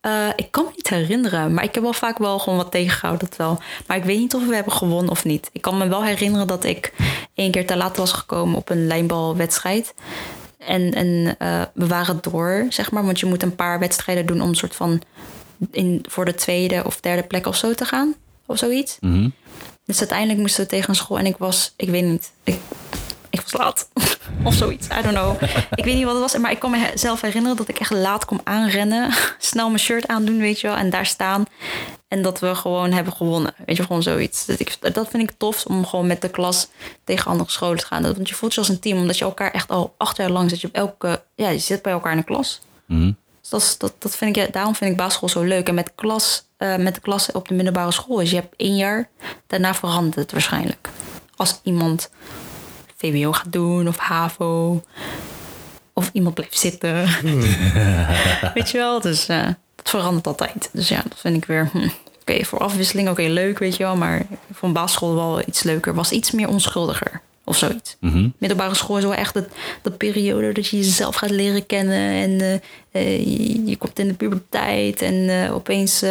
Eh, 0.00 0.28
ik 0.36 0.50
kan 0.50 0.64
me 0.64 0.70
niet 0.76 0.88
herinneren. 0.88 1.54
Maar 1.54 1.64
ik 1.64 1.74
heb 1.74 1.82
wel 1.82 1.92
vaak 1.92 2.18
wel 2.18 2.38
gewoon 2.38 2.58
wat 2.58 2.70
tegengehouden. 2.70 3.28
Dat 3.28 3.38
wel. 3.38 3.60
Maar 3.86 3.96
ik 3.96 4.04
weet 4.04 4.18
niet 4.18 4.34
of 4.34 4.46
we 4.46 4.54
hebben 4.54 4.72
gewonnen 4.72 5.10
of 5.10 5.24
niet. 5.24 5.50
Ik 5.52 5.62
kan 5.62 5.78
me 5.78 5.88
wel 5.88 6.04
herinneren 6.04 6.46
dat 6.46 6.64
ik 6.64 6.92
één 7.34 7.50
keer 7.50 7.66
te 7.66 7.76
laat 7.76 7.96
was 7.96 8.12
gekomen 8.12 8.56
op 8.56 8.70
een 8.70 8.86
lijnbalwedstrijd. 8.86 9.94
En, 10.58 10.94
en 10.94 11.34
eh, 11.38 11.62
we 11.74 11.86
waren 11.86 12.18
door, 12.20 12.66
zeg 12.68 12.90
maar. 12.90 13.04
Want 13.04 13.20
je 13.20 13.26
moet 13.26 13.42
een 13.42 13.54
paar 13.54 13.78
wedstrijden 13.78 14.26
doen 14.26 14.40
om 14.40 14.48
een 14.48 14.54
soort 14.54 14.76
van... 14.76 15.02
In, 15.70 16.04
voor 16.08 16.24
de 16.24 16.34
tweede 16.34 16.82
of 16.84 17.00
derde 17.00 17.22
plek 17.22 17.46
of 17.46 17.56
zo 17.56 17.74
te 17.74 17.84
gaan. 17.84 18.14
Of 18.46 18.58
zoiets. 18.58 18.96
Mhm. 19.00 19.28
Dus 19.84 19.98
uiteindelijk 19.98 20.38
moesten 20.38 20.62
we 20.62 20.70
tegen 20.70 20.88
een 20.88 20.94
school 20.94 21.18
en 21.18 21.26
ik 21.26 21.36
was, 21.36 21.74
ik 21.76 21.88
weet 21.88 22.04
niet, 22.04 22.32
ik, 22.44 22.58
ik 23.30 23.40
was 23.40 23.52
laat. 23.52 23.88
of 24.44 24.54
zoiets, 24.54 24.86
I 24.86 25.02
don't 25.02 25.16
know. 25.16 25.42
Ik 25.74 25.84
weet 25.84 25.94
niet 25.94 26.04
wat 26.04 26.12
het 26.12 26.22
was, 26.22 26.38
maar 26.38 26.50
ik 26.50 26.58
kan 26.58 26.70
mezelf 26.70 27.20
herinneren 27.20 27.56
dat 27.56 27.68
ik 27.68 27.78
echt 27.78 27.90
laat 27.90 28.24
kom 28.24 28.40
aanrennen. 28.44 29.12
Snel 29.38 29.66
mijn 29.66 29.80
shirt 29.80 30.06
aandoen, 30.06 30.38
weet 30.38 30.60
je 30.60 30.66
wel, 30.66 30.76
en 30.76 30.90
daar 30.90 31.06
staan. 31.06 31.44
En 32.08 32.22
dat 32.22 32.38
we 32.38 32.54
gewoon 32.54 32.92
hebben 32.92 33.12
gewonnen. 33.12 33.54
Weet 33.66 33.76
je, 33.76 33.82
gewoon 33.82 34.02
zoiets. 34.02 34.46
Dat, 34.46 34.60
ik, 34.60 34.94
dat 34.94 35.08
vind 35.08 35.30
ik 35.30 35.36
tof 35.36 35.66
om 35.66 35.86
gewoon 35.86 36.06
met 36.06 36.22
de 36.22 36.28
klas 36.28 36.68
tegen 37.04 37.30
andere 37.30 37.50
scholen 37.50 37.78
te 37.78 37.86
gaan. 37.86 38.02
Want 38.02 38.28
je 38.28 38.34
voelt 38.34 38.54
je 38.54 38.60
als 38.60 38.68
een 38.68 38.80
team, 38.80 38.98
omdat 38.98 39.18
je 39.18 39.24
elkaar 39.24 39.50
echt 39.50 39.70
al 39.70 39.94
acht 39.96 40.16
jaar 40.16 40.30
lang 40.30 40.50
zit. 40.50 40.60
Je 40.60 40.66
op 40.66 40.74
elke, 40.74 41.22
ja, 41.34 41.48
je 41.48 41.58
zit 41.58 41.82
bij 41.82 41.92
elkaar 41.92 42.12
in 42.12 42.18
de 42.18 42.24
klas. 42.24 42.60
Mhm. 42.86 43.12
Dus 43.40 43.50
dat, 43.50 43.74
dat, 43.78 43.94
dat 43.98 44.16
vind 44.16 44.36
ik, 44.36 44.42
ja, 44.42 44.50
daarom 44.52 44.74
vind 44.74 44.90
ik 44.90 44.96
basisschool 44.96 45.28
zo 45.28 45.42
leuk. 45.42 45.68
En 45.68 45.74
met, 45.74 45.92
klas, 45.94 46.44
eh, 46.56 46.76
met 46.76 46.94
de 46.94 47.00
klas 47.00 47.32
op 47.32 47.48
de 47.48 47.54
middelbare 47.54 47.92
school 47.92 48.20
is 48.20 48.30
je 48.30 48.36
hebt 48.36 48.54
één 48.56 48.76
jaar, 48.76 49.08
daarna 49.46 49.74
verandert 49.74 50.14
het 50.14 50.32
waarschijnlijk. 50.32 50.88
Als 51.36 51.60
iemand 51.62 52.10
VWO 53.00 53.32
gaat 53.32 53.52
doen 53.52 53.88
of 53.88 53.96
HAVO, 53.96 54.82
of 55.92 56.10
iemand 56.12 56.34
blijft 56.34 56.58
zitten. 56.58 57.04
weet 58.54 58.70
je 58.70 58.78
wel, 58.78 59.00
dus 59.00 59.28
eh 59.28 59.48
dat 59.82 59.90
verandert 59.90 60.26
altijd. 60.26 60.68
Dus 60.72 60.88
ja, 60.88 61.02
dat 61.08 61.18
vind 61.18 61.36
ik 61.36 61.44
weer, 61.44 61.68
hm, 61.72 61.88
oké, 62.20 62.44
voor 62.44 62.58
afwisseling, 62.58 63.08
oké, 63.08 63.22
leuk, 63.22 63.58
weet 63.58 63.76
je 63.76 63.82
wel. 63.82 63.96
Maar 63.96 64.20
ik 64.20 64.26
vond 64.52 64.72
basisschool 64.72 65.14
wel 65.14 65.42
iets 65.46 65.62
leuker, 65.62 65.94
was 65.94 66.10
iets 66.10 66.30
meer 66.30 66.48
onschuldiger. 66.48 67.20
Of 67.44 67.56
zoiets. 67.56 67.96
Mhm. 68.00 68.28
Middelbare 68.38 68.74
school 68.74 68.96
is 68.96 69.02
wel 69.02 69.14
echt 69.14 69.34
de 69.82 69.90
periode 69.90 70.52
dat 70.52 70.66
je 70.66 70.76
jezelf 70.76 71.14
gaat 71.14 71.30
leren 71.30 71.66
kennen. 71.66 72.12
En 72.12 72.40
eh, 72.40 72.54
eh, 72.90 73.18
je, 73.18 73.64
je 73.64 73.76
komt 73.76 73.98
in 73.98 74.08
de 74.08 74.14
puberteit 74.14 75.02
en 75.02 75.50
opeens 75.50 76.04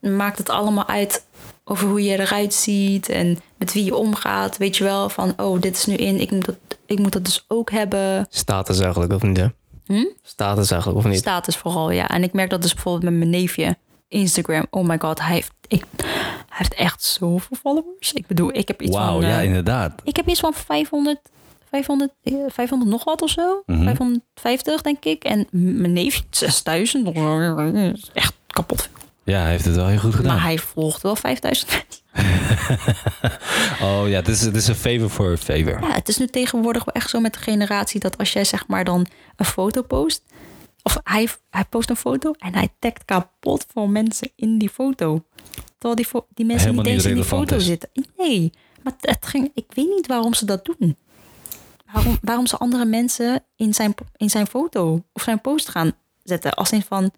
maakt 0.00 0.38
het 0.38 0.48
allemaal 0.48 0.88
uit 0.88 1.24
over 1.64 1.88
hoe 1.88 2.04
je 2.04 2.18
eruit 2.18 2.54
ziet 2.54 3.08
en 3.08 3.38
met 3.58 3.72
wie 3.72 3.84
je 3.84 3.96
omgaat. 3.96 4.56
Weet 4.56 4.76
je 4.76 4.84
wel, 4.84 5.08
van 5.08 5.32
oh, 5.36 5.60
dit 5.60 5.76
is 5.76 5.86
nu 5.86 5.94
in, 5.94 6.20
ik 6.20 6.30
moet 6.30 6.44
dat, 6.44 6.56
ik 6.86 6.98
moet 6.98 7.12
dat 7.12 7.24
dus 7.24 7.44
ook 7.48 7.70
hebben. 7.70 8.26
Status 8.30 8.80
eigenlijk, 8.80 9.12
of 9.12 9.22
niet? 9.22 9.36
hè? 9.36 9.46
Hm? 9.86 10.06
Status 10.22 10.70
eigenlijk, 10.70 11.04
of 11.04 11.10
niet? 11.10 11.20
Status 11.20 11.56
vooral, 11.56 11.90
ja. 11.90 12.08
En 12.08 12.22
ik 12.22 12.32
merk 12.32 12.50
dat 12.50 12.62
dus 12.62 12.74
bijvoorbeeld 12.74 13.04
met 13.04 13.14
mijn 13.14 13.30
neefje. 13.30 13.76
Instagram, 14.08 14.66
oh 14.70 14.86
my 14.86 14.98
god, 14.98 15.20
hij 15.20 15.34
heeft, 15.34 15.52
ik, 15.68 15.84
hij 15.96 16.06
heeft 16.48 16.74
echt 16.74 17.02
zoveel 17.02 17.56
followers. 17.60 18.12
Ik 18.12 18.26
bedoel, 18.26 18.56
ik 18.56 18.68
heb 18.68 18.82
iets 18.82 18.96
van... 18.96 19.20
ja, 19.20 19.38
eh, 19.38 19.44
inderdaad. 19.44 20.00
Ik 20.04 20.16
heb 20.16 20.28
iets 20.28 20.40
van 20.40 20.54
500, 20.54 21.18
500, 21.70 22.10
eh, 22.22 22.34
500 22.48 22.90
nog 22.90 23.04
wat 23.04 23.22
of 23.22 23.30
zo. 23.30 23.62
Mhm. 23.66 23.84
550 24.34 24.82
denk 24.82 25.04
ik. 25.04 25.24
En 25.24 25.46
mijn 25.50 25.92
neef 25.92 26.22
6000. 26.30 27.06
of 27.06 27.14
zo. 27.16 27.54
Dat 27.54 27.74
is 27.74 28.10
Echt 28.12 28.34
kapot. 28.46 28.88
Ja, 29.24 29.40
hij 29.40 29.50
heeft 29.50 29.64
het 29.64 29.74
wel 29.74 29.86
heel 29.86 29.98
goed 29.98 30.14
gedaan. 30.14 30.34
Maar 30.34 30.42
hij 30.42 30.58
volgt 30.58 31.02
wel 31.02 31.16
5000 31.16 31.70
mensen. 31.70 32.00
Oh 33.82 34.08
ja, 34.08 34.16
het 34.16 34.28
is, 34.28 34.40
het 34.40 34.56
is 34.56 34.68
een 34.68 34.74
favor 34.74 35.10
voor 35.10 35.30
een 35.30 35.38
favor. 35.38 35.80
Ja, 35.80 35.92
het 35.92 36.08
is 36.08 36.18
nu 36.18 36.26
tegenwoordig 36.26 36.84
wel 36.84 36.94
echt 36.94 37.10
zo 37.10 37.20
met 37.20 37.32
de 37.34 37.38
generatie 37.40 38.00
dat 38.00 38.18
als 38.18 38.32
jij 38.32 38.44
zeg 38.44 38.66
maar 38.66 38.84
dan 38.84 39.06
een 39.36 39.44
foto 39.46 39.82
post. 39.82 40.22
Of 40.82 40.98
hij, 41.04 41.28
hij 41.50 41.64
post 41.64 41.90
een 41.90 41.96
foto 41.96 42.32
en 42.38 42.54
hij 42.54 42.68
tagt 42.78 43.04
kapot 43.04 43.66
veel 43.72 43.86
mensen 43.86 44.30
in 44.36 44.58
die 44.58 44.68
foto. 44.70 45.24
Terwijl 45.78 45.94
die, 45.94 46.22
die 46.34 46.46
mensen 46.46 46.68
Helemaal 46.68 46.84
niet 46.92 46.94
eens 46.94 47.10
in 47.10 47.14
die 47.14 47.24
foto 47.24 47.56
is. 47.56 47.64
zitten. 47.64 47.88
Nee, 48.16 48.52
maar 48.82 48.92
het, 49.00 49.26
ging, 49.26 49.50
ik 49.54 49.66
weet 49.68 49.88
niet 49.88 50.06
waarom 50.06 50.34
ze 50.34 50.44
dat 50.44 50.64
doen. 50.64 50.96
Waarom, 51.92 52.18
waarom 52.22 52.46
ze 52.46 52.56
andere 52.56 52.84
mensen 52.84 53.44
in 53.56 53.74
zijn, 53.74 53.94
in 54.16 54.30
zijn 54.30 54.46
foto 54.46 55.04
of 55.12 55.22
zijn 55.22 55.40
post 55.40 55.68
gaan 55.68 55.92
zetten. 56.22 56.54
Als 56.54 56.72
in 56.72 56.82
van, 56.82 57.10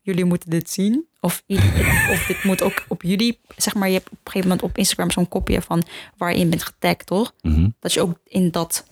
jullie 0.00 0.24
moeten 0.24 0.50
dit 0.50 0.70
zien. 0.70 1.06
Of, 1.26 1.42
of 2.12 2.26
dit 2.26 2.44
moet 2.44 2.62
ook 2.62 2.84
op 2.88 3.02
jullie, 3.02 3.38
zeg 3.56 3.74
maar, 3.74 3.88
je 3.88 3.94
hebt 3.94 4.06
op 4.06 4.12
een 4.12 4.18
gegeven 4.24 4.48
moment 4.48 4.66
op 4.66 4.78
Instagram 4.78 5.10
zo'n 5.10 5.28
kopje 5.28 5.62
van 5.62 5.82
waar 6.16 6.32
je 6.32 6.38
in 6.38 6.50
bent 6.50 6.62
getagd, 6.62 7.06
toch? 7.06 7.32
Mhm. 7.42 7.68
Dat 7.80 7.92
je 7.92 8.00
ook 8.00 8.18
in 8.24 8.50
dat 8.50 8.86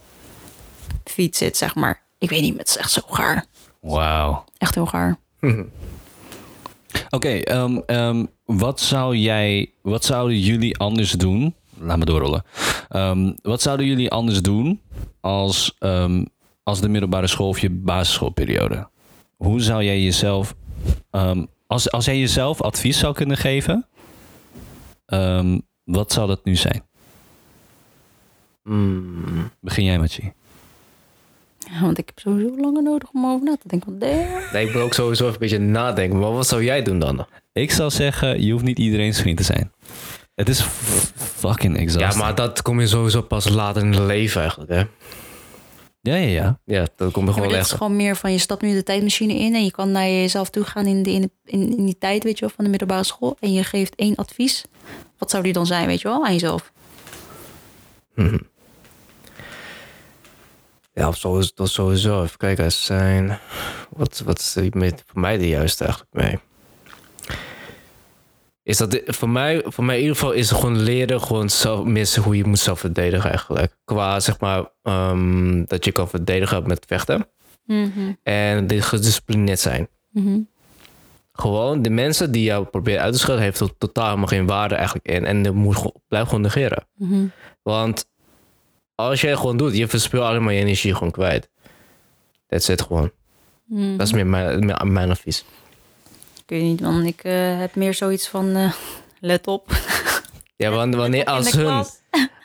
feed 1.04 1.36
zit, 1.36 1.56
zeg 1.56 1.74
maar. 1.74 2.02
Ik 2.18 2.30
weet 2.30 2.40
niet, 2.40 2.58
het 2.58 2.68
is 2.68 2.76
echt 2.76 2.90
zo 2.90 3.00
gaar. 3.06 3.46
Wauw. 3.80 4.44
Echt 4.58 4.74
heel 4.74 4.86
gaar. 4.86 5.16
Oké, 7.10 7.28
ehm, 7.28 7.76
ehm, 7.86 8.24
wat 8.44 8.80
zou 8.80 9.16
jij, 9.16 9.70
wat 9.82 10.04
zouden 10.04 10.40
jullie 10.40 10.78
anders 10.78 11.12
doen? 11.12 11.54
Laat 11.78 11.98
me 11.98 12.04
doorrollen. 12.04 12.44
Ehm, 12.88 13.32
wat 13.42 13.62
zouden 13.62 13.86
jullie 13.86 14.10
anders 14.10 14.42
doen 14.42 14.80
als, 15.20 15.76
als 16.62 16.80
de 16.80 16.88
middelbare 16.88 17.26
school 17.26 17.48
of 17.48 17.58
je 17.58 17.70
basisschoolperiode? 17.70 18.88
Hoe 19.36 19.60
zou 19.60 19.84
jij 19.84 20.02
jezelf, 20.02 20.54
als, 21.66 21.90
als 21.90 22.04
jij 22.04 22.18
jezelf 22.18 22.62
advies 22.62 22.98
zou 22.98 23.14
kunnen 23.14 23.36
geven, 23.36 23.86
ehm, 25.06 25.58
wat 25.84 26.12
zou 26.12 26.26
dat 26.28 26.44
nu 26.44 26.56
zijn? 26.56 26.82
Hmm. 28.62 29.50
Begin 29.60 29.84
jij 29.84 29.98
met 29.98 30.12
je. 30.12 30.22
Ja, 31.70 31.80
want 31.80 31.98
ik 31.98 32.06
heb 32.06 32.18
sowieso 32.18 32.56
langer 32.60 32.82
nodig 32.82 33.10
om 33.12 33.26
over 33.26 33.44
na 33.44 33.56
te 33.56 33.68
denken. 33.68 33.98
Want. 33.98 34.12
Nee, 34.52 34.66
ik 34.66 34.72
wil 34.72 34.82
ook 34.82 34.94
sowieso 34.94 35.22
even 35.22 35.34
een 35.34 35.40
beetje 35.40 35.58
nadenken. 35.58 36.18
Maar 36.18 36.32
wat 36.32 36.46
zou 36.46 36.64
jij 36.64 36.82
doen 36.82 36.98
dan? 36.98 37.26
Ik 37.52 37.70
zou 37.70 37.90
zeggen, 37.90 38.42
je 38.44 38.52
hoeft 38.52 38.64
niet 38.64 38.78
iedereen's 38.78 39.20
vriend 39.20 39.36
te 39.36 39.42
zijn. 39.42 39.72
Het 40.34 40.48
is 40.48 40.60
fucking 41.16 41.76
Ja, 41.76 41.82
exhausting. 41.82 42.24
maar 42.24 42.34
dat 42.34 42.62
kom 42.62 42.80
je 42.80 42.86
sowieso 42.86 43.22
pas 43.22 43.48
later 43.48 43.82
in 43.82 43.92
het 43.92 43.98
leven 44.02 44.40
eigenlijk, 44.40 44.70
hè? 44.70 44.82
Ja, 46.04 46.14
ja, 46.14 46.26
ja. 46.28 46.58
Ja, 46.64 46.86
dat 46.96 47.12
komt 47.12 47.16
er 47.16 47.22
Ja, 47.26 47.32
gewoon 47.32 47.48
dit 47.48 47.50
is 47.50 47.56
leggen. 47.56 47.76
gewoon 47.76 47.96
meer 47.96 48.16
van 48.16 48.32
je 48.32 48.38
stapt 48.38 48.62
nu 48.62 48.74
de 48.74 48.82
tijdmachine 48.82 49.34
in 49.34 49.54
en 49.54 49.64
je 49.64 49.70
kan 49.70 49.92
naar 49.92 50.08
jezelf 50.08 50.50
toe 50.50 50.64
gaan 50.64 50.86
in, 50.86 51.02
de, 51.02 51.10
in, 51.10 51.30
in, 51.44 51.76
in 51.76 51.84
die 51.84 51.98
tijd, 51.98 52.24
weet 52.24 52.38
je 52.38 52.40
wel, 52.44 52.54
van 52.54 52.64
de 52.64 52.70
middelbare 52.70 53.04
school. 53.04 53.36
En 53.40 53.52
je 53.52 53.64
geeft 53.64 53.94
één 53.94 54.14
advies. 54.14 54.64
Wat 55.18 55.30
zou 55.30 55.42
die 55.42 55.52
dan 55.52 55.66
zijn, 55.66 55.86
weet 55.86 56.00
je 56.00 56.08
wel, 56.08 56.24
aan 56.24 56.32
jezelf? 56.32 56.72
Ja, 60.94 61.08
of 61.08 61.16
sowieso, 61.16 61.50
dat 61.54 61.68
sowieso. 61.70 62.22
Even 62.22 62.36
kijken, 62.38 62.64
eens 62.64 62.84
zijn... 62.84 63.38
Wat, 63.90 64.22
wat 64.24 64.38
is 64.38 64.56
er 64.56 64.68
met, 64.72 65.02
voor 65.06 65.20
mij 65.20 65.38
de 65.38 65.48
juiste 65.48 65.84
eigenlijk 65.84 66.14
mee? 66.14 66.38
Is 68.64 68.76
dat 68.76 69.00
voor 69.06 69.28
mij, 69.28 69.62
voor 69.64 69.84
mij 69.84 69.94
in 69.94 70.00
ieder 70.00 70.16
geval 70.16 70.32
is 70.32 70.50
het 70.50 70.58
gewoon 70.58 70.78
leren, 70.78 71.20
gewoon 71.20 71.50
zelf, 71.50 71.84
missen 71.84 72.22
hoe 72.22 72.36
je 72.36 72.44
moet 72.44 72.58
zelf 72.58 72.80
verdedigen 72.80 73.30
eigenlijk. 73.30 73.76
Qua 73.84 74.20
zeg 74.20 74.40
maar 74.40 74.64
ehm, 74.82 75.64
dat 75.64 75.84
je 75.84 75.92
kan 75.92 76.08
verdedigen 76.08 76.66
met 76.66 76.84
vechten 76.88 77.26
en 78.22 78.66
de 78.66 78.82
gedisciplineerd 78.82 79.60
zijn. 79.60 79.88
Mhm. 80.10 80.38
Gewoon 81.32 81.82
de 81.82 81.90
mensen 81.90 82.32
die 82.32 82.44
jou 82.44 82.64
proberen 82.64 83.02
uit 83.02 83.12
te 83.12 83.18
schelden, 83.18 83.42
heeft 83.42 83.60
er 83.60 83.78
totaal 83.78 84.06
helemaal 84.06 84.26
geen 84.26 84.46
waarde 84.46 84.74
eigenlijk 84.74 85.06
in. 85.06 85.24
En 85.24 85.42
dat 85.42 85.54
moet 85.54 85.76
gewoon, 85.76 85.94
blijf 86.08 86.24
gewoon 86.26 86.40
negeren. 86.40 86.86
Mhm. 86.94 87.26
Want 87.62 88.08
als 88.94 89.20
jij 89.20 89.36
gewoon 89.36 89.56
doet, 89.56 89.76
je 89.76 89.88
verspilt 89.88 90.22
alleen 90.22 90.42
maar 90.42 90.52
je 90.52 90.60
energie 90.60 90.94
gewoon 90.94 91.10
kwijt. 91.10 91.50
That's 92.46 92.68
it 92.68 92.82
gewoon. 92.82 93.10
Mhm. 93.64 93.96
Dat 93.96 94.06
is 94.06 94.12
meer 94.12 94.26
mijn, 94.26 94.66
mijn, 94.66 94.92
mijn 94.92 95.10
advies. 95.10 95.44
Ik 96.46 96.50
weet 96.50 96.62
niet, 96.62 96.80
man. 96.80 97.04
Ik 97.04 97.20
eh, 97.24 97.58
heb 97.58 97.74
meer 97.74 97.94
zoiets 97.94 98.28
van, 98.28 98.56
eh, 98.56 98.72
let 99.20 99.46
op. 99.46 99.70
Ja, 100.56 100.70
want 100.70 100.94
wanneer 101.04 101.24
als 101.24 101.52
hun, 101.52 101.84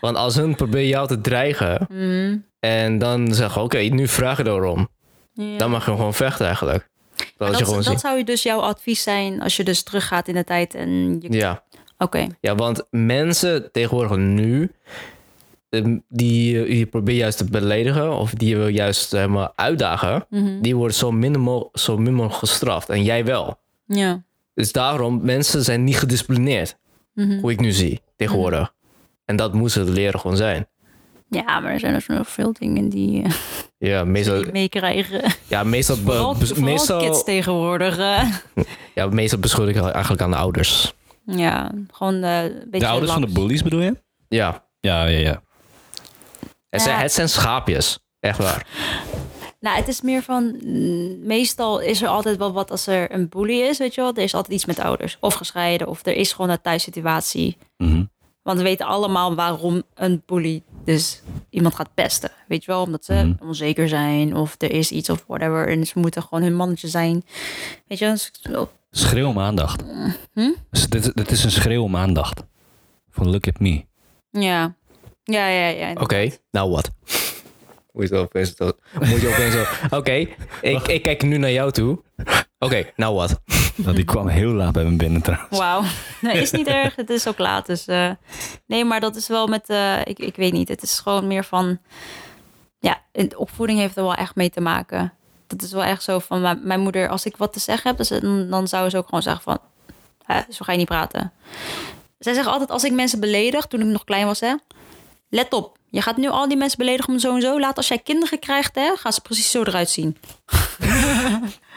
want 0.02 0.18
als 0.18 0.36
hun 0.36 0.56
proberen 0.56 0.88
jou 0.88 1.08
te 1.08 1.22
dreigen 1.22 1.88
Mhm. 1.89 2.38
en 2.60 2.97
dan 2.97 3.34
zeggen, 3.34 3.62
oké, 3.62 3.78
nu 3.78 4.08
vraag 4.08 4.38
je 4.38 4.45
erom. 4.45 4.88
Ja. 5.34 5.58
Dan 5.58 5.70
mag 5.72 5.86
je 5.86 5.91
gewoon 5.91 6.14
vechten 6.14 6.45
eigenlijk. 6.45 6.89
Dat, 7.38 7.52
dat, 7.52 7.64
gewoon 7.64 7.84
dat 7.84 8.00
zou 8.00 8.18
je 8.18 8.24
dus 8.24 8.43
jouw 8.43 8.60
advies 8.60 9.04
zijn 9.04 9.41
als 9.41 9.58
je 9.58 9.64
dus 9.64 9.84
teruggaat 9.84 10.28
in 10.28 10.34
de 10.34 10.43
tijd 10.43 10.76
en 10.76 11.18
je... 11.22 11.32
Ja. 11.32 11.64
Oké. 11.97 12.28
ja, 12.41 12.56
want 12.56 12.86
mensen 12.89 13.72
tegenwoordig 13.72 14.18
nu, 14.18 14.72
ehm, 15.70 15.97
die 16.10 16.52
je- 16.58 16.78
je 16.78 16.86
probeert 16.86 17.18
juist 17.18 17.38
te 17.38 17.45
beledigen 17.45 18.14
of 18.18 18.34
die 18.34 18.50
je 18.50 18.58
wil 18.58 18.68
juist 18.68 19.12
helemaal 19.12 19.52
uitdagen, 19.56 20.26
Mhm. 20.30 20.62
die 20.62 20.76
worden 20.76 20.95
zo 20.95 21.12
min, 21.12 21.39
mo- 21.39 21.70
zo 21.74 21.97
min 21.97 22.14
mogelijk 22.14 22.39
gestraft. 22.39 22.89
En 22.89 23.04
jij 23.04 23.26
wel. 23.26 23.60
Ja. 23.98 24.24
Dus 24.54 24.72
daarom, 24.72 25.20
mensen 25.26 25.64
zijn 25.64 25.84
niet 25.84 25.98
gedisciplineerd. 25.98 26.78
Mhm. 27.14 27.40
Hoe 27.40 27.52
ik 27.52 27.60
nu 27.60 27.72
zie, 27.72 28.02
tegenwoordig. 28.16 28.74
En 29.26 29.36
dat 29.36 29.54
moest 29.54 29.76
het 29.76 29.90
leren 29.90 30.20
gewoon 30.20 30.38
zijn. 30.38 30.68
ja, 31.30 31.60
maar 31.60 31.72
er 31.72 31.80
zijn 31.80 31.94
er 31.94 32.04
nog 32.08 32.30
veel 32.30 32.54
dingen 32.54 32.90
die 32.90 33.24
eh, 33.24 33.32
Ja, 33.78 34.04
meestal, 34.04 34.44
meekrijgen. 34.52 35.22
ja, 35.48 35.64
meestal, 35.64 35.96
be- 35.96 36.02
Vooral, 36.04 36.36
bes- 36.38 36.48
vooral 36.50 36.66
meestal, 36.70 37.00
kids 37.00 37.24
tegenwoordig. 37.24 37.98
eh. 37.98 38.32
ja, 38.96 39.08
meestal 39.08 39.40
beschuldig 39.40 39.76
ik 39.76 39.82
eigenlijk 39.92 40.22
aan 40.22 40.32
de 40.32 40.38
ouders. 40.38 40.94
ja, 41.26 41.72
gewoon 41.92 42.24
eh, 42.24 42.44
een 42.44 42.54
beetje 42.70 42.80
De 42.80 42.88
ouders 42.88 43.12
van 43.12 43.22
de 43.22 43.32
bullies 43.34 43.64
bedoel 43.64 43.82
je? 43.82 43.96
Ja, 44.28 44.64
Ja, 44.80 45.06
ja, 45.06 45.20
ja. 45.20 45.42
het 46.70 46.82
zijn, 46.82 46.96
Ja. 46.96 47.02
het 47.02 47.12
zijn 47.12 47.30
schaapjes. 47.30 48.00
Echt 48.20 48.38
waar. 48.38 48.66
Nou, 49.60 49.78
het 49.78 49.88
is 49.88 50.01
meer 50.01 50.22
van... 50.22 50.55
mm, 50.64 51.26
Meestal 51.28 51.80
is 51.80 52.01
er 52.01 52.07
altijd 52.07 52.38
wel 52.38 52.51
wat 52.53 52.72
als 52.72 52.88
er 52.88 53.14
een 53.14 53.30
bully 53.30 53.60
is, 53.62 53.78
weet 53.78 53.95
je 53.95 54.01
wel. 54.01 54.14
Er 54.14 54.24
is 54.24 54.34
altijd 54.34 54.53
iets 54.53 54.66
met 54.66 54.80
ouders. 54.80 55.18
Of 55.20 55.34
gescheiden, 55.34 55.88
of 55.88 56.05
er 56.05 56.16
is 56.16 56.34
gewoon 56.34 56.49
een 56.49 56.62
thuissituatie. 56.62 57.57
Mhm. 57.78 58.03
Want 58.41 58.57
we 58.57 58.64
weten 58.64 58.86
allemaal 58.86 59.36
waarom 59.36 59.84
een 59.93 60.24
bully 60.26 60.64
dus 60.84 61.22
iemand 61.49 61.76
gaat 61.76 61.93
pesten. 61.93 62.32
Weet 62.47 62.64
je 62.66 62.72
wel, 62.72 62.82
omdat 62.82 63.05
ze 63.05 63.14
Mhm. 63.14 63.34
onzeker 63.47 63.88
zijn 63.89 64.36
of 64.36 64.55
er 64.57 64.72
is 64.72 64.91
iets 64.91 65.10
of 65.10 65.24
whatever. 65.28 65.68
En 65.68 65.88
ze 65.88 65.99
moeten 65.99 66.22
gewoon 66.22 66.43
hun 66.43 66.55
mannetje 66.55 66.88
zijn. 66.88 67.24
Weet 67.88 67.99
je, 67.99 68.05
dus- 68.05 68.32
Schreeuw 68.91 69.28
om 69.28 69.39
aandacht. 69.39 69.84
Hm? 70.34 70.51
Dus 70.72 70.88
dit, 70.89 71.16
dit 71.16 71.32
is 71.32 71.43
een 71.43 71.51
schreeuw 71.51 71.84
om 71.84 71.95
aandacht. 71.95 72.43
Van 73.10 73.30
look 73.32 73.47
at 73.47 73.60
me. 73.60 73.84
ja. 74.30 74.78
Ja, 75.24 75.47
ja, 75.47 75.68
ja. 75.68 75.91
Oké, 75.93 76.30
nou 76.51 76.70
wat? 76.72 76.89
Moet 78.00 78.10
je 78.10 78.16
opeens 78.16 78.56
zo... 78.56 78.72
Moet 79.00 79.22
je 79.22 79.28
opeens 79.28 79.54
zo... 79.54 79.64
Oké, 79.97 80.12
ik, 80.62 80.88
ik 80.88 81.02
kijk 81.02 81.22
nu 81.24 81.38
naar 81.38 81.52
jou 81.52 81.72
toe. 81.72 82.02
Oké, 82.60 82.86
nou 82.95 83.16
wat? 83.16 83.41
Nou, 83.76 83.95
die 83.95 84.04
kwam 84.04 84.28
heel 84.28 84.52
laat 84.52 84.74
bij 84.74 84.84
me 84.84 84.95
binnen 84.95 85.22
trouwens. 85.22 85.58
Wauw. 85.58 85.84
Nee, 86.22 86.41
is 86.41 86.52
niet 86.52 86.68
erg. 86.68 86.95
Het 86.95 87.10
is 87.10 87.28
ook 87.28 87.38
laat. 87.38 87.66
Dus 87.66 87.86
eh, 87.88 88.12
nee, 88.66 88.86
maar 88.86 89.00
dat 89.00 89.16
is 89.16 89.28
wel 89.28 89.47
met. 89.47 89.70
eh, 89.70 90.00
ik, 90.04 90.20
ik 90.20 90.36
weet 90.36 90.54
niet. 90.54 90.68
Het 90.68 90.82
is 90.82 91.00
gewoon 91.00 91.28
meer 91.28 91.43
van. 91.43 91.80
Ja, 92.80 93.02
de 93.12 93.38
opvoeding 93.38 93.80
heeft 93.80 93.97
er 93.97 94.04
wel 94.04 94.16
echt 94.16 94.36
mee 94.36 94.50
te 94.50 94.62
maken. 94.62 95.14
Dat 95.47 95.62
is 95.62 95.72
wel 95.72 95.84
echt 95.84 96.04
zo 96.04 96.20
van 96.20 96.41
mijn, 96.41 96.60
mijn 96.64 96.80
moeder. 96.80 97.10
Als 97.10 97.26
ik 97.26 97.38
wat 97.38 97.54
te 97.54 97.60
zeggen 97.60 97.89
heb, 97.89 97.97
dus, 97.97 98.08
dan, 98.08 98.50
dan 98.50 98.68
zou 98.68 98.89
ze 98.89 98.97
ook 98.97 99.06
gewoon 99.06 99.22
zeggen 99.22 99.43
van. 99.43 99.60
zo 100.50 100.66
ga 100.66 100.72
je 100.72 100.78
niet 100.78 100.88
praten. 100.88 101.32
Zij 102.20 102.34
zeggen 102.34 102.52
altijd 102.52 102.72
als 102.72 102.84
ik 102.84 102.91
mensen 102.91 103.20
beledig, 103.20 103.66
toen 103.66 103.82
ik 103.82 103.86
nog 103.88 104.04
klein 104.04 104.26
was, 104.26 104.39
hè. 104.39 104.54
Let 105.30 105.54
op. 105.54 105.78
Je 105.92 106.02
gaat 106.02 106.18
nu 106.18 106.30
al 106.30 106.48
die 106.48 106.58
mensen 106.58 106.78
beledigen 106.78 107.14
om 107.14 107.20
zo 107.20 107.36
en 107.36 107.42
zo. 107.42 107.60
Laat 107.60 107.78
als 107.78 107.88
jij 107.88 108.00
kinderen 108.00 108.40
krijgt, 108.40 108.76
hè, 108.76 108.96
gaan 108.96 109.14
ze 109.14 109.22
precies 109.22 109.52
zo 109.52 109.62
eruit 109.64 109.90
zien. 109.90 110.18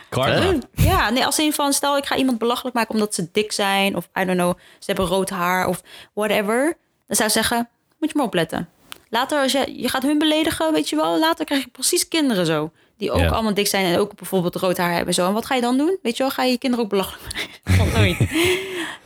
Karma. 0.08 0.58
Ja, 0.74 1.10
nee, 1.10 1.24
als 1.24 1.38
in 1.38 1.52
van 1.52 1.72
stel 1.72 1.96
ik 1.96 2.06
ga 2.06 2.16
iemand 2.16 2.38
belachelijk 2.38 2.74
maken 2.74 2.94
omdat 2.94 3.14
ze 3.14 3.28
dik 3.32 3.52
zijn 3.52 3.96
of 3.96 4.08
I 4.20 4.24
don't 4.24 4.38
know, 4.38 4.54
ze 4.58 4.84
hebben 4.86 5.04
rood 5.06 5.30
haar 5.30 5.66
of 5.66 5.82
whatever, 6.14 6.76
dan 7.06 7.16
zou 7.16 7.28
ik 7.28 7.34
zeggen, 7.34 7.68
moet 7.98 8.08
je 8.10 8.16
maar 8.16 8.26
opletten. 8.26 8.68
Later 9.10 9.42
als 9.42 9.52
je 9.52 9.72
je 9.80 9.88
gaat 9.88 10.02
hun 10.02 10.18
beledigen, 10.18 10.72
weet 10.72 10.88
je 10.88 10.96
wel, 10.96 11.18
later 11.18 11.44
krijg 11.44 11.62
je 11.62 11.68
precies 11.70 12.08
kinderen 12.08 12.46
zo 12.46 12.70
die 12.96 13.10
ook 13.12 13.20
Ja. 13.20 13.28
allemaal 13.28 13.54
dik 13.54 13.66
zijn 13.66 13.84
en 13.92 13.98
ook 13.98 14.14
bijvoorbeeld 14.14 14.54
rood 14.56 14.76
haar 14.76 14.92
hebben 14.94 15.14
zo. 15.14 15.26
En 15.26 15.32
wat 15.32 15.46
ga 15.46 15.54
je 15.54 15.60
dan 15.60 15.76
doen? 15.76 15.98
Weet 16.02 16.16
je 16.16 16.22
wel, 16.22 16.32
ga 16.32 16.42
je 16.42 16.50
je 16.50 16.58
kinderen 16.58 16.84
ook 16.84 16.90
belachelijk 16.90 17.22
maken? 17.64 17.92
Nooit. 17.92 18.20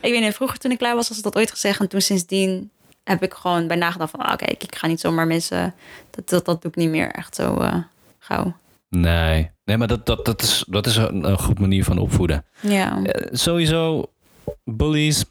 ik 0.01 0.11
weet 0.11 0.21
niet, 0.21 0.33
vroeger 0.35 0.57
toen 0.57 0.71
ik 0.71 0.77
klaar 0.77 0.95
was, 0.95 1.09
was 1.09 1.21
dat 1.21 1.35
ooit 1.35 1.51
gezegd 1.51 1.79
en 1.79 1.89
toen 1.89 2.01
sindsdien 2.01 2.71
heb 3.07 3.23
ik 3.23 3.33
gewoon 3.33 3.67
bij 3.67 3.77
nagedacht 3.77 4.11
van, 4.11 4.19
ah, 4.19 4.33
oké, 4.33 4.45
ik 4.45 4.75
ga 4.75 4.87
niet 4.87 4.99
zomaar 4.99 5.27
mensen, 5.27 5.73
dat, 6.09 6.29
dat, 6.29 6.45
dat 6.45 6.61
doe 6.61 6.71
ik 6.71 6.77
niet 6.77 6.89
meer 6.89 7.11
echt 7.11 7.35
zo 7.35 7.55
eh, 7.57 7.75
gauw. 8.19 8.55
Nee. 8.89 9.51
Nee, 9.65 9.77
maar 9.77 9.87
dat, 9.87 10.05
dat, 10.05 10.25
dat 10.25 10.41
is, 10.41 10.63
dat 10.67 10.85
is 10.85 10.95
een, 10.95 11.23
een 11.29 11.39
goed 11.39 11.59
manier 11.59 11.83
van 11.83 11.97
opvoeden. 11.97 12.45
Ja. 12.59 13.03
Eh, 13.03 13.27
sowieso, 13.31 14.11
bullies, 14.63 15.25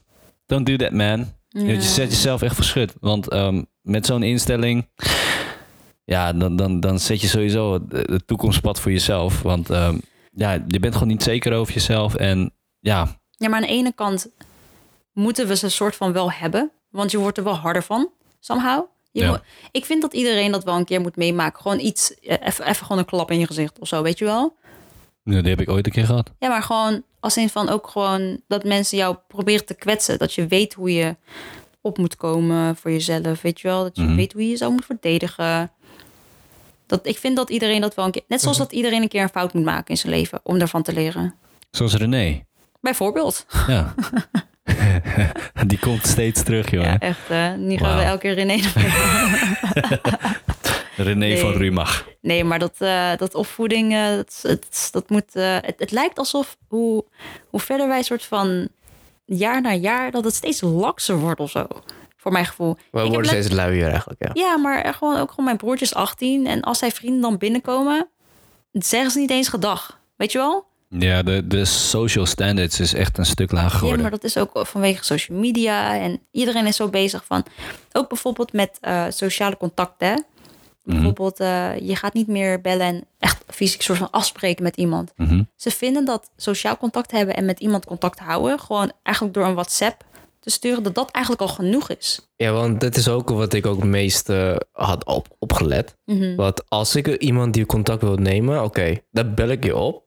don't 0.45 0.65
do 0.65 0.75
that, 0.75 0.91
man. 0.91 1.33
Ja. 1.47 1.61
Je 1.61 1.81
zet 1.81 2.09
jezelf 2.09 2.41
echt 2.41 2.55
verschut. 2.55 2.93
Want 2.99 3.29
ehm, 3.29 3.63
met 3.81 4.05
zo'n 4.05 4.23
instelling, 4.23 4.89
ja, 6.03 6.33
dan, 6.33 6.55
dan, 6.55 6.79
dan 6.79 6.99
zet 6.99 7.21
je 7.21 7.27
sowieso 7.27 7.73
het, 7.73 8.09
het 8.09 8.27
toekomstpad 8.27 8.79
voor 8.79 8.91
jezelf. 8.91 9.41
Want 9.41 9.69
ehm, 9.69 9.97
ja, 10.31 10.63
je 10.67 10.79
bent 10.79 10.93
gewoon 10.93 11.07
niet 11.07 11.23
zeker 11.23 11.53
over 11.53 11.73
jezelf. 11.73 12.15
En 12.15 12.53
ja, 12.79 13.07
Ja, 13.31 13.49
maar 13.49 13.61
aan 13.61 13.67
de 13.67 13.73
ene 13.73 13.93
kant 13.93 14.29
moeten 15.13 15.47
we 15.47 15.55
ze 15.55 15.65
een 15.65 15.71
soort 15.71 15.95
van 15.95 16.13
wel 16.13 16.31
hebben. 16.31 16.71
Want 16.89 17.11
je 17.11 17.17
wordt 17.17 17.37
er 17.37 17.43
wel 17.43 17.55
harder 17.55 17.83
van, 17.83 18.09
somehow. 18.39 18.85
Je 19.11 19.21
Ja. 19.21 19.29
moet- 19.29 19.41
ik 19.71 19.85
vind 19.85 20.01
dat 20.01 20.13
iedereen 20.13 20.51
dat 20.51 20.63
wel 20.63 20.75
een 20.75 20.85
keer 20.85 21.01
moet 21.01 21.15
meemaken. 21.15 21.61
Gewoon 21.61 21.79
iets, 21.79 22.19
eh, 22.19 22.35
even, 22.47 22.65
even 22.65 22.85
gewoon 22.85 22.97
een 22.97 23.05
klap 23.05 23.31
in 23.31 23.39
je 23.39 23.45
gezicht 23.47 23.79
of 23.79 23.87
zo, 23.87 24.01
weet 24.01 24.17
je 24.17 24.25
wel? 24.25 24.55
nou, 25.23 25.41
die 25.41 25.49
heb 25.51 25.61
ik 25.61 25.69
ooit 25.69 25.85
een 25.85 25.91
keer 25.91 26.05
gehad. 26.05 26.29
Ja, 26.39 26.47
maar 26.47 26.63
gewoon 26.63 27.03
als 27.19 27.37
in 27.37 27.49
van 27.49 27.69
ook 27.69 27.87
gewoon 27.87 28.41
dat 28.47 28.63
mensen 28.63 28.97
jou 28.97 29.15
proberen 29.27 29.65
te 29.65 29.73
kwetsen. 29.73 30.17
Dat 30.17 30.33
je 30.33 30.47
weet 30.47 30.73
hoe 30.73 30.93
je 30.93 31.15
op 31.81 31.97
moet 31.97 32.15
komen 32.15 32.75
voor 32.75 32.91
jezelf, 32.91 33.41
weet 33.41 33.59
je 33.61 33.67
wel? 33.67 33.83
Dat 33.83 33.95
je 33.95 34.01
Mhm. 34.03 34.15
weet 34.15 34.33
hoe 34.33 34.41
je 34.43 34.49
jezelf 34.49 34.71
moet 34.71 34.85
verdedigen. 34.85 35.71
Dat, 36.85 37.05
ik 37.07 37.17
vind 37.17 37.35
dat 37.35 37.49
iedereen 37.49 37.81
dat 37.81 37.95
wel 37.95 38.05
een 38.05 38.11
keer... 38.11 38.23
Net 38.27 38.41
zoals 38.41 38.57
dat 38.57 38.71
iedereen 38.71 39.01
een 39.01 39.07
keer 39.07 39.21
een 39.21 39.29
fout 39.29 39.53
moet 39.53 39.63
maken 39.63 39.87
in 39.87 39.97
zijn 39.97 40.13
leven 40.13 40.39
om 40.43 40.57
daarvan 40.59 40.81
te 40.83 40.93
leren. 40.93 41.35
Zoals 41.71 41.93
René. 41.95 42.45
Bijvoorbeeld. 42.81 43.45
Ja. 43.67 43.93
die 45.67 45.79
komt 45.79 46.05
steeds 46.07 46.43
terug, 46.43 46.71
joh. 46.71 46.83
Ja, 46.83 46.99
echt. 46.99 47.19
eh 47.29 47.53
nu 47.53 47.77
gaan 47.77 47.97
we 47.97 48.03
elke 48.03 48.19
keer 48.19 48.33
René 48.33 48.59
René 50.95 51.13
Nee. 51.25 51.37
van 51.39 51.51
Rumach. 51.51 52.07
Nee, 52.21 52.43
maar 52.43 52.59
dat, 52.59 52.75
eh, 52.77 53.11
dat 53.17 53.33
opvoeding, 53.35 53.93
eh, 53.93 54.07
dat, 54.15 54.39
het, 54.41 54.89
dat 54.91 55.09
moet. 55.09 55.35
eh, 55.35 55.57
het, 55.61 55.75
het 55.77 55.91
lijkt 55.91 56.17
alsof 56.17 56.57
hoe, 56.67 57.05
hoe 57.49 57.59
verder 57.59 57.87
wij 57.87 58.01
soort 58.03 58.23
van 58.25 58.67
jaar 59.25 59.61
na 59.61 59.73
jaar, 59.73 60.11
dat 60.11 60.23
het 60.23 60.33
steeds 60.35 60.61
lakser 60.61 61.17
wordt 61.17 61.39
of 61.39 61.49
zo. 61.49 61.67
Voor 62.17 62.31
mijn 62.31 62.45
gevoel. 62.45 62.77
We 62.91 63.01
Ik 63.01 63.07
worden 63.07 63.25
steeds 63.25 63.49
luier 63.51 63.89
eigenlijk, 63.89 64.23
ja. 64.23 64.29
Ja, 64.33 64.57
maar 64.57 64.81
er 64.83 64.93
gewoon, 64.93 65.17
ook 65.19 65.29
gewoon 65.29 65.45
mijn 65.45 65.57
broertje 65.57 65.85
is 65.85 65.93
18. 65.93 66.47
En 66.47 66.61
als 66.61 66.77
zijn 66.79 66.91
vrienden 66.91 67.21
dan 67.21 67.37
binnenkomen, 67.37 68.07
zeggen 68.71 69.11
ze 69.11 69.19
niet 69.19 69.29
eens 69.29 69.47
gedag. 69.47 69.99
Weet 70.15 70.31
je 70.31 70.37
wel? 70.37 70.65
Ja, 70.89 71.23
de, 71.23 71.47
de 71.47 71.65
social 71.65 72.25
standards 72.25 72.79
is 72.79 72.93
echt 72.93 73.17
een 73.17 73.25
stuk 73.25 73.51
lager 73.51 73.71
Ja, 73.71 73.77
geworden. 73.77 74.01
maar 74.01 74.11
dat 74.11 74.23
is 74.23 74.37
ook 74.37 74.49
vanwege 74.67 75.03
social 75.03 75.37
media. 75.37 75.99
En 75.99 76.19
iedereen 76.31 76.65
is 76.65 76.75
zo 76.75 76.89
bezig 76.89 77.25
van. 77.25 77.45
Ook 77.91 78.09
bijvoorbeeld 78.09 78.53
met 78.53 78.77
eh, 78.81 79.05
sociale 79.09 79.57
contacten. 79.57 80.07
hè. 80.07 80.13
Mhm. 80.13 80.95
Bijvoorbeeld, 80.95 81.39
eh, 81.39 81.79
je 81.79 81.95
gaat 81.95 82.13
niet 82.13 82.27
meer 82.27 82.61
bellen 82.61 82.85
en 82.85 83.05
echt 83.19 83.43
fysiek 83.47 83.81
soort 83.81 83.97
van 83.97 84.11
afspreken 84.11 84.63
met 84.63 84.75
iemand. 84.77 85.11
Mhm. 85.15 85.43
Ze 85.55 85.71
vinden 85.71 86.05
dat 86.05 86.31
sociaal 86.35 86.77
contact 86.77 87.11
hebben 87.11 87.35
en 87.35 87.45
met 87.45 87.59
iemand 87.59 87.85
contact 87.85 88.19
houden, 88.19 88.59
gewoon 88.59 88.91
eigenlijk 89.03 89.35
door 89.35 89.45
een 89.45 89.53
WhatsApp 89.53 90.03
te 90.39 90.49
sturen, 90.49 90.83
dat 90.83 90.95
dat 90.95 91.11
eigenlijk 91.11 91.43
al 91.49 91.55
genoeg 91.55 91.89
is. 91.89 92.29
Ja, 92.35 92.51
want 92.51 92.79
dat 92.79 92.95
is 92.95 93.07
ook 93.07 93.29
wat 93.29 93.53
ik 93.53 93.65
ook 93.65 93.75
het 93.79 93.89
meest 93.89 94.29
eh, 94.29 94.55
had 94.71 95.05
op, 95.05 95.27
opgelet. 95.39 95.97
Mhm. 96.05 96.35
Want 96.35 96.69
als 96.69 96.95
ik 96.95 97.07
iemand 97.07 97.53
die 97.53 97.65
contact 97.65 98.01
wil 98.01 98.15
nemen, 98.15 98.63
oké, 98.63 98.97
dan 99.11 99.33
bel 99.35 99.47
ik 99.49 99.63
je 99.63 99.75
op. 99.75 100.05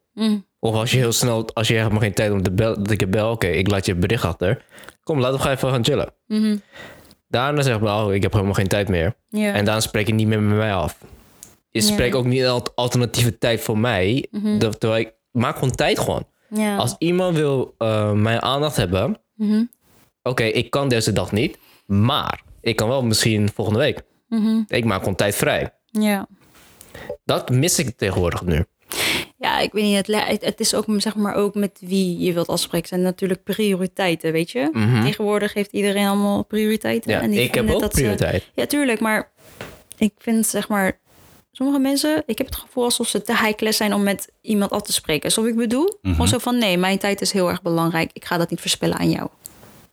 Of 0.61 0.75
als 0.75 0.91
je 0.91 0.97
heel 0.97 1.13
snel, 1.13 1.49
als 1.55 1.69
je 1.69 1.75
helemaal 1.75 2.01
geen 2.01 2.13
tijd 2.15 2.33
om 2.33 2.43
te 2.43 2.51
bellen, 2.53 2.83
dat 2.83 2.91
ik 2.91 3.01
je 3.01 3.07
bel, 3.07 3.31
oké, 3.31 3.47
ik 3.47 3.71
laat 3.71 3.87
je 3.87 3.95
bericht 3.95 4.25
achter. 4.25 4.65
Kom, 5.03 5.19
laten 5.21 5.37
we 5.37 5.43
gaan 5.43 5.53
even 5.53 5.71
gaan 5.71 5.85
chillen. 5.85 6.13
Mhm. 6.27 6.57
Daarna 7.29 7.63
zeg 7.63 7.77
ik, 7.77 7.83
oh, 7.83 8.15
ik 8.15 8.23
heb 8.23 8.33
helemaal 8.33 8.55
geen 8.55 8.69
tijd 8.69 8.89
meer. 8.89 9.15
En 9.55 9.65
dan 9.65 9.83
spreek 9.83 10.07
je 10.07 10.15
niet 10.15 10.27
meer 10.27 10.41
met 10.43 10.57
mij 10.57 10.75
af. 10.75 10.99
Je 11.71 11.81
spreekt 11.81 12.15
ook 12.15 12.25
niet 12.27 12.45
al- 12.45 12.67
alternatieve 12.75 13.39
tijd 13.39 13.61
voor 13.61 13.79
mij. 13.79 14.27
Mhm. 14.31 14.59
Dat- 14.59 14.81
Terwijl 14.81 15.01
ik, 15.01 15.13
maak 15.31 15.55
gewoon 15.55 15.71
tijd 15.75 15.99
gewoon. 15.99 16.27
Als 16.79 16.95
iemand 16.99 17.37
wil 17.37 17.75
eh, 17.79 18.13
mijn 18.13 18.43
aandacht 18.43 18.77
hebben, 18.77 19.19
Mhm. 19.35 19.65
oké, 20.23 20.43
ik 20.45 20.71
kan 20.71 20.89
deze 20.89 21.13
dag 21.13 21.33
niet, 21.33 21.59
maar 21.87 22.43
ik 22.61 22.77
kan 22.77 22.89
wel 22.89 23.03
misschien 23.03 23.49
volgende 23.55 23.79
week. 23.81 24.03
Ik 24.69 24.85
maak 24.85 24.99
gewoon 24.99 25.15
tijd 25.15 25.35
vrij. 25.35 25.71
ja. 25.91 26.27
Dat 27.25 27.51
mis 27.51 27.79
ik 27.79 27.97
tegenwoordig 27.97 28.43
nu. 28.43 28.65
Ja, 29.41 29.59
ik 29.59 29.73
weet 29.73 29.85
niet. 29.85 30.07
Het, 30.07 30.45
het, 30.45 30.61
is 30.61 30.75
ook, 30.75 30.85
zeg 30.97 31.15
maar, 31.15 31.35
ook 31.35 31.55
met 31.55 31.79
wie 31.81 32.19
je 32.19 32.33
wilt 32.33 32.49
afspreken. 32.49 32.89
zijn 32.89 33.03
natuurlijk 33.03 33.43
prioriteiten, 33.43 34.33
weet 34.33 34.51
je. 34.51 34.69
Mhm. 34.73 35.03
Tegenwoordig 35.05 35.55
heeft 35.55 35.73
iedereen 35.73 36.07
allemaal 36.07 36.45
prioriteiten. 36.45 37.11
Ja, 37.11 37.21
en 37.21 37.33
ik 37.33 37.55
heb 37.55 37.71
ook 37.71 37.83
ze- 37.83 37.89
prioriteit. 37.89 38.51
Ja, 38.55 38.67
tuurlijk. 38.67 39.01
Maar 39.01 39.31
ik 39.99 40.13
vind, 40.19 40.47
zeg 40.47 40.69
maar... 40.69 40.99
Sommige 41.53 41.79
mensen, 41.79 42.23
ik 42.27 42.39
heb 42.39 42.47
het 42.47 42.57
gevoel 42.57 42.85
alsof 42.85 43.09
ze 43.09 43.23
te 43.23 43.33
high 43.33 43.55
class 43.55 43.77
zijn 43.77 43.95
om 43.95 44.03
met 44.03 44.33
iemand 44.41 44.71
af 44.71 44.83
te 44.83 44.93
spreken. 44.93 45.33
Zoals 45.33 45.49
ik 45.49 45.57
bedoel. 45.57 45.99
Mhm. 46.03 46.13
Gewoon 46.13 46.29
zo 46.29 46.39
van, 46.39 46.59
nee, 46.59 46.77
mijn 46.79 46.99
tijd 46.99 47.21
is 47.21 47.33
heel 47.33 47.49
erg 47.49 47.63
belangrijk. 47.63 48.11
Ik 48.13 48.25
ga 48.25 48.39
dat 48.39 48.51
niet 48.51 48.61
verspillen 48.61 48.99
aan 48.99 49.11
jou. 49.11 49.29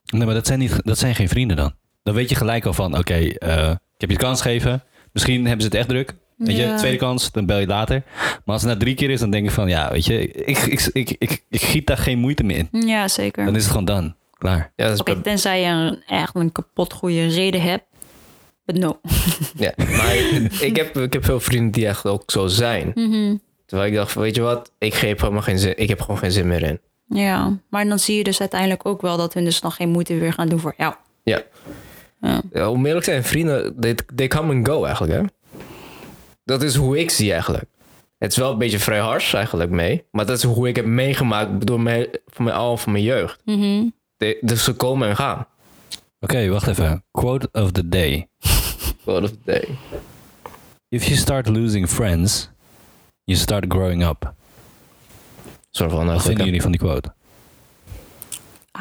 Nee, 0.05 0.25
maar 0.25 0.33
dat 0.35 0.47
zijn, 0.47 0.59
niet, 0.59 0.75
dat 0.83 0.97
zijn 0.97 1.15
geen 1.15 1.29
vrienden 1.29 1.57
dan. 1.57 1.73
Dan 2.03 2.13
weet 2.13 2.29
je 2.29 2.35
gelijk 2.35 2.65
al 2.65 2.73
van, 2.73 2.97
oké, 2.97 3.13
eh, 3.13 3.69
ik 3.69 3.77
heb 3.97 4.09
je 4.09 4.17
de 4.17 4.23
kans 4.23 4.41
gegeven. 4.41 4.83
Misschien 5.11 5.41
hebben 5.45 5.61
ze 5.61 5.67
het 5.67 5.75
echt 5.77 5.87
druk. 5.89 6.13
Weet 6.37 6.57
je, 6.57 6.63
Ja. 6.63 6.77
tweede 6.77 6.97
kans, 6.97 7.31
dan 7.31 7.45
bel 7.45 7.59
je 7.59 7.67
later. 7.67 8.03
Maar 8.15 8.41
als 8.55 8.61
het 8.61 8.71
na 8.71 8.77
drie 8.77 8.95
keer 8.95 9.09
is, 9.09 9.19
dan 9.19 9.29
denk 9.29 9.45
ik 9.45 9.51
van, 9.51 9.69
ja, 9.69 9.91
weet 9.91 10.05
je, 10.05 10.27
ik, 10.31 10.57
ik, 10.57 10.89
ik, 10.93 11.15
ik, 11.17 11.43
ik 11.49 11.61
giet 11.61 11.87
daar 11.87 11.97
geen 11.97 12.19
moeite 12.19 12.43
meer 12.43 12.57
in. 12.57 12.87
Ja, 12.87 13.07
zeker. 13.07 13.45
Dan 13.45 13.55
is 13.55 13.61
het 13.61 13.71
gewoon 13.71 13.85
dan. 13.85 14.15
Klaar. 14.37 14.71
Ja, 14.75 14.83
dat 14.85 14.93
is 14.93 14.99
Oké, 14.99 15.21
tenzij 15.21 15.61
je 15.61 15.67
een, 15.67 16.03
echt 16.07 16.35
een 16.35 16.51
kapot 16.51 16.93
goede 16.93 17.27
reden 17.27 17.61
hebt. 17.61 17.83
But 18.65 18.77
no. 18.77 18.99
Ja, 19.65 19.71
maar 19.77 20.15
ik 20.59 20.75
heb, 20.75 20.97
ik 20.97 21.13
heb 21.13 21.25
veel 21.25 21.39
vrienden 21.39 21.71
die 21.71 21.87
echt 21.87 22.05
ook 22.05 22.23
zo 22.31 22.47
zijn. 22.47 22.93
Terwijl 23.65 23.89
ik 23.89 23.95
dacht, 23.95 24.11
van, 24.11 24.21
weet 24.21 24.35
je 24.35 24.41
wat, 24.41 24.71
ik, 24.77 24.93
geef 24.93 25.21
helemaal 25.21 25.41
geen 25.41 25.59
zin, 25.59 25.77
ik 25.77 25.89
heb 25.89 26.01
gewoon 26.01 26.17
geen 26.17 26.31
zin 26.31 26.47
meer 26.47 26.63
in. 26.63 26.79
Ja, 27.09 27.57
maar 27.69 27.87
dan 27.87 27.99
zie 27.99 28.17
je 28.17 28.23
dus 28.23 28.39
uiteindelijk 28.39 28.85
ook 28.85 29.01
wel 29.01 29.17
dat 29.17 29.33
hun 29.33 29.43
dus 29.43 29.61
nog 29.61 29.75
geen 29.75 29.89
moeite 29.89 30.17
weer 30.17 30.33
gaan 30.33 30.47
doen 30.49 30.59
voor 30.59 30.73
jou. 30.77 30.93
Ja. 31.23 31.41
Ja. 32.21 32.41
ja 32.53 32.69
om 32.69 32.85
eerlijk 32.85 33.05
te 33.05 33.11
zijn, 33.11 33.23
vrienden, 33.23 33.79
they, 33.79 33.95
they 34.15 34.27
come 34.27 34.53
and 34.53 34.67
go 34.67 34.83
eigenlijk, 34.83 35.13
hè. 35.13 35.21
Dat 36.47 36.63
is 36.63 36.75
hoe 36.75 36.99
ik 36.99 37.09
zie 37.09 37.31
eigenlijk. 37.31 37.65
Het 38.17 38.31
is 38.31 38.37
wel 38.37 38.51
een 38.51 38.57
beetje 38.57 38.79
vrij 38.79 38.99
hars 38.99 39.33
eigenlijk 39.33 39.69
mee. 39.69 40.03
Maar 40.11 40.25
dat 40.25 40.37
is 40.37 40.43
hoe 40.43 40.67
ik 40.67 40.75
heb 40.75 40.85
meegemaakt 40.85 41.67
door 41.67 41.81
mijn, 41.81 42.07
van 42.27 42.43
mijn, 42.45 42.55
al 42.57 42.77
van 42.77 42.91
mijn 42.91 43.03
jeugd. 43.03 43.41
De- 44.17 44.37
dus 44.41 44.63
ze 44.63 44.73
komen 44.73 45.09
en 45.09 45.15
gaan. 45.15 45.47
Oké, 46.19 46.47
wacht 46.49 46.67
even. 46.67 47.03
Quote 47.11 47.49
of 47.51 47.71
the 47.71 47.89
day. 47.89 48.27
Quote 49.03 49.23
of 49.23 49.29
the 49.29 49.37
day. 49.43 49.77
If 50.89 51.03
you 51.03 51.15
start 51.17 51.47
losing 51.47 51.87
friends, 51.89 52.49
you 53.23 53.37
start 53.39 53.65
growing 53.67 54.07
up. 54.07 54.33
Soort 55.69 55.91
van 55.91 56.05
Wat 56.05 56.21
vinden 56.21 56.45
jullie 56.45 56.61
van 56.61 56.71
die 56.71 56.79
quote? 56.79 57.13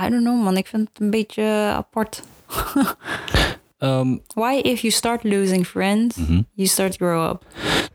I 0.04 0.08
don't 0.10 0.22
know 0.22 0.42
man, 0.42 0.56
ik 0.56 0.66
vind 0.66 0.88
het 0.88 1.00
een 1.00 1.10
beetje 1.10 1.42
apart. 1.74 2.22
Ehm, 3.78 4.16
Why 4.34 4.60
if 4.62 4.80
you 4.80 4.92
start 4.92 5.24
losing 5.24 5.66
friends, 5.66 6.16
mhm. 6.16 6.40
you 6.54 6.68
start 6.68 6.96
grow 6.96 7.30
up? 7.30 7.44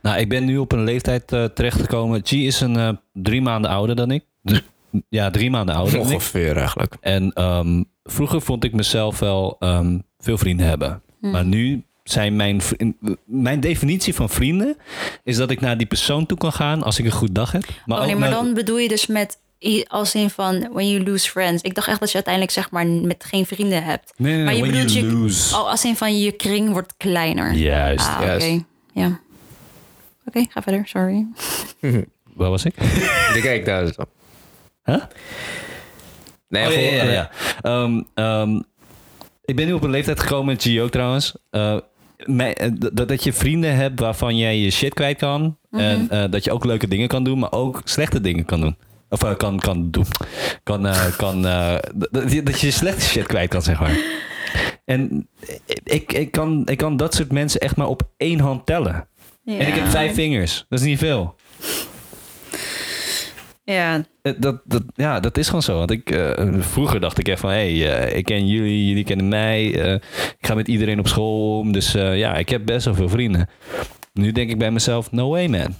Nou, 0.02 0.20
ik 0.20 0.30
ben 0.30 0.45
nu 0.45 0.58
op 0.58 0.72
een 0.72 0.84
leeftijd 0.84 1.32
eh, 1.32 1.44
terechtgekomen. 1.44 2.22
G 2.24 2.32
is 2.32 2.62
een 2.62 2.76
eh, 2.76 2.90
drie 3.14 3.41
maanden 3.41 3.72
ouder 3.72 3.95
dan 3.95 4.12
ik. 4.12 4.26
Ja, 5.10 5.30
drie 5.30 5.49
maanden 5.49 5.76
ouder 5.76 5.98
dan 5.98 6.08
ik. 6.08 6.14
Ongeveer 6.14 6.58
eigenlijk. 6.58 6.98
En 6.99 7.34
ehm, 7.34 7.84
vroeger 8.03 8.41
vond 8.41 8.64
ik 8.64 8.74
mezelf 8.74 9.20
wel 9.20 9.56
ehm, 9.60 9.99
veel 10.18 10.38
vrienden 10.38 10.68
hebben. 10.68 11.02
Maar 11.20 11.45
nu 11.45 11.84
zijn 12.03 12.36
mijn, 12.36 12.62
mijn 13.26 13.60
definitie 13.60 14.14
van 14.14 14.30
vrienden... 14.30 14.78
is 15.24 15.38
dat 15.38 15.52
ik 15.52 15.62
naar 15.62 15.78
die 15.78 15.88
persoon 15.88 16.26
toe 16.26 16.38
kan 16.38 16.53
gaan 16.53 16.84
als 16.84 16.99
ik 16.99 17.06
een 17.06 17.12
goed 17.12 17.36
dag 17.36 17.52
heb. 17.52 17.64
Maar 17.86 17.99
oh 17.99 18.06
nee, 18.06 18.16
maar 18.16 18.30
naar- 18.30 18.44
dan 18.44 18.53
bedoel 18.53 18.78
je 18.78 18.88
dus 18.88 19.08
met 19.08 19.40
als 19.88 20.15
in 20.15 20.29
van 20.29 20.67
when 20.71 20.89
you 20.89 21.03
lose 21.03 21.29
friends. 21.29 21.61
Ik 21.63 21.75
dacht 21.75 21.88
echt 21.88 21.99
dat 21.99 22.07
je 22.09 22.15
uiteindelijk 22.15 22.53
zeg 22.53 22.71
maar 22.71 22.88
met 22.88 23.23
geen 23.27 23.45
vrienden 23.45 23.83
hebt. 23.83 24.13
Nee, 24.17 24.35
nee, 24.35 24.43
maar 24.43 24.53
je 24.55 24.59
when 24.61 24.71
bedoelt 24.71 24.93
you 24.93 25.05
je 25.05 25.11
lose. 25.13 25.55
Oh, 25.55 25.69
als 25.69 25.85
in 25.85 25.95
van 25.95 26.19
je 26.19 26.31
kring 26.31 26.69
wordt 26.71 26.93
kleiner. 26.97 27.53
Juist. 27.53 28.07
Ah, 28.07 28.21
oké. 28.21 28.63
Ja. 28.93 29.19
Oké, 30.25 30.45
ga 30.49 30.61
verder. 30.61 30.88
Sorry. 30.88 31.25
Waar 32.35 32.49
was 32.49 32.65
ik? 32.65 32.75
Die 33.33 33.41
kijk 33.41 33.65
daar 33.65 33.85
dus 33.85 33.95
op. 33.95 34.09
Huh? 34.83 35.03
Nee, 36.49 36.67
Oh, 36.67 36.73
ja, 36.73 36.79
ja, 36.79 37.03
ja, 37.03 37.11
ja. 37.11 37.29
Ehm, 37.61 38.01
ehm, 38.13 38.61
ik 39.45 39.55
ben 39.55 39.65
nu 39.65 39.73
op 39.73 39.83
een 39.83 39.89
leeftijd 39.89 40.19
gekomen, 40.19 40.57
G 40.59 40.79
ook 40.79 40.91
trouwens. 40.91 41.33
Eh, 41.49 41.77
mij- 42.25 42.53
eh, 42.53 42.69
dat, 42.93 43.07
dat 43.07 43.23
je 43.23 43.33
vrienden 43.33 43.75
hebt 43.75 43.99
waarvan 43.99 44.38
jij 44.38 44.57
je 44.57 44.69
shit 44.71 44.93
kwijt 44.93 45.17
kan. 45.17 45.57
En 45.71 46.09
eh, 46.09 46.23
dat 46.31 46.43
je 46.43 46.51
ook 46.51 46.65
leuke 46.65 46.88
dingen 46.88 47.07
kan 47.07 47.23
doen, 47.23 47.39
maar 47.39 47.51
ook 47.51 47.81
slechte 47.83 48.21
dingen 48.21 48.45
kan 48.45 48.61
doen. 48.61 48.75
Of 49.11 49.23
eh, 49.23 49.35
kan, 49.35 49.59
kan 49.59 49.91
doen. 49.91 50.05
Kan, 50.63 50.85
eh, 50.88 51.05
kan, 51.17 51.45
eh, 51.47 51.75
dat, 52.43 52.59
je- 52.61 52.71
slechte 52.71 53.01
shit 53.05 53.27
kwijt 53.27 53.49
kan, 53.49 53.61
zeg 53.61 53.79
maar. 53.79 53.97
En 54.85 55.27
ik, 55.83 56.13
ik, 56.13 56.31
kan, 56.31 56.61
ik 56.65 56.77
kan 56.77 56.97
dat 56.97 57.13
soort 57.13 57.31
mensen 57.31 57.59
echt 57.61 57.75
maar 57.75 57.88
op 57.88 58.09
één 58.17 58.39
hand 58.39 58.65
tellen. 58.65 59.07
En 59.45 59.67
ik 59.67 59.73
heb 59.73 59.88
vijf 59.88 60.13
vingers. 60.13 60.65
Dat 60.69 60.79
is 60.79 60.85
niet 60.85 60.99
veel. 60.99 61.35
Ja, 63.63 64.03
Dat, 64.38 64.61
dat, 64.65 64.83
ja, 64.95 65.19
dat 65.19 65.38
is 65.38 65.45
gewoon 65.45 65.61
zo. 65.61 65.77
Want 65.77 65.91
ik, 65.91 66.19
vroeger 66.59 66.99
dacht 66.99 67.17
ik 67.19 67.27
echt 67.27 67.39
van... 67.39 67.49
hé, 67.49 67.79
hey, 67.79 68.11
ik 68.11 68.25
ken 68.25 68.47
jullie, 68.47 68.88
jullie 68.88 69.03
kennen 69.03 69.27
mij. 69.27 69.65
ik 70.39 70.45
ga 70.47 70.53
met 70.53 70.67
iedereen 70.67 70.99
op 70.99 71.07
school 71.07 71.59
om. 71.59 71.71
Dus 71.71 71.91
ja, 71.91 72.35
ik 72.35 72.49
heb 72.49 72.65
best 72.65 72.85
wel 72.85 72.95
veel 72.95 73.09
vrienden. 73.09 73.49
Nu 74.13 74.31
denk 74.31 74.49
ik 74.49 74.57
bij 74.57 74.71
mezelf... 74.71 75.11
no 75.11 75.29
way, 75.29 75.47
man. 75.47 75.75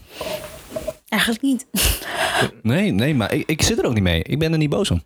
Eigenlijk 1.12 1.42
niet. 1.42 1.66
Nee, 2.62 2.92
nee, 2.92 3.16
maar 3.16 3.34
ik, 3.34 3.50
ik 3.50 3.62
zit 3.62 3.78
er 3.80 3.86
ook 3.86 3.94
niet 3.94 4.04
mee. 4.04 4.24
Ik 4.24 4.40
ben 4.40 4.52
er 4.52 4.58
niet 4.58 4.70
boos 4.70 4.92
om. 4.92 5.04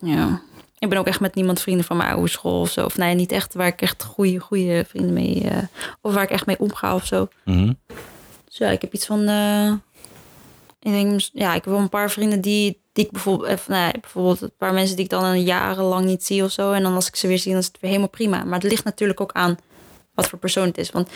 Ja. 0.00 0.40
Ik 0.78 0.88
ben 0.88 0.98
ook 0.98 1.06
echt 1.06 1.20
met 1.20 1.34
niemand 1.34 1.60
vrienden 1.60 1.84
van 1.84 1.96
mijn 1.96 2.10
oude 2.10 2.28
school 2.28 2.60
of 2.60 2.70
zo. 2.70 2.84
Of 2.84 2.96
nee, 2.96 3.14
niet 3.14 3.32
echt 3.32 3.54
waar 3.54 3.66
ik 3.66 3.82
echt 3.82 4.02
goede, 4.04 4.38
goede 4.38 4.84
vrienden 4.88 5.12
mee... 5.12 5.40
eh, 5.48 5.62
of 6.00 6.14
waar 6.14 6.22
ik 6.22 6.30
echt 6.30 6.46
mee 6.46 6.58
omga 6.58 6.94
of 6.94 7.06
zo. 7.06 7.28
Mhm. 7.44 7.72
Dus 8.44 8.56
ja, 8.58 8.68
ik 8.70 8.80
heb 8.80 8.92
iets 8.94 9.06
van. 9.06 9.26
eh, 9.28 9.72
ik 10.80 10.92
denk, 10.92 11.20
ja, 11.32 11.48
ik 11.54 11.64
heb 11.64 11.72
wel 11.72 11.82
een 11.82 11.88
paar 11.88 12.10
vrienden 12.10 12.40
die, 12.40 12.80
die 12.92 13.04
ik 13.04 13.10
bijvoorbeeld, 13.12 13.48
eh, 13.50 13.66
nee, 13.68 13.92
bijvoorbeeld 14.00 14.40
een 14.40 14.52
paar 14.58 14.72
mensen 14.74 14.96
die 14.96 15.04
ik 15.04 15.10
dan 15.10 15.24
een 15.24 15.42
jarenlang 15.42 16.04
niet 16.04 16.24
zie 16.24 16.44
of 16.44 16.50
zo. 16.50 16.72
En 16.72 16.82
dan 16.82 16.94
als 16.94 17.06
ik 17.08 17.16
ze 17.16 17.26
weer 17.26 17.38
zie, 17.38 17.50
dan 17.50 17.60
is 17.60 17.66
het 17.66 17.78
weer 17.80 17.90
helemaal 17.90 18.10
prima. 18.10 18.44
Maar 18.44 18.60
het 18.60 18.70
ligt 18.70 18.84
natuurlijk 18.84 19.20
ook 19.20 19.32
aan 19.32 19.58
wat 20.14 20.28
voor 20.28 20.38
persoon 20.38 20.66
het 20.66 20.78
is. 20.78 20.90
Want 20.90 21.08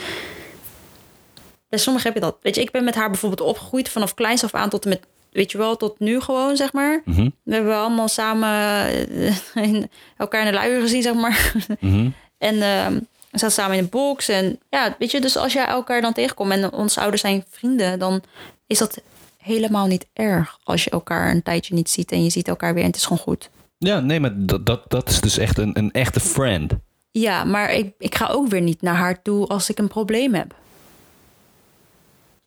bij 1.73 1.81
sommigen 1.81 2.13
heb 2.13 2.23
je 2.23 2.29
dat. 2.29 2.37
Weet 2.43 2.55
je, 2.55 2.61
ik 2.61 2.71
ben 2.71 2.85
met 2.85 2.95
haar 2.95 3.11
bijvoorbeeld 3.11 3.49
opgegroeid 3.49 3.89
vanaf 3.89 4.15
kleins 4.15 4.45
af 4.45 4.55
aan 4.55 4.69
tot 4.69 4.85
en 4.85 4.89
met, 4.89 5.01
weet 5.31 5.51
je 5.53 5.59
wel, 5.59 5.77
tot 5.77 5.99
nu 5.99 6.21
gewoon, 6.21 6.57
zeg 6.57 6.73
maar. 6.73 7.03
Mhm. 7.05 7.29
We 7.43 7.55
hebben 7.55 7.77
allemaal 7.77 8.09
samen 8.09 8.49
eh, 8.49 9.37
in- 9.69 9.91
elkaar 10.17 10.41
in 10.41 10.47
de 10.47 10.53
luier 10.59 10.81
gezien, 10.81 11.03
zeg 11.03 11.15
maar. 11.15 11.53
Mhm. 11.81 12.09
En 12.39 12.63
ehm, 12.63 12.93
we 13.31 13.39
zaten 13.39 13.53
samen 13.53 13.77
in 13.77 13.83
de 13.83 13.89
box. 13.89 14.29
En 14.29 14.59
ja, 14.71 14.97
weet 14.99 15.11
je, 15.11 15.21
dus 15.21 15.37
als 15.37 15.53
jij 15.53 15.67
elkaar 15.67 16.01
dan 16.01 16.13
tegenkomt 16.13 16.51
en 16.53 16.73
onze 16.73 17.01
ouders 17.01 17.23
zijn 17.23 17.45
vrienden, 17.51 17.99
dan 17.99 18.23
is 18.67 18.79
dat 18.79 19.03
helemaal 19.39 19.87
niet 19.87 20.07
erg 20.13 20.59
als 20.65 20.85
je 20.85 20.91
elkaar 20.91 21.31
een 21.31 21.43
tijdje 21.43 21.75
niet 21.75 21.91
ziet 21.91 22.13
en 22.13 22.25
je 22.25 22.31
ziet 22.31 22.49
elkaar 22.49 22.73
weer 22.75 22.83
en 22.83 22.89
het 22.89 22.97
is 22.99 23.03
gewoon 23.05 23.19
goed. 23.23 23.51
Ja, 23.79 24.01
nee, 24.01 24.21
maar 24.21 24.33
dat, 24.37 24.67
dat, 24.67 24.91
dat 24.91 25.09
is 25.09 25.21
dus 25.21 25.39
echt 25.39 25.59
een, 25.59 25.79
een 25.79 25.93
echte 25.93 26.21
friend. 26.21 26.73
Ja, 27.11 27.45
maar 27.45 27.73
ik, 27.73 27.93
ik 27.99 28.15
ga 28.15 28.27
ook 28.29 28.49
weer 28.49 28.61
niet 28.61 28.83
naar 28.83 28.95
haar 28.95 29.23
toe 29.23 29.47
als 29.47 29.71
ik 29.71 29.79
een 29.79 29.89
probleem 29.89 30.35
heb. 30.35 30.55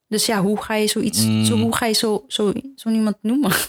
Dus 0.07 0.25
ja, 0.25 0.41
hoe 0.41 0.61
ga 0.61 0.75
je 0.75 0.87
zoiets, 0.87 1.21
zo, 1.21 1.57
hoe 1.57 1.75
ga 1.75 1.85
je 1.85 1.93
zo, 1.93 2.23
zo, 2.27 2.53
zo 2.75 2.89
iemand 2.89 3.15
noemen? 3.21 3.51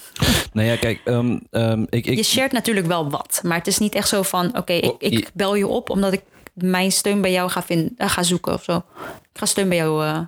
Nou 0.52 0.68
ja, 0.68 0.76
kijk, 0.76 1.00
ehm, 1.04 1.38
ehm, 1.50 1.84
ik, 1.90 2.06
ik, 2.06 2.16
Je 2.16 2.22
shared 2.22 2.52
natuurlijk 2.52 2.86
wel 2.86 3.10
wat, 3.10 3.40
maar 3.44 3.56
het 3.58 3.66
is 3.66 3.78
niet 3.78 3.94
echt 3.94 4.08
zo 4.08 4.22
van: 4.22 4.56
oké, 4.58 4.72
ik, 4.72 4.84
Oh, 4.90 4.96
ik 4.98 5.30
bel 5.34 5.54
je 5.54 5.66
op 5.66 5.90
omdat 5.90 6.12
ik 6.12 6.22
mijn 6.54 6.92
steun 6.92 7.20
bij 7.20 7.32
jou 7.32 7.50
ga, 7.50 7.62
vinden, 7.62 7.94
eh, 7.96 8.10
ga 8.10 8.22
zoeken 8.22 8.52
of 8.52 8.64
zo. 8.64 8.76
Ik 9.06 9.38
ga 9.38 9.46
steun 9.46 9.68
bij 9.68 9.76
jou 9.76 10.04
eh, 10.04 10.20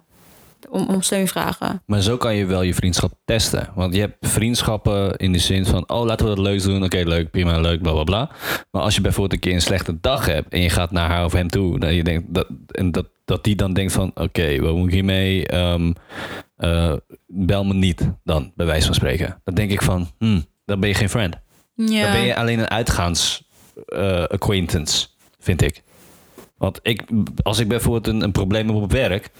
om, 0.70 0.88
om 0.88 1.02
steun 1.02 1.28
vragen. 1.28 1.82
Maar 1.86 2.00
zo 2.00 2.16
kan 2.16 2.34
je 2.34 2.46
wel 2.46 2.62
je 2.62 2.74
vriendschap 2.74 3.12
testen. 3.24 3.70
Want 3.74 3.94
je 3.94 4.00
hebt 4.00 4.16
vriendschappen 4.20 5.16
in 5.16 5.32
de 5.32 5.38
zin 5.38 5.66
van... 5.66 5.88
oh, 5.88 6.04
laten 6.04 6.28
we 6.28 6.34
dat 6.34 6.44
leuks 6.44 6.62
doen. 6.62 6.84
Oké, 6.84 7.02
leuk, 7.04 7.30
prima, 7.30 7.60
leuk, 7.60 7.82
bla, 7.82 7.92
bla, 7.92 8.04
bla. 8.04 8.30
Maar 8.70 8.82
als 8.82 8.94
je 8.94 9.00
bijvoorbeeld 9.00 9.32
een 9.32 9.40
keer 9.40 9.54
een 9.54 9.60
slechte 9.60 10.00
dag 10.00 10.26
hebt... 10.26 10.52
en 10.52 10.60
je 10.60 10.70
gaat 10.70 10.90
naar 10.90 11.08
haar 11.08 11.24
of 11.24 11.32
hem 11.32 11.48
toe... 11.48 11.78
Dan 11.78 11.94
je 11.94 12.04
denkt 12.04 12.34
dat, 12.34 12.46
en 12.66 12.92
dat, 12.92 13.06
dat 13.24 13.44
die 13.44 13.56
dan 13.56 13.72
denkt 13.72 13.92
van... 13.92 14.10
oké, 14.14 14.60
wat 14.60 14.74
moet 14.74 14.86
ik 14.86 14.94
hiermee? 14.94 15.46
Ehm, 15.46 15.92
eh, 16.56 16.92
bel 17.26 17.64
me 17.64 17.74
niet 17.74 18.10
dan, 18.24 18.52
bij 18.54 18.66
wijze 18.66 18.86
van 18.86 18.94
spreken. 18.94 19.40
Dan 19.44 19.54
denk 19.54 19.70
ik 19.70 19.82
van... 19.82 20.10
hmm, 20.18 20.44
dan 20.64 20.80
ben 20.80 20.88
je 20.88 20.94
geen 20.94 21.08
friend. 21.08 21.36
Ja. 21.74 22.02
Dan 22.02 22.12
ben 22.12 22.24
je 22.24 22.36
alleen 22.36 22.58
een 22.58 22.70
uitgaans 22.70 23.48
eh, 23.86 24.24
acquaintance, 24.24 25.06
vind 25.38 25.62
ik. 25.62 25.82
Want 26.58 26.78
ik, 26.82 27.02
als 27.42 27.58
ik 27.58 27.68
bijvoorbeeld 27.68 28.06
een, 28.06 28.22
een 28.22 28.32
probleem 28.32 28.66
heb 28.66 28.76
op 28.76 28.92
werk, 28.92 29.30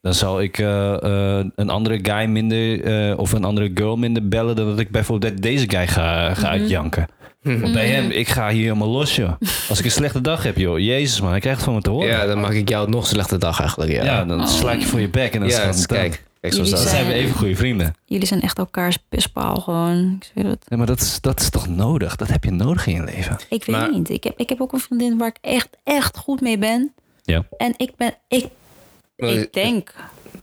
dan 0.00 0.14
zal 0.14 0.40
ik 0.40 0.58
eh, 0.58 1.02
eh, 1.02 1.46
een 1.54 1.70
andere 1.70 1.98
guy 2.02 2.24
minder 2.24 2.84
eh, 2.84 3.18
of 3.18 3.32
een 3.32 3.44
andere 3.44 3.70
girl 3.74 3.96
minder 3.96 4.28
bellen 4.28 4.56
dan 4.56 4.66
dat 4.66 4.78
ik 4.78 4.90
bijvoorbeeld 4.90 5.42
deze 5.42 5.70
guy 5.70 5.86
ga, 5.86 6.34
ga 6.34 6.48
uitjanken. 6.48 7.06
Want 7.42 7.72
bij 7.72 7.88
hem, 7.88 8.10
ik 8.10 8.28
ga 8.28 8.50
hier 8.50 8.62
helemaal 8.62 8.88
los, 8.88 9.16
joh. 9.16 9.32
Als 9.68 9.78
ik 9.78 9.84
een 9.84 9.90
slechte 9.90 10.20
dag 10.20 10.42
heb, 10.42 10.56
joh. 10.56 10.78
Jezus, 10.78 11.20
man, 11.20 11.34
ik 11.34 11.40
krijg 11.40 11.56
het 11.56 11.64
van 11.64 11.74
me 11.74 11.80
te 11.80 11.90
horen. 11.90 12.08
Ja, 12.08 12.26
dan 12.26 12.40
maak 12.40 12.52
ik 12.52 12.68
jou 12.68 12.90
nog 12.90 13.06
slechte 13.06 13.38
dag 13.38 13.60
eigenlijk. 13.60 13.92
Ja, 13.92 14.04
Ja, 14.04 14.24
dan 14.24 14.48
sla 14.48 14.72
ik 14.72 14.80
je 14.80 14.86
voor 14.86 15.00
je 15.00 15.08
bek 15.08 15.32
en 15.32 15.40
dan 15.40 15.48
Ja, 15.48 15.58
is 15.58 15.64
het 15.64 15.72
dus 15.74 15.86
kijk. 15.86 16.22
Kijk, 16.40 16.52
Jullie 16.52 16.76
zijn 16.76 17.06
we 17.06 17.12
even 17.12 17.34
goede 17.34 17.56
vrienden. 17.56 17.94
Jullie 18.04 18.26
zijn 18.26 18.40
echt 18.40 18.58
elkaars 18.58 18.96
pispaal 19.08 19.56
gewoon. 19.56 20.14
Ik 20.20 20.24
zweer 20.32 20.46
het. 20.46 20.64
Nee, 20.68 20.78
maar 20.78 20.86
dat 20.88 21.00
is, 21.00 21.20
dat 21.20 21.40
is 21.40 21.50
toch 21.50 21.68
nodig? 21.68 22.16
Dat 22.16 22.28
heb 22.28 22.44
je 22.44 22.50
nodig 22.50 22.86
in 22.86 22.94
je 22.94 23.04
leven. 23.04 23.36
Ik 23.48 23.64
weet 23.64 23.76
Maar- 23.76 23.90
niet. 23.92 24.10
Ik 24.10 24.24
heb, 24.24 24.38
ik 24.38 24.48
heb 24.48 24.60
ook 24.60 24.72
een 24.72 24.78
vriendin 24.80 25.18
waar 25.18 25.28
ik 25.28 25.38
echt, 25.40 25.68
echt 25.84 26.16
goed 26.16 26.40
mee 26.40 26.58
ben. 26.58 26.92
Ja. 27.22 27.44
En 27.56 27.74
ik 27.76 27.96
ben, 27.96 28.14
ik, 28.28 28.46
ik 29.16 29.52
denk 29.52 29.94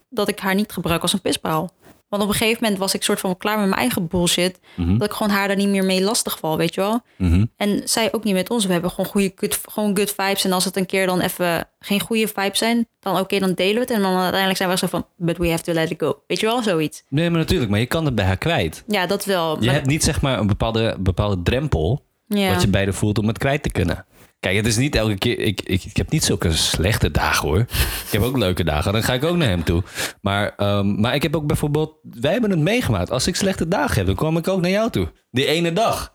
dat 0.10 0.28
ik 0.30 0.40
haar 0.40 0.56
niet 0.56 0.72
gebruik 0.72 1.02
als 1.02 1.14
een 1.14 1.22
pispaal. 1.22 1.72
Want 2.18 2.28
op 2.30 2.34
een 2.34 2.40
gegeven 2.42 2.64
moment 2.64 2.80
was 2.80 2.94
ik 2.94 3.04
soort 3.04 3.20
van 3.20 3.38
klaar 3.38 3.58
met 3.58 3.68
mijn 3.68 3.80
eigen 3.80 4.08
bullshit. 4.08 4.60
Mhm. 4.76 4.98
Dat 4.98 5.08
ik 5.08 5.14
gewoon 5.14 5.32
haar 5.32 5.48
daar 5.48 5.58
niet 5.58 5.68
meer 5.68 5.84
mee 5.86 6.04
lastig 6.04 6.40
val, 6.40 6.58
weet 6.58 6.74
je 6.74 6.82
wel. 6.82 7.02
Mhm. 7.18 7.46
En 7.58 7.82
zij 7.86 8.14
ook 8.14 8.24
niet 8.24 8.34
met 8.34 8.50
ons. 8.50 8.66
We 8.66 8.72
hebben 8.72 8.90
gewoon 8.90 9.06
goede 9.06 9.32
good, 9.36 9.60
gewoon 9.66 9.98
good 9.98 10.14
vibes. 10.18 10.44
En 10.46 10.52
als 10.52 10.66
het 10.66 10.76
een 10.78 10.86
keer 10.86 11.06
dan 11.06 11.20
even 11.20 11.68
geen 11.80 12.00
goede 12.00 12.28
vibes 12.28 12.58
zijn, 12.58 12.88
dan 13.00 13.20
oké, 13.20 13.40
dan 13.40 13.54
delen 13.54 13.74
we 13.74 13.80
het. 13.80 13.90
En 13.92 14.02
dan 14.02 14.14
uiteindelijk 14.16 14.58
zijn 14.58 14.70
we 14.70 14.78
zo 14.78 14.88
van, 14.88 15.06
but 15.18 15.38
we 15.38 15.50
have 15.50 15.64
to 15.64 15.74
let 15.74 15.92
it 15.92 16.00
go. 16.02 16.20
Weet 16.28 16.40
je 16.40 16.46
wel, 16.46 16.64
zoiets. 16.64 17.04
Nee, 17.10 17.30
maar 17.30 17.40
natuurlijk. 17.40 17.72
Maar 17.72 17.80
je 17.80 17.86
kan 17.86 18.06
het 18.06 18.16
bij 18.16 18.26
haar 18.26 18.38
kwijt. 18.38 18.84
Ja, 18.88 19.06
dat 19.06 19.26
wel. 19.26 19.58
Je 19.60 19.66
Maar- 19.66 19.74
hebt 19.74 19.88
niet 19.88 20.04
zeg 20.04 20.22
maar 20.22 20.40
een 20.40 20.48
bepaalde, 20.48 20.96
bepaalde 21.00 21.42
drempel 21.44 22.04
ja. 22.28 22.50
wat 22.54 22.62
je 22.62 22.68
beide 22.68 22.94
voelt 22.94 23.18
om 23.18 23.28
het 23.28 23.38
kwijt 23.38 23.64
te 23.64 23.72
kunnen. 23.72 24.06
Kijk, 24.46 24.58
het 24.58 24.66
is 24.66 24.78
niet 24.78 24.96
elke 24.96 25.18
keer. 25.18 25.40
Ik, 25.40 25.62
ik, 25.62 25.84
ik 25.84 25.98
heb 25.98 26.12
niet 26.12 26.24
zulke 26.24 26.52
slechte 26.52 27.12
dagen 27.12 27.48
hoor. 27.48 27.60
Ik 27.60 28.08
heb 28.12 28.22
ook 28.22 28.38
leuke 28.38 28.64
dagen. 28.64 28.94
Dan 28.94 29.04
ga 29.04 29.14
ik 29.14 29.24
ook 29.24 29.36
naar 29.36 29.48
hem 29.48 29.64
toe. 29.64 29.84
Maar, 30.22 30.54
ehm, 30.58 31.00
maar 31.02 31.16
ik 31.16 31.24
heb 31.24 31.36
ook 31.36 31.48
bijvoorbeeld. 31.48 31.96
Wij 32.02 32.32
hebben 32.32 32.50
het 32.50 32.60
meegemaakt. 32.60 33.12
Als 33.12 33.28
ik 33.28 33.36
slechte 33.36 33.68
dagen 33.68 33.96
heb, 33.96 34.06
dan 34.06 34.16
kwam 34.16 34.38
ik 34.38 34.48
ook 34.48 34.62
naar 34.62 34.72
jou 34.72 34.90
toe. 34.90 35.12
Die 35.32 35.46
ene 35.46 35.74
dag. 35.74 36.14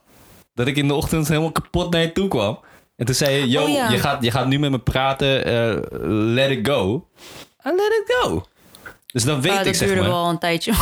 Dat 0.53 0.67
ik 0.67 0.75
in 0.77 0.87
de 0.87 0.93
ochtend 0.93 1.27
helemaal 1.27 1.51
kapot 1.51 1.91
naar 1.91 2.01
je 2.01 2.11
toe 2.11 2.27
kwam. 2.27 2.59
En 2.95 3.05
toen 3.05 3.15
zei 3.15 3.35
je, 3.35 3.49
yo, 3.49 3.63
Oh, 3.63 3.69
ja. 3.69 3.89
je, 3.89 3.97
gaat, 3.99 4.23
je 4.23 4.31
gaat 4.31 4.47
nu 4.47 4.59
met 4.59 4.71
me 4.71 4.79
praten, 4.79 5.45
eh, 5.45 5.77
let 6.09 6.49
it 6.49 6.67
go. 6.67 7.07
I 7.65 7.69
let 7.69 8.03
it 8.05 8.15
go. 8.21 8.45
Dus 9.05 9.23
dan 9.23 9.41
weet 9.41 9.51
Ah, 9.51 9.59
ik, 9.59 9.65
dat 9.65 9.75
zeg 9.75 9.87
duurde 9.87 10.03
maar... 10.03 10.11
wel 10.11 10.29
een 10.29 10.39
tijdje. 10.39 10.73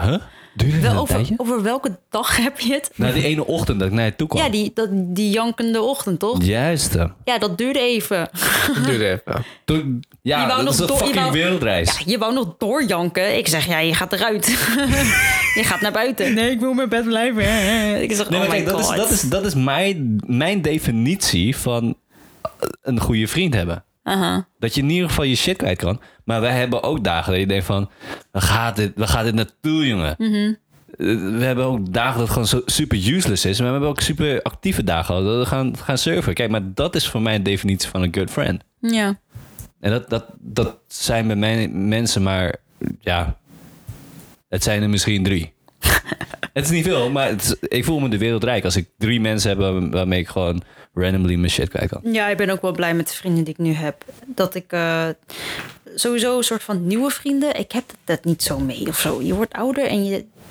Huh? 0.00 0.14
Duurde 0.54 0.80
dat 0.80 0.82
Wel 0.82 0.92
een 0.92 0.98
over, 0.98 1.34
over 1.36 1.62
welke 1.62 1.98
dag 2.10 2.36
heb 2.36 2.60
je 2.60 2.72
het? 2.72 2.90
Nou, 2.94 3.12
die 3.14 3.24
ene 3.24 3.46
ochtend 3.46 3.78
dat 3.78 3.88
ik 3.88 3.94
naar 3.94 4.04
je 4.04 4.16
toe 4.16 4.28
kwam. 4.28 4.42
Ja, 4.44 4.50
die, 4.50 4.70
dat, 4.74 4.88
die 4.92 5.30
jankende 5.30 5.82
ochtend, 5.82 6.18
toch? 6.18 6.42
Juist. 6.44 6.94
Ja, 7.24 7.38
dat 7.38 7.58
duurde 7.58 7.80
even. 7.80 8.28
Duurde 8.84 9.08
even. 9.08 9.44
Toen, 9.64 10.04
ja, 10.22 10.40
Je 10.40 10.46
wou 10.46 10.64
dat 10.64 10.72
is 10.72 10.78
nog 10.78 10.88
een 10.90 10.96
door- 10.96 10.96
je 10.98 11.04
fucking 11.04 11.24
wou- 11.30 11.36
wereldreis. 11.42 11.98
Ja, 11.98 12.02
je 12.06 12.18
wou 12.18 12.34
nog 12.34 12.54
doorjanken. 12.58 13.36
Ik 13.36 13.48
zeg, 13.48 13.66
ja, 13.66 13.78
je 13.78 13.94
gaat 13.94 14.12
eruit. 14.12 14.46
je 15.58 15.62
gaat 15.64 15.80
naar 15.80 15.92
buiten. 15.92 16.34
Nee, 16.34 16.50
ik 16.50 16.60
wil 16.60 16.70
in 16.70 16.76
mijn 16.76 16.88
bed 16.88 17.04
blijven. 17.04 18.02
Ik 18.02 18.12
zeg, 18.12 18.30
Nee, 18.30 18.40
oh 18.40 18.48
kijk, 18.48 18.64
dat 18.66 18.78
is, 18.80 18.86
dat 18.96 19.10
is, 19.10 19.20
dat 19.20 19.44
is 19.44 19.54
mijn, 19.54 20.22
mijn 20.26 20.62
definitie 20.62 21.56
van 21.56 21.96
een 22.82 23.00
goede 23.00 23.26
vriend 23.26 23.54
hebben. 23.54 23.84
Aha. 24.02 24.46
Dat 24.58 24.74
je 24.74 24.80
in 24.82 24.90
ieder 24.90 25.08
geval 25.08 25.24
je 25.24 25.34
shit 25.36 25.56
kwijt 25.56 25.78
kan. 25.78 26.00
Maar 26.30 26.40
wij 26.40 26.52
hebben 26.58 26.82
ook 26.82 27.04
dagen 27.04 27.32
dat 27.32 27.40
je 27.40 27.46
denkt 27.46 27.64
van... 27.64 27.90
Waar 28.30 28.42
gaat 28.42 28.76
dit, 28.76 28.92
waar 28.96 29.08
gaat 29.08 29.24
dit 29.24 29.34
naartoe, 29.34 29.86
jongen? 29.86 30.14
Mhm. 30.18 30.52
We 31.38 31.44
hebben 31.44 31.64
ook 31.64 31.92
dagen 31.92 32.12
dat 32.12 32.20
het 32.20 32.30
gewoon 32.30 32.46
zo 32.46 32.62
super 32.66 32.96
useless 32.96 33.44
is. 33.44 33.56
Maar 33.58 33.66
we 33.66 33.72
hebben 33.72 33.90
ook 33.90 34.00
super 34.00 34.42
actieve 34.42 34.84
dagen. 34.84 35.24
Dat 35.24 35.38
we 35.38 35.46
gaan, 35.46 35.76
gaan 35.76 35.98
surfen. 35.98 36.34
Kijk, 36.34 36.50
maar 36.50 36.74
dat 36.74 36.94
is 36.94 37.08
voor 37.08 37.22
mij 37.22 37.34
een 37.34 37.42
definitie 37.42 37.88
van 37.88 38.02
een 38.02 38.14
good 38.14 38.30
friend. 38.30 38.62
Ja. 38.80 39.18
En 39.80 39.90
dat, 39.90 40.10
dat, 40.10 40.24
dat 40.40 40.76
zijn 40.86 41.26
bij 41.26 41.36
mij 41.36 41.68
mensen 41.68 42.22
maar... 42.22 42.56
Ja, 43.00 43.36
het 44.48 44.62
zijn 44.62 44.82
er 44.82 44.90
misschien 44.90 45.22
drie. 45.24 45.52
het 46.52 46.64
is 46.64 46.70
niet 46.70 46.84
veel, 46.84 47.10
maar 47.10 47.28
het 47.28 47.56
ik 47.60 47.84
voel 47.84 47.98
me 48.00 48.08
de 48.08 48.18
wereld 48.18 48.44
rijk 48.44 48.64
als 48.64 48.76
ik 48.76 48.88
drie 48.98 49.20
mensen 49.20 49.48
heb 49.48 49.58
waar- 49.58 49.90
waarmee 49.90 50.20
ik 50.20 50.28
gewoon 50.28 50.62
randomly 50.94 51.34
mijn 51.34 51.50
shit 51.50 51.68
kwijt 51.68 51.90
kan. 51.90 52.12
ja, 52.12 52.28
ik 52.28 52.36
ben 52.36 52.50
ook 52.50 52.62
wel 52.62 52.72
blij 52.72 52.94
met 52.94 53.08
de 53.08 53.14
vrienden 53.14 53.44
die 53.44 53.52
ik 53.52 53.58
nu 53.60 53.72
heb. 53.72 54.04
Dat 54.26 54.54
ik 54.54 54.72
eh, 54.72 55.06
sowieso 55.94 56.36
een 56.36 56.44
soort 56.44 56.62
van 56.62 56.86
nieuwe 56.86 57.10
vrienden... 57.10 57.58
Ik 57.58 57.72
heb 57.72 57.84
dat 58.04 58.24
niet 58.24 58.42
zo 58.42 58.58
mee 58.58 58.86
of 58.88 58.98
zo. 58.98 59.22
Je 59.22 59.34
wordt 59.34 59.52
ouder 59.52 59.86
en 59.86 60.04
je, 60.04 60.10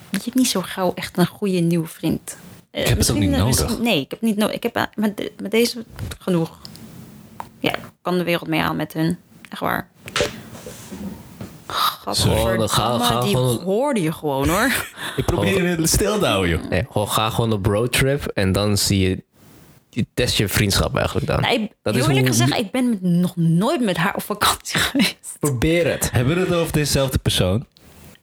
je 0.10 0.18
hebt 0.24 0.36
niet 0.36 0.48
zo 0.48 0.62
gauw 0.62 0.92
echt 0.96 1.18
een 1.18 1.28
goede 1.28 1.60
nieuwe 1.60 1.88
vriend. 1.88 2.38
Eh, 2.72 2.82
Ik 2.82 2.88
heb 2.88 2.98
het 2.98 3.12
ook 3.12 3.18
niet 3.18 3.32
is- 3.32 3.38
nodig. 3.38 3.80
Nee, 3.80 4.00
ik 4.02 4.12
heb 4.12 4.22
niet 4.22 4.38
nodig. 4.38 4.56
Ik 4.56 4.64
heb 4.64 4.76
eh, 4.76 4.84
met, 4.96 5.32
met 5.42 5.52
deze 5.52 5.84
genoeg. 6.20 6.58
Ja, 7.60 7.76
ik 7.76 7.82
kan 8.02 8.18
de 8.18 8.24
wereld 8.24 8.48
mee 8.50 8.62
aan 8.62 8.76
met 8.76 8.94
hun. 8.94 9.18
Echt 9.50 9.62
waar. 9.62 9.88
Zo, 12.14 12.30
dan 12.58 12.70
ga- 12.70 12.84
Gadverdamme, 12.98 13.04
ga 13.04 13.22
die 13.22 13.36
gewoon- 13.36 13.62
hoorde 13.64 14.02
je 14.02 14.12
gewoon 14.12 14.50
hoor. 14.50 14.72
Ik 15.16 15.26
probeer 15.26 15.68
het 15.78 15.90
stil 15.90 16.20
te 16.20 16.26
houden, 16.26 16.50
joh. 16.50 16.70
Nee, 16.70 16.86
gewoon, 16.92 17.10
ga 17.10 17.30
gewoon 17.30 17.52
op 17.54 17.66
roadtrip 17.66 18.26
en 18.26 18.52
dan 18.52 18.78
zie 18.78 19.10
je... 19.10 19.24
Je 19.90 20.06
test 20.14 20.38
je 20.38 20.48
vriendschap 20.48 20.96
eigenlijk 20.98 21.28
dan. 21.28 21.42
Nee, 21.42 21.60
Dat 21.82 21.94
heel 21.94 22.04
is 22.04 22.08
eerlijk 22.10 22.28
hoe- 22.28 22.38
gezegd, 22.38 22.60
ik 22.60 22.72
ben 22.72 22.90
met- 22.90 23.02
nog 23.02 23.36
nooit 23.36 23.82
met 23.84 23.98
haar 23.98 24.16
op 24.16 24.24
vakantie 24.24 24.80
geweest. 24.90 25.36
Probeer 25.40 25.88
het. 25.92 26.12
Hebben 26.12 26.36
we 26.36 26.42
het 26.42 26.54
over 26.54 26.74
dezelfde 26.74 27.18
persoon? 27.18 27.66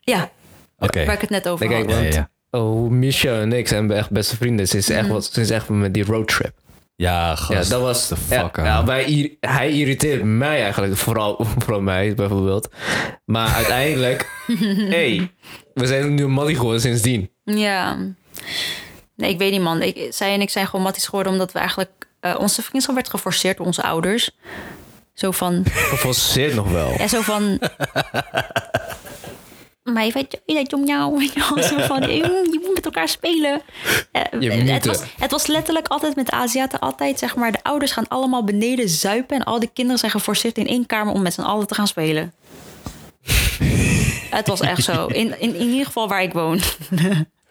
Ja, 0.01 0.31
Oké. 0.79 1.05
waar 1.05 1.15
ik 1.15 1.21
het 1.21 1.31
net 1.31 1.49
over 1.49 1.69
Nee, 1.69 1.85
kijk, 1.85 1.93
had. 2.15 2.15
Want 2.15 2.29
oh, 2.65 2.91
Micha 2.91 3.41
en 3.41 3.53
ik 3.53 3.69
zijn 3.69 3.91
echt 3.91 4.11
beste 4.11 4.37
vrienden 4.37 4.69
sinds, 4.69 4.89
Mhm. 4.89 4.99
echt, 4.99 5.09
wat, 5.09 5.25
sinds 5.33 5.51
echt 5.51 5.69
met 5.69 5.95
die 5.95 6.05
roadtrip. 6.05 6.53
Ja, 6.97 7.35
gast. 7.37 7.69
Ja, 7.71 7.77
dat 7.77 7.81
was. 7.85 8.09
the 8.09 8.15
Ja, 8.29 8.41
fuck, 8.43 8.57
ja, 8.57 8.85
wij, 8.85 9.37
hij 9.41 9.71
irriteert 9.71 10.23
mij 10.25 10.63
eigenlijk, 10.63 10.97
vooral, 10.97 11.45
vooral 11.59 11.81
mij 11.81 12.15
bijvoorbeeld. 12.15 12.69
Maar 13.25 13.49
uiteindelijk, 13.55 14.31
hey, 14.97 15.31
we 15.75 15.87
zijn 15.87 16.15
nu 16.15 16.25
een 16.25 16.31
maddy 16.31 16.55
geworden 16.55 16.81
sindsdien. 16.81 17.31
Ja. 17.45 17.99
Nee, 19.17 19.31
ik 19.31 19.39
weet 19.39 19.51
niet 19.53 19.61
man. 19.61 19.83
Ik, 19.83 20.07
zij 20.11 20.33
en 20.35 20.41
ik 20.41 20.51
zijn 20.51 20.67
gewoon 20.67 20.85
matties 20.85 21.05
geworden 21.05 21.33
omdat 21.33 21.53
we 21.53 21.59
eigenlijk... 21.59 22.07
eh, 22.21 22.35
onze 22.39 22.63
vriendschap 22.63 22.95
werd 22.95 23.11
geforceerd 23.11 23.57
door 23.57 23.67
onze 23.67 23.83
ouders. 23.83 24.31
Zo 25.15 25.31
van... 25.31 25.63
Geforceerd 25.71 26.55
nog 26.55 26.71
wel. 26.71 26.95
Ja, 26.99 27.09
zo 27.09 27.21
van... 27.21 27.59
Maar 29.83 30.05
je 30.05 30.13
weet 30.13 30.41
je 30.47 30.55
weet 30.55 30.73
om 30.73 30.87
jou. 30.87 31.27
Zo 31.63 31.79
van, 31.79 32.01
je 32.01 32.23
moet- 32.23 32.53
je 32.53 32.61
moet 32.65 32.75
met 32.75 32.85
elkaar 32.85 33.09
spelen. 33.09 33.63
Eh, 34.13 34.23
Je 34.41 34.51
het, 34.51 34.87
was, 34.87 35.01
het 35.19 35.31
was 35.31 35.47
letterlijk 35.47 35.89
altijd 35.89 36.17
met 36.17 36.27
de 36.27 36.33
Aziaten 36.33 36.79
altijd, 36.81 37.19
zeg 37.19 37.37
maar... 37.37 37.53
de 37.53 37.63
ouders 37.63 37.93
gaan 37.93 38.09
allemaal 38.09 38.45
beneden 38.45 38.89
zuipen... 38.89 39.37
en 39.37 39.45
al 39.45 39.59
die 39.61 39.71
kinderen 39.73 39.99
zijn 39.99 40.11
geforceerd 40.11 40.59
in 40.59 40.67
één 40.67 40.87
kamer... 40.87 41.13
om 41.15 41.23
met 41.23 41.35
z'n 41.35 41.41
allen 41.41 41.67
te 41.67 41.75
gaan 41.75 41.87
spelen. 41.87 42.33
het 44.31 44.47
was 44.47 44.61
echt 44.61 44.83
zo. 44.85 45.07
In, 45.07 45.41
in, 45.41 45.55
in 45.55 45.69
ieder 45.69 45.87
geval 45.87 46.09
waar 46.09 46.23
ik 46.23 46.33
woon. 46.33 46.61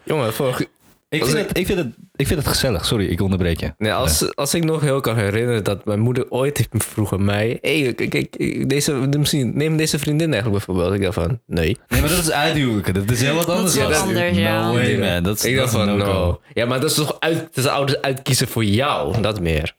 Jongen, 0.03 0.33
vorige, 0.33 0.67
Ik 1.09 1.25
vind, 1.25 1.37
ik- 1.37 1.47
het, 1.47 1.57
ik, 1.57 1.65
vind 1.65 1.77
het, 1.77 1.87
ik 2.15 2.27
vind 2.27 2.39
het 2.39 2.47
gezellig. 2.47 2.85
Sorry, 2.85 3.05
ik 3.05 3.21
onderbreek 3.21 3.59
je. 3.59 3.73
nee, 3.77 3.93
als, 3.93 4.35
als 4.35 4.53
ik 4.53 4.63
nog 4.63 4.81
heel 4.81 4.99
kan 5.01 5.17
herinneren 5.17 5.63
dat 5.63 5.85
mijn 5.85 5.99
moeder 5.99 6.25
ooit 6.29 6.57
heeft 6.57 6.69
vroegen 6.85 7.25
mij... 7.25 7.57
Hey, 7.61 7.93
kijk, 7.93 8.09
kijk, 8.09 8.69
deze, 8.69 8.93
misschien, 8.93 9.57
neem 9.57 9.77
deze 9.77 9.99
vriendin 9.99 10.33
eigenlijk 10.33 10.65
bijvoorbeeld. 10.65 10.93
Ik 10.95 11.01
dacht 11.01 11.13
van, 11.13 11.39
nee. 11.45 11.77
Nee, 11.87 12.01
maar 12.01 12.09
dat 12.09 12.19
is 12.19 12.31
uithuwelijken. 12.31 12.93
Dat 12.93 13.09
is 13.11 13.21
heel 13.21 13.35
wat 13.35 13.49
anders. 13.49 13.75
is 13.75 13.81
gast. 13.83 14.01
anders, 14.01 14.37
ja. 14.37 14.67
No 14.67 14.73
way, 14.73 14.97
man. 14.97 15.23
Dat 15.23 15.37
is, 15.37 15.45
ik 15.45 15.55
dat 15.55 15.71
dacht 15.71 15.85
van, 15.85 15.97
no. 15.97 16.41
Ja, 16.53 16.65
maar 16.65 16.79
dat 16.79 16.89
is 16.89 16.95
toch 16.95 17.15
uit, 17.19 17.37
dat 17.39 17.65
is 17.65 17.67
ouders 17.67 18.01
uitkiezen 18.01 18.47
voor 18.47 18.63
jou, 18.63 19.21
dat 19.21 19.39
meer. 19.41 19.75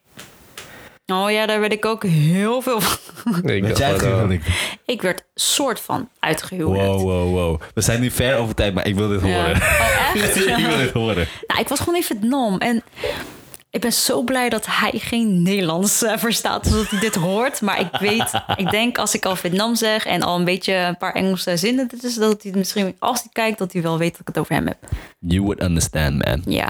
Oh 1.06 1.30
ja, 1.30 1.46
daar 1.46 1.60
werd 1.60 1.72
ik 1.72 1.84
ook 1.84 2.02
heel 2.04 2.62
veel 2.62 2.80
van. 2.80 2.98
Nee, 3.42 3.56
ik 3.56 3.62
Weet 3.62 3.76
dacht 3.76 4.00
jij 4.00 4.10
huwelijk? 4.10 4.44
Ik 4.86 5.02
werd 5.02 5.24
soort 5.34 5.80
van 5.80 6.08
uitgehuwelijkd. 6.18 6.86
Wow, 6.86 7.02
wow, 7.02 7.32
wow. 7.32 7.60
We 7.74 7.80
zijn 7.80 8.00
nu 8.00 8.10
ver 8.10 8.36
over 8.36 8.54
tijd, 8.54 8.74
maar 8.74 8.86
ik 8.86 8.94
wil 8.94 9.08
dit 9.08 9.20
Ja. 9.20 9.26
horen. 9.26 9.56
Oh, 9.56 10.22
echt? 10.22 10.36
ik 10.46 10.56
wil 10.66 10.76
dit 10.76 10.92
horen. 10.92 11.28
Nou, 11.46 11.60
ik 11.60 11.68
was 11.68 11.78
gewoon 11.78 11.94
in 11.94 12.02
Vietnam 12.02 12.58
en 12.58 12.82
ik 13.70 13.80
ben 13.80 13.92
zo 13.92 14.22
blij 14.22 14.48
dat 14.48 14.66
hij 14.70 14.92
geen 14.94 15.42
Nederlands 15.42 16.02
eh, 16.02 16.16
verstaat, 16.16 16.66
zodat 16.66 16.88
hij 16.90 17.00
dit 17.00 17.14
hoort. 17.14 17.60
Maar 17.60 17.80
ik 17.80 17.96
weet, 17.98 18.30
ik 18.56 18.70
denk 18.70 18.98
als 18.98 19.14
ik 19.14 19.24
al 19.24 19.36
Vietnam 19.36 19.74
zeg 19.74 20.06
en 20.06 20.22
al 20.22 20.36
een 20.38 20.44
beetje 20.44 20.74
een 20.74 20.96
paar 20.96 21.14
Engelse 21.14 21.56
zinnen, 21.56 21.88
dus 22.00 22.14
dat 22.14 22.42
hij 22.42 22.52
misschien, 22.54 22.96
als 22.98 23.18
hij 23.22 23.30
kijkt, 23.32 23.58
dat 23.58 23.72
hij 23.72 23.82
wel 23.82 23.98
weet 23.98 24.10
dat 24.10 24.20
ik 24.20 24.26
het 24.26 24.38
over 24.38 24.54
hem 24.54 24.66
heb. 24.66 24.78
You 25.18 25.42
would 25.42 25.62
understand, 25.62 26.24
man. 26.24 26.42
Ja. 26.46 26.68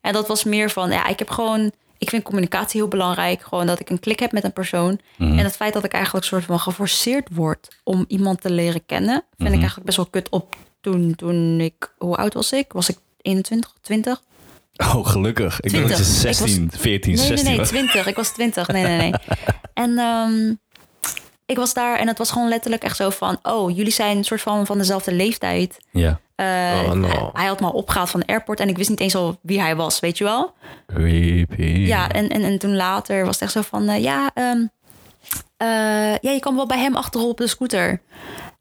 En 0.00 0.12
dat 0.12 0.28
was 0.28 0.44
meer 0.44 0.70
van, 0.70 0.90
ja, 0.90 1.06
ik 1.06 1.18
heb 1.18 1.30
gewoon, 1.30 1.72
ik 2.00 2.10
vind 2.10 2.22
communicatie 2.22 2.80
heel 2.80 2.88
belangrijk. 2.88 3.42
Gewoon 3.42 3.66
dat 3.66 3.80
ik 3.80 3.90
een 3.90 4.00
klik 4.00 4.20
heb 4.20 4.32
met 4.32 4.44
een 4.44 4.52
persoon. 4.52 5.00
En 5.18 5.38
het 5.38 5.56
feit 5.56 5.72
dat 5.72 5.84
ik 5.84 5.92
eigenlijk 5.92 6.24
soort 6.24 6.44
van 6.44 6.58
geforceerd 6.60 7.28
word 7.32 7.80
om 7.84 8.04
iemand 8.08 8.40
te 8.40 8.50
leren 8.50 8.86
kennen, 8.86 9.24
vind 9.36 9.48
ik 9.50 9.58
eigenlijk 9.58 9.86
best 9.86 9.96
wel 9.96 10.06
kut 10.06 10.28
op 10.28 10.56
toen, 10.80 11.14
toen 11.14 11.60
ik, 11.60 11.92
hoe 11.98 12.16
oud 12.16 12.34
was 12.34 12.52
ik? 12.52 12.72
Was 12.72 12.88
ik 12.88 12.98
21, 13.22 13.74
20? 13.80 14.22
Oh, 14.76 15.06
gelukkig. 15.06 15.60
Ik 15.60 15.70
denk 15.70 15.88
dat 15.88 15.98
je 15.98 16.04
20. 16.04 16.30
Ik 16.30 16.36
16, 16.36 16.70
14, 16.76 17.14
Nee, 17.14 17.26
16 17.26 17.36
nee, 17.36 17.48
nee, 17.48 17.58
was. 17.58 17.68
20. 17.68 18.06
Ik 18.06 18.16
was 18.16 18.30
20. 18.30 18.68
Nee, 18.68 18.84
nee, 18.84 18.98
nee. 18.98 19.12
En 19.74 19.98
ehm, 19.98 20.54
ik 21.50 21.56
was 21.56 21.74
daar 21.74 21.98
en 21.98 22.06
het 22.08 22.18
was 22.18 22.30
gewoon 22.30 22.48
letterlijk 22.48 22.82
echt 22.82 22.96
zo 22.96 23.10
van... 23.10 23.38
oh, 23.42 23.76
jullie 23.76 23.92
zijn 23.92 24.16
een 24.16 24.24
soort 24.24 24.40
van 24.40 24.66
van 24.66 24.78
dezelfde 24.78 25.12
leeftijd. 25.12 25.78
Ja. 25.90 26.20
Eh, 26.34 26.46
Oh, 26.86 26.92
no. 26.92 27.08
hij, 27.08 27.30
hij 27.32 27.46
had 27.46 27.60
me 27.60 27.66
al 27.66 27.72
opgehaald 27.72 28.10
van 28.10 28.20
de 28.20 28.26
airport... 28.26 28.60
en 28.60 28.68
ik 28.68 28.76
wist 28.76 28.88
niet 28.88 29.00
eens 29.00 29.14
al 29.14 29.38
wie 29.42 29.60
hij 29.60 29.76
was, 29.76 30.00
weet 30.00 30.18
je 30.18 30.24
wel? 30.24 30.54
Creepy. 30.86 31.62
Ja, 31.62 32.08
en, 32.10 32.28
en, 32.28 32.42
en 32.42 32.58
toen 32.58 32.76
later 32.76 33.24
was 33.24 33.34
het 33.34 33.42
echt 33.42 33.52
zo 33.52 33.60
van... 33.62 33.88
eh, 33.88 34.02
ja, 34.02 34.30
ehm, 34.34 34.66
eh, 35.56 35.68
ja, 36.20 36.30
je 36.30 36.40
kan 36.40 36.56
wel 36.56 36.66
bij 36.66 36.78
hem 36.78 36.96
achterop 36.96 37.28
op 37.28 37.36
de 37.36 37.46
scooter. 37.46 38.00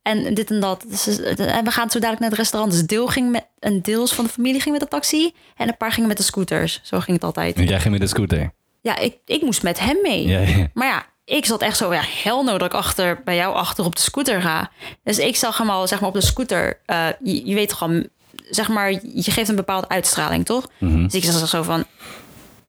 En 0.02 0.34
dit 0.34 0.52
en 0.52 0.60
dat. 0.60 0.86
Dus, 0.88 1.20
en 1.38 1.64
we 1.64 1.72
gaan 1.72 1.90
zo 1.90 2.00
dadelijk 2.00 2.20
naar 2.20 2.30
het 2.30 2.40
restaurant. 2.40 2.72
Dus 2.74 2.86
deel 2.86 3.08
ging 3.08 3.32
met, 3.32 3.48
een 3.60 3.82
deels 3.82 4.14
van 4.14 4.26
de 4.26 4.32
familie 4.32 4.62
ging 4.62 4.72
met 4.72 4.84
de 4.84 4.88
taxi... 4.90 5.34
en 5.56 5.68
een 5.68 5.78
paar 5.78 5.92
gingen 5.92 6.08
met 6.08 6.18
de 6.18 6.24
scooters. 6.24 6.80
Zo 6.84 7.00
ging 7.00 7.16
het 7.18 7.26
altijd. 7.26 7.56
En 7.56 7.66
Jij 7.66 7.80
ging 7.80 7.92
met 7.92 8.02
de 8.02 8.08
scooter. 8.08 8.54
Ja, 8.82 8.98
ik, 8.98 9.18
ik 9.26 9.42
moest 9.42 9.64
met 9.64 9.80
hem 9.80 9.98
mee. 10.02 10.28
Ja, 10.28 10.40
ja. 10.40 10.68
Maar 10.74 10.88
ja, 10.88 11.06
ik 11.30 11.46
zat 11.46 11.62
echt 11.62 11.78
zo, 11.78 11.94
ja, 11.94 12.02
hel 12.24 12.44
no 12.44 12.58
dat 12.58 12.68
ik 12.68 12.74
achter, 12.74 13.22
bij 13.24 13.36
jou 13.36 13.56
achter 13.56 13.86
op 13.86 13.96
de 13.96 14.02
scooter 14.02 14.42
ga. 14.42 14.72
Dus 15.04 15.18
ik 15.18 15.36
zag 15.36 15.58
hem 15.58 15.70
al, 15.70 15.88
zeg 15.88 16.00
maar, 16.00 16.10
op 16.10 16.16
de 16.16 16.22
scooter. 16.22 16.80
eh, 16.86 17.08
je, 17.24 17.46
je 17.46 17.56
weet 17.56 17.70
toch 17.70 17.82
al, 17.82 18.04
zeg 18.50 18.68
maar, 18.68 18.92
je 18.92 19.32
geeft 19.32 19.50
een 19.50 19.56
bepaalde 19.56 19.90
uitstraling, 19.90 20.46
toch? 20.46 20.68
Mhm. 20.78 21.04
Dus 21.04 21.14
ik 21.14 21.24
zag 21.24 21.48
zo 21.48 21.64
van, 21.64 21.86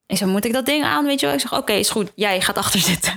ik 0.07 0.17
zei, 0.17 0.31
moet 0.31 0.45
ik 0.45 0.53
dat 0.53 0.65
ding 0.65 0.83
aan, 0.83 1.05
weet 1.05 1.19
je 1.19 1.25
wel? 1.25 1.35
Ik 1.35 1.41
zeg, 1.41 1.53
oké, 1.53 1.73
is 1.73 1.89
goed, 1.89 2.11
jij 2.15 2.41
gaat 2.41 2.57
achter 2.57 2.79
zitten. 2.79 3.13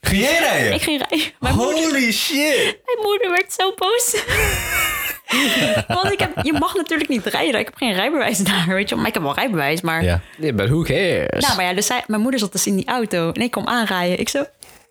Ging 0.00 0.22
jij 0.22 0.38
rijden? 0.38 0.74
ik 0.78 0.82
ging 0.82 1.04
rijden. 1.08 1.32
Mijn 1.40 1.54
moeder, 1.54 1.82
Holy 1.82 2.12
shit. 2.12 2.78
mijn 2.84 2.98
moeder 3.02 3.30
werd 3.30 3.52
zo 3.52 3.74
boos. 3.76 4.16
Want 6.02 6.12
ik 6.12 6.18
heb, 6.18 6.30
je 6.42 6.52
mag 6.52 6.74
natuurlijk 6.74 7.08
niet 7.08 7.26
rijden. 7.26 7.60
Ik 7.60 7.64
heb 7.66 7.74
geen 7.76 7.92
rijbewijs 7.92 8.38
daar, 8.38 8.64
weet 8.66 8.88
je 8.88 8.94
wel. 8.94 8.98
Maar 8.98 9.08
ik 9.08 9.14
heb 9.14 9.22
wel 9.22 9.34
rijbewijs, 9.34 9.80
maar... 9.80 10.02
Ja. 10.04 10.20
Yeah, 10.38 10.54
but 10.54 10.68
who 10.68 10.82
cares? 10.82 11.42
Nou, 11.44 11.56
maar 11.56 11.64
ja, 11.64 11.74
dus 11.74 11.86
zij, 11.86 12.02
mijn 12.06 12.20
moeder 12.20 12.40
zat 12.40 12.52
dus 12.52 12.66
in 12.66 12.76
die 12.76 12.86
auto 12.86 13.32
en 13.32 13.40
ik 13.42 13.50
kwam 13.50 13.66
aanrijden. 13.68 14.18
Ik 14.18 14.28
zo, 14.28 14.44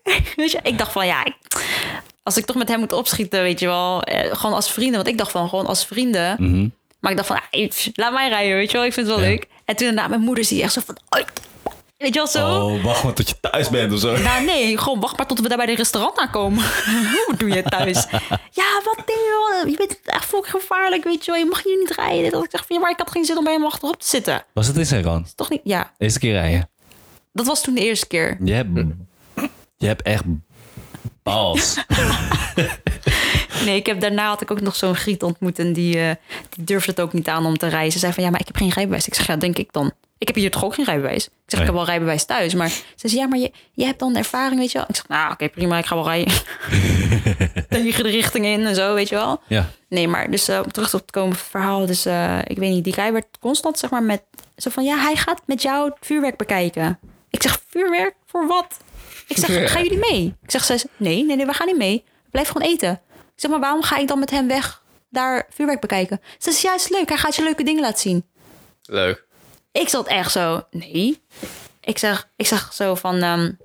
weet 0.36 0.50
je, 0.50 0.58
ik 0.62 0.78
dacht 0.78 0.92
van 0.92 1.06
ja, 1.06 1.24
ik- 1.24 1.36
als 2.22 2.36
ik 2.36 2.44
toch 2.44 2.56
met 2.56 2.68
hem 2.68 2.78
moet 2.78 2.92
opschieten, 2.92 3.42
weet 3.42 3.60
je 3.60 3.66
wel, 3.66 4.02
eh, 4.02 4.36
gewoon 4.36 4.54
als 4.54 4.70
vrienden. 4.70 4.94
Want 4.96 5.08
ik 5.08 5.18
dacht 5.18 5.30
van 5.30 5.48
gewoon 5.48 5.66
als 5.66 5.86
vrienden. 5.86 6.36
Mhm. 6.38 6.68
Maar 7.00 7.10
ik 7.10 7.16
dacht 7.16 7.28
van, 7.28 7.36
ah, 7.50 7.70
laat 7.94 8.12
mij 8.12 8.28
rijden, 8.28 8.56
weet 8.56 8.70
je 8.70 8.76
wel, 8.76 8.86
ik 8.86 8.92
vind 8.92 9.06
het 9.06 9.16
wel 9.16 9.24
Ja. 9.24 9.30
leuk. 9.30 9.46
En 9.64 9.76
toen 9.76 9.86
daarna 9.86 10.08
mijn 10.08 10.20
moeder 10.20 10.44
zie 10.44 10.56
je 10.56 10.62
echt 10.62 10.72
zo 10.72 10.80
van, 10.86 10.96
weet 11.98 12.14
je 12.14 12.20
wel 12.20 12.26
zo. 12.26 12.48
Oh, 12.64 12.84
wacht 12.84 13.04
maar 13.04 13.12
tot 13.12 13.28
je 13.28 13.34
thuis 13.40 13.68
bent 13.68 13.92
of 13.92 13.98
zo. 14.00 14.16
Nou 14.16 14.44
nee, 14.44 14.78
gewoon 14.78 15.00
wacht 15.00 15.16
maar 15.16 15.26
tot 15.26 15.40
we 15.40 15.48
daar 15.48 15.56
bij 15.56 15.66
de 15.66 15.74
restaurant 15.74 16.18
aankomen. 16.18 16.64
Hoe 17.26 17.34
doe 17.36 17.48
je 17.48 17.62
thuis? 17.62 18.06
ja, 18.60 18.80
wat 18.84 18.94
denk 18.96 19.08
je 19.08 19.50
wel? 19.62 19.70
Je 19.70 19.76
bent 19.76 19.98
echt 20.04 20.24
volk 20.24 20.46
gevaarlijk, 20.46 21.04
weet 21.04 21.24
je 21.24 21.30
wel. 21.30 21.40
Je 21.40 21.46
mag 21.46 21.62
hier 21.62 21.78
niet 21.78 21.90
rijden. 21.96 22.30
Dat 22.30 22.44
ik 22.44 22.50
zeg 22.50 22.66
van, 22.66 22.76
ja, 22.76 22.82
maar 22.82 22.90
ik 22.90 22.98
had 22.98 23.10
geen 23.10 23.24
zin 23.24 23.38
om 23.38 23.44
bij 23.44 23.52
hem 23.52 23.64
achterop 23.64 24.00
te 24.00 24.06
zitten. 24.08 24.44
Was 24.54 24.66
het 24.66 24.76
in 24.76 24.86
zijn 24.86 25.02
rand? 25.02 25.36
Toch 25.36 25.50
niet? 25.50 25.60
Ja. 25.64 25.92
Eerste 25.98 26.18
keer 26.18 26.32
rijden. 26.32 26.68
Dat 27.32 27.46
was 27.46 27.62
toen 27.62 27.74
de 27.74 27.84
eerste 27.84 28.06
keer. 28.06 28.36
Je 28.44 28.52
hebt, 28.52 28.68
je 29.84 29.90
hebt 29.90 30.02
echt 30.02 30.24
bals. 31.22 31.76
Nee, 33.64 33.76
ik 33.76 33.86
heb, 33.86 34.00
daarna 34.00 34.28
had 34.28 34.40
ik 34.40 34.50
ook 34.50 34.60
nog 34.60 34.76
zo'n 34.76 34.94
griet 34.94 35.22
ontmoet 35.22 35.58
en 35.58 35.72
die, 35.72 35.98
eh, 35.98 36.10
die 36.48 36.64
durfde 36.64 36.90
het 36.90 37.00
ook 37.00 37.12
niet 37.12 37.28
aan 37.28 37.46
om 37.46 37.56
te. 37.56 37.88
Ze 37.90 37.98
zei 37.98 38.12
van 38.12 38.24
ja, 38.24 38.30
maar 38.30 38.40
ik 38.40 38.46
heb 38.46 38.56
geen 38.56 38.70
rijbewijs. 38.70 39.06
Ik 39.06 39.14
zeg 39.14 39.26
ja, 39.26 39.36
denk 39.36 39.58
ik 39.58 39.72
dan. 39.72 39.92
Ik 40.18 40.26
heb 40.26 40.36
hier 40.36 40.50
toch 40.50 40.64
ook 40.64 40.74
geen 40.74 40.84
rijbewijs? 40.84 41.24
Ik 41.24 41.32
zeg, 41.46 41.60
ik 41.60 41.66
heb 41.66 41.74
wel 41.74 41.84
rijbewijs 41.84 42.24
thuis. 42.24 42.54
Maar 42.54 42.68
ze 42.68 43.08
zei, 43.08 43.20
ja, 43.20 43.26
maar 43.26 43.38
je, 43.38 43.52
je 43.72 43.84
hebt 43.84 43.98
dan 43.98 44.16
ervaring, 44.16 44.60
weet 44.60 44.72
je 44.72 44.78
wel. 44.78 44.86
Ik 44.88 44.96
zeg, 44.96 45.08
nou, 45.08 45.32
oké, 45.32 45.48
prima, 45.48 45.78
ik 45.78 45.86
ga 45.86 45.94
wel 45.94 46.04
rijden. 46.04 46.34
Tegen 47.68 48.04
de 48.04 48.10
richting 48.10 48.44
in 48.44 48.66
en 48.66 48.74
zo, 48.74 48.94
weet 48.94 49.08
je 49.08 49.14
wel. 49.14 49.40
Ja. 49.46 49.70
Nee, 49.88 50.08
maar 50.08 50.30
dus 50.30 50.48
uh, 50.48 50.60
om 50.64 50.72
terug 50.72 50.94
op 50.94 51.06
te 51.06 51.12
komen 51.12 51.30
het 51.30 51.40
verhaal. 51.40 51.86
Dus 51.86 52.06
uh, 52.06 52.38
ik 52.44 52.58
weet 52.58 52.70
niet, 52.70 52.84
die 52.84 52.92
guy 52.92 53.12
werd 53.12 53.26
constant, 53.40 53.78
zeg 53.78 53.90
maar, 53.90 54.02
met... 54.02 54.22
Zo 54.56 54.70
van, 54.70 54.84
ja, 54.84 54.96
hij 54.98 55.16
gaat 55.16 55.42
met 55.46 55.62
jou 55.62 55.88
het 55.88 55.96
vuurwerk 56.00 56.36
bekijken. 56.36 56.98
Ik 57.30 57.42
zeg, 57.42 57.60
vuurwerk? 57.68 58.14
Voor 58.26 58.46
wat? 58.46 58.76
Ik 59.26 59.36
zeg, 59.36 59.72
gaan 59.72 59.82
jullie 59.82 59.98
mee? 60.10 60.34
Ik 60.42 60.50
zeg, 60.50 60.64
ze, 60.64 60.88
nee, 60.96 61.24
nee, 61.24 61.36
nee, 61.36 61.46
we 61.46 61.52
gaan 61.52 61.66
niet 61.66 61.76
mee. 61.76 62.04
Blijf 62.30 62.48
gewoon 62.48 62.68
eten. 62.68 62.92
Ik 63.10 63.40
zeg, 63.40 63.50
maar 63.50 63.60
waarom 63.60 63.82
ga 63.82 63.96
ik 63.96 64.08
dan 64.08 64.18
met 64.18 64.30
hem 64.30 64.48
weg 64.48 64.82
daar 65.10 65.46
vuurwerk 65.50 65.80
bekijken? 65.80 66.20
Ze 66.38 66.50
zegt, 66.50 66.60
ja, 66.60 66.74
is 66.74 66.88
leuk. 66.88 67.08
Hij 67.08 67.18
gaat 67.18 67.36
je 67.36 67.42
leuke 67.42 67.64
dingen 67.64 67.82
laten 67.82 68.00
zien. 68.00 68.24
Leuk. 68.82 69.24
Ik 69.72 69.88
zat 69.88 70.06
echt 70.06 70.32
zo, 70.32 70.62
nee. 70.70 71.22
Ik 71.80 71.98
zeg, 71.98 72.28
ik 72.36 72.46
zeg 72.46 72.72
zo 72.72 72.94
van, 72.94 73.22
um, 73.22 73.58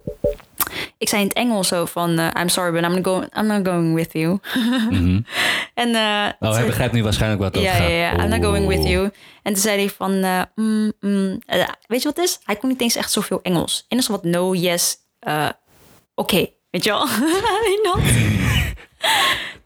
ik 0.97 1.09
zei 1.09 1.21
in 1.21 1.27
het 1.27 1.37
Engels 1.37 1.67
zo 1.67 1.85
van, 1.85 2.19
uh, 2.19 2.27
I'm 2.39 2.49
sorry, 2.49 2.71
but 2.71 2.91
I'm, 2.91 3.03
go 3.03 3.23
I'm 3.37 3.47
not 3.47 3.67
going 3.67 3.95
with 3.95 4.13
you. 4.13 4.39
mm 4.55 4.89
-hmm. 4.89 5.25
en, 5.83 5.89
uh, 5.89 6.49
oh, 6.49 6.55
hij 6.55 6.65
begrijpt 6.65 6.93
nu 6.93 7.03
waarschijnlijk 7.03 7.41
wat 7.41 7.61
ja, 7.61 7.73
gaat. 7.73 7.87
Ja, 7.87 7.95
ja, 7.95 8.23
I'm 8.23 8.29
not 8.29 8.43
going 8.43 8.67
with 8.67 8.83
you. 8.83 9.09
En 9.43 9.53
toen 9.53 9.61
zei 9.61 9.77
hij 9.77 9.89
van, 9.89 10.13
uh, 10.13 10.41
mm, 10.55 10.91
mm, 10.99 11.39
weet 11.87 12.01
je 12.01 12.07
wat 12.07 12.15
het 12.15 12.17
is? 12.17 12.39
Hij 12.43 12.55
kon 12.55 12.69
niet 12.69 12.81
eens 12.81 12.95
echt 12.95 13.11
zoveel 13.11 13.39
Engels. 13.41 13.85
En 13.87 13.97
is 13.97 14.07
wat 14.07 14.23
no, 14.23 14.53
yes, 14.53 14.97
oké. 15.19 15.53
Okay. 16.15 16.53
Weet 16.69 16.83
je 16.83 16.89
wel? 16.89 17.07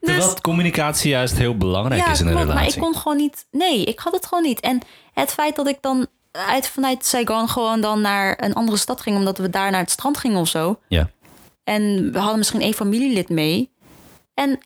Terwijl 0.00 0.34
communicatie 0.40 1.10
juist 1.10 1.38
heel 1.38 1.56
belangrijk 1.56 2.00
ja, 2.00 2.10
is 2.10 2.20
in 2.20 2.26
een 2.26 2.32
relatie. 2.32 2.54
Maar 2.54 2.66
ik 2.66 2.78
kon 2.78 2.96
gewoon 2.96 3.16
niet. 3.16 3.46
Nee, 3.50 3.84
ik 3.84 3.98
had 3.98 4.12
het 4.12 4.26
gewoon 4.26 4.44
niet. 4.44 4.60
En 4.60 4.80
het 5.12 5.32
feit 5.32 5.56
dat 5.56 5.68
ik 5.68 5.78
dan 5.80 6.06
uit, 6.32 6.68
vanuit 6.68 7.06
Saigon 7.06 7.48
gewoon 7.48 7.80
dan 7.80 8.00
naar 8.00 8.44
een 8.44 8.54
andere 8.54 8.76
stad 8.76 9.00
ging, 9.00 9.16
omdat 9.16 9.38
we 9.38 9.50
daar 9.50 9.70
naar 9.70 9.80
het 9.80 9.90
strand 9.90 10.18
gingen 10.18 10.40
of 10.40 10.48
zo. 10.48 10.80
Ja. 10.88 11.10
En 11.64 12.12
we 12.12 12.18
hadden 12.18 12.38
misschien 12.38 12.60
één 12.60 12.74
familielid 12.74 13.28
mee. 13.28 13.72
En 14.34 14.58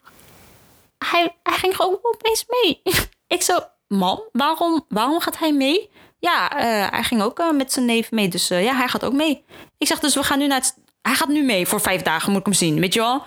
hij, 0.98 1.36
hij 1.43 1.59
ging 1.59 1.77
gewoon 1.77 1.98
opeens 2.02 2.44
mee. 2.48 2.82
ik 3.36 3.43
zo, 3.43 3.59
man, 3.89 4.23
waarom, 4.32 4.85
waarom 4.89 5.20
gaat 5.20 5.39
hij 5.39 5.52
mee? 5.52 5.90
Ja, 6.19 6.53
uh, 6.53 6.90
hij 6.90 7.03
ging 7.03 7.23
ook 7.23 7.39
uh, 7.39 7.53
met 7.53 7.73
zijn 7.73 7.85
neef 7.85 8.11
mee. 8.11 8.28
Dus 8.28 8.51
uh, 8.51 8.65
ja, 8.65 8.77
hij 8.77 8.89
gaat 8.89 9.05
ook 9.05 9.12
mee. 9.12 9.45
Ik 9.78 9.86
zeg, 9.86 9.99
dus 9.99 10.15
we 10.15 10.23
gaan 10.23 10.39
nu 10.39 10.47
naar 10.47 10.59
het 10.59 10.74
hij 11.03 11.16
gaat 11.16 11.28
nu 11.28 11.43
mee 11.43 11.66
voor 11.66 11.81
vijf 11.81 12.03
dagen, 12.03 12.31
moet 12.31 12.40
ik 12.40 12.47
hem 12.47 12.55
zien, 12.55 12.81
weet 12.81 12.95
je 12.95 13.01
wel? 13.01 13.23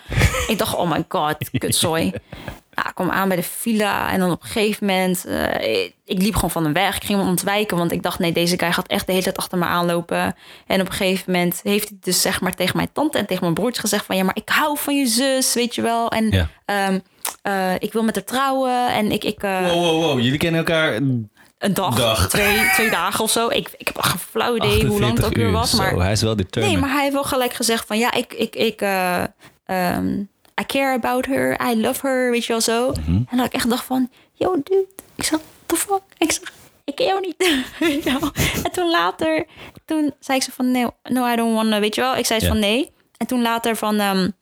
ik 0.47 0.57
dacht, 0.57 0.75
oh 0.75 0.91
my 0.91 1.05
god, 1.07 1.49
kutzooi. 1.57 2.13
Nou, 2.75 2.87
ik 2.87 2.95
kwam 2.95 3.09
aan 3.09 3.27
bij 3.27 3.37
de 3.37 3.43
villa 3.43 4.11
en 4.11 4.19
dan 4.19 4.31
op 4.31 4.41
een 4.41 4.49
gegeven 4.49 4.85
moment... 4.85 5.25
Uh, 5.27 5.83
ik 6.05 6.21
liep 6.21 6.35
gewoon 6.35 6.51
van 6.51 6.63
hem 6.63 6.73
weg. 6.73 6.95
Ik 6.95 7.03
ging 7.03 7.19
hem 7.19 7.27
ontwijken, 7.27 7.77
want 7.77 7.91
ik 7.91 8.03
dacht... 8.03 8.19
nee, 8.19 8.31
deze 8.31 8.59
guy 8.59 8.71
gaat 8.71 8.87
echt 8.87 9.05
de 9.05 9.11
hele 9.11 9.23
tijd 9.23 9.37
achter 9.37 9.57
me 9.57 9.65
aanlopen. 9.65 10.35
En 10.67 10.81
op 10.81 10.87
een 10.87 10.93
gegeven 10.93 11.31
moment 11.31 11.59
heeft 11.63 11.89
hij 11.89 11.97
dus 12.01 12.21
zeg 12.21 12.41
maar 12.41 12.55
tegen 12.55 12.75
mijn 12.75 12.91
tante... 12.93 13.17
en 13.17 13.25
tegen 13.25 13.43
mijn 13.43 13.53
broertje 13.53 13.81
gezegd 13.81 14.05
van... 14.05 14.15
ja, 14.15 14.23
maar 14.23 14.35
ik 14.35 14.49
hou 14.49 14.77
van 14.77 14.97
je 14.97 15.05
zus, 15.05 15.53
weet 15.53 15.75
je 15.75 15.81
wel. 15.81 16.09
En 16.09 16.29
ja. 16.29 16.87
um, 16.87 17.01
uh, 17.47 17.73
ik 17.79 17.93
wil 17.93 18.03
met 18.03 18.15
haar 18.15 18.23
trouwen 18.23 18.87
en 18.87 19.11
ik... 19.11 19.23
ik 19.23 19.43
uh, 19.43 19.67
wow, 19.67 19.83
wow, 19.83 20.03
wow. 20.03 20.19
Jullie 20.19 20.39
kennen 20.39 20.59
elkaar 20.59 20.99
een 21.61 21.73
dag, 21.73 21.95
dag. 21.95 22.29
Twee, 22.29 22.69
twee 22.73 22.89
dagen 22.89 23.23
of 23.23 23.31
zo. 23.31 23.47
Ik, 23.47 23.69
ik 23.77 23.87
heb 23.87 23.97
een 23.97 24.19
flauw 24.19 24.55
idee 24.55 24.85
hoe 24.85 24.99
lang 24.99 25.17
het 25.17 25.25
ook 25.25 25.35
weer 25.35 25.51
was. 25.51 25.73
Maar 25.73 25.89
zo, 25.89 25.99
hij 25.99 26.11
is 26.11 26.21
wel 26.21 26.35
determined. 26.35 26.73
Nee, 26.73 26.81
maar 26.81 26.93
hij 26.93 27.01
heeft 27.01 27.13
wel 27.13 27.23
gelijk 27.23 27.53
gezegd 27.53 27.87
van 27.87 27.97
ja, 27.97 28.13
ik, 28.13 28.33
ik, 28.33 28.55
ik 28.55 28.81
uh, 28.81 29.23
um, 29.65 30.29
I 30.61 30.65
care 30.65 30.93
about 30.93 31.25
her, 31.25 31.71
I 31.71 31.81
love 31.81 32.07
her, 32.07 32.31
weet 32.31 32.45
je 32.45 32.51
wel 32.51 32.61
zo. 32.61 32.87
Mm 32.87 33.03
-hmm. 33.05 33.27
En 33.29 33.37
dat 33.37 33.45
ik 33.45 33.53
echt 33.53 33.69
dacht 33.69 33.85
van, 33.85 34.09
yo 34.33 34.53
dude, 34.53 34.85
ik 35.15 35.23
zeg, 35.23 35.39
the 35.65 35.75
fuck? 35.75 36.01
Ik 36.17 36.31
zeg, 36.31 36.51
ik 36.83 36.95
ken 36.95 37.05
jou 37.05 37.19
niet. 37.19 37.63
en 38.65 38.71
toen 38.71 38.89
later, 38.89 39.45
toen 39.85 40.13
zei 40.19 40.37
ik 40.37 40.43
ze 40.43 40.51
van, 40.51 40.71
nee, 40.71 40.87
no, 41.03 41.31
I 41.31 41.35
don't 41.35 41.53
want, 41.53 41.69
weet 41.79 41.95
je 41.95 42.01
wel. 42.01 42.15
Ik 42.15 42.25
zei 42.25 42.39
ze 42.39 42.45
yeah. 42.45 42.57
van 42.57 42.69
nee. 42.69 42.91
En 43.17 43.27
toen 43.27 43.41
later 43.41 43.75
van, 43.75 43.99
um, 43.99 44.33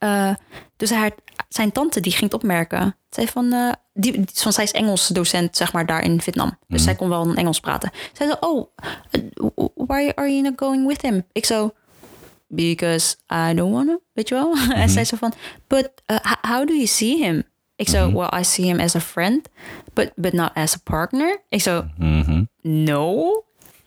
uh, 0.00 0.34
dus 0.76 0.90
haar, 0.90 1.10
zijn 1.48 1.72
tante 1.72 2.00
die 2.00 2.12
ging 2.12 2.24
het 2.24 2.34
opmerken. 2.34 2.96
Zei 3.10 3.26
van, 3.26 3.54
uh, 3.54 3.72
die, 3.96 4.24
van 4.34 4.52
zij 4.52 4.64
is 4.64 4.70
Engels 4.72 5.06
docent, 5.08 5.56
zeg 5.56 5.72
maar, 5.72 5.86
daar 5.86 6.02
in 6.02 6.20
Vietnam. 6.20 6.48
Dus 6.48 6.58
Mhm. 6.68 6.78
zij 6.88 6.94
kon 6.94 7.08
wel 7.08 7.26
een 7.26 7.36
Engels 7.36 7.60
praten. 7.60 7.90
Zij 8.12 8.26
zei, 8.26 8.38
oh, 8.40 8.66
uh, 9.12 9.48
why 9.74 10.12
are 10.14 10.28
you 10.30 10.42
not 10.42 10.52
going 10.56 10.86
with 10.86 11.02
him? 11.02 11.24
Ik 11.32 11.44
zo, 11.44 11.70
because 12.48 13.16
I 13.32 13.54
don't 13.54 13.72
want 13.72 13.88
to, 13.88 14.00
weet 14.12 14.28
je 14.28 14.34
wel? 14.34 14.54
Mhm. 14.54 14.70
En 14.70 14.88
zij 14.88 15.04
zo 15.04 15.16
van, 15.16 15.32
but 15.66 15.90
uh, 16.06 16.16
how 16.40 16.66
do 16.66 16.72
you 16.72 16.86
see 16.86 17.16
him? 17.24 17.42
Ik 17.76 17.88
zo, 17.88 18.06
Mhm. 18.08 18.16
well, 18.16 18.40
I 18.40 18.44
see 18.44 18.64
him 18.64 18.80
as 18.80 18.94
a 18.96 19.00
friend, 19.00 19.48
but, 19.94 20.12
but 20.14 20.32
not 20.32 20.50
as 20.54 20.74
a 20.74 20.78
partner. 20.84 21.42
Ik 21.48 21.60
zo, 21.62 21.84
Mhm. 21.98 22.44
no. 22.62 23.28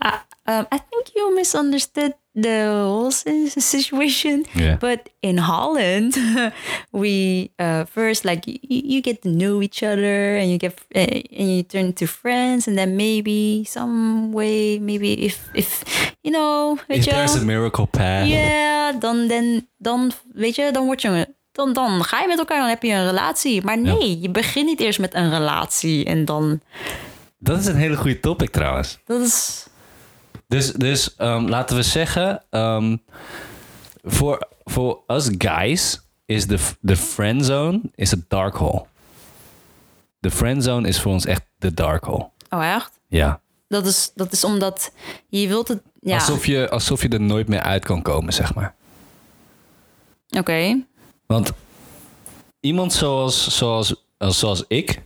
I, 0.06 0.10
um, 0.50 0.66
I 0.72 0.78
think 0.90 1.04
you 1.16 1.36
misunderstood 1.36 2.14
the 2.34 2.66
whole 2.88 3.12
si- 3.12 3.50
situation. 3.62 4.46
Yeah. 4.56 4.78
But 4.80 5.10
in 5.22 5.38
Holland, 5.38 6.16
we 6.92 7.50
uh, 7.60 7.84
first 7.86 8.24
like 8.24 8.48
you, 8.48 8.58
you 8.94 9.02
get 9.02 9.22
to 9.22 9.30
know 9.30 9.62
each 9.62 9.84
other, 9.84 10.38
and 10.40 10.50
you 10.50 10.58
get 10.58 10.74
uh, 10.96 11.00
and 11.40 11.50
you 11.56 11.64
turn 11.64 11.94
to 11.94 12.06
friends, 12.08 12.68
and 12.68 12.76
then 12.78 12.96
maybe 12.96 13.64
some 13.68 14.32
way, 14.34 14.80
maybe 14.80 15.14
if 15.26 15.38
if 15.54 15.84
you 16.24 16.32
know, 16.32 16.78
If 16.88 17.04
je 17.06 17.12
there's 17.12 17.36
a 17.36 17.44
miracle 17.46 17.86
path. 17.88 18.28
dan 19.00 19.28
dan 19.28 19.68
dan 19.78 20.12
weet 20.34 20.56
je, 20.56 20.72
dan 20.72 20.86
word 20.86 21.02
je 21.02 21.28
dan 21.52 21.74
dan 21.74 22.04
ga 22.04 22.22
je 22.22 22.28
met 22.28 22.38
elkaar, 22.38 22.60
dan 22.60 22.70
heb 22.70 22.84
je 22.84 22.92
een 22.94 23.06
relatie. 23.06 23.62
Maar 23.64 23.78
nee, 23.78 24.20
je 24.20 24.30
begint 24.30 24.66
niet 24.66 24.80
eerst 24.80 25.00
met 25.00 25.14
een 25.14 25.30
relatie 25.30 26.06
en 26.06 26.26
dan 26.26 26.62
Dat 27.38 27.60
is 27.60 27.66
een 27.66 27.76
hele 27.76 27.96
goede 27.98 28.20
topic 28.20 28.50
trouwens. 28.50 28.98
dat 29.06 29.22
is 29.22 29.66
Dus, 30.50 30.72
dus 30.72 31.16
um, 31.18 31.50
laten 31.50 31.76
we 31.76 31.84
zeggen, 31.84 32.44
um, 32.50 33.02
voor, 34.04 34.48
voor 34.64 35.04
us 35.08 35.30
guys 35.38 36.02
is 36.26 36.48
de, 36.48 36.60
de 36.80 36.96
friend 36.96 37.46
zone 37.46 37.82
is 37.96 38.12
een 38.12 38.26
dark 38.28 38.56
hole. 38.56 38.86
De 40.20 40.32
friend 40.32 40.64
zone 40.64 40.88
is 40.88 41.00
voor 41.02 41.12
ons 41.12 41.26
echt 41.26 41.42
de 41.58 41.74
dark 41.74 42.04
hole. 42.04 42.30
oh 42.50 42.66
echt. 42.66 43.00
Ja. 43.08 43.42
Dat 43.68 43.86
is, 43.86 44.12
dat 44.16 44.32
is 44.32 44.44
omdat 44.44 44.92
je 45.28 45.48
wilt 45.48 45.68
het. 45.68 45.82
Ja, 46.02 46.16
Alsof, 46.16 46.46
je, 46.46 46.70
alsof 46.70 47.02
je 47.02 47.10
er 47.10 47.22
nooit 47.22 47.48
meer 47.48 47.62
uit 47.62 47.86
kan 47.86 48.02
komen, 48.02 48.34
zeg 48.34 48.54
maar. 48.56 48.76
oké. 50.30 50.84
Want 51.26 51.52
iemand 52.60 52.94
zoals, 52.94 53.58
zoals, 53.58 53.96
zoals 54.18 54.64
ik, 54.68 55.02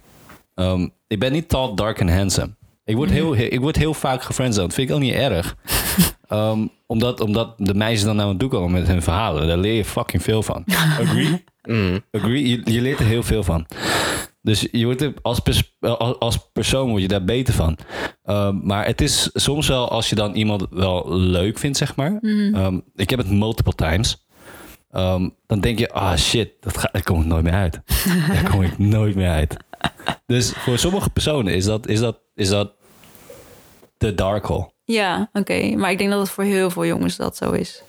um, 0.56 0.94
ik 1.08 1.20
ben 1.20 1.32
niet 1.32 1.50
tall, 1.50 1.74
dark 1.76 2.00
en 2.00 2.18
handsome. 2.18 2.54
Ik 2.86 2.96
word, 2.96 3.10
heel, 3.10 3.36
ik 3.36 3.60
word 3.60 3.76
heel 3.76 3.94
vaak 3.94 4.24
gefriendzoned. 4.24 4.74
Vind 4.74 4.90
ik 4.90 4.96
ook 4.96 5.02
niet 5.02 5.14
erg. 5.14 5.56
um, 6.30 6.70
omdat, 6.88 7.20
omdat 7.20 7.54
de 7.58 7.74
meisjes 7.74 8.04
dan 8.04 8.16
naar 8.16 8.28
me 8.28 8.38
toe 8.38 8.50
komen 8.50 8.72
met 8.72 8.88
hun 8.88 9.02
verhalen. 9.02 9.48
Daar 9.48 9.58
leer 9.58 9.74
je 9.74 9.86
fucking 9.86 10.24
veel 10.24 10.44
van. 10.44 10.64
Agree? 11.00 11.44
Agree? 12.12 12.48
Je, 12.48 12.62
je 12.64 12.82
leert 12.82 13.00
er 13.00 13.06
heel 13.06 13.24
veel 13.24 13.44
van. 13.44 13.66
Dus 14.42 14.68
je 14.72 14.86
wordt 14.86 15.02
er 15.02 15.14
als, 15.22 15.40
pers 15.40 15.76
als, 15.80 16.20
als 16.20 16.50
persoon 16.54 16.90
word 16.90 17.02
je 17.02 17.08
daar 17.08 17.24
beter 17.24 17.54
van. 17.54 17.78
Um, 18.26 18.62
maar 18.64 18.86
het 18.86 19.02
is 19.02 19.30
soms 19.34 19.68
wel 19.68 19.90
als 19.90 20.10
je 20.10 20.16
dan 20.16 20.34
iemand 20.34 20.66
wel 20.70 21.14
leuk 21.16 21.58
vindt, 21.58 21.78
zeg 21.78 21.96
maar. 21.96 22.20
Um, 22.22 22.84
ik 22.96 23.10
heb 23.10 23.20
het 23.20 23.30
multiple 23.30 23.74
times. 23.76 24.28
Um, 24.92 25.36
dan 25.48 25.60
denk 25.60 25.80
je, 25.80 25.92
ah 25.92 26.18
shit, 26.18 26.52
dat 26.60 26.78
ga, 26.78 26.90
daar 26.92 27.04
kom 27.04 27.20
ik 27.20 27.26
nooit 27.26 27.44
meer 27.44 27.54
uit. 27.54 27.82
daar 28.34 28.50
kom 28.50 28.62
ik 28.62 28.78
nooit 28.78 29.16
meer 29.16 29.30
uit. 29.30 29.58
Dus 30.26 30.52
voor 30.52 30.78
sommige 30.78 31.10
personen 31.10 31.54
is 31.54 31.66
dat, 31.66 31.88
is 31.88 32.00
dat, 32.00 32.20
is 32.36 32.50
dat 32.50 32.72
de 33.98 34.14
dark 34.14 34.46
hole. 34.46 34.72
Ja, 34.86 35.30
oké. 35.34 35.76
Maar 35.76 35.92
ik 35.92 35.98
denk 35.98 36.10
dat 36.10 36.20
het 36.20 36.30
voor 36.30 36.44
heel 36.44 36.70
veel 36.70 36.86
jongens 36.86 37.16
dat 37.16 37.38
zo 37.38 37.52
is. 37.52 37.84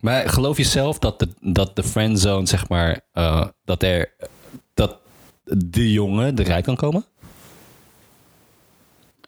Maar 0.00 0.28
geloof 0.28 0.56
je 0.56 0.64
zelf 0.64 0.98
dat 0.98 1.18
de, 1.18 1.28
dat 1.40 1.76
de 1.76 1.82
friendzone, 1.82 2.46
zeg 2.46 2.68
maar, 2.68 3.00
uh, 3.14 3.46
dat 3.64 3.82
er 3.82 4.14
dat 4.74 4.98
de 5.44 5.92
jongen 5.92 6.38
eruit 6.38 6.64
kan 6.64 6.76
komen? 6.76 7.04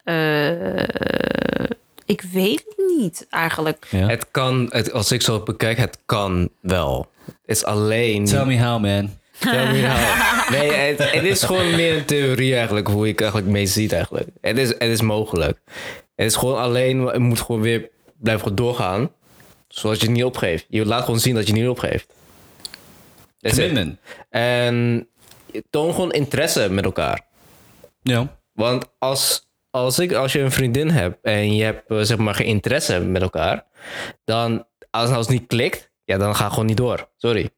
Uh, 0.05 0.83
ik 2.05 2.21
weet 2.21 2.63
het 2.67 2.85
niet 2.97 3.27
eigenlijk. 3.29 3.87
Ja. 3.89 4.07
Het 4.07 4.31
kan, 4.31 4.67
het, 4.69 4.91
als 4.91 5.11
ik 5.11 5.21
zo 5.21 5.39
bekijk, 5.39 5.77
het 5.77 5.99
kan 6.05 6.49
wel. 6.61 7.11
Het 7.25 7.35
is 7.45 7.63
alleen. 7.63 8.25
Tell 8.25 8.45
me 8.45 8.59
how, 8.59 8.81
man. 8.81 9.19
Nee, 10.51 10.71
het, 10.71 11.11
het, 11.11 11.23
is 11.23 11.43
gewoon 11.43 11.75
meer 11.75 11.97
een 11.97 12.05
theorie 12.05 12.55
eigenlijk, 12.55 12.87
hoe 12.87 13.07
ik 13.07 13.21
eigenlijk 13.21 13.51
mee 13.51 13.65
ziet 13.65 13.93
eigenlijk. 13.93 14.27
Het 14.41 14.57
is, 14.57 14.67
het 14.67 14.81
is 14.81 15.01
mogelijk. 15.01 15.59
Het 16.15 16.25
is 16.25 16.35
gewoon 16.35 16.57
alleen, 16.57 17.01
je 17.01 17.19
moet 17.19 17.41
gewoon 17.41 17.61
weer 17.61 17.89
blijven 18.19 18.55
doorgaan. 18.55 19.11
Zoals 19.67 19.99
je 19.99 20.05
het 20.05 20.15
niet 20.15 20.23
opgeeft. 20.23 20.65
Je 20.69 20.85
laat 20.85 21.03
gewoon 21.03 21.19
zien 21.19 21.35
dat 21.35 21.47
je 21.47 21.51
het 21.51 21.61
niet 21.61 21.69
opgeeft. 21.69 22.13
Commitment. 23.39 23.99
En 24.29 25.07
toon 25.69 25.93
gewoon 25.93 26.11
interesse 26.11 26.69
met 26.69 26.85
elkaar. 26.85 27.21
Ja. 28.01 28.37
Want 28.53 28.85
als 28.99 29.49
als, 29.71 29.99
ik, 29.99 30.13
als 30.13 30.31
je 30.31 30.39
een 30.39 30.51
vriendin 30.51 30.89
hebt 30.89 31.17
en 31.21 31.55
je 31.55 31.63
hebt 31.63 31.89
eh, 31.89 31.99
zeg 32.01 32.17
maar 32.17 32.35
geen 32.35 32.47
interesse 32.47 32.99
met 32.99 33.21
elkaar, 33.21 33.65
dan 34.23 34.65
als, 34.89 35.09
als 35.09 35.27
het 35.27 35.39
niet 35.39 35.47
klikt, 35.47 35.91
ja, 36.03 36.17
dan 36.17 36.35
ga 36.35 36.49
gewoon 36.49 36.65
niet 36.65 36.77
door. 36.77 37.09
Sorry. 37.17 37.49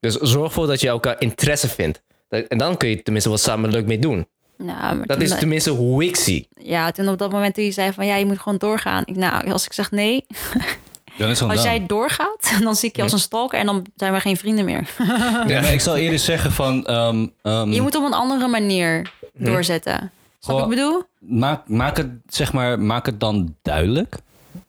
Dus 0.00 0.14
zorg 0.14 0.46
ervoor 0.46 0.66
dat 0.66 0.80
je 0.80 0.88
elkaar 0.88 1.16
interesse 1.18 1.68
vindt. 1.68 2.02
En 2.28 2.58
dan 2.58 2.76
kun 2.76 2.88
je 2.88 3.02
tenminste 3.02 3.30
wat 3.30 3.40
samen 3.40 3.70
leuk 3.70 3.86
mee 3.86 3.98
doen. 3.98 4.26
Nou, 4.56 4.96
maar 4.96 5.06
Dat 5.06 5.20
is 5.20 5.38
tenminste 5.38 5.70
hoe 5.70 6.04
ik 6.04 6.16
zie. 6.16 6.48
Ja, 6.56 6.90
toen 6.90 7.08
op 7.08 7.18
dat 7.18 7.30
moment 7.30 7.54
toen 7.54 7.64
je 7.64 7.70
zei 7.70 7.92
van 7.92 8.06
ja, 8.06 8.16
je 8.16 8.26
moet 8.26 8.38
gewoon 8.38 8.58
doorgaan. 8.58 9.02
Ik, 9.06 9.16
nou, 9.16 9.50
als 9.52 9.64
ik 9.64 9.72
zeg 9.72 9.90
nee, 9.90 10.26
Dan 11.18 11.28
is 11.28 11.40
het 11.40 11.48
als 11.50 11.62
dan. 11.62 11.70
jij 11.70 11.86
doorgaat, 11.86 12.52
dan 12.62 12.74
zie 12.76 12.88
ik 12.88 12.96
je 12.96 13.02
als 13.02 13.12
een 13.12 13.18
stalker 13.18 13.58
en 13.58 13.66
dan 13.66 13.86
zijn 13.96 14.12
we 14.12 14.20
geen 14.20 14.36
vrienden 14.36 14.64
meer. 14.64 14.88
Ja, 15.46 15.60
maar 15.60 15.72
ik 15.72 15.80
zal 15.80 15.96
eerder 15.96 16.18
zeggen 16.18 16.52
van... 16.52 16.86
ehm, 16.86 17.26
ehm, 17.42 17.70
Je 17.72 17.80
moet 17.80 17.94
op 17.96 18.04
een 18.04 18.12
andere 18.12 18.48
manier 18.48 19.12
doorzetten. 19.34 20.10
Snap 20.38 20.54
wat 20.56 20.64
ik 20.64 20.70
bedoel? 20.70 21.02
maak, 21.18 21.68
maak, 21.68 21.96
het, 21.96 22.08
zeg 22.28 22.52
maar, 22.52 22.78
maak 22.80 23.06
het 23.06 23.20
dan 23.20 23.56
duidelijk 23.62 24.16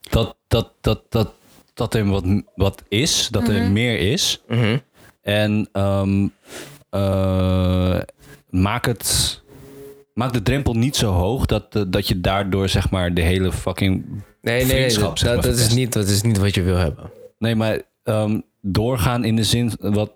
dat, 0.09 0.35
dat, 0.47 0.71
dat, 0.81 1.01
dat, 1.09 1.31
dat 1.73 1.93
er 1.93 2.05
wat, 2.05 2.23
wat 2.55 2.83
is, 2.87 3.27
dat 3.31 3.47
er 3.47 3.71
meer 3.71 3.99
is. 4.11 4.41
En 5.21 5.69
ehm, 5.71 6.27
eh, 6.89 7.99
maak, 8.49 8.85
het, 8.85 9.41
maak 10.13 10.33
de 10.33 10.41
drempel 10.41 10.73
niet 10.73 10.95
zo 10.95 11.11
hoog 11.11 11.45
dat, 11.45 11.75
eh, 11.75 11.83
dat 11.87 12.07
je 12.07 12.21
daardoor 12.21 12.69
zeg 12.69 12.89
maar 12.89 13.13
de 13.13 13.21
hele 13.21 13.51
fucking 13.51 14.23
Nee, 14.41 14.65
nee, 14.65 14.73
nee 14.73 14.97
dat, 14.97 15.19
dat, 15.19 15.45
is 15.45 15.73
niet, 15.73 15.93
dat 15.93 16.07
is 16.07 16.21
niet 16.21 16.37
wat 16.37 16.55
je 16.55 16.61
wil 16.61 16.77
hebben. 16.77 17.11
Nee, 17.37 17.55
maar 17.55 17.81
ehm, 18.03 18.39
doorgaan 18.61 19.23
in 19.23 19.35
de 19.35 19.43
zin... 19.43 19.71
Wat, 19.79 20.11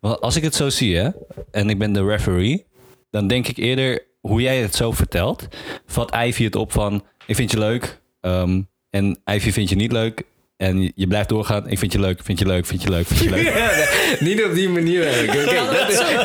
wat, 0.00 0.20
als 0.20 0.36
ik 0.36 0.42
het 0.42 0.54
zo 0.54 0.68
zie, 0.68 0.96
hè, 0.96 1.10
en 1.50 1.70
ik 1.70 1.78
ben 1.78 1.92
de 1.92 2.04
referee... 2.04 2.66
dan 3.10 3.26
denk 3.26 3.48
ik 3.48 3.56
eerder, 3.56 4.06
hoe 4.20 4.40
jij 4.40 4.60
het 4.60 4.74
zo 4.74 4.90
vertelt... 4.90 5.48
vat 5.86 6.14
Ivy 6.14 6.44
het 6.44 6.56
op 6.56 6.72
van, 6.72 7.04
ik 7.26 7.36
vind 7.36 7.50
je 7.50 7.58
leuk... 7.58 8.00
ehm, 8.20 8.62
en 8.90 9.20
Ivy 9.24 9.50
vindt 9.50 9.70
je 9.70 9.76
niet 9.76 9.92
leuk... 9.92 10.24
en 10.62 10.80
je- 10.82 10.92
je 10.94 11.06
blijft 11.06 11.28
doorgaan, 11.28 11.68
ik 11.68 11.78
vind 11.78 11.92
je 11.92 12.00
leuk, 12.00 12.20
vind 12.24 12.38
je 12.38 12.46
leuk, 12.46 12.66
vind 12.66 12.82
je 12.82 12.88
leuk, 12.90 13.06
vind 13.06 13.20
je 13.20 13.30
leuk. 13.30 14.20
niet 14.28 14.44
op 14.44 14.54
die 14.54 14.68
manier 14.68 15.06
eigenlijk. 15.06 15.46
Oké, 15.48 15.54
dat 15.78 15.88
is, 15.90 15.96
dat, 15.96 16.24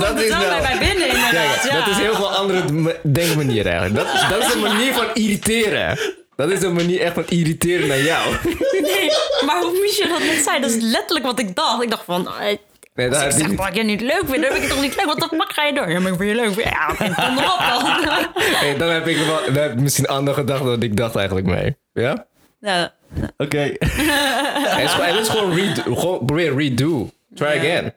dat 0.00 0.20
is 0.22 0.28
wel 0.28 0.38
nou... 0.38 0.48
bij 0.48 0.60
mij 0.60 0.78
binnen 0.78 1.06
inderdaad. 1.08 1.30
Kijk, 1.60 1.62
ja. 1.72 1.78
dat 1.78 1.88
is 1.88 1.96
heel 1.96 2.14
veel 2.14 2.30
andere 2.30 2.96
denkmanier 3.02 3.66
eigenlijk. 3.66 3.94
Dat, 3.94 4.06
dat 4.30 4.46
is 4.48 4.54
een 4.54 4.60
manier 4.60 4.92
van 4.92 5.04
irriteren. 5.14 5.98
Dat 6.36 6.50
is 6.50 6.62
een 6.62 6.72
manier 6.74 7.00
echt 7.00 7.14
van 7.14 7.24
irriteren 7.28 7.88
naar 7.88 8.00
jou. 8.02 8.34
Nee, 8.82 9.10
maar 9.46 9.62
hoe 9.62 9.78
Michel 9.80 10.08
dat 10.08 10.18
net 10.18 10.42
zei, 10.44 10.60
dat 10.60 10.70
is 10.70 10.82
letterlijk 10.82 11.26
wat 11.26 11.38
ik 11.38 11.54
dacht. 11.54 11.82
Ik 11.82 11.90
dacht 11.90 12.04
van, 12.04 12.26
eh, 12.28 12.56
Nee, 12.94 13.08
dat 13.08 13.16
als 13.16 13.24
ik 13.26 13.32
je 13.32 13.38
zeg 13.38 13.48
niet. 13.48 13.58
dat 13.58 13.66
ik 13.66 13.74
je 13.74 13.82
niet 13.82 14.00
leuk 14.00 14.22
vind, 14.26 14.42
dan 14.42 14.52
vind 14.52 14.54
ik 14.54 14.60
het 14.62 14.70
toch 14.70 14.80
niet 14.80 14.96
leuk? 14.96 15.06
Wat 15.06 15.16
de 15.18 15.28
fuck 15.36 15.52
ga 15.52 15.64
je 15.64 15.72
doen? 15.72 15.90
Ja, 15.90 16.00
maar 16.00 16.12
ik 16.12 16.18
vind 16.18 16.30
je 16.30 16.36
leuk. 16.36 16.64
Ja, 16.64 16.86
kom 16.96 17.38
erop 17.38 17.58
dan. 18.04 18.26
Hey, 18.42 18.76
dan 18.76 18.88
heb 18.88 19.06
ik 19.06 19.16
wel, 19.16 19.40
dan 19.46 19.62
heb 19.62 19.72
ik 19.72 19.80
misschien 19.80 20.06
andere 20.06 20.36
gedachten 20.36 20.66
dan 20.66 20.82
ik 20.82 20.96
dacht 20.96 21.16
eigenlijk 21.16 21.46
mee. 21.46 21.76
Ja? 21.92 22.26
Ja, 22.60 22.94
Oké. 23.36 23.58
Het 23.58 24.82
is, 24.84 24.90
gewoon- 24.90 25.06
het 25.06 25.20
is 25.20 25.28
gewoon, 25.28 25.54
redo, 25.54 25.94
gewoon 25.94 26.24
probeer 26.26 26.56
redo. 26.56 27.10
Try 27.34 27.46
again. 27.46 27.94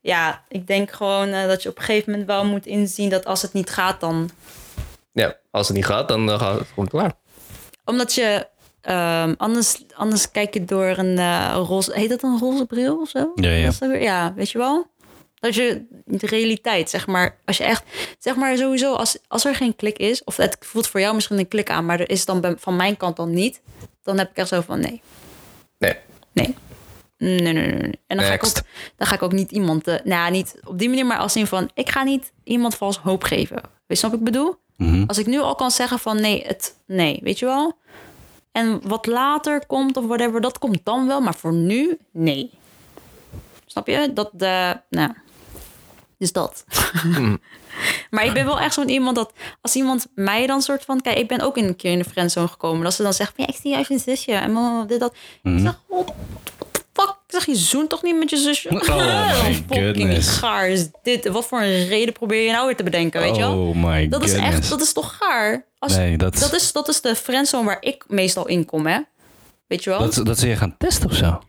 ja, 0.00 0.42
ik 0.48 0.66
denk 0.66 0.90
gewoon 0.90 1.28
eh, 1.28 1.46
dat 1.46 1.62
je 1.62 1.68
op 1.68 1.78
een 1.78 1.82
gegeven 1.84 2.10
moment 2.10 2.28
wel 2.28 2.44
moet 2.44 2.66
inzien 2.66 3.08
dat 3.08 3.24
als 3.24 3.42
het 3.42 3.52
niet 3.52 3.70
gaat, 3.70 4.00
dan... 4.00 4.30
Ja, 5.12 5.36
als 5.50 5.66
het 5.68 5.76
niet 5.76 5.86
gaat, 5.86 6.08
dan 6.08 6.30
eh, 6.30 6.38
gaat 6.40 6.58
het 6.58 6.68
gewoon 6.68 6.88
klaar. 6.88 7.12
Omdat 7.84 8.14
je... 8.14 8.46
ehm, 8.80 9.34
anders, 9.36 9.84
anders 9.94 10.30
kijk 10.30 10.54
je 10.54 10.64
door 10.64 10.86
een 10.98 11.18
eh, 11.18 11.60
roze... 11.66 11.92
Heet 11.94 12.08
dat 12.08 12.22
een 12.22 12.38
roze 12.38 12.66
bril 12.66 13.00
of 13.00 13.08
zo? 13.08 13.32
Ja, 13.34 13.50
ja. 13.50 13.70
Ja, 13.98 14.32
weet 14.34 14.50
je 14.50 14.58
wel? 14.58 14.86
Dat 15.40 15.54
je 15.54 15.86
de 16.04 16.26
realiteit, 16.26 16.90
zeg 16.90 17.06
maar, 17.06 17.36
als 17.44 17.56
je 17.56 17.64
echt, 17.64 17.84
zeg 18.18 18.36
maar 18.36 18.56
sowieso, 18.56 18.94
als, 18.94 19.18
als 19.28 19.44
er 19.44 19.54
geen 19.54 19.76
klik 19.76 19.98
is, 19.98 20.24
of 20.24 20.36
het 20.36 20.56
voelt 20.60 20.86
voor 20.88 21.00
jou 21.00 21.14
misschien 21.14 21.38
een 21.38 21.48
klik 21.48 21.70
aan, 21.70 21.86
maar 21.86 22.00
er 22.00 22.10
is 22.10 22.24
dan 22.24 22.40
bij- 22.40 22.56
van 22.58 22.76
mijn 22.76 22.96
kant 22.96 23.16
dan 23.16 23.30
niet, 23.30 23.60
dan 24.02 24.18
heb 24.18 24.30
ik 24.30 24.36
echt 24.36 24.48
zo 24.48 24.60
van 24.60 24.80
nee, 24.80 25.02
Nee. 25.78 25.96
nee. 26.32 26.54
Nee, 27.18 27.40
nee, 27.40 27.52
nee, 27.52 27.66
nee. 27.72 27.98
En 28.06 28.16
dan 28.16 28.26
ga, 28.26 28.32
ik 28.32 28.44
ook, 28.46 28.52
dan 28.96 29.06
ga 29.06 29.14
ik 29.14 29.22
ook 29.22 29.32
niet 29.32 29.50
iemand, 29.52 29.86
eh, 29.88 29.94
nou 29.94 30.08
ja, 30.08 30.28
niet 30.28 30.60
op 30.64 30.78
die 30.78 30.88
manier, 30.88 31.06
maar 31.06 31.18
als 31.18 31.36
in 31.36 31.46
van, 31.46 31.70
ik 31.74 31.88
ga 31.90 32.02
niet 32.02 32.32
iemand 32.44 32.74
vals 32.74 32.98
hoop 32.98 33.22
geven. 33.24 33.60
Weet 33.86 34.00
je 34.00 34.06
wat 34.08 34.18
ik 34.18 34.24
bedoel? 34.24 34.56
Als 35.06 35.18
ik 35.18 35.26
nu 35.26 35.38
al 35.40 35.54
kan 35.54 35.70
zeggen 35.70 35.98
van 35.98 36.20
nee, 36.20 36.42
het, 36.46 36.74
nee, 36.86 37.20
weet 37.22 37.38
je 37.38 37.44
wel? 37.44 37.76
En 38.52 38.80
wat 38.88 39.06
later 39.06 39.66
komt 39.66 39.96
of 39.96 40.04
whatever, 40.06 40.40
dat 40.40 40.58
komt 40.58 40.78
dan 40.84 41.06
wel, 41.06 41.20
maar 41.20 41.34
voor 41.34 41.52
nu, 41.52 41.98
nee. 42.12 42.50
Snap 43.66 43.86
je? 43.86 44.10
Dat 44.14 44.30
de, 44.32 44.80
nou, 44.90 45.12
dus 46.18 46.32
dat. 46.32 46.64
maar 48.10 48.24
ik 48.24 48.32
ben 48.32 48.44
wel 48.44 48.60
echt 48.60 48.74
zo'n 48.74 48.88
iemand 48.88 49.16
dat 49.16 49.32
als 49.60 49.74
iemand 49.74 50.06
mij 50.14 50.46
dan 50.46 50.62
soort 50.62 50.84
van, 50.84 51.00
kijk, 51.00 51.18
ik 51.18 51.28
ben 51.28 51.40
ook 51.40 51.56
een 51.56 51.76
keer 51.76 51.92
in 51.92 51.98
de 51.98 52.04
friendzone 52.04 52.48
gekomen, 52.48 52.82
dat 52.84 52.94
ze 52.94 53.02
dan 53.02 53.12
zegt, 53.12 53.32
ja, 53.36 53.46
ik 53.46 53.56
zie 53.62 53.70
juist 53.70 53.90
een 53.90 53.98
zusje 53.98 54.32
en 54.32 54.50
blablabla, 54.50 54.84
dit 54.84 55.00
dat. 55.00 55.14
Ik 55.42 55.58
zeg, 55.58 55.78
what 55.88 56.06
the 56.06 56.12
fuck? 56.92 57.08
Ik 57.08 57.34
zeg, 57.34 57.46
je 57.46 57.56
zoent 57.56 57.88
toch 57.90 58.02
niet 58.02 58.16
met 58.18 58.30
je 58.30 58.36
zusje? 58.36 58.68
Oh 58.68 58.74
my 59.44 59.54
Fucking 59.54 59.96
goodness. 59.96 60.28
gaar 60.28 60.68
is 60.68 60.88
dit. 61.02 61.28
Wat 61.28 61.46
voor 61.46 61.60
een 61.60 61.86
reden 61.88 62.12
probeer 62.14 62.42
je 62.44 62.52
nou 62.52 62.66
weer 62.66 62.76
te 62.76 62.82
bedenken, 62.82 63.20
weet 63.20 63.34
je 63.36 63.42
wel? 63.42 63.58
Oh 63.68 63.74
my 63.84 64.08
Dat 64.08 64.24
is 64.24 64.30
goodness. 64.32 64.56
echt, 64.58 64.68
dat 64.68 64.80
is 64.80 64.92
toch 64.92 65.16
gaar? 65.20 65.66
Als, 65.78 65.96
Nee, 65.96 66.16
dat- 66.16 66.38
dat, 66.38 66.52
is, 66.54 66.72
dat 66.72 66.88
is 66.88 67.00
de 67.00 67.14
friendzone 67.14 67.64
waar 67.64 67.76
ik 67.80 68.04
meestal 68.08 68.46
in 68.46 68.64
kom, 68.64 68.86
hè? 68.86 68.98
Weet 69.66 69.84
je 69.84 69.90
wel? 69.90 69.98
Dat, 69.98 70.20
dat 70.26 70.38
ze 70.38 70.48
je 70.48 70.56
gaan 70.56 70.74
testen 70.78 71.10
of 71.10 71.16
zo? 71.16 71.40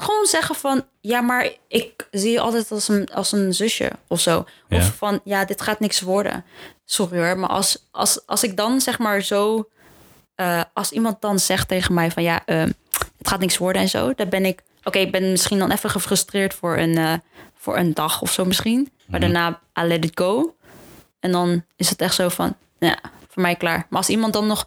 Gewoon 0.00 0.26
zeggen 0.26 0.54
van, 0.54 0.84
ja, 1.00 1.20
maar 1.20 1.50
ik 1.68 2.08
zie 2.10 2.30
je 2.30 2.40
altijd 2.40 2.70
als 2.70 2.88
een, 2.88 3.08
als 3.12 3.32
een 3.32 3.54
zusje 3.54 3.90
of 4.06 4.20
zo. 4.20 4.44
Ja. 4.68 4.76
Of 4.76 4.94
van, 4.96 5.20
ja, 5.24 5.44
dit 5.44 5.60
gaat 5.60 5.80
niks 5.80 6.00
worden. 6.00 6.44
Sorry 6.84 7.18
hoor, 7.18 7.38
maar 7.38 7.48
als, 7.48 7.86
als, 7.90 8.26
als 8.26 8.42
ik 8.42 8.56
dan 8.56 8.80
zeg 8.80 8.98
maar 8.98 9.20
zo... 9.22 9.68
eh, 10.34 10.62
als 10.72 10.90
iemand 10.90 11.20
dan 11.20 11.38
zegt 11.38 11.68
tegen 11.68 11.94
mij 11.94 12.10
van, 12.10 12.22
ja, 12.22 12.42
eh, 12.46 12.62
het 13.18 13.28
gaat 13.28 13.40
niks 13.40 13.58
worden 13.58 13.82
en 13.82 13.88
zo. 13.88 14.14
Dan 14.14 14.28
ben 14.28 14.44
ik, 14.44 14.62
oké, 14.84 14.98
ik 14.98 15.12
ben 15.12 15.30
misschien 15.30 15.58
dan 15.58 15.70
even 15.70 15.90
gefrustreerd 15.90 16.54
voor 16.54 16.76
een, 16.78 16.98
eh, 16.98 17.12
voor 17.56 17.76
een 17.76 17.94
dag 17.94 18.22
of 18.22 18.32
zo 18.32 18.44
misschien. 18.44 18.90
Maar 19.06 19.20
daarna, 19.20 19.60
I 19.80 19.82
let 19.82 20.04
it 20.04 20.10
go. 20.14 20.54
En 21.20 21.32
dan 21.32 21.64
is 21.76 21.90
het 21.90 22.00
echt 22.00 22.14
zo 22.14 22.28
van, 22.28 22.56
ja, 22.78 22.98
voor 23.28 23.42
mij 23.42 23.54
klaar. 23.56 23.86
Maar 23.88 23.98
als 23.98 24.08
iemand 24.08 24.32
dan 24.32 24.46
nog 24.46 24.66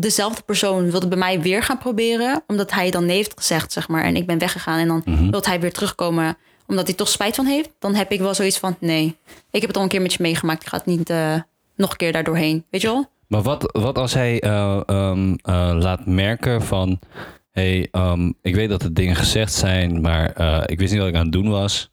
dezelfde 0.00 0.42
persoon 0.42 0.90
wilde 0.90 1.08
bij 1.08 1.18
mij 1.18 1.40
weer 1.40 1.62
gaan 1.62 1.78
proberen, 1.78 2.42
omdat 2.46 2.70
hij 2.72 2.90
dan 2.90 3.06
nee 3.06 3.16
heeft 3.16 3.32
gezegd, 3.36 3.72
zeg 3.72 3.88
maar, 3.88 4.04
en 4.04 4.16
ik 4.16 4.26
ben 4.26 4.38
weggegaan 4.38 4.78
en 4.78 4.86
dan 4.88 5.02
Mhm. 5.04 5.30
wil 5.30 5.40
hij 5.44 5.60
weer 5.60 5.72
terugkomen, 5.72 6.36
omdat 6.66 6.86
hij 6.86 6.96
toch 6.96 7.08
spijt 7.08 7.34
van 7.36 7.46
heeft, 7.46 7.70
dan 7.78 7.94
heb 7.94 8.12
ik 8.12 8.20
wel 8.20 8.34
zoiets 8.34 8.58
van, 8.58 8.76
nee, 8.80 9.16
ik 9.50 9.60
heb 9.60 9.66
het 9.68 9.76
al 9.76 9.82
een 9.82 9.88
keer 9.88 10.02
met 10.02 10.12
je 10.12 10.22
meegemaakt, 10.22 10.62
ik 10.62 10.68
ga 10.68 10.76
het 10.76 10.86
niet 10.86 11.10
eh, 11.10 11.34
nog 11.76 11.90
een 11.90 11.96
keer 11.96 12.12
daar 12.12 12.24
doorheen, 12.24 12.64
weet 12.70 12.80
je 12.80 12.86
wel? 12.86 13.06
Maar 13.26 13.42
wat, 13.42 13.68
wat 13.72 13.98
als 13.98 14.14
hij 14.14 14.40
eh, 14.40 14.80
ehm, 14.86 15.34
eh, 15.42 15.70
laat 15.78 16.06
merken 16.06 16.62
van... 16.62 16.98
hey, 17.50 17.88
ehm, 17.90 18.32
ik 18.42 18.54
weet 18.54 18.68
dat 18.68 18.82
er 18.82 18.94
dingen 18.94 19.16
gezegd 19.16 19.52
zijn, 19.52 20.00
maar 20.00 20.28
ik 20.70 20.78
wist 20.78 20.90
niet 20.92 21.00
wat 21.00 21.08
ik 21.10 21.14
aan 21.14 21.22
het 21.22 21.32
doen 21.32 21.48
was. 21.50 21.90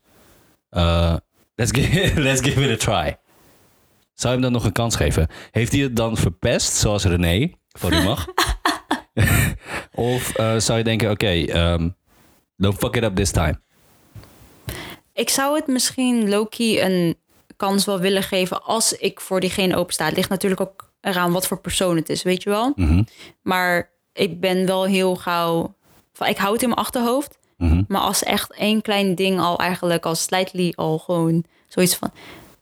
Let's, 1.55 1.71
give, 1.71 2.11
let's 2.27 2.41
give 2.41 2.63
it 2.63 2.69
a 2.71 2.77
try. 2.77 3.17
Zou 4.13 4.33
je 4.35 4.39
hem 4.39 4.41
dan 4.41 4.51
nog 4.51 4.65
een 4.65 4.71
kans 4.71 4.95
geven? 4.95 5.27
Heeft 5.51 5.71
hij 5.71 5.81
het 5.81 5.95
dan 5.95 6.17
verpest, 6.17 6.73
zoals 6.73 7.03
René, 7.05 7.51
voor 7.77 7.93
u 7.93 8.03
mag? 8.03 8.25
of 9.91 10.35
eh, 10.35 10.57
zou 10.57 10.77
je 10.77 10.83
denken, 10.83 11.11
oké, 11.11 11.27
ehm, 11.45 11.89
don't 12.55 12.77
fuck 12.77 12.95
it 12.95 13.03
up 13.03 13.15
this 13.15 13.31
time. 13.31 13.59
Ik 15.13 15.29
zou 15.29 15.55
het 15.55 15.67
misschien 15.67 16.29
Loki 16.29 16.81
een 16.81 17.15
kans 17.57 17.85
wel 17.85 17.99
willen 17.99 18.23
geven 18.23 18.63
als 18.63 18.93
ik 18.93 19.19
voor 19.21 19.39
diegene 19.39 19.75
opensta. 19.75 20.05
Het 20.05 20.15
ligt 20.15 20.29
natuurlijk 20.29 20.61
ook 20.61 20.91
eraan 21.01 21.31
wat 21.31 21.47
voor 21.47 21.59
persoon 21.59 21.95
het 21.95 22.09
is, 22.09 22.23
weet 22.23 22.43
je 22.43 22.49
wel? 22.49 22.71
Mhm, 22.75 23.03
Maar 23.41 23.89
ik 24.13 24.39
ben 24.39 24.65
wel 24.65 24.85
heel 24.85 25.15
gauw. 25.15 25.75
Van, 26.13 26.27
ik 26.27 26.37
hou 26.37 26.53
het 26.53 26.61
in 26.61 26.67
mijn 26.69 26.79
achterhoofd. 26.79 27.37
mhm. 27.57 27.83
Maar 27.87 28.01
als 28.01 28.23
echt 28.23 28.53
één 28.53 28.81
klein 28.81 29.15
ding 29.15 29.39
al 29.39 29.57
eigenlijk 29.59 30.05
als 30.05 30.23
slightly 30.23 30.73
al 30.75 30.97
gewoon 30.97 31.43
zoiets 31.67 31.95
van. 31.95 32.11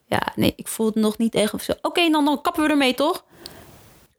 Ja, 0.06 0.22
nee, 0.36 0.54
ik 0.56 0.68
voel 0.68 0.86
het 0.86 0.96
nog 0.96 1.18
niet 1.18 1.36
echt 1.36 1.54
of 1.54 1.62
zo. 1.62 1.74
Oké, 1.82 2.10
dan, 2.10 2.26
dan 2.26 2.42
kappen 2.42 2.64
we 2.64 2.70
ermee, 2.70 2.94
toch? 2.94 3.24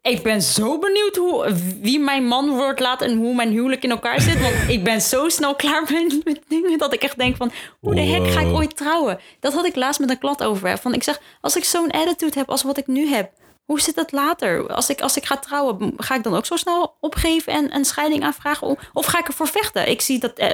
Ik 0.07 0.23
ben 0.23 0.43
zo 0.43 0.78
benieuwd 0.78 1.16
hoe, 1.16 1.53
wie 1.81 1.99
mijn 1.99 2.24
man 2.24 2.49
wordt 2.51 2.81
laat 2.81 3.03
en 3.03 3.16
hoe 3.16 3.35
mijn 3.35 3.51
huwelijk 3.51 3.83
in 3.83 3.91
elkaar 3.91 4.20
zit. 4.20 4.41
Want 4.41 4.55
ik 4.69 4.85
ben 4.85 5.01
zo 5.01 5.28
snel 5.28 5.55
klaar 5.55 5.83
met, 5.93 6.24
met 6.24 6.41
dingen 6.49 6.78
dat 6.78 6.93
ik 6.93 7.03
echt 7.03 7.19
denk 7.19 7.37
van... 7.37 7.51
hoe 7.81 7.95
de 7.95 8.01
hek 8.01 8.31
ga 8.31 8.41
ik 8.41 8.53
ooit 8.55 8.77
trouwen? 8.77 9.19
Dat 9.41 9.53
had 9.53 9.65
ik 9.66 9.77
laatst 9.77 10.01
met 10.01 10.11
een 10.11 10.19
klant 10.19 10.43
over. 10.45 10.78
Van, 10.78 10.95
ik 10.95 11.03
zeg, 11.03 11.20
als 11.41 11.57
ik 11.57 11.65
zo'n 11.65 11.91
attitude 11.91 12.39
heb 12.39 12.51
als 12.51 12.62
wat 12.62 12.77
ik 12.78 12.87
nu 12.87 13.09
heb... 13.09 13.31
hoe 13.65 13.81
zit 13.81 13.95
dat 13.95 14.12
later? 14.12 14.73
Als 14.74 14.89
ik, 14.91 15.01
als 15.01 15.16
ik 15.16 15.24
ga 15.27 15.37
trouwen, 15.37 15.93
ga 15.97 16.15
ik 16.15 16.23
dan 16.23 16.37
ook 16.37 16.47
zo 16.47 16.57
snel 16.57 16.97
opgeven 17.01 17.53
en 17.53 17.74
een 17.74 17.85
scheiding 17.85 18.23
aanvragen? 18.23 18.66
Of- 18.66 18.78
Of 18.93 19.07
ga 19.07 19.19
ik 19.19 19.27
ervoor 19.27 19.49
vechten? 19.49 19.89
Ik 19.89 20.01
zie 20.01 20.19
dat 20.19 20.33
eh, 20.39 20.51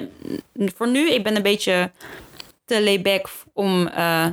voor 0.77 0.89
nu, 0.89 1.11
ik 1.11 1.23
ben 1.23 1.37
een 1.37 1.43
beetje 1.43 1.91
te 2.65 2.83
layback 2.83 3.29
om 3.53 3.87
eh, 3.87 4.27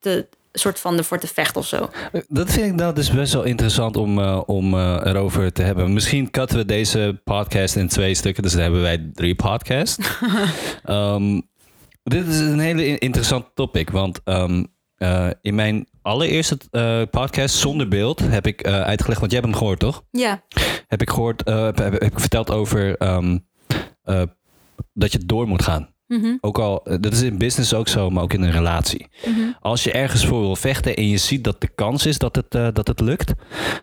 te 0.00 0.26
soort 0.58 0.80
van 0.80 0.96
ervoor 0.98 1.18
te 1.18 1.26
vechten 1.26 1.60
of 1.60 1.66
zo. 1.66 1.90
Dat 2.28 2.50
vind 2.50 2.66
ik 2.66 2.74
nou 2.74 2.94
dus 2.94 3.10
best 3.10 3.32
wel 3.32 3.42
interessant 3.42 3.96
om, 3.96 4.18
eh, 4.18 4.40
om 4.46 4.74
eh, 4.74 5.00
erover 5.04 5.52
te 5.52 5.62
hebben. 5.62 5.92
Misschien 5.92 6.30
cutten 6.30 6.58
we 6.58 6.64
deze 6.64 7.20
podcast 7.24 7.76
in 7.76 7.88
twee 7.88 8.14
stukken, 8.14 8.42
dus 8.42 8.52
dan 8.52 8.60
hebben 8.62 8.82
wij 8.82 9.10
drie 9.14 9.34
podcasts. 9.34 9.98
Ehm, 10.84 11.40
dit 12.02 12.26
is 12.26 12.38
een 12.38 12.58
hele 12.58 12.86
in- 12.86 12.98
interessant 12.98 13.44
topic, 13.54 13.90
want 13.90 14.20
ehm, 14.24 14.64
eh, 14.96 15.28
in 15.42 15.54
mijn 15.54 15.86
allereerste 16.02 16.58
eh, 16.70 17.02
podcast 17.10 17.54
zonder 17.54 17.88
beeld 17.88 18.20
heb 18.20 18.46
ik 18.46 18.60
eh, 18.60 18.80
uitgelegd, 18.80 19.20
want 19.20 19.32
jij 19.32 19.40
hebt 19.40 19.52
hem 19.52 19.60
gehoord, 19.60 19.78
toch? 19.78 20.02
Ja. 20.10 20.42
Heb 20.86 21.02
ik 21.02 21.10
gehoord, 21.10 21.42
eh, 21.42 21.62
heb, 21.64 21.76
heb 21.78 21.94
ik 22.02 22.20
verteld 22.20 22.50
over 22.50 22.96
ehm, 22.96 23.38
eh, 24.02 24.22
dat 24.92 25.12
je 25.12 25.18
door 25.26 25.48
moet 25.48 25.62
gaan. 25.62 25.94
Mhm. 26.08 26.36
Ook 26.40 26.58
al, 26.58 26.84
eh, 26.84 26.96
dat 27.00 27.12
is 27.12 27.22
in 27.22 27.38
business 27.38 27.74
ook 27.74 27.88
zo, 27.88 28.10
maar 28.10 28.22
ook 28.22 28.32
in 28.32 28.42
een 28.42 28.50
relatie. 28.52 29.06
Als 29.60 29.84
je 29.84 29.92
ergens 29.92 30.26
voor 30.26 30.40
wil 30.40 30.56
vechten 30.56 30.96
en 30.96 31.08
je 31.08 31.16
ziet 31.16 31.44
dat 31.44 31.60
de 31.60 31.68
kans 31.74 32.06
is 32.06 32.18
dat 32.18 32.36
het, 32.36 32.54
eh, 32.54 32.68
dat 32.72 32.86
het 32.88 33.00
lukt, 33.00 33.32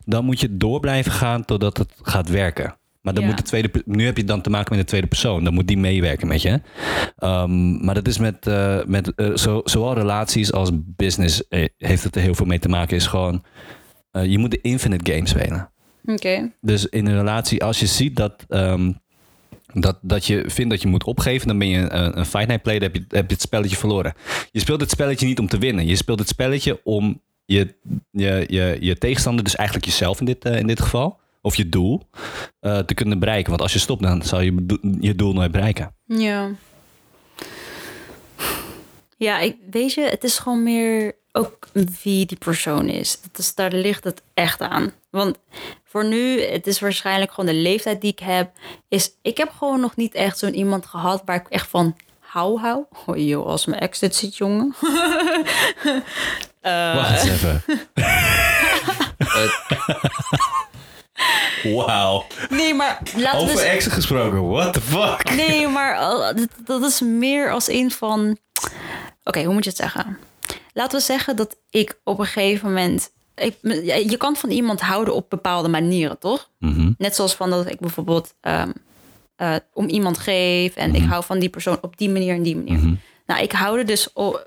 dan 0.05 0.25
moet 0.25 0.39
je 0.39 0.57
door 0.57 0.79
blijven 0.79 1.11
gaan 1.11 1.45
totdat 1.45 1.77
het 1.77 1.93
gaat 2.01 2.29
werken. 2.29 2.77
Maar 3.01 3.13
dan 3.13 3.23
Ja. 3.23 3.29
moet 3.29 3.37
de 3.37 3.43
tweede, 3.43 3.71
nu 3.85 4.05
heb 4.05 4.17
je 4.17 4.23
dan 4.23 4.41
te 4.41 4.49
maken 4.49 4.69
met 4.75 4.79
de 4.79 4.87
tweede 4.89 5.07
persoon. 5.07 5.43
Dan 5.43 5.53
moet 5.53 5.67
die 5.67 5.77
meewerken 5.77 6.27
met 6.27 6.41
je. 6.41 6.61
Ehm, 7.17 7.85
maar 7.85 7.95
dat 7.95 8.07
is 8.07 8.17
met, 8.17 8.47
eh, 8.47 8.83
met 8.85 9.11
zo, 9.35 9.61
zowel 9.63 9.93
relaties 9.93 10.51
als 10.51 10.69
business 10.73 11.43
heeft 11.77 12.03
het 12.03 12.15
er 12.15 12.21
heel 12.21 12.35
veel 12.35 12.45
mee 12.45 12.59
te 12.59 12.69
maken. 12.69 12.95
Is 12.97 13.07
gewoon, 13.07 13.43
je 14.11 14.37
moet 14.37 14.51
de 14.51 14.61
infinite 14.61 15.11
game 15.13 15.27
spelen. 15.27 15.69
Oké. 16.05 16.51
Dus 16.61 16.85
in 16.85 17.05
een 17.05 17.15
relatie, 17.17 17.63
als 17.63 17.79
je 17.79 17.85
ziet 17.85 18.15
dat, 18.15 18.45
ehm, 18.47 18.91
dat, 19.81 19.97
dat 20.01 20.25
je 20.25 20.43
vindt 20.47 20.71
dat 20.71 20.81
je 20.81 20.87
moet 20.87 21.03
opgeven, 21.03 21.47
dan 21.47 21.57
ben 21.57 21.67
je 21.67 21.79
een, 21.79 22.17
een 22.17 22.25
fight 22.25 22.47
night 22.47 22.63
player, 22.63 22.81
heb 22.81 22.95
je, 22.95 23.05
heb 23.07 23.27
je 23.27 23.33
het 23.33 23.41
spelletje 23.41 23.77
verloren. 23.77 24.13
Je 24.51 24.59
speelt 24.59 24.81
het 24.81 24.89
spelletje 24.89 25.25
niet 25.25 25.39
om 25.39 25.47
te 25.47 25.57
winnen. 25.57 25.85
Je 25.85 25.95
speelt 25.95 26.19
het 26.19 26.27
spelletje 26.27 26.79
om 26.83 27.21
je, 27.45 27.75
je, 28.11 28.45
je, 28.47 28.77
je 28.79 28.97
tegenstander, 28.97 29.43
dus 29.43 29.55
eigenlijk 29.55 29.87
jezelf 29.87 30.19
in 30.19 30.25
dit, 30.25 30.45
eh, 30.45 30.59
in 30.59 30.67
dit 30.67 30.81
geval, 30.81 31.19
of 31.41 31.55
je 31.55 31.69
doel, 31.69 32.01
eh, 32.59 32.79
te 32.79 32.93
kunnen 32.93 33.19
bereiken. 33.19 33.49
Want 33.49 33.61
als 33.61 33.73
je 33.73 33.79
stopt, 33.79 34.01
dan 34.01 34.21
zal 34.21 34.41
je 34.41 34.77
je 34.99 35.15
doel 35.15 35.33
nooit 35.33 35.51
bereiken. 35.51 35.95
Ja. 36.05 36.51
Ja, 39.17 39.39
ik, 39.39 39.55
weet 39.69 39.93
je, 39.93 40.01
het 40.01 40.23
is 40.23 40.39
gewoon 40.39 40.63
meer 40.63 41.15
ook 41.31 41.67
wie 42.03 42.25
die 42.25 42.37
persoon 42.37 42.89
is. 42.89 43.21
Dat 43.21 43.37
is. 43.37 43.55
Daar 43.55 43.71
ligt 43.71 44.03
het 44.03 44.21
echt 44.33 44.61
aan. 44.61 44.91
Want 45.15 45.37
voor 45.83 46.05
nu, 46.05 46.41
het 46.41 46.67
is 46.67 46.79
waarschijnlijk 46.79 47.31
gewoon 47.31 47.55
de 47.55 47.61
leeftijd 47.61 48.01
die 48.01 48.11
ik 48.11 48.19
heb. 48.19 48.51
Is, 48.87 49.11
ik 49.21 49.37
heb 49.37 49.51
gewoon 49.57 49.79
nog 49.79 49.95
niet 49.95 50.13
echt 50.13 50.37
zo'n 50.37 50.53
iemand 50.53 50.85
gehad 50.85 51.21
waar 51.25 51.35
ik 51.35 51.47
echt 51.49 51.67
van 51.67 51.95
hou 52.19 52.59
hou. 52.59 52.83
Oh 53.05 53.17
joh, 53.17 53.45
als 53.45 53.65
mijn 53.65 53.81
ex 53.81 53.99
dit 53.99 54.15
ziet, 54.15 54.37
jongen. 54.37 54.75
Wacht 56.95 57.11
eens 57.11 57.23
even. 57.23 57.63
Wauw. 61.75 62.25
Nee, 62.49 62.73
maar 62.73 63.01
laten 63.15 63.45
we... 63.45 63.51
Over 63.51 63.65
exen 63.65 63.91
gesproken, 63.91 64.47
what 64.47 64.73
the 64.73 64.81
fuck? 64.81 65.35
Nee, 65.35 65.67
maar 65.67 65.95
uh, 65.95 66.19
dat, 66.19 66.47
dat 66.65 66.83
is 66.83 67.01
meer 67.01 67.51
als 67.51 67.67
een 67.67 67.91
van. 67.91 68.37
Oké, 69.23 69.43
hoe 69.43 69.53
moet 69.53 69.63
je 69.63 69.69
het 69.69 69.79
zeggen? 69.79 70.17
Laten 70.73 70.99
we 70.99 71.05
zeggen 71.05 71.35
dat 71.35 71.55
ik 71.69 71.99
op 72.03 72.19
een 72.19 72.25
gegeven 72.25 72.67
moment. 72.67 73.13
Ik, 73.35 73.55
je 74.09 74.15
kan 74.17 74.35
van 74.35 74.49
iemand 74.49 74.81
houden 74.81 75.13
op 75.15 75.29
bepaalde 75.29 75.67
manieren, 75.67 76.19
toch? 76.19 76.49
Mhm. 76.59 76.91
Net 76.97 77.15
zoals 77.15 77.33
van 77.35 77.49
dat 77.49 77.69
ik 77.69 77.79
bijvoorbeeld 77.79 78.33
ehm, 78.41 78.71
eh, 79.35 79.55
om 79.73 79.87
iemand 79.87 80.17
geef 80.17 80.75
en 80.75 80.95
ik 80.95 81.03
hou 81.03 81.23
van 81.23 81.39
die 81.39 81.49
persoon 81.49 81.77
op 81.81 81.97
die 81.97 82.09
manier 82.09 82.35
en 82.35 82.43
die 82.43 82.55
manier. 82.55 82.97
Nou, 83.25 83.41
ik 83.41 83.51
houde 83.51 83.83
dus 83.83 84.09
o- 84.13 84.39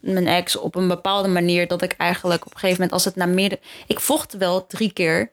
mijn 0.00 0.26
ex 0.26 0.56
op 0.56 0.74
een 0.74 0.88
bepaalde 0.88 1.28
manier 1.28 1.66
dat 1.68 1.82
ik 1.82 1.92
eigenlijk 1.92 2.40
op 2.46 2.52
een 2.52 2.58
gegeven 2.58 2.74
moment, 2.76 2.92
als 2.92 3.04
het 3.04 3.16
naar 3.16 3.28
midden. 3.28 3.58
Ik 3.86 4.00
vocht 4.00 4.32
wel 4.36 4.66
drie 4.66 4.92
keer, 4.92 5.30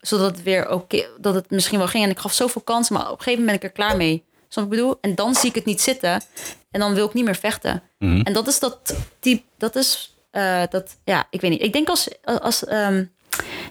zodat 0.00 0.30
het 0.30 0.42
weer 0.42 0.70
oké, 0.70 1.06
dat 1.20 1.34
het 1.34 1.50
misschien 1.50 1.78
wel 1.78 1.86
ging. 1.88 2.04
En 2.04 2.10
ik 2.10 2.18
gaf 2.18 2.32
zoveel 2.32 2.62
kansen, 2.62 2.94
maar 2.94 3.04
op 3.10 3.18
een 3.18 3.22
gegeven 3.22 3.38
moment 3.44 3.60
ben 3.60 3.70
ik 3.70 3.76
er 3.76 3.84
klaar 3.84 3.96
mee. 3.96 4.24
Snap 4.48 4.64
wat 4.64 4.72
ik 4.74 4.80
bedoel? 4.80 4.98
En 5.00 5.14
dan 5.14 5.34
zie 5.34 5.48
ik 5.48 5.54
het 5.54 5.64
niet 5.64 5.80
zitten 5.80 6.22
en 6.70 6.80
dan 6.80 6.94
wil 6.94 7.06
ik 7.06 7.14
niet 7.14 7.24
meer 7.24 7.36
vechten. 7.36 7.82
En 8.24 8.32
dat 8.32 8.46
is 8.46 8.58
dat 8.58 8.96
type, 9.18 9.42
dat 9.58 9.76
is 9.76 10.15
eh, 10.36 10.62
dat, 10.70 10.98
ja, 11.04 11.26
ik 11.30 11.40
weet 11.40 11.50
niet. 11.50 11.62
Ik 11.62 11.72
denk 11.72 11.88
als, 11.88 12.08
als 12.24 12.64
ehm, 12.64 13.04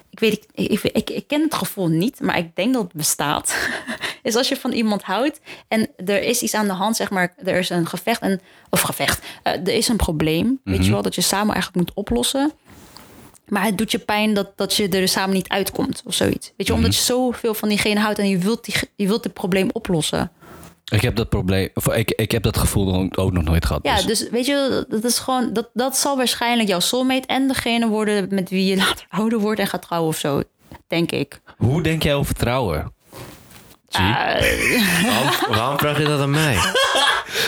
ik 0.10 0.20
weet, 0.20 0.48
ik, 0.54 0.72
ik, 0.72 0.84
ik, 0.84 1.10
ik 1.10 1.28
ken 1.28 1.42
het 1.42 1.54
gevoel 1.54 1.88
niet, 1.88 2.20
maar 2.20 2.38
ik 2.38 2.56
denk 2.56 2.74
dat 2.74 2.84
het 2.84 2.94
bestaat. 2.94 3.56
is 4.24 4.36
als 4.36 4.48
je 4.48 4.58
van 4.58 4.72
iemand 4.72 5.04
houdt 5.04 5.40
en 5.68 5.90
er 6.06 6.24
is 6.24 6.42
iets 6.42 6.54
aan 6.54 6.68
de 6.68 6.74
hand, 6.74 6.96
zeg 6.96 7.10
maar, 7.10 7.34
er 7.44 7.58
is 7.58 7.70
een 7.70 7.88
gevecht 7.88 8.22
en 8.22 8.42
of 8.70 8.82
gevecht, 8.82 9.26
eh, 9.44 9.54
er 9.54 9.74
is 9.74 9.88
een 9.88 9.96
probleem, 9.96 10.60
weet 10.64 10.86
je 10.86 10.92
wel, 10.92 11.02
dat 11.02 11.16
je 11.16 11.22
samen 11.22 11.54
eigenlijk 11.54 11.86
moet 11.86 11.96
oplossen. 11.96 12.52
Maar 13.48 13.64
het 13.64 13.78
doet 13.78 13.92
je 13.92 14.00
pijn 14.00 14.34
dat, 14.34 14.58
dat 14.58 14.76
je 14.76 14.90
er 14.90 15.08
samen 15.08 15.36
niet 15.36 15.50
uitkomt 15.50 16.02
of 16.06 16.14
zoiets. 16.14 16.54
Weet 16.58 16.68
je, 16.68 16.74
omdat 16.74 16.96
je 16.96 17.02
zoveel 17.02 17.54
van 17.54 17.70
diegene 17.70 18.00
houdt 18.00 18.20
en 18.20 18.30
je 18.30 18.38
wilt, 18.38 18.66
die, 18.66 18.76
je 18.96 19.08
wilt 19.08 19.24
het 19.24 19.34
probleem 19.34 19.70
oplossen. 19.74 20.32
Ik 20.92 21.02
heb 21.02 21.16
dat 21.16 21.30
probleem, 21.30 21.70
of 21.74 21.88
ik, 21.88 22.12
ik 22.12 22.32
heb 22.32 22.44
dat 22.44 22.58
gevoel 22.58 22.96
ook, 22.96 23.18
ook 23.18 23.32
nog 23.32 23.44
nooit 23.44 23.66
gehad. 23.66 23.80
Ja, 23.84 23.96
dus- 23.96 24.06
dus 24.06 24.30
weet 24.30 24.46
je, 24.46 24.86
dat 24.90 25.04
is 25.04 25.20
gewoon, 25.20 25.54
dat, 25.54 25.70
dat 25.74 25.98
zal 25.98 26.18
waarschijnlijk 26.18 26.70
jouw 26.70 26.80
soulmate 26.80 27.28
en 27.28 27.48
degene 27.48 27.88
worden 27.88 28.28
met 28.30 28.50
wie 28.50 28.66
je 28.66 28.76
later 28.86 29.06
ouder 29.10 29.40
wordt 29.40 29.60
en 29.60 29.68
gaat 29.68 29.82
trouwen 29.82 30.10
of 30.10 30.18
zo, 30.18 30.42
denk 30.88 31.12
ik. 31.12 31.40
Hoe 31.58 31.82
denk 31.82 32.04
jij 32.04 32.16
over 32.16 32.34
trouwen? 32.36 32.94
G? 33.90 33.98
Waarom, 35.06 35.30
waarom 35.48 35.78
vraag 35.78 35.98
je 35.98 36.06
dat 36.06 36.20
aan 36.20 36.32
mij? 36.32 36.58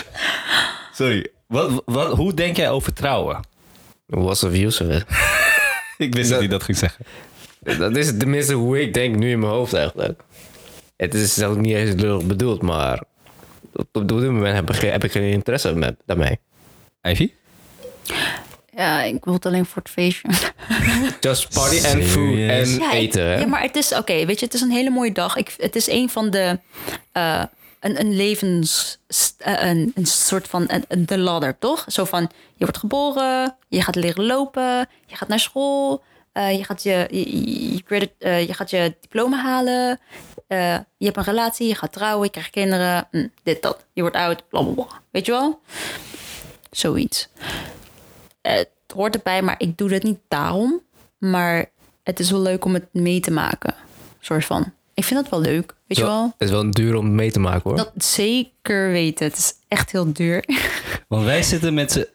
Sorry. 0.92 1.30
Wat, 1.46 1.82
wat, 1.84 2.16
hoe 2.16 2.34
denk 2.34 2.56
jij 2.56 2.70
over 2.70 2.92
trouwen? 2.92 3.40
What's 4.06 4.40
the 4.40 4.50
views 4.50 4.80
of 4.80 4.88
it? 4.88 5.04
Ik 5.98 6.14
wist 6.14 6.30
dat 6.30 6.38
hij 6.38 6.48
dat 6.48 6.62
ging 6.62 6.76
zeggen. 6.78 7.04
Dat 7.78 7.96
is 7.96 8.16
tenminste 8.18 8.54
hoe 8.54 8.80
ik 8.80 8.94
denk 8.94 9.16
nu 9.16 9.30
in 9.30 9.38
mijn 9.38 9.52
hoofd 9.52 9.72
eigenlijk. 9.72 10.20
Het 10.96 11.14
is 11.14 11.34
zelf 11.34 11.56
niet 11.56 11.74
eens 11.74 12.00
lullig 12.00 12.24
bedoeld, 12.26 12.62
maar 12.62 13.02
op, 13.74 13.86
op 13.96 14.08
dit 14.08 14.20
moment 14.20 14.54
heb 14.54 14.70
ik, 14.70 14.76
geen- 14.76 14.90
heb 14.90 15.04
ik 15.04 15.12
geen 15.12 15.30
interesse 15.32 15.74
met, 15.74 15.96
daarmee. 16.06 16.38
Ivy? 17.02 17.30
Ja, 18.76 19.02
ik 19.02 19.24
wil 19.24 19.34
het 19.34 19.46
alleen 19.46 19.66
voor 19.66 19.82
het 19.82 19.90
feestje. 19.90 20.28
Just 21.20 21.54
party 21.54 21.76
and 21.86 22.04
food 22.04 22.36
en 22.36 22.68
Ja, 22.68 22.92
eten, 22.92 23.22
hè? 23.22 23.38
Ja, 23.38 23.46
maar 23.46 23.62
het 23.62 23.76
is 23.76 23.92
oké. 23.92 24.26
weet 24.26 24.38
je, 24.38 24.44
het 24.44 24.54
is 24.54 24.60
een 24.60 24.70
hele 24.70 24.90
mooie 24.90 25.12
dag. 25.12 25.36
Ik, 25.36 25.54
het 25.58 25.76
is 25.76 25.88
een 25.88 26.08
van 26.08 26.30
de. 26.30 26.58
eh, 27.12 27.42
een, 27.80 28.00
een 28.00 28.16
levens. 28.16 28.98
eh, 29.38 29.62
een, 29.68 29.92
een 29.94 30.06
soort 30.06 30.48
van. 30.48 30.64
Een, 30.66 30.84
een- 30.88 31.06
de 31.06 31.18
ladder, 31.18 31.58
toch? 31.58 31.84
Zo 31.88 32.04
van. 32.04 32.20
Je 32.56 32.64
wordt 32.64 32.78
geboren. 32.78 33.56
Je 33.68 33.82
gaat 33.82 33.94
leren 33.94 34.24
lopen. 34.24 34.88
Je 35.06 35.16
gaat 35.16 35.28
naar 35.28 35.40
school. 35.40 36.02
eh, 36.32 36.56
je, 36.58 36.64
gaat 36.64 36.82
je, 36.82 37.06
je, 37.10 37.74
je, 37.74 37.82
credit, 37.82 38.10
je 38.18 38.54
gaat 38.54 38.70
je 38.70 38.94
diploma 39.00 39.42
halen. 39.42 40.00
Eh, 40.48 40.78
je 40.96 41.04
hebt 41.04 41.16
een 41.16 41.22
relatie. 41.22 41.68
Je 41.68 41.74
gaat 41.74 41.92
trouwen. 41.92 42.24
Je 42.24 42.30
krijgt 42.30 42.50
kinderen. 42.50 43.08
hm, 43.10 43.26
dit, 43.42 43.62
dat. 43.62 43.84
Je 43.92 44.00
wordt 44.00 44.16
oud. 44.16 44.48
Bla 44.48 44.62
bla 44.62 44.72
bla. 44.72 44.86
Weet 45.10 45.26
je 45.26 45.32
wel? 45.32 45.60
Zoiets. 46.70 47.28
Eh, 48.40 48.56
het 48.56 48.68
hoort 48.94 49.14
erbij, 49.14 49.42
maar 49.42 49.54
ik 49.58 49.78
doe 49.78 49.88
dat 49.88 50.02
niet 50.02 50.18
daarom. 50.28 50.80
Maar 51.18 51.70
het 52.02 52.20
is 52.20 52.30
wel 52.30 52.40
leuk 52.40 52.64
om 52.64 52.74
het 52.74 52.86
mee 52.92 53.20
te 53.20 53.30
maken. 53.30 53.74
Soort 54.20 54.44
van. 54.44 54.72
Ik 54.94 55.04
vind 55.04 55.20
het 55.20 55.28
wel 55.28 55.40
leuk, 55.40 55.74
weet 55.86 55.98
je 55.98 56.04
wel? 56.04 56.24
Het 56.24 56.48
is 56.48 56.50
wel 56.50 56.70
duur 56.70 56.94
om 56.94 57.14
mee 57.14 57.30
te 57.30 57.38
maken, 57.38 57.62
hoor. 57.62 57.76
Dat 57.76 57.92
zeker 57.96 58.90
weten. 58.90 59.26
Het 59.26 59.36
is 59.36 59.54
echt 59.68 59.92
heel 59.92 60.12
duur. 60.12 60.44
Want 61.08 61.24
wij 61.24 61.42
zitten 61.42 61.74
met 61.74 61.92
z'n... 61.92 62.06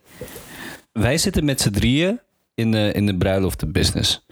Wij 0.91 1.17
zitten 1.17 1.45
met 1.45 1.61
z'n 1.61 1.69
drieën 1.71 2.19
in 2.55 2.71
de, 2.71 2.91
in 2.93 3.05
de 3.05 3.17
bruiloft 3.17 3.71
business. 3.71 4.25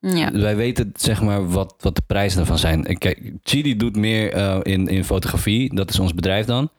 ja. 0.00 0.32
Wij 0.32 0.56
weten 0.56 0.92
zeg 0.96 1.22
maar 1.22 1.50
wat, 1.50 1.74
wat 1.80 1.96
de 1.96 2.02
prijzen 2.06 2.40
ervan 2.40 2.58
zijn. 2.58 2.98
Kijk, 2.98 3.32
Chidi 3.42 3.76
doet 3.76 3.96
meer 3.96 4.32
eh, 4.32 4.58
in, 4.62 4.88
in 4.88 5.04
fotografie. 5.04 5.74
Dat 5.74 5.90
is 5.90 5.98
ons 5.98 6.14
bedrijf 6.14 6.46
dan. 6.46 6.70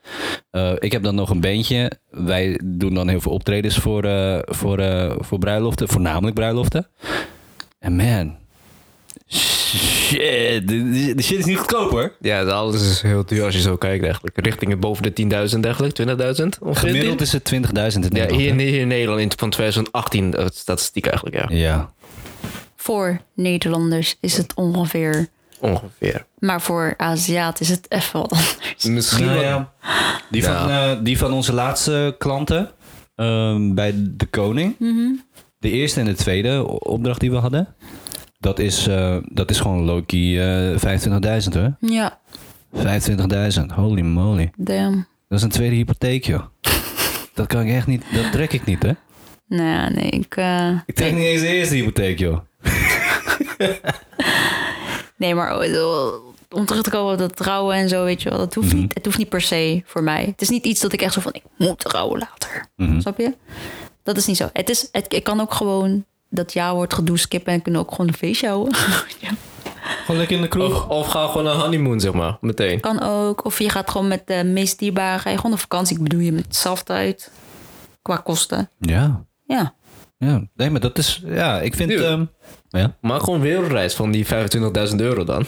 Eh, 0.50 0.72
ik 0.78 0.92
heb 0.92 1.02
dan 1.02 1.14
nog 1.14 1.30
een 1.30 1.40
bandje. 1.40 1.90
Wij 2.10 2.60
doen 2.64 2.94
dan 2.94 3.08
heel 3.08 3.20
veel 3.20 3.32
optredens 3.32 3.76
voor, 3.78 4.04
eh, 4.04 4.38
voor, 4.44 4.82
voor 5.18 5.38
bruiloften. 5.38 5.88
Voornamelijk 5.88 6.34
bruiloften. 6.34 6.86
En 7.78 7.96
man... 7.96 8.42
Shit. 9.28 10.68
De, 10.68 11.12
de 11.16 11.22
shit 11.22 11.38
is 11.38 11.44
niet 11.44 11.58
goedkoop 11.58 11.90
hoor. 11.90 12.12
Ja, 12.20 12.42
alles 12.42 12.82
is 12.90 13.02
heel 13.02 13.24
duur 13.26 13.44
als 13.44 13.54
je 13.54 13.60
zo 13.60 13.76
kijkt 13.76 14.04
eigenlijk. 14.04 14.38
Richting 14.46 14.70
het 14.70 14.80
boven 14.80 15.02
de 15.02 15.22
10.000 15.22 15.60
eigenlijk, 15.60 15.98
20.000 16.00 16.04
ongeveer. 16.60 16.88
Gemiddeld 16.90 17.20
is 17.20 17.32
het 17.32 17.52
20.000 17.52 17.56
in 17.56 17.62
Ja, 17.74 17.90
Nederland. 18.08 18.30
hier, 18.40 18.54
hè? 18.54 18.62
hier 18.62 18.80
in 18.80 18.88
Nederland 18.88 19.20
in 19.20 19.30
van 19.36 19.50
2018, 19.50 20.34
eh, 20.34 20.46
statistiek 20.52 21.06
eigenlijk, 21.06 21.36
ja. 21.36 21.56
Ja. 21.56 21.90
Voor 22.76 23.20
Nederlanders 23.34 24.16
is 24.20 24.36
het 24.36 24.52
ongeveer. 24.54 25.28
Ongeveer. 25.60 26.26
Maar 26.38 26.60
voor 26.62 26.94
Aziat 26.96 27.60
is 27.60 27.68
het 27.68 27.86
even 27.88 28.20
wat 28.20 28.30
anders. 28.32 28.84
Misschien 28.84 29.24
Nou 29.24 29.36
wat- 29.36 29.44
ja. 29.44 29.72
Die, 30.30 30.42
Ja. 30.42 30.60
Van, 30.60 30.70
eh, 30.70 31.04
die 31.04 31.18
van 31.18 31.32
onze 31.32 31.52
laatste 31.52 32.14
klanten 32.18 32.70
ehm, 33.16 33.74
bij 33.74 33.92
de 33.96 34.26
koning. 34.26 34.76
De 35.58 35.70
eerste 35.70 36.00
en 36.00 36.06
de 36.06 36.14
tweede 36.14 36.80
opdracht 36.80 37.20
die 37.20 37.30
we 37.30 37.36
hadden. 37.36 37.74
Dat 38.44 38.58
is, 38.58 38.86
eh, 38.86 39.16
dat 39.24 39.50
is 39.50 39.60
gewoon 39.60 39.84
Loki 39.84 40.38
eh 40.38 40.76
25.000 40.78 41.54
hoor. 41.54 41.76
Ja, 41.80 42.18
25.000, 42.72 43.70
holy 43.74 44.00
moly. 44.00 44.50
damn. 44.56 45.06
Dat 45.28 45.38
is 45.38 45.44
een 45.44 45.50
tweede 45.50 45.74
hypotheek 45.76 46.24
joh. 46.24 46.42
Dat 47.34 47.46
kan 47.46 47.60
ik 47.66 47.74
echt 47.74 47.86
niet, 47.86 48.02
dat 48.12 48.32
trek 48.32 48.52
ik 48.52 48.64
niet 48.64 48.82
hè. 48.82 48.90
Nou, 49.48 49.94
nee, 49.94 50.10
ik... 50.10 50.36
eh, 50.36 50.68
Ik 50.86 50.94
trek 50.94 51.12
niet 51.12 51.24
eens 51.24 51.40
de 51.40 51.46
eerste 51.46 51.74
hypotheek 51.74 52.18
joh. 52.18 52.38
Nee, 55.16 55.34
maar 55.34 55.60
eh, 55.60 56.06
om 56.50 56.66
terug 56.66 56.82
te 56.82 56.90
komen 56.90 57.12
op 57.12 57.18
dat 57.18 57.36
trouwen 57.36 57.76
en 57.76 57.88
zo, 57.88 58.04
weet 58.04 58.22
je 58.22 58.28
wel. 58.28 58.38
Dat 58.38 58.54
hoeft 58.54 58.74
niet, 58.74 58.94
het 58.94 59.04
hoeft 59.04 59.18
niet 59.18 59.28
per 59.28 59.40
se 59.40 59.82
voor 59.84 60.02
mij. 60.02 60.24
Het 60.24 60.40
is 60.40 60.48
niet 60.48 60.64
iets 60.64 60.80
dat 60.80 60.92
ik 60.92 61.02
echt 61.02 61.12
zo 61.12 61.20
van, 61.20 61.32
ik 61.34 61.42
moet 61.56 61.78
trouwen 61.78 62.18
later. 62.18 62.66
Mhm. 62.76 63.00
Snap 63.00 63.18
je? 63.18 63.34
dat 64.02 64.16
is 64.16 64.26
niet 64.26 64.36
zo. 64.36 64.48
Het 64.52 64.68
is, 64.70 64.88
het, 64.92 65.12
ik 65.14 65.24
kan 65.24 65.40
ook 65.40 65.54
gewoon 65.54 66.04
dat 66.34 66.52
jaar 66.52 66.74
wordt 66.74 66.94
gedoe 66.94 67.18
skippen 67.18 67.52
en 67.52 67.62
kunnen 67.62 67.80
ook 67.80 67.90
gewoon 67.90 68.08
een 68.08 68.14
feestje 68.14 68.48
houden. 68.48 68.72
ja. 69.20 69.30
Gewoon 70.00 70.16
lekker 70.16 70.36
in 70.36 70.42
de 70.42 70.48
kroeg. 70.48 70.88
Of, 70.88 70.88
of 70.88 71.06
ga 71.06 71.26
gewoon 71.26 71.46
een 71.46 71.60
honeymoon, 71.60 72.00
zeg 72.00 72.12
maar. 72.12 72.36
Meteen. 72.40 72.80
Kan 72.80 73.02
ook. 73.02 73.44
Of 73.44 73.58
je 73.58 73.68
gaat 73.68 73.90
gewoon 73.90 74.08
met 74.08 74.26
de 74.26 74.44
meest 74.44 74.78
dierbare, 74.78 75.18
ga 75.18 75.30
je 75.30 75.36
gewoon 75.36 75.52
op 75.52 75.58
vakantie. 75.58 75.96
Ik 75.96 76.02
bedoel 76.02 76.20
je 76.20 76.32
met 76.32 76.44
hetzelfde 76.44 76.92
uit. 76.92 77.30
Qua 78.02 78.16
kosten. 78.16 78.70
Ja. 78.78 79.24
Ja. 79.46 79.74
Ja. 80.18 80.42
Nee, 80.54 80.70
maar 80.70 80.80
dat 80.80 80.98
is... 80.98 81.22
Ja, 81.26 81.60
ik 81.60 81.74
vind... 81.74 81.92
Ehm, 81.92 82.24
ja. 82.68 82.96
Maak 83.00 83.20
gewoon 83.20 83.34
een 83.34 83.46
wereldreis 83.46 83.94
van 83.94 84.10
die 84.10 84.26
25.000 84.26 84.96
euro 84.96 85.24
dan. 85.24 85.46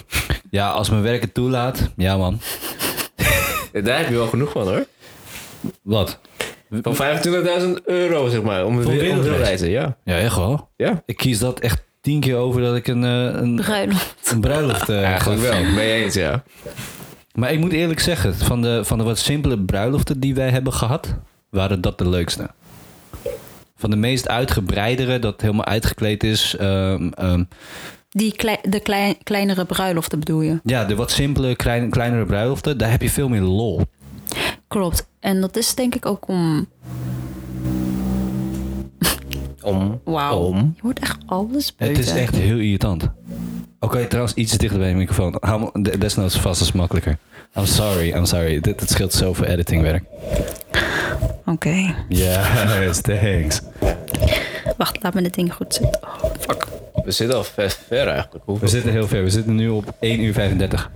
ja, 0.51 0.71
als 0.71 0.91
mijn 0.91 1.03
werk 1.03 1.21
het 1.21 1.35
toelaat. 1.35 1.91
Ja, 1.97 2.17
man. 2.17 2.41
Daar 3.85 3.99
heb 3.99 4.09
je 4.09 4.15
wel 4.15 4.27
genoeg 4.27 4.51
van, 4.51 4.69
hoor. 4.69 4.87
Wat? 5.83 6.19
Van 6.71 6.95
25.000 6.95 7.85
euro, 7.85 8.29
zeg 8.29 8.43
maar. 8.43 8.65
Om 8.65 8.77
een 8.77 8.83
Voor 8.83 8.93
wereldreis? 8.93 9.23
wereldreizen, 9.25 9.69
ja. 9.71 9.97
Ja, 10.05 10.19
echt 10.19 10.37
wel. 10.37 10.69
Ja, 10.77 11.03
Ik 11.07 11.17
kies 11.17 11.39
dat 11.39 11.61
echt 11.61 11.85
tien 12.01 12.21
keer 12.21 12.37
over 12.37 12.61
dat 12.61 12.77
ik 12.77 12.87
een, 12.89 13.05
eh, 13.05 13.41
een, 13.43 13.55
Bruiloft. 13.57 14.31
een 14.33 14.41
bruiloft 14.41 14.89
eh, 14.89 15.03
eigenlijk 15.05 15.41
ga 15.43 15.51
wel. 15.51 15.65
Mee 15.65 15.93
eens, 16.05 16.15
ja. 16.15 16.43
Maar 17.35 17.53
ik 17.53 17.59
moet 17.59 17.73
eerlijk 17.73 18.01
zeggen, 18.01 18.35
van 18.35 18.63
de, 18.63 18.85
van 18.85 18.99
de 18.99 19.05
wat 19.05 19.19
simpele 19.19 19.59
bruiloften 19.59 20.21
die 20.21 20.35
wij 20.35 20.51
hebben 20.51 20.73
gehad, 20.73 21.15
waren 21.51 21.81
dat 21.81 21.99
de 21.99 22.09
leukste. 22.09 22.51
Van 23.77 23.91
de 23.91 23.97
meest 23.97 24.29
uitgebreidere, 24.29 25.19
dat 25.19 25.41
helemaal 25.41 25.65
uitgekleed 25.65 26.25
is. 26.25 26.57
ehm, 26.59 27.09
ehm, 27.15 27.45
Die 28.09 28.37
klei- 28.37 28.59
de 28.63 28.81
klei- 28.81 29.19
kleinere 29.23 29.65
bruiloften 29.65 30.19
bedoel 30.19 30.41
je? 30.41 30.61
ja, 30.65 30.85
de 30.85 30.95
wat 30.95 31.11
simpele, 31.11 31.57
klein, 31.57 31.91
kleinere 31.91 32.25
bruiloften, 32.25 32.79
daar 32.79 32.91
heb 32.91 33.03
je 33.03 33.11
veel 33.11 33.29
meer 33.29 33.41
lol. 33.41 33.81
Klopt. 34.69 35.09
En 35.27 35.41
dat 35.41 35.57
is 35.57 35.75
denk 35.75 35.95
ik 35.95 36.07
ook 36.07 36.29
om... 36.29 36.67
Om. 39.63 40.01
Wauw. 40.05 40.39
Om. 40.39 40.73
Je 40.77 40.83
hoort 40.83 40.99
echt 40.99 41.19
alles 41.27 41.67
Het 41.67 41.77
buiten. 41.77 42.03
is 42.03 42.11
echt 42.11 42.35
heel 42.37 42.59
irritant. 42.59 43.09
Oké, 43.81 44.05
trouwens, 44.05 44.35
iets 44.35 44.59
dichter 44.59 44.79
bij 44.79 44.89
de 44.89 44.95
microfoon. 44.95 45.39
Desnoods 45.99 46.39
vast, 46.41 46.59
dat 46.59 46.69
is 46.69 46.75
makkelijker. 46.75 47.19
I'm 47.57 47.67
sorry, 47.67 48.15
I'm 48.15 48.25
sorry. 48.25 48.61
Dit, 48.61 48.79
dit 48.79 48.91
scheelt 48.91 49.13
zoveel 49.13 49.45
editingwerk. 49.45 50.05
Oké. 51.47 51.95
Yes, 52.09 53.01
thanks. 53.01 53.61
Wacht, 54.77 55.03
laat 55.03 55.15
me 55.15 55.23
dit 55.23 55.35
ding 55.35 55.55
goed 55.55 55.75
zitten. 55.75 56.01
Oh, 56.03 56.31
fuck. 56.39 56.67
We 57.05 57.11
zitten 57.11 57.37
al 57.37 57.45
ver, 57.45 57.77
ver 57.87 58.09
eigenlijk. 58.09 58.45
We 58.61 58.69
zitten 58.69 58.93
heel 58.93 59.07
ver. 59.07 59.23
We 59.23 59.31
zitten 59.31 59.55
nu 59.55 59.69
op 59.69 59.95
1 60.01 60.21
uur 60.21 60.33
35. 60.33 60.91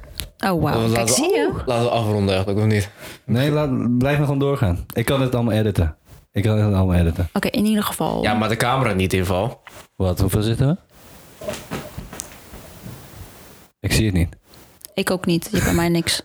Oh, 0.45 0.63
wauw. 0.63 0.79
Kijk, 0.79 0.89
Laten 0.97 1.05
we- 1.05 1.13
zie 1.13 1.31
je? 1.35 1.51
Laten 1.67 1.85
we 1.85 1.91
afronden 1.91 2.35
eigenlijk, 2.35 2.59
of 2.67 2.73
niet? 2.73 2.91
Nee, 3.25 3.51
laat, 3.51 3.99
blijf 3.99 4.17
maar 4.17 4.25
gewoon 4.25 4.41
doorgaan. 4.41 4.85
Ik 4.93 5.05
kan 5.05 5.21
het 5.21 5.35
allemaal 5.35 5.55
editen. 5.55 5.97
Ik 6.33 6.43
kan 6.43 6.59
het 6.59 6.75
allemaal 6.75 6.97
editen. 6.97 7.29
Oké, 7.33 7.49
in 7.49 7.65
ieder 7.65 7.83
geval. 7.85 8.23
Ja, 8.23 8.35
maar 8.35 8.49
de 8.49 8.57
camera 8.57 8.93
niet 8.93 9.13
in 9.13 9.19
ieder 9.19 9.35
geval. 9.35 9.61
Wat, 9.97 10.19
hoeveel 10.21 10.43
zitten 10.43 10.67
we? 10.69 10.77
Ik 13.81 13.93
zie 13.93 14.07
het 14.07 14.15
niet. 14.15 14.37
Ik 14.95 15.11
ook 15.11 15.27
niet. 15.27 15.45
Je 15.45 15.51
hebt 15.51 15.65
bij 15.65 15.75
mij 15.75 15.89
niks. 15.89 16.23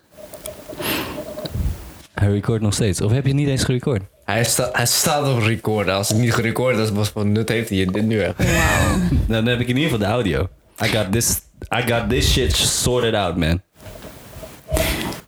Hij 2.14 2.30
record 2.32 2.62
nog 2.62 2.74
steeds. 2.74 3.02
Of 3.02 3.12
heb 3.12 3.26
je 3.26 3.34
niet 3.34 3.48
eens 3.48 3.64
gerecord? 3.64 4.02
Hij, 4.26 4.44
sta, 4.44 4.70
hij 4.72 4.86
staat 4.86 5.28
op 5.36 5.42
record. 5.42 5.88
Als 5.90 6.10
het 6.10 6.18
niet 6.18 6.34
gerecord 6.34 6.78
is, 6.78 6.92
was 6.92 7.10
van 7.10 7.32
nut 7.32 7.50
heeft 7.50 7.70
hij 7.70 7.86
dit 7.86 8.04
nu 8.06 8.20
echt. 8.22 8.34
Wauw. 8.38 8.98
Dan 9.28 9.46
heb 9.46 9.60
ik 9.60 9.68
in 9.68 9.76
ieder 9.78 9.92
geval 9.92 10.08
de 10.08 10.14
audio. 10.14 10.48
I 10.84 10.88
got 10.88 11.12
this, 11.12 11.42
I 11.78 11.82
got 11.92 12.10
this 12.10 12.32
shit 12.32 12.56
sorted 12.56 13.14
out, 13.14 13.36
man. 13.38 13.62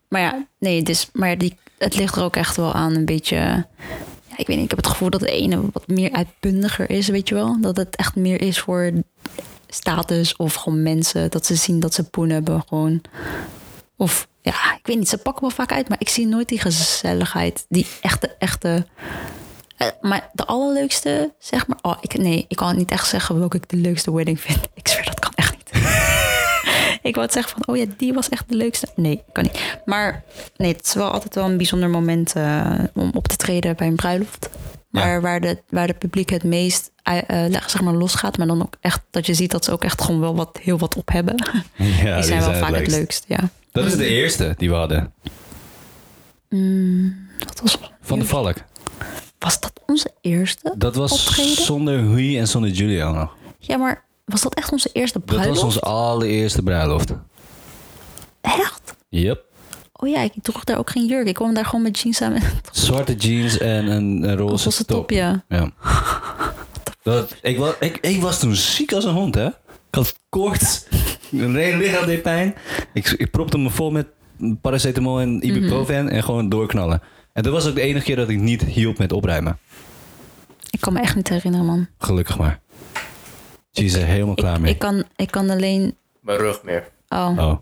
Maar 0.09 0.21
ja, 0.21 0.45
nee, 0.59 0.83
dus, 0.83 1.09
maar 1.13 1.37
die, 1.37 1.57
het 1.77 1.95
ligt 1.95 2.15
er 2.15 2.23
ook 2.23 2.35
echt 2.35 2.55
wel 2.55 2.73
aan 2.73 2.95
een 2.95 3.05
beetje... 3.05 3.35
Ja, 3.35 4.37
ik 4.37 4.47
weet 4.47 4.55
niet, 4.55 4.63
ik 4.63 4.69
heb 4.69 4.79
het 4.79 4.87
gevoel 4.87 5.09
dat 5.09 5.19
de 5.19 5.31
ene 5.31 5.61
wat 5.73 5.87
meer 5.87 6.11
uitbundiger 6.11 6.89
is, 6.89 7.07
weet 7.07 7.27
je 7.29 7.35
wel? 7.35 7.61
Dat 7.61 7.77
het 7.77 7.95
echt 7.95 8.15
meer 8.15 8.41
is 8.41 8.59
voor 8.59 8.91
status 9.67 10.35
of 10.35 10.53
gewoon 10.53 10.83
mensen. 10.83 11.31
Dat 11.31 11.45
ze 11.45 11.55
zien 11.55 11.79
dat 11.79 11.93
ze 11.93 12.03
poen 12.03 12.29
hebben 12.29 12.63
gewoon. 12.67 13.01
Of 13.97 14.27
ja, 14.41 14.75
ik 14.77 14.87
weet 14.87 14.97
niet, 14.97 15.09
ze 15.09 15.17
pakken 15.17 15.41
wel 15.41 15.51
vaak 15.51 15.71
uit. 15.71 15.89
Maar 15.89 15.99
ik 15.99 16.09
zie 16.09 16.27
nooit 16.27 16.49
die 16.49 16.59
gezelligheid. 16.59 17.65
Die 17.69 17.87
echte, 18.01 18.35
echte... 18.39 18.85
Eh, 19.77 19.87
Maar 20.01 20.29
de 20.33 20.45
allerleukste, 20.45 21.33
zeg 21.39 21.67
maar... 21.67 21.77
Oh, 21.81 21.97
ik, 22.01 22.17
nee, 22.17 22.45
ik 22.47 22.55
kan 22.57 22.77
niet 22.77 22.91
echt 22.91 23.07
zeggen 23.07 23.39
welke 23.39 23.57
ik 23.57 23.69
de 23.69 23.77
leukste 23.77 24.13
wedding 24.13 24.39
vind. 24.39 24.59
Ik 24.73 24.87
zweer, 24.87 25.05
dat 25.05 25.19
kan 25.19 25.31
echt. 25.35 25.46
Ik 27.07 27.13
wou 27.15 27.25
het 27.25 27.35
zeggen 27.35 27.53
van, 27.53 27.75
oh 27.75 27.81
ja, 27.81 27.85
die 27.97 28.13
was 28.13 28.29
echt 28.29 28.49
de 28.49 28.55
leukste. 28.55 28.87
Nee, 28.95 29.23
kan 29.31 29.43
niet. 29.43 29.77
Maar 29.85 30.23
nee, 30.57 30.71
het 30.73 30.85
is 30.85 30.93
wel 30.93 31.11
altijd 31.11 31.35
wel 31.35 31.45
een 31.45 31.57
bijzonder 31.57 31.89
moment 31.89 32.33
eh, 32.35 32.73
om 32.93 33.11
op 33.13 33.27
te 33.27 33.35
treden 33.35 33.75
bij 33.75 33.87
een 33.87 33.95
bruiloft. 33.95 34.49
Maar 34.89 35.13
Ja. 35.13 35.21
waar, 35.21 35.41
de, 35.41 35.61
waar 35.69 35.87
de 35.87 35.93
publiek 35.93 36.29
het 36.29 36.43
meest 36.43 36.91
eh, 37.03 37.45
eh, 37.45 37.51
zeg 37.67 37.81
maar 37.81 37.93
losgaat, 37.93 38.37
maar 38.37 38.47
dan 38.47 38.61
ook 38.61 38.75
echt 38.81 39.01
dat 39.11 39.25
je 39.25 39.33
ziet 39.33 39.51
dat 39.51 39.65
ze 39.65 39.71
ook 39.71 39.83
echt 39.83 40.01
gewoon 40.01 40.19
wel 40.19 40.35
wat, 40.35 40.59
heel 40.61 40.77
wat 40.77 40.95
op 40.95 41.09
hebben. 41.11 41.35
Ja, 41.75 42.15
die 42.15 42.23
zijn 42.23 42.39
wel 42.39 42.53
vaak 42.53 42.69
het 42.69 42.77
leukst. 42.77 42.95
leukst, 42.97 43.25
ja. 43.27 43.39
Dat 43.71 43.85
is 43.85 43.95
de 43.95 44.07
eerste 44.07 44.53
die 44.57 44.69
we 44.69 44.75
hadden. 44.75 45.13
Wat 47.39 47.59
was, 47.61 47.79
Van 48.01 48.19
de 48.19 48.25
Valk. 48.25 48.55
was 49.39 49.59
dat 49.59 49.81
onze 49.85 50.11
eerste 50.21 50.73
Dat 50.77 50.95
was 50.95 51.11
optreden? 51.27 51.63
zonder 51.63 51.99
Hui 51.99 52.37
en 52.39 52.47
zonder 52.47 52.69
Julio 52.71 53.11
nog. 53.11 53.35
Ja, 53.59 53.77
maar 53.77 54.03
was 54.27 54.41
dat 54.41 54.53
echt 54.55 54.71
onze 54.71 54.89
eerste 54.93 55.17
Dat 55.17 55.25
bruiloft? 55.27 55.55
was 55.55 55.63
onze 55.63 55.79
allereerste 55.79 56.61
bruiloft. 56.61 57.13
Echt? 58.41 58.95
Yep. 59.09 59.45
Oh 59.93 60.09
ja, 60.09 60.21
ik 60.21 60.31
droeg 60.41 60.63
daar 60.63 60.77
ook 60.77 60.89
geen 60.89 61.05
jurk. 61.05 61.27
Ik 61.27 61.33
kwam 61.33 61.53
daar 61.53 61.65
gewoon 61.65 61.81
met 61.81 61.99
jeans 61.99 62.21
aan. 62.21 62.35
Zwarte 62.71 63.15
jeans 63.15 63.57
en 63.57 63.87
een, 63.87 64.23
een 64.29 64.35
roze, 64.37 64.63
roze 64.63 64.85
top. 64.85 64.97
top, 64.97 65.09
ja. 65.11 65.43
Ja. 65.49 65.71
Dat, 67.03 67.35
ik, 67.41 67.57
was, 67.57 67.73
ik, 67.79 67.97
ik 67.97 68.21
was 68.21 68.39
toen 68.39 68.55
ziek 68.55 68.93
als 68.93 69.03
een 69.03 69.13
hond, 69.13 69.35
hè? 69.35 69.45
Ik 69.47 69.95
had 69.95 70.15
koorts. 70.29 70.85
Mijn 71.29 71.55
hele 71.55 71.77
lichaam 71.77 72.05
deed 72.05 72.21
pijn. 72.21 72.55
Ik, 72.93 73.09
ik 73.09 73.31
propte 73.31 73.57
me 73.57 73.69
vol 73.69 73.91
met 73.91 74.07
paracetamol 74.61 75.19
en 75.19 75.47
ibuprofen 75.47 76.09
en 76.09 76.23
gewoon 76.23 76.49
doorknallen. 76.49 77.01
En 77.33 77.43
dat 77.43 77.53
was 77.53 77.67
ook 77.67 77.75
de 77.75 77.81
enige 77.81 78.05
keer 78.05 78.15
dat 78.15 78.29
ik 78.29 78.39
niet 78.39 78.63
hielp 78.63 78.97
met 78.97 79.11
opruimen. 79.11 79.57
Ik 80.69 80.81
kan 80.81 80.93
me 80.93 80.99
echt 80.99 81.15
niet 81.15 81.29
herinneren, 81.29 81.65
man. 81.65 81.87
Gelukkig 81.97 82.37
maar. 82.37 82.59
Is 83.79 83.93
er 83.93 84.05
helemaal 84.05 84.35
klaar 84.35 84.55
ik, 84.55 84.61
mee. 84.61 84.71
ik, 84.71 84.79
kan, 84.79 85.03
ik 85.15 85.31
kan 85.31 85.49
alleen... 85.49 85.95
Mijn 86.21 86.37
rug 86.37 86.63
meer. 86.63 86.87
Oh, 87.09 87.37
Oh. 87.37 87.57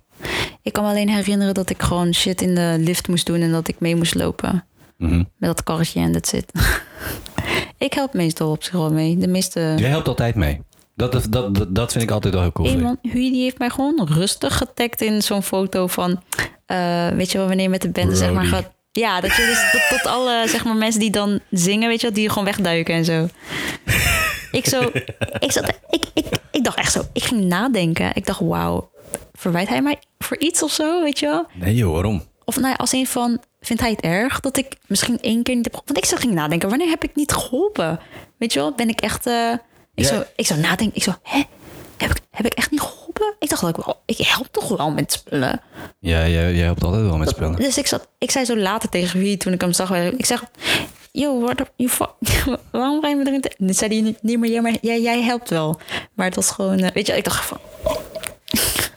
ik 0.62 0.74
kan 0.74 0.84
me 0.84 0.90
alleen 0.90 1.10
herinneren 1.10 1.54
dat 1.54 1.70
ik 1.70 1.82
gewoon 1.82 2.14
shit 2.14 2.42
in 2.42 2.56
de 2.56 2.76
lift 2.80 3.08
moest 3.08 3.26
doen... 3.26 3.42
en 3.42 3.52
dat 3.52 3.68
ik 3.68 3.76
mee 3.80 3.96
moest 3.96 4.16
lopen 4.16 4.66
Mhm. 4.98 5.18
met 5.18 5.50
dat 5.50 5.64
karretje 5.64 6.00
en 6.00 6.12
dat 6.12 6.28
zit. 6.28 6.52
ik 7.78 7.94
help 7.94 8.14
meestal 8.14 8.52
op 8.52 8.64
zich 8.64 8.74
wel 8.74 8.92
mee. 8.92 9.18
De 9.18 9.28
meeste... 9.28 9.74
Jij 9.78 9.90
helpt 9.90 10.08
altijd 10.08 10.36
mee. 10.36 10.62
Dat, 10.96 11.12
dat, 11.12 11.26
dat, 11.30 11.76
dat 11.76 11.92
vind 11.92 12.04
ik 12.04 12.12
altijd 12.12 12.34
wel 12.34 12.44
heel 12.44 12.52
cool. 12.52 12.78
Man, 12.80 12.98
Huy 13.02 13.32
die 13.32 13.42
heeft 13.44 13.58
mij 13.58 13.70
gewoon 13.70 14.08
rustig 14.12 14.58
getagd 14.58 15.02
in 15.02 15.22
zo'n 15.22 15.44
foto 15.44 15.88
van... 15.88 16.22
eh, 16.66 17.08
weet 17.08 17.32
je 17.32 17.38
wel, 17.38 17.48
wanneer 17.48 17.66
je 17.66 17.72
met 17.72 17.82
de 17.82 17.90
band 17.90 18.18
zeg 18.18 18.32
maar 18.34 18.46
gaat... 18.46 18.72
Ja, 18.92 19.22
dat 19.22 19.36
je 19.36 19.46
dus 19.46 19.72
tot, 19.72 20.00
tot 20.00 20.12
alle 20.12 20.44
zeg 20.48 20.66
maar, 20.66 20.76
mensen 20.76 21.00
die 21.00 21.12
dan 21.12 21.40
zingen, 21.52 21.88
weet 21.90 22.02
je 22.02 22.08
wel, 22.08 22.16
die 22.16 22.30
gewoon 22.30 22.46
wegduiken 22.46 22.94
en 22.96 23.06
zo. 23.06 23.28
ik 24.56 24.66
zo, 24.68 24.82
ik, 25.46 25.52
zat, 25.52 25.70
ik, 25.90 26.04
ik, 26.14 26.26
ik 26.52 26.64
dacht 26.64 26.78
echt 26.78 26.92
zo, 26.92 27.02
ik 27.14 27.24
ging 27.24 27.42
nadenken. 27.44 28.12
Ik 28.16 28.26
dacht, 28.26 28.40
wauw, 28.40 28.90
verwijt 29.34 29.68
hij 29.68 29.82
mij 29.82 30.00
voor 30.20 30.38
iets 30.38 30.64
of 30.64 30.72
zo, 30.72 31.04
weet 31.04 31.20
je 31.20 31.26
wel? 31.26 31.46
Nee 31.54 31.76
joh, 31.76 31.94
waarom? 31.94 32.24
Of 32.46 32.56
nou 32.56 32.68
ja, 32.68 32.74
als 32.74 32.92
een 32.92 33.08
van, 33.08 33.42
vindt 33.62 33.82
hij 33.82 33.92
het 33.92 34.02
erg 34.02 34.40
dat 34.40 34.58
ik 34.58 34.76
misschien 34.88 35.20
één 35.22 35.44
keer 35.44 35.56
niet 35.56 35.64
heb 35.66 35.74
geholpen? 35.74 35.94
Want 35.94 36.06
ik 36.06 36.12
zo 36.12 36.18
ging 36.18 36.34
nadenken, 36.34 36.70
wanneer 36.70 36.90
heb 36.90 37.04
ik 37.04 37.16
niet 37.16 37.32
geholpen? 37.32 38.00
Weet 38.38 38.54
je 38.54 38.60
wel, 38.60 38.72
ben 38.76 38.90
ik 38.90 39.02
echt... 39.02 39.28
eh, 39.28 39.52
ik, 39.96 40.04
Ja. 40.04 40.08
zo, 40.08 40.24
ik 40.36 40.46
zo 40.46 40.56
nadenken, 40.56 40.96
ik 40.96 41.04
zo, 41.04 41.12
hè? 41.24 41.44
Heb 41.98 42.10
ik, 42.10 42.22
heb 42.32 42.46
ik 42.46 42.54
echt 42.54 42.72
niet 42.72 42.82
geholpen? 42.82 43.34
Ik 43.40 43.50
dacht 43.50 43.62
dat 43.62 43.78
ik 43.78 43.86
wel, 43.86 44.02
ik 44.06 44.18
help 44.18 44.48
toch 44.52 44.68
wel 44.78 44.92
met 44.92 45.12
spullen. 45.12 45.62
Ja, 46.00 46.28
jij, 46.28 46.54
jij 46.54 46.66
helpt 46.66 46.84
altijd 46.84 47.04
wel 47.04 47.18
met 47.18 47.30
spullen. 47.30 47.56
Dus 47.56 47.78
ik, 47.78 47.88
zat, 47.88 48.08
ik 48.18 48.32
zei 48.32 48.46
zo 48.46 48.58
later 48.58 48.90
tegen 48.90 49.20
wie 49.20 49.38
toen 49.38 49.54
ik 49.54 49.62
hem 49.62 49.74
zag. 49.74 49.96
Ik 49.96 50.26
zeg, 50.26 50.44
yo, 51.16 51.40
what 51.40 51.70
you 51.76 51.90
waarom 52.72 53.02
ga 53.02 53.08
je 53.08 53.16
me 53.16 53.28
erin? 53.28 53.42
te-" 53.42 53.56
En 53.58 53.74
zei 53.74 53.94
hij 53.94 54.02
niet, 54.02 54.24
nee, 54.24 54.38
maar, 54.38 54.50
jij, 54.50 54.62
maar 54.62 54.78
jij, 54.82 55.02
jij 55.02 55.22
helpt 55.22 55.50
wel. 55.50 55.80
Maar 56.14 56.26
het 56.26 56.36
was 56.36 56.52
gewoon, 56.52 56.80
eh, 56.80 56.92
weet 56.92 57.08
je, 57.08 57.18
ik 57.18 57.24
dacht 57.24 57.46
van... 57.46 57.58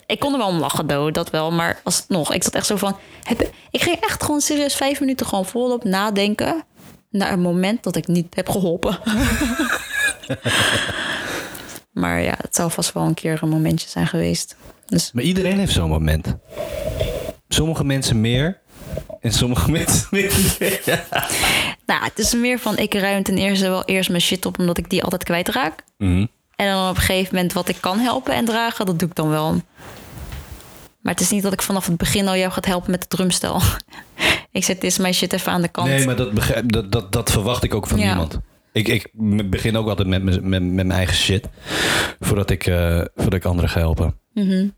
Ik 0.07 0.19
kon 0.19 0.33
er 0.33 0.39
wel 0.39 0.49
om 0.49 0.59
lachen, 0.59 0.87
dood, 0.87 1.15
dat 1.15 1.31
wel. 1.31 1.51
Maar 1.51 1.81
alsnog, 1.85 2.33
ik 2.33 2.43
zat 2.43 2.55
echt 2.55 2.67
zo 2.67 2.77
van... 2.77 2.97
Heb, 3.23 3.51
ik 3.71 3.83
ging 3.83 3.97
echt 3.97 4.23
gewoon 4.23 4.41
serieus 4.41 4.75
vijf 4.75 5.01
minuten 5.01 5.27
gewoon 5.27 5.47
volop 5.47 5.85
nadenken... 5.85 6.65
naar 7.11 7.33
een 7.33 7.41
moment 7.41 7.83
dat 7.83 7.97
ik 7.97 8.07
niet 8.07 8.35
heb 8.35 8.49
geholpen. 8.49 8.99
maar 12.03 12.23
ja, 12.23 12.35
het 12.41 12.55
zou 12.55 12.71
vast 12.71 12.93
wel 12.93 13.03
een 13.03 13.15
keer 13.15 13.39
een 13.43 13.49
momentje 13.49 13.89
zijn 13.89 14.07
geweest. 14.07 14.57
Dus 14.87 15.13
Maar 15.13 15.25
iedereen 15.25 15.59
heeft 15.59 15.73
zo'n 15.73 15.89
moment. 15.89 16.35
Sommige 17.49 17.85
mensen 17.85 18.21
meer. 18.21 18.61
En 19.21 19.33
sommige 19.33 19.71
mensen 19.71 20.09
minder. 20.11 21.07
Nou, 21.89 22.05
het 22.05 22.19
is 22.19 22.35
meer 22.35 22.59
van 22.59 22.79
ik 22.79 22.95
ruim 22.95 23.23
ten 23.23 23.39
eerste 23.39 23.69
wel 23.69 23.85
eerst 23.85 24.11
mijn 24.11 24.23
shit 24.23 24.47
op 24.47 24.59
omdat 24.59 24.79
ik 24.79 24.91
die 24.91 25.03
altijd 25.03 25.25
kwijtraak. 25.25 25.85
Mhm. 25.99 26.27
En 26.57 26.73
dan 26.73 26.89
op 26.89 26.97
een 26.97 27.03
gegeven 27.03 27.35
moment 27.35 27.53
wat 27.53 27.69
ik 27.69 27.77
kan 27.81 27.99
helpen 27.99 28.35
en 28.35 28.45
dragen, 28.45 28.87
dat 28.87 28.99
doe 28.99 29.09
ik 29.09 29.15
dan 29.15 29.29
wel. 29.29 29.53
Maar 31.01 31.13
het 31.13 31.21
is 31.21 31.31
niet 31.31 31.43
dat 31.43 31.53
ik 31.53 31.63
vanaf 31.63 31.87
het 31.87 31.97
begin 31.97 32.29
al 32.29 32.37
jou 32.37 32.53
gaat 32.53 32.67
helpen 32.67 32.91
met 32.91 33.01
de 33.01 33.09
drumstel. 33.09 33.61
ik 34.53 34.65
zet 34.65 34.81
dit 34.81 34.99
mijn 34.99 35.15
shit 35.15 35.33
even 35.33 35.53
aan 35.53 35.63
de 35.63 35.69
kant. 35.69 35.89
Nee, 35.89 36.07
maar 36.07 36.17
dat, 36.17 36.33
begrijp, 36.33 36.73
dat, 36.73 36.93
dat, 36.93 37.13
dat 37.13 37.31
verwacht 37.31 37.65
ik 37.65 37.75
ook 37.75 37.87
van 37.87 37.99
Ja. 37.99 38.07
niemand. 38.07 38.39
Ik, 38.73 38.89
ik 38.89 39.11
begin 39.51 39.77
ook 39.77 39.89
altijd 39.89 40.09
met, 40.09 40.23
met, 40.23 40.43
met 40.43 40.63
mijn 40.63 40.91
eigen 40.91 41.17
shit. 41.17 41.49
Voordat 42.21 42.51
ik, 42.51 42.67
eh, 42.67 43.01
voordat 43.15 43.35
ik 43.35 43.45
anderen 43.45 43.71
ga 43.71 43.79
helpen. 43.81 44.19
Mhm. 44.33 44.69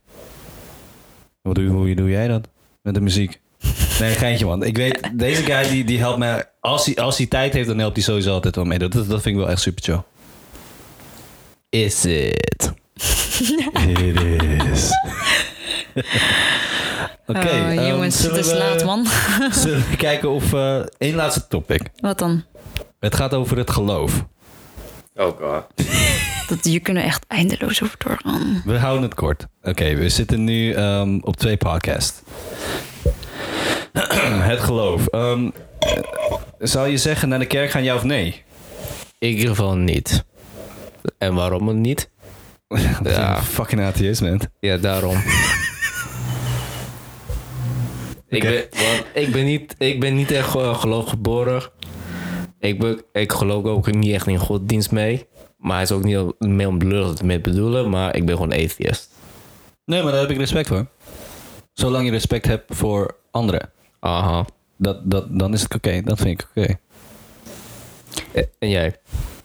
Hoe 1.42 1.54
doe, 1.54 1.68
hoe 1.68 1.94
doe 1.94 2.10
jij 2.10 2.28
dat? 2.28 2.48
Met 2.82 2.94
de 2.94 3.00
muziek? 3.00 3.40
Nee, 4.00 4.14
geintje 4.14 4.46
man. 4.46 4.62
Ik 4.62 4.76
weet, 4.76 5.10
deze 5.12 5.42
guy 5.42 5.68
die, 5.68 5.84
die 5.84 5.98
helpt 5.98 6.18
mij. 6.18 6.49
Als 6.60 6.86
hij, 6.86 6.96
als 6.96 7.16
hij 7.18 7.26
tijd 7.26 7.52
heeft, 7.52 7.68
dan 7.68 7.78
helpt 7.78 7.96
hij 7.96 8.04
sowieso 8.04 8.32
altijd 8.32 8.56
wel 8.56 8.64
mee. 8.64 8.78
Dat, 8.78 8.92
dat 8.92 9.06
vind 9.06 9.26
ik 9.26 9.36
wel 9.36 9.50
echt 9.50 9.60
super 9.60 9.82
chill. 9.82 10.02
Is 11.68 12.04
it? 12.04 12.72
It 13.86 14.20
is. 14.72 14.90
Oké, 17.26 17.38
oh, 17.38 17.72
ehm, 17.72 17.86
jongens, 17.86 18.22
het 18.22 18.36
is 18.36 18.46
we- 18.46 18.58
laat, 18.58 18.84
man. 18.84 19.06
Zullen 19.52 19.84
we 19.90 19.96
kijken 19.96 20.30
of... 20.30 20.52
eh 20.52 20.80
één 20.98 21.14
laatste 21.14 21.46
topic. 21.48 21.90
Wat 21.96 22.18
dan? 22.18 22.44
Het 23.00 23.14
gaat 23.14 23.34
over 23.34 23.56
het 23.56 23.70
geloof. 23.70 24.24
Oh 25.14 25.38
god. 25.38 25.64
Dat, 26.48 26.72
je 26.72 26.80
kunnen 26.80 27.02
echt 27.02 27.24
eindeloos 27.28 27.82
over 27.82 27.94
doorgaan. 27.98 28.62
We 28.64 28.78
houden 28.78 29.02
het 29.02 29.14
kort. 29.14 29.46
Oké, 29.62 29.94
we 29.94 30.08
zitten 30.08 30.44
nu 30.44 30.72
ehm, 30.72 31.18
op 31.22 31.36
twee 31.36 31.56
podcasts. 31.56 32.20
het 34.52 34.60
geloof. 34.60 35.06
Ehm, 35.06 35.44
eh, 35.44 35.50
zou 36.58 36.88
je 36.88 36.96
zeggen 36.96 37.28
naar 37.28 37.38
de 37.38 37.46
kerk 37.46 37.70
gaan, 37.70 37.84
ja 37.84 37.94
of 37.94 38.04
nee? 38.04 38.42
In 39.18 39.28
ieder 39.28 39.48
geval 39.48 39.76
niet. 39.76 40.24
En 41.18 41.34
waarom 41.34 41.68
het 41.68 41.76
niet? 41.76 42.10
Dat 43.02 43.12
Ja. 43.14 43.42
fucking 43.42 43.80
atheïst 43.80 44.20
bent. 44.20 44.48
Ja, 44.60 44.76
daarom. 44.76 45.16
ik, 48.28 48.42
ben, 48.42 48.64
want 48.70 49.04
ik, 49.14 49.32
ben 49.32 49.44
niet, 49.44 49.74
ik 49.78 50.00
ben 50.00 50.14
niet 50.14 50.30
echt 50.30 50.54
uh, 50.56 50.78
geloofgeboren. 50.80 51.62
Ik, 52.58 52.78
ben, 52.78 53.02
ik 53.12 53.32
geloof 53.32 53.64
ook 53.64 53.92
niet 53.92 54.12
echt 54.14 54.26
in 54.26 54.38
godsdienst 54.38 54.90
mee. 54.90 55.26
Maar 55.56 55.74
hij 55.74 55.82
is 55.82 55.92
ook 55.92 56.04
niet 56.04 56.18
mee 56.38 56.68
om 56.68 56.78
lucht 56.78 57.22
mee 57.22 57.40
bedoelen. 57.40 57.90
Maar 57.90 58.16
ik 58.16 58.26
ben 58.26 58.34
gewoon 58.36 58.52
atheist. 58.52 59.10
Nee, 59.84 60.02
maar 60.02 60.12
daar 60.12 60.20
heb 60.20 60.30
ik 60.30 60.36
respect 60.36 60.68
voor. 60.68 60.86
Zolang 61.72 62.04
je 62.04 62.10
respect 62.10 62.46
hebt 62.46 62.76
voor 62.76 63.16
anderen, 63.30 63.70
Aha. 64.00 64.44
Dat, 64.80 65.10
dat, 65.10 65.38
dan 65.38 65.52
is 65.52 65.62
het 65.62 65.74
oké. 65.74 66.00
Dat 66.02 66.18
vind 66.18 66.40
ik 66.40 66.48
oké. 66.48 66.78
Eh, 68.32 68.44
En 68.58 68.68
jij? 68.68 68.96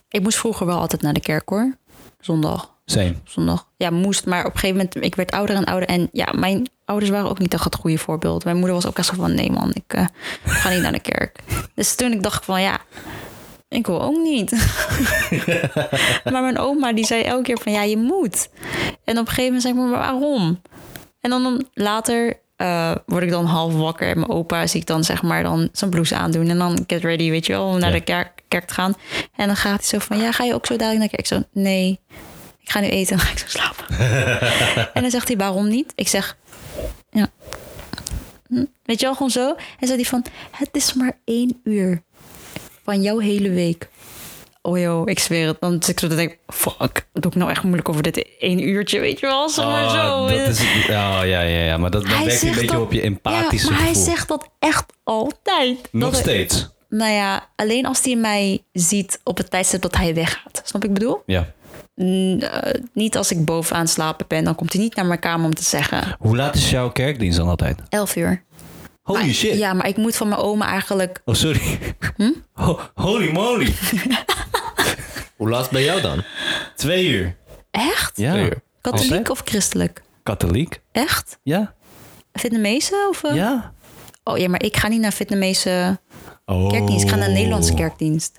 Ik 0.10 0.22
moest 0.22 0.38
vroeger 0.38 0.66
wel 0.66 0.80
altijd 0.80 1.02
naar 1.02 1.14
de 1.14 1.20
kerk, 1.20 1.50
hoor. 1.50 1.78
Zondag. 2.20 2.74
Same. 2.86 3.16
zondag. 3.24 3.68
Ja, 3.78 3.90
moest. 3.90 4.26
Maar 4.26 4.46
op 4.46 4.54
een 4.54 4.60
gegeven 4.60 4.76
moment, 4.76 5.06
ik 5.06 5.16
werd 5.16 5.32
ouder 5.32 5.56
en 5.56 5.64
ouder. 5.64 5.90
En 5.90 6.10
ja, 6.12 6.32
mijn 6.36 6.70
ouders 6.86 7.12
waren 7.12 7.30
ook 7.30 7.40
niet 7.40 7.54
echt 7.54 7.64
het 7.64 7.76
goede 7.76 7.98
voorbeeld. 7.98 8.44
Mijn 8.44 8.58
moeder 8.58 8.76
was 8.76 8.86
ook 8.86 8.98
echt 8.98 9.08
zo 9.08 9.14
van, 9.16 9.36
nee 9.36 9.52
man, 9.52 9.72
ik 9.74 9.94
eh, 9.94 10.06
ga 10.44 10.70
niet 10.70 10.82
naar 10.82 10.92
de 10.92 11.00
kerk. 11.00 11.40
Dus 11.76 11.96
toen 11.96 12.12
ik 12.12 12.24
dacht 12.24 12.46
van, 12.46 12.62
ja, 12.62 12.80
ik 13.68 13.88
wil 13.88 14.02
ook 14.02 14.18
niet. 14.18 14.52
maar 16.32 16.42
mijn 16.42 16.58
oma, 16.58 16.94
die 16.94 17.06
zei 17.06 17.24
elke 17.24 17.44
keer 17.44 17.58
van, 17.58 17.72
ja, 17.72 17.82
je 17.82 17.98
moet. 17.98 18.50
En 19.04 19.18
op 19.18 19.28
een 19.28 19.34
gegeven 19.34 19.44
moment 19.44 19.62
zei 19.62 19.74
ik, 19.74 19.80
maar 19.80 19.90
waarom? 19.90 20.62
En 21.22 21.30
dan 21.30 21.66
later 21.74 22.40
eh, 22.56 22.96
word 23.06 23.24
ik 23.24 23.30
dan 23.30 23.46
half 23.46 23.74
wakker. 23.74 24.08
En 24.10 24.20
mijn 24.20 24.32
opa 24.32 24.68
zie 24.68 24.80
ik 24.82 24.88
dan 24.88 25.04
zeg 25.04 25.22
maar 25.22 25.44
dan 25.44 25.70
zijn 25.72 25.90
blouse 25.90 26.16
aandoen. 26.16 26.50
En 26.50 26.58
dan 26.58 26.84
get 26.88 27.04
ready, 27.04 27.30
weet 27.30 27.46
je 27.46 27.54
wel, 27.54 27.68
om 27.68 27.80
naar 27.80 27.90
Ja. 27.90 27.96
de 27.96 28.04
kerk, 28.04 28.42
kerk 28.48 28.66
te 28.68 28.74
gaan. 28.74 28.94
En 29.36 29.48
dan 29.48 29.56
gaat 29.56 29.78
hij 29.80 29.88
zo 29.88 30.00
van, 30.00 30.18
ja, 30.18 30.32
ga 30.32 30.44
je 30.44 30.54
ook 30.54 30.66
zo 30.66 30.76
dadelijk 30.76 31.00
naar 31.00 31.10
de 31.10 31.16
kerk? 31.28 31.42
Ik 31.42 31.48
zo, 31.56 31.62
nee, 31.62 32.00
ik 32.62 32.70
ga 32.70 32.80
nu 32.80 32.88
eten 32.88 33.14
en 33.14 33.20
ga 33.20 33.32
ik 33.32 33.38
zo 33.38 33.46
slapen. 33.48 33.86
en 34.96 35.02
dan 35.02 35.12
zegt 35.12 35.28
hij, 35.28 35.38
waarom 35.38 35.68
niet? 35.68 35.92
Ik 35.96 36.08
zeg, 36.08 36.38
ja. 37.10 37.28
Hm, 38.48 38.66
Weet 38.84 39.00
je 39.00 39.06
wel, 39.06 39.16
gewoon 39.16 39.32
zo. 39.32 39.56
En 39.80 39.88
zei 39.88 39.96
hij 40.00 40.10
van, 40.10 40.26
het 40.52 40.70
is 40.72 40.94
maar 40.94 41.18
één 41.24 41.60
uur 41.64 42.02
van 42.84 43.02
jouw 43.02 43.18
hele 43.20 43.50
week. 43.50 43.90
Oh 44.66 44.78
joh, 44.80 45.10
ik 45.10 45.20
zweer 45.20 45.48
het. 45.48 45.58
Dan 45.60 45.72
zit 45.72 45.88
ik 45.90 46.00
zo 46.00 46.08
te 46.08 46.16
denken, 46.16 46.38
fuck, 46.48 47.08
doe 47.14 47.32
ik 47.32 47.38
nou 47.38 47.52
echt 47.52 47.64
moeilijk 47.64 47.90
over 47.90 48.02
dit 48.04 48.28
één 48.40 48.68
uurtje, 48.68 49.00
weet 49.00 49.20
je 49.20 49.26
wel? 49.26 49.50
Zo 49.50 49.66
maar 49.66 49.90
zo. 49.90 49.96
Oh, 50.24 50.28
dat 50.30 50.48
is, 50.48 50.60
oh, 50.62 50.86
ja, 50.88 51.22
ja, 51.24 51.42
ja. 51.42 51.78
Maar 51.78 51.92
dat, 51.92 52.04
werkt 52.08 52.42
een 52.44 52.52
beetje 52.52 52.68
dat- 52.68 52.82
op 52.82 52.92
je 52.92 53.02
empathische 53.02 53.68
ja, 53.68 53.74
maar 53.74 53.82
gevoel. 53.88 53.94
hij 54.04 54.04
zegt 54.14 54.28
dat 54.28 54.50
echt 54.60 54.86
altijd. 55.04 55.78
Nog 55.92 56.12
Dat- 56.12 56.20
steeds. 56.20 56.74
Nou 56.90 57.12
ja, 57.12 57.50
alleen 57.56 57.86
als 57.86 58.02
hij 58.04 58.16
mij 58.16 58.64
ziet 58.72 59.20
op 59.24 59.38
het 59.38 59.50
tijdstip 59.52 59.82
dat 59.82 59.96
hij 59.96 60.14
weggaat. 60.14 60.62
Snap 60.64 60.84
ik 60.84 60.94
bedoel? 60.94 61.24
Ja. 61.26 61.54
N- 62.02 62.42
eh, 62.42 62.82
niet 62.94 63.18
als 63.18 63.32
ik 63.32 63.46
bovenaan 63.46 63.88
slapen 63.88 64.26
ben, 64.28 64.44
dan 64.44 64.56
komt 64.56 64.74
hij 64.74 64.82
niet 64.82 64.96
naar 64.96 65.06
mijn 65.06 65.20
kamer 65.20 65.46
om 65.46 65.54
te 65.56 65.64
zeggen. 65.64 66.16
Hoe 66.20 66.36
laat 66.36 66.56
is 66.56 66.70
jouw 66.70 66.92
kerkdienst 66.92 67.38
dan 67.38 67.48
altijd? 67.48 67.80
11 67.90 68.16
uur. 68.16 68.44
Holy 69.02 69.20
Maar- 69.26 69.30
shit. 69.34 69.58
Ja, 69.58 69.74
maar 69.74 69.88
ik 69.88 69.98
moet 69.98 70.16
van 70.16 70.28
mijn 70.28 70.42
oma 70.42 70.68
eigenlijk. 70.68 71.22
Oh, 71.26 71.36
sorry. 71.36 71.80
Hm? 72.16 72.32
Ho- 72.54 72.80
holy 72.96 73.32
moly. 73.32 73.74
Hoe 75.36 75.50
laat 75.50 75.70
ben 75.70 75.82
jou 75.84 76.02
dan? 76.02 76.24
Twee 76.76 77.08
uur. 77.08 77.36
Echt? 77.72 78.18
Ja. 78.18 78.32
Twee 78.32 78.44
uur. 78.46 78.62
Katholiek 78.82 79.10
Altijd? 79.12 79.30
of 79.30 79.42
christelijk? 79.46 80.02
Katholiek? 80.24 80.82
Echt? 80.92 81.40
Ja. 81.44 81.74
Vietnamese? 82.34 83.08
Of, 83.10 83.24
eh? 83.24 83.36
Ja. 83.36 83.74
Oh 84.24 84.38
ja, 84.38 84.50
maar 84.50 84.64
ik 84.64 84.78
ga 84.78 84.88
niet 84.88 85.02
naar 85.02 85.14
Vietnamese 85.14 86.00
Oh. 86.46 86.70
kerkdienst. 86.70 87.04
Ik 87.04 87.10
ga 87.10 87.16
naar 87.16 87.32
Nederlandse 87.32 87.74
kerkdienst. 87.74 88.38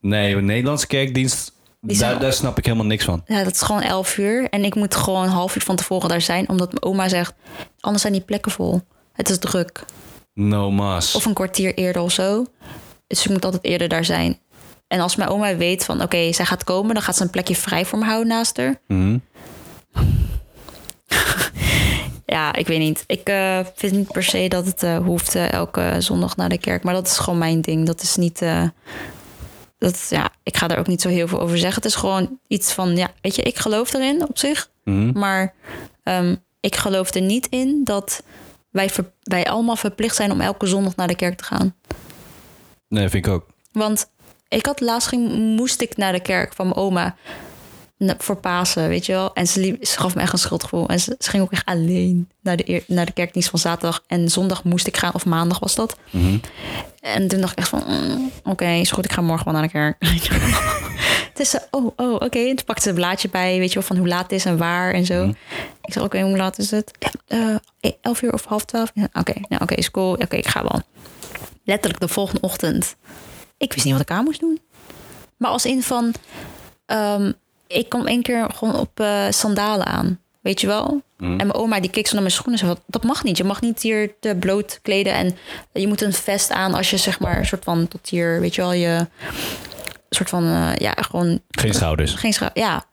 Nee, 0.00 0.36
Nederlandse 0.36 0.86
kerkdienst, 0.86 1.52
Die 1.80 1.96
zijn- 1.96 2.10
daar, 2.10 2.20
daar 2.20 2.32
snap 2.32 2.58
ik 2.58 2.64
helemaal 2.64 2.86
niks 2.86 3.04
van. 3.04 3.22
Ja, 3.26 3.44
dat 3.44 3.52
is 3.54 3.60
gewoon 3.62 3.82
11 3.82 4.18
uur. 4.18 4.48
En 4.48 4.64
ik 4.64 4.74
moet 4.74 4.94
gewoon 4.94 5.22
een 5.22 5.28
half 5.28 5.56
uur 5.56 5.62
van 5.62 5.76
tevoren 5.76 6.08
daar 6.08 6.20
zijn. 6.20 6.48
Omdat 6.48 6.68
mijn 6.72 6.82
oma 6.84 7.08
zegt, 7.08 7.34
anders 7.80 8.02
zijn 8.02 8.12
die 8.14 8.22
plekken 8.22 8.52
vol. 8.52 8.80
Het 9.12 9.30
is 9.30 9.38
druk. 9.38 9.84
No 10.34 10.70
mas. 10.70 11.14
Of 11.14 11.24
een 11.24 11.34
kwartier 11.34 11.74
eerder 11.74 12.02
of 12.02 12.12
zo. 12.12 12.46
Dus 13.06 13.24
ik 13.24 13.30
moet 13.30 13.44
altijd 13.44 13.64
eerder 13.64 13.88
daar 13.88 14.04
zijn. 14.04 14.38
En 14.86 15.00
als 15.00 15.16
mijn 15.16 15.28
oma 15.28 15.56
weet 15.56 15.84
van, 15.84 16.02
oké, 16.02 16.32
zij 16.32 16.44
gaat 16.44 16.64
komen... 16.64 16.94
dan 16.94 17.02
gaat 17.02 17.16
ze 17.16 17.22
een 17.22 17.30
plekje 17.30 17.56
vrij 17.56 17.84
voor 17.84 17.98
me 17.98 18.04
houden 18.04 18.28
naast 18.28 18.56
haar. 18.56 18.80
Mhm. 18.86 19.18
Ja, 22.26 22.54
ik 22.54 22.66
weet 22.66 22.78
niet. 22.78 23.04
Ik 23.06 23.28
eh, 23.28 23.58
vind 23.74 23.92
niet 23.92 24.12
per 24.12 24.22
se 24.22 24.48
dat 24.48 24.66
het 24.66 24.82
eh, 24.82 24.96
hoeft 24.98 25.34
eh, 25.34 25.52
elke 25.52 25.94
zondag 25.98 26.36
naar 26.36 26.48
de 26.48 26.58
kerk. 26.58 26.82
Maar 26.82 26.94
dat 26.94 27.06
is 27.06 27.18
gewoon 27.18 27.38
mijn 27.38 27.60
ding. 27.60 27.86
Dat 27.86 28.02
is 28.02 28.16
niet... 28.16 28.38
dat, 29.78 30.06
ja, 30.10 30.30
ik 30.42 30.56
ga 30.56 30.66
daar 30.66 30.78
ook 30.78 30.86
niet 30.86 31.00
zo 31.00 31.08
heel 31.08 31.28
veel 31.28 31.40
over 31.40 31.58
zeggen. 31.58 31.82
Het 31.82 31.90
is 31.90 31.94
gewoon 31.94 32.38
iets 32.46 32.72
van, 32.72 32.96
ja, 32.96 33.10
weet 33.20 33.34
je, 33.36 33.42
ik 33.42 33.56
geloof 33.58 33.92
erin 33.92 34.28
op 34.28 34.38
zich. 34.38 34.70
Mhm. 34.84 35.18
Maar 35.18 35.54
ehm, 36.02 36.36
ik 36.60 36.76
geloof 36.76 37.14
er 37.14 37.20
niet 37.20 37.46
in 37.46 37.80
dat 37.84 38.22
wij, 38.70 38.90
ver- 38.90 39.12
wij 39.22 39.44
allemaal 39.44 39.76
verplicht 39.76 40.16
zijn 40.16 40.32
om 40.32 40.40
elke 40.40 40.66
zondag 40.66 40.96
naar 40.96 41.08
de 41.08 41.16
kerk 41.16 41.36
te 41.36 41.44
gaan. 41.44 41.74
Nee, 42.88 43.08
vind 43.08 43.26
ik 43.26 43.32
ook. 43.32 43.46
Want 43.72 44.10
ik 44.48 44.66
had 44.66 44.80
laatst 44.80 45.08
ging, 45.08 45.32
moest 45.56 45.80
ik 45.80 45.96
naar 45.96 46.12
de 46.12 46.20
kerk 46.20 46.52
van 46.52 46.66
mijn 46.66 46.78
oma 46.78 47.16
voor 48.18 48.36
Pasen, 48.36 48.88
weet 48.88 49.06
je 49.06 49.12
wel. 49.12 49.34
En 49.34 49.46
ze, 49.46 49.60
liep, 49.60 49.86
ze 49.86 49.98
gaf 49.98 50.14
me 50.14 50.20
echt 50.20 50.32
een 50.32 50.38
schuldgevoel. 50.38 50.88
En 50.88 51.00
ze, 51.00 51.14
ze 51.18 51.30
ging 51.30 51.42
ook 51.42 51.52
echt 51.52 51.66
alleen 51.66 52.28
naar 52.40 52.56
de, 52.56 52.84
naar 52.86 53.06
de 53.06 53.12
kerkdienst 53.12 53.50
van 53.50 53.58
zaterdag. 53.58 54.02
En 54.06 54.28
zondag 54.28 54.64
moest 54.64 54.86
ik 54.86 54.96
gaan, 54.96 55.14
of 55.14 55.24
maandag 55.24 55.58
was 55.58 55.74
dat. 55.74 55.96
Mhm. 56.10 56.38
En 57.00 57.28
toen 57.28 57.40
dacht 57.40 57.52
ik 57.52 57.58
echt 57.58 57.68
van, 57.68 57.84
mm, 57.86 58.30
oké, 58.44 58.66
is 58.66 58.90
goed, 58.90 59.04
ik 59.04 59.12
ga 59.12 59.20
morgen 59.20 59.44
wel 59.44 59.54
naar 59.54 59.62
de 59.62 59.68
kerk. 59.68 59.96
Zo, 61.44 61.58
oh, 61.70 61.92
oh, 61.96 62.14
oké. 62.14 62.38
En 62.38 62.56
toen 62.56 62.64
pakte 62.64 62.82
ze 62.82 62.88
een 62.88 62.94
blaadje 62.94 63.28
bij, 63.28 63.58
weet 63.58 63.68
je 63.68 63.74
wel, 63.74 63.88
van 63.88 63.96
hoe 63.96 64.08
laat 64.08 64.22
het 64.22 64.32
is 64.32 64.44
en 64.44 64.56
waar 64.56 64.92
en 64.92 65.04
zo. 65.04 65.24
Ik 65.82 65.92
zei, 65.92 66.04
oké, 66.04 66.20
hoe 66.20 66.36
laat 66.36 66.58
is 66.58 66.70
het? 66.70 66.90
Ja, 66.98 67.60
eh, 67.80 67.90
elf 68.00 68.22
uur 68.22 68.32
of 68.32 68.44
half 68.44 68.64
twaalf? 68.64 68.90
Ja, 68.94 69.08
oké, 69.12 69.32
nou, 69.48 69.62
oké, 69.62 69.74
is 69.74 69.90
cool. 69.90 70.12
Oké, 70.12 70.36
ik 70.36 70.48
ga 70.48 70.62
wel. 70.62 70.82
Letterlijk 71.64 72.00
de 72.00 72.08
volgende 72.08 72.40
ochtend. 72.40 72.96
Ik 73.56 73.72
wist 73.72 73.84
niet 73.84 73.94
wat 73.94 74.02
ik 74.02 74.10
aan 74.10 74.24
moest 74.24 74.40
doen. 74.40 74.60
Maar 75.36 75.50
als 75.50 75.64
in 75.64 75.82
van, 75.82 76.14
ehm, 76.86 77.32
ik 77.66 77.88
kom 77.88 78.06
één 78.06 78.22
keer 78.22 78.46
gewoon 78.54 78.76
op 78.76 79.00
eh, 79.00 79.26
sandalen 79.30 79.86
aan. 79.86 80.18
Weet 80.40 80.60
je 80.60 80.66
wel? 80.66 81.02
En 81.18 81.36
mijn 81.36 81.54
oma 81.54 81.80
die 81.80 81.90
keek 81.90 82.06
zo 82.06 82.12
naar 82.12 82.22
mijn 82.22 82.34
schoenen. 82.34 82.60
en 82.60 82.66
Zei, 82.66 82.78
dat 82.86 83.02
mag 83.02 83.24
niet. 83.24 83.36
Je 83.36 83.44
mag 83.44 83.60
niet 83.60 83.82
hier 83.82 84.14
te 84.20 84.36
bloot 84.40 84.78
kleden. 84.82 85.12
En 85.12 85.36
je 85.72 85.88
moet 85.88 86.00
een 86.00 86.12
vest 86.12 86.50
aan 86.50 86.74
als 86.74 86.90
je 86.90 86.96
zeg 86.96 87.20
maar 87.20 87.38
een 87.38 87.46
soort 87.46 87.64
van 87.64 87.88
tot 87.88 88.08
hier, 88.08 88.40
weet 88.40 88.54
je 88.54 88.60
wel, 88.60 88.72
je 88.72 89.06
soort 90.10 90.28
van, 90.28 90.44
eh, 90.44 90.76
ja, 90.76 90.92
gewoon 90.96 91.40
Geen 91.50 91.74
schouders. 91.74 92.14
geen 92.14 92.32
schou. 92.32 92.50
Ja. 92.54 92.84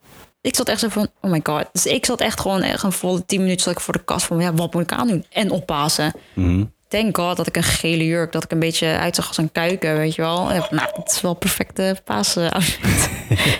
Ik 0.41 0.55
zat 0.55 0.69
echt 0.69 0.79
zo 0.79 0.89
van, 0.89 1.07
oh 1.21 1.31
my 1.31 1.39
god. 1.43 1.65
Dus 1.71 1.85
ik 1.85 2.05
zat 2.05 2.21
echt 2.21 2.39
gewoon 2.39 2.61
echt 2.61 2.83
een 2.83 2.91
volle 2.91 3.25
tien 3.25 3.41
minuten 3.41 3.61
zat 3.63 3.73
ik 3.73 3.79
voor 3.79 3.93
de 3.93 4.03
kast 4.03 4.25
van, 4.25 4.39
ja, 4.39 4.53
wat 4.53 4.73
moet 4.73 4.83
ik 4.83 4.91
aan 4.91 5.07
doen? 5.07 5.25
En 5.29 5.51
oppassen. 5.51 6.13
Mhm. 6.33 6.63
Thank 6.91 7.17
god 7.17 7.37
dat 7.37 7.47
ik 7.47 7.55
een 7.55 7.63
gele 7.63 8.05
jurk, 8.05 8.31
dat 8.31 8.43
ik 8.43 8.51
een 8.51 8.59
beetje 8.59 8.87
uitzag 8.87 9.27
als 9.27 9.37
een 9.37 9.51
kuiken, 9.51 9.97
weet 9.97 10.15
je 10.15 10.21
wel. 10.21 10.43
Nou, 10.45 10.89
het 10.93 11.11
is 11.11 11.21
wel 11.21 11.33
perfecte 11.33 11.95
Pasen 12.03 12.51
outfit. 12.51 13.09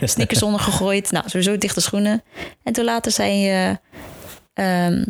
Sneakers 0.09 0.43
onder 0.43 0.59
gegooid. 0.59 1.11
Nou, 1.11 1.29
sowieso 1.29 1.57
dichte 1.57 1.81
schoenen. 1.81 2.23
En 2.63 2.73
toen 2.73 2.85
later 2.85 3.11
zei, 3.11 3.49
eh, 3.49 3.69
ehm, 4.53 5.03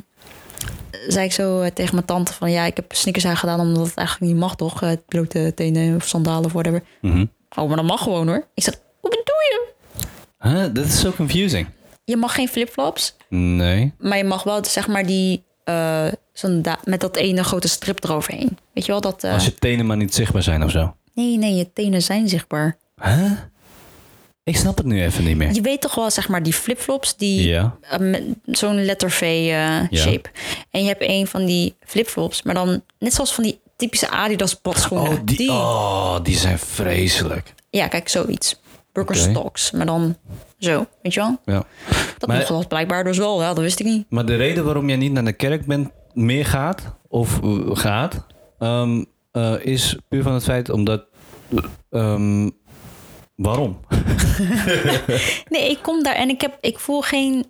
zei 1.07 1.25
ik 1.25 1.31
zo 1.31 1.61
eh, 1.61 1.71
tegen 1.71 1.95
mijn 1.95 2.05
tante 2.05 2.33
van, 2.33 2.51
ja, 2.51 2.65
ik 2.65 2.75
heb 2.75 2.93
sneakers 2.93 3.25
aangedaan 3.25 3.59
omdat 3.59 3.87
het 3.87 3.95
eigenlijk 3.97 4.31
niet 4.31 4.41
mag, 4.41 4.55
toch? 4.55 4.81
Eh, 4.81 4.91
blote 5.07 5.51
tenen 5.55 5.95
of 5.95 6.07
sandalen 6.07 6.45
of 6.45 6.51
whatever. 6.51 6.83
Mhm. 7.01 7.25
Oh, 7.55 7.67
maar 7.67 7.77
dat 7.77 7.85
mag 7.85 8.01
gewoon 8.01 8.27
hoor. 8.27 8.47
Ik 8.53 8.63
zei, 8.63 8.75
hoe 8.99 9.09
bedoel 9.09 9.23
je? 9.25 9.67
Huh? 10.39 10.73
Dat 10.73 10.85
is 10.85 10.99
zo 10.99 11.11
confusing. 11.11 11.67
Je 12.03 12.17
mag 12.17 12.35
geen 12.35 12.47
flipflops. 12.47 13.15
Nee. 13.29 13.93
Maar 13.97 14.17
je 14.17 14.23
mag 14.23 14.43
wel, 14.43 14.65
zeg 14.65 14.87
maar, 14.87 15.05
die. 15.05 15.49
Eh, 15.63 16.07
zo'n 16.33 16.61
da- 16.61 16.79
met 16.83 16.99
dat 17.01 17.15
ene 17.15 17.43
grote 17.43 17.67
strip 17.67 18.03
eroverheen. 18.03 18.57
Weet 18.73 18.85
je 18.85 18.91
wel 18.91 19.01
dat. 19.01 19.23
eh, 19.23 19.33
Als 19.33 19.45
je 19.45 19.53
tenen 19.55 19.85
maar 19.85 19.97
niet 19.97 20.13
zichtbaar 20.13 20.43
zijn 20.43 20.63
of 20.63 20.71
zo. 20.71 20.95
Nee, 21.13 21.37
nee, 21.37 21.55
je 21.55 21.73
tenen 21.73 22.01
zijn 22.01 22.29
zichtbaar. 22.29 22.77
Huh? 23.03 23.31
Ik 24.43 24.57
snap 24.57 24.77
het 24.77 24.85
nu 24.85 25.01
even 25.03 25.23
niet 25.23 25.37
meer. 25.37 25.53
Je 25.53 25.61
weet 25.61 25.81
toch 25.81 25.95
wel, 25.95 26.11
zeg 26.11 26.27
maar, 26.29 26.43
die 26.43 26.53
flipflops 26.53 27.15
die 27.17 27.47
Ja. 27.47 27.75
eh, 27.81 27.99
met 27.99 28.23
zo'n 28.45 28.85
letter 28.85 29.11
V 29.11 29.21
shape. 29.91 30.29
En 30.71 30.81
je 30.81 30.87
hebt 30.87 31.01
een 31.07 31.27
van 31.27 31.45
die 31.45 31.75
flipflops, 31.85 32.41
maar 32.43 32.53
dan 32.53 32.81
net 32.99 33.13
zoals 33.13 33.33
van 33.33 33.43
die 33.43 33.59
typische 33.75 34.09
Adidas 34.09 34.61
badschoenen. 34.61 35.11
Oh 35.11 35.19
die, 35.25 35.51
oh, 35.51 36.23
die 36.23 36.37
zijn 36.37 36.59
vreselijk. 36.59 37.53
Ja, 37.69 37.87
kijk, 37.87 38.09
zoiets. 38.09 38.59
Birkenstocks, 38.91 39.71
maar 39.71 39.85
dan 39.85 40.17
zo, 40.63 40.85
weet 41.01 41.13
je 41.13 41.19
wel? 41.19 41.39
Ja. 41.45 41.63
Dat 42.17 42.29
Maar- 42.29 42.45
wel 42.49 42.67
blijkbaar 42.67 43.03
dus 43.03 43.17
wel, 43.17 43.41
ja, 43.41 43.47
dat 43.53 43.63
wist 43.63 43.79
ik 43.79 43.85
niet. 43.85 44.05
Maar 44.09 44.25
de 44.25 44.35
reden 44.35 44.65
waarom 44.65 44.87
jij 44.87 44.97
niet 44.97 45.11
naar 45.11 45.25
de 45.25 45.33
kerk 45.33 45.65
bent, 45.65 45.89
meer 46.13 46.45
gaat, 46.45 46.95
of 47.07 47.41
eh, 47.43 47.75
gaat, 47.75 48.25
ehm, 48.59 49.03
eh, 49.31 49.53
is 49.65 49.97
puur 50.07 50.23
van 50.23 50.33
het 50.33 50.43
feit 50.43 50.69
omdat. 50.69 51.05
ehm, 51.89 52.49
waarom? 53.35 53.79
Nee, 55.49 55.69
ik 55.69 55.79
kom 55.81 56.03
daar 56.03 56.15
en 56.15 56.29
ik, 56.29 56.41
heb, 56.41 56.57
ik 56.61 56.79
voel 56.79 57.01
geen... 57.01 57.45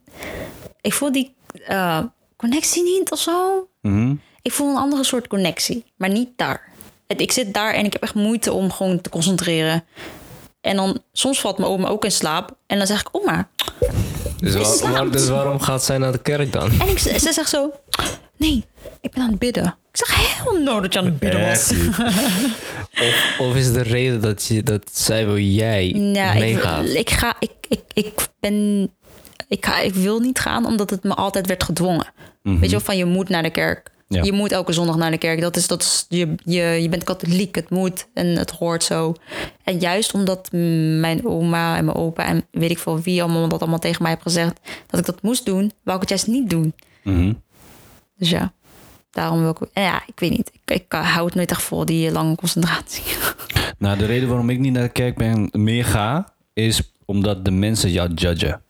Ik 0.81 0.93
voel 0.93 1.11
die 1.11 1.35
eh, 1.65 1.99
connectie 2.37 2.83
niet 2.83 3.11
of 3.11 3.19
zo. 3.19 3.67
Mhm. 3.81 4.15
Ik 4.41 4.51
voel 4.51 4.69
een 4.69 4.77
andere 4.81 5.03
soort 5.03 5.27
connectie, 5.27 5.85
maar 5.97 6.09
niet 6.09 6.29
daar. 6.35 6.69
Ik 7.07 7.31
zit 7.31 7.53
daar 7.53 7.73
en 7.73 7.85
ik 7.85 7.93
heb 7.93 8.01
echt 8.01 8.13
moeite 8.15 8.53
om 8.53 8.71
gewoon 8.71 9.01
te 9.01 9.09
concentreren. 9.09 9.83
En 10.61 10.75
dan 10.75 11.01
soms 11.13 11.39
valt 11.41 11.57
mijn 11.57 11.69
oma 11.71 11.87
ook 11.87 12.03
in 12.05 12.11
slaap. 12.11 12.55
En 12.67 12.77
dan 12.77 12.87
zeg 12.87 12.99
ik, 13.01 13.07
oma. 13.11 13.49
Dus, 14.37 14.53
waar- 14.55 14.65
slaapt. 14.65 14.93
waar- 14.97 15.11
dus 15.11 15.27
waarom 15.29 15.59
gaat 15.59 15.83
zij 15.83 15.97
naar 15.97 16.11
de 16.11 16.21
kerk 16.21 16.51
dan? 16.53 16.71
En 16.79 16.87
ik, 16.87 16.99
ze 16.99 17.31
zegt 17.31 17.49
zo, 17.49 17.71
nee, 18.37 18.65
ik 19.01 19.11
ben 19.11 19.23
aan 19.23 19.29
het 19.29 19.39
bidden. 19.39 19.63
Ik 19.91 19.97
zeg, 20.05 20.15
heel 20.43 20.59
no 20.61 20.79
dat 20.81 20.93
je 20.93 20.99
aan 20.99 21.05
het 21.05 21.19
bidden 21.19 21.47
was. 21.47 21.71
Of, 23.01 23.35
of 23.39 23.55
is 23.55 23.71
de 23.73 23.81
reden 23.81 24.21
dat, 24.21 24.45
je, 24.45 24.63
dat 24.63 24.89
zij 24.91 25.25
wil 25.25 25.37
jij 25.37 25.91
Nou, 25.91 26.39
meegaat? 26.39 26.85
ik, 26.85 26.93
ik 26.93 27.09
ga, 27.09 27.35
ik, 27.39 27.51
ik, 27.67 27.81
ik 27.93 28.13
ben, 28.39 28.89
ik, 29.47 29.65
ga, 29.65 29.79
ik 29.79 29.93
wil 29.93 30.19
niet 30.19 30.39
gaan 30.39 30.65
omdat 30.65 30.89
het 30.89 31.03
me 31.03 31.13
altijd 31.15 31.47
werd 31.47 31.63
gedwongen. 31.63 32.05
Weet 32.41 32.63
je 32.63 32.69
wel, 32.69 32.79
van 32.79 32.97
je 32.97 33.05
moet 33.05 33.29
naar 33.29 33.43
de 33.43 33.49
kerk. 33.49 33.90
Ja. 34.11 34.23
Je 34.23 34.31
moet 34.31 34.51
elke 34.51 34.73
zondag 34.73 34.95
naar 34.95 35.11
de 35.11 35.17
kerk. 35.17 35.41
Dat 35.41 35.55
is, 35.55 35.67
dat 35.67 35.81
is, 35.81 36.05
je, 36.09 36.35
je, 36.43 36.61
je 36.61 36.89
bent 36.89 37.03
katholiek, 37.03 37.55
het 37.55 37.69
moet 37.69 38.07
en 38.13 38.27
het 38.27 38.51
hoort 38.51 38.83
zo. 38.83 39.13
En 39.63 39.79
juist 39.79 40.13
omdat 40.13 40.49
mijn 40.51 41.25
oma 41.25 41.77
en 41.77 41.85
mijn 41.85 41.97
opa 41.97 42.25
en 42.25 42.45
weet 42.51 42.69
ik 42.71 42.79
veel 42.79 42.99
wie 43.01 43.23
allemaal 43.23 43.47
dat 43.47 43.59
allemaal 43.61 43.79
tegen 43.79 44.01
mij 44.01 44.11
hebben 44.11 44.31
gezegd 44.31 44.59
dat 44.87 44.99
ik 44.99 45.05
dat 45.05 45.21
moest 45.21 45.45
doen, 45.45 45.71
wou 45.83 45.95
ik 45.95 46.01
het 46.01 46.09
juist 46.09 46.27
niet 46.27 46.49
doen. 46.49 46.73
Mhm. 47.03 47.33
Dus 48.17 48.29
ja, 48.29 48.53
daarom 49.11 49.39
wil 49.41 49.49
ik. 49.61 49.69
Ja, 49.73 50.03
ik 50.07 50.19
weet 50.19 50.29
niet. 50.31 50.51
Ik, 50.53 50.75
ik 50.75 50.85
hou 50.91 51.25
het 51.25 51.35
nooit 51.35 51.51
echt 51.51 51.61
vol, 51.63 51.85
die 51.85 52.11
lange 52.11 52.35
concentratie. 52.35 53.03
Nou, 53.77 53.97
de 53.97 54.05
reden 54.05 54.27
waarom 54.27 54.49
ik 54.49 54.59
niet 54.59 54.73
naar 54.73 54.83
de 54.83 54.89
kerk 54.89 55.15
ben, 55.17 55.49
meer 55.51 55.85
ga, 55.85 56.33
is 56.53 56.91
omdat 57.05 57.45
de 57.45 57.51
mensen 57.51 57.91
jou 57.91 58.13
judgen. 58.13 58.61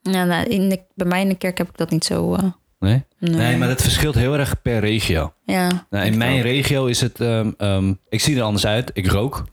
Ja, 0.00 0.24
nou, 0.24 0.46
in 0.46 0.68
de, 0.68 0.80
bij 0.94 1.06
mij 1.06 1.20
in 1.20 1.28
de 1.28 1.34
kerk 1.34 1.58
heb 1.58 1.68
ik 1.68 1.76
dat 1.76 1.90
niet 1.90 2.04
zo. 2.04 2.34
eh, 2.34 2.44
Nee? 2.80 3.02
Nee. 3.18 3.56
maar 3.56 3.68
dat 3.68 3.82
verschilt 3.82 4.14
heel 4.14 4.38
erg 4.38 4.62
per 4.62 4.78
regio. 4.80 5.32
ja. 5.46 5.86
Nou, 5.90 6.06
in 6.06 6.18
mijn 6.18 6.40
regio 6.42 6.86
is 6.86 7.00
het... 7.00 7.20
ehm, 7.20 7.50
ehm, 7.58 7.92
ik 8.08 8.20
zie 8.20 8.36
er 8.36 8.42
anders 8.42 8.66
uit. 8.66 8.90
Ik 8.94 9.06
rook. 9.06 9.44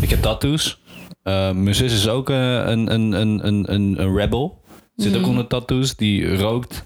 Ik 0.00 0.10
heb 0.10 0.22
tattoos. 0.22 0.80
Eh, 1.22 1.50
mijn 1.52 1.74
zus 1.74 1.92
is 1.92 2.08
ook 2.08 2.30
eh, 2.30 2.36
een, 2.54 2.92
een, 2.92 3.12
een, 3.12 3.46
een, 3.46 3.72
een, 3.72 3.94
een 4.02 4.16
rebel. 4.16 4.60
Zit 4.96 5.12
Mhm. 5.12 5.20
ook 5.20 5.26
onder 5.28 5.46
tattoos. 5.46 5.96
Die 5.96 6.36
rookt. 6.36 6.82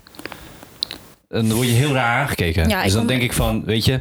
En 1.28 1.46
dan 1.48 1.56
word 1.56 1.68
je 1.68 1.74
heel 1.74 1.92
raar 1.92 2.20
aangekeken. 2.20 2.68
Ja, 2.68 2.78
ik 2.78 2.82
dus 2.84 2.92
dan 2.92 3.00
kom- 3.00 3.08
denk 3.10 3.22
ik 3.22 3.32
van, 3.32 3.64
weet 3.64 3.84
je... 3.84 4.00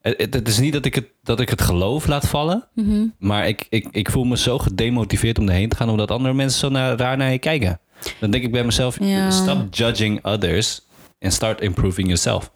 Het, 0.00 0.48
is 0.48 0.58
niet 0.58 0.72
dat 0.72 0.84
ik 0.84 0.94
het, 0.94 1.06
dat 1.22 1.40
ik 1.40 1.48
het 1.48 1.62
geloof 1.62 2.06
laat 2.06 2.28
vallen. 2.28 2.68
Mhm. 2.74 3.04
Maar 3.18 3.48
ik, 3.48 3.66
ik, 3.68 3.86
ik 3.90 4.10
voel 4.10 4.24
me 4.24 4.36
zo 4.36 4.58
gedemotiveerd 4.58 5.38
om 5.38 5.48
erheen 5.48 5.68
te 5.68 5.76
gaan... 5.76 5.88
omdat 5.88 6.10
andere 6.10 6.34
mensen 6.34 6.58
zo 6.60 6.68
naar, 6.68 6.96
raar 6.96 7.16
naar 7.16 7.32
je 7.32 7.38
kijken. 7.38 7.80
Dan 8.20 8.30
denk 8.30 8.44
ik 8.44 8.52
bij 8.52 8.64
mezelf... 8.64 8.96
Ja. 9.00 9.30
Stop 9.30 9.74
judging 9.74 10.24
others... 10.24 10.85
and 11.26 11.34
start 11.34 11.60
improving 11.60 12.06
yourself. 12.06 12.50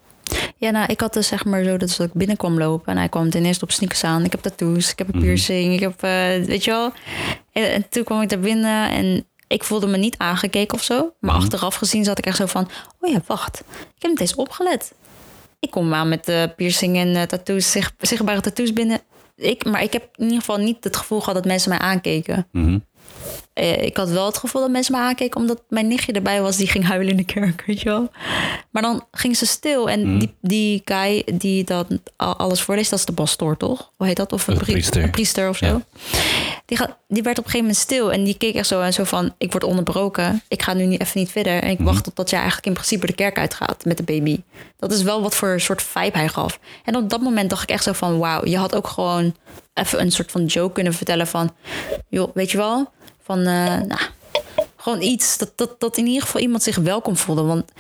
ja, 0.57 0.71
nou, 0.71 0.87
ik 0.93 1.01
had 1.01 1.13
dus 1.13 1.27
zeg 1.27 1.45
maar 1.45 1.65
zo 1.65 1.77
dat 1.77 1.99
ik 1.99 2.13
binnenkwam 2.13 2.59
lopen. 2.59 2.93
En 2.93 2.99
hij 2.99 3.09
kwam 3.09 3.31
ten 3.31 3.45
eerste 3.45 3.65
op 3.65 3.71
sneakers 3.71 4.05
aan. 4.05 4.25
Ik 4.25 4.33
heb 4.33 4.41
tattoos, 4.41 4.91
ik 4.91 4.99
heb 4.99 5.15
een 5.15 5.21
piercing, 5.21 5.75
ik 5.75 5.81
heb, 5.81 6.03
eh, 6.03 6.45
weet 6.47 6.65
je 6.65 6.71
wel. 6.71 6.93
En, 7.53 7.73
en 7.73 7.89
toen 7.89 8.05
kwam 8.05 8.23
ik 8.23 8.29
daar 8.29 8.39
binnen 8.39 8.91
en 8.91 9.25
ik 9.47 9.65
voelde 9.65 9.87
me 9.87 9.97
niet 9.97 10.19
aangekeken 10.19 10.75
of 10.75 10.83
zo. 10.83 11.15
Maar 11.21 11.35
achteraf 11.35 11.75
gezien 11.75 12.05
zat 12.05 12.19
ik 12.19 12.27
echt 12.27 12.37
zo 12.37 12.47
van, 12.47 12.69
oh 13.01 13.11
ja, 13.11 13.21
wacht. 13.27 13.63
Ik 13.71 14.03
heb 14.03 14.11
niet 14.11 14.21
eens 14.21 14.35
opgelet. 14.35 14.93
Ik 15.61 15.71
kom 15.71 15.95
aan 15.95 16.09
met 16.09 16.25
de 16.25 16.53
piercing 16.57 16.97
en 16.97 17.17
eh, 17.17 17.23
tattoos, 17.23 17.71
zich, 17.71 17.93
zichtbare 17.99 18.41
tattoos 18.41 18.73
binnen. 18.73 19.01
Ik, 19.37 19.65
maar 19.65 19.83
ik 19.83 19.93
heb 19.93 20.09
in 20.15 20.25
ieder 20.25 20.39
geval 20.39 20.57
niet 20.57 20.85
het 20.85 20.97
gevoel 20.97 21.19
gehad 21.21 21.35
dat 21.35 21.45
mensen 21.45 21.71
mij 21.71 21.79
aankeken. 21.79 22.47
Mhm. 22.53 22.79
Eh, 23.53 23.83
ik 23.83 23.97
had 23.97 24.09
wel 24.11 24.27
het 24.27 24.37
gevoel 24.39 24.61
dat 24.63 24.71
mensen 24.71 24.95
me 24.95 25.01
aankeken 25.01 25.41
omdat 25.41 25.63
mijn 25.69 25.89
nichtje 25.89 26.13
erbij 26.13 26.41
was 26.43 26.57
die 26.57 26.67
ging 26.69 26.87
huilen 26.87 27.11
in 27.11 27.17
de 27.17 27.25
kerk, 27.25 27.63
weet 27.67 27.81
je 27.81 27.89
wel. 27.89 28.11
Maar 28.71 28.83
dan 28.83 29.07
ging 29.13 29.37
ze 29.37 29.47
stil 29.47 29.91
en 29.91 30.19
die, 30.19 30.35
die 30.41 30.83
guy 30.85 31.23
die 31.35 31.65
dat 31.65 31.87
alles 32.17 32.61
voorleest, 32.63 32.91
dat 32.91 32.99
is 32.99 33.05
de 33.05 33.13
pastoor, 33.13 33.57
toch? 33.57 33.93
Hoe 33.97 34.07
heet 34.07 34.17
dat? 34.17 34.33
Of 34.33 34.47
een, 34.47 34.53
Een 34.55 34.61
pri- 34.61 34.73
priester. 34.73 35.03
een 35.03 35.11
priester 35.11 35.49
of 35.49 35.57
zo. 35.57 35.67
Ja. 35.67 35.81
Die, 36.65 36.77
gaat, 36.79 36.97
die 37.09 37.23
werd 37.23 37.39
op 37.39 37.45
een 37.45 37.51
gegeven 37.51 37.59
moment 37.67 37.77
stil 37.77 38.13
en 38.13 38.25
die 38.25 38.37
keek 38.37 38.55
echt 38.55 38.67
zo 38.67 38.81
en 38.81 38.93
zo 38.93 39.05
van, 39.05 39.35
ik 39.39 39.51
word 39.53 39.65
onderbroken, 39.65 40.43
ik 40.49 40.63
ga 40.63 40.73
nu 40.73 40.87
niet, 40.87 41.01
even 41.01 41.21
niet 41.21 41.31
verder 41.31 41.63
en 41.63 41.71
ik 41.71 41.79
wacht 41.81 42.05
totdat 42.05 42.31
jij 42.31 42.39
eigenlijk 42.39 42.69
in 42.69 42.75
principe 42.75 43.07
de 43.07 43.13
kerk 43.13 43.39
uitgaat 43.39 43.85
met 43.85 43.97
de 43.97 44.03
baby. 44.03 44.41
Dat 44.77 44.93
is 44.93 45.03
wel 45.03 45.23
wat 45.23 45.35
voor 45.35 45.61
soort 45.61 45.83
vibe 45.83 46.19
hij 46.19 46.29
gaf. 46.29 46.59
En 46.85 46.97
op 46.97 47.11
dat 47.11 47.21
moment 47.21 47.51
dacht 47.51 47.63
ik 47.63 47.71
echt 47.71 47.83
zo 47.85 47.93
van, 47.93 48.19
wauw, 48.19 48.47
je 48.47 48.57
had 48.57 48.75
ook 48.75 48.87
gewoon 48.87 49.35
even 49.75 50.01
een 50.01 50.13
soort 50.13 50.31
van 50.31 50.45
joke 50.47 50.73
kunnen 50.73 50.95
vertellen 50.95 51.27
van, 51.27 51.55
joh, 52.09 52.31
weet 52.35 52.51
je 52.51 52.57
wel, 52.57 52.91
van, 53.23 53.39
eh, 53.39 53.45
nou, 53.81 54.01
gewoon 54.77 55.01
iets 55.03 55.39
dat, 55.39 55.53
dat, 55.57 55.81
dat 55.81 55.97
in 55.97 56.07
ieder 56.07 56.23
geval 56.23 56.41
iemand 56.41 56.63
zich 56.63 56.77
welkom 56.77 57.17
voelde. 57.17 57.43
Want 57.43 57.73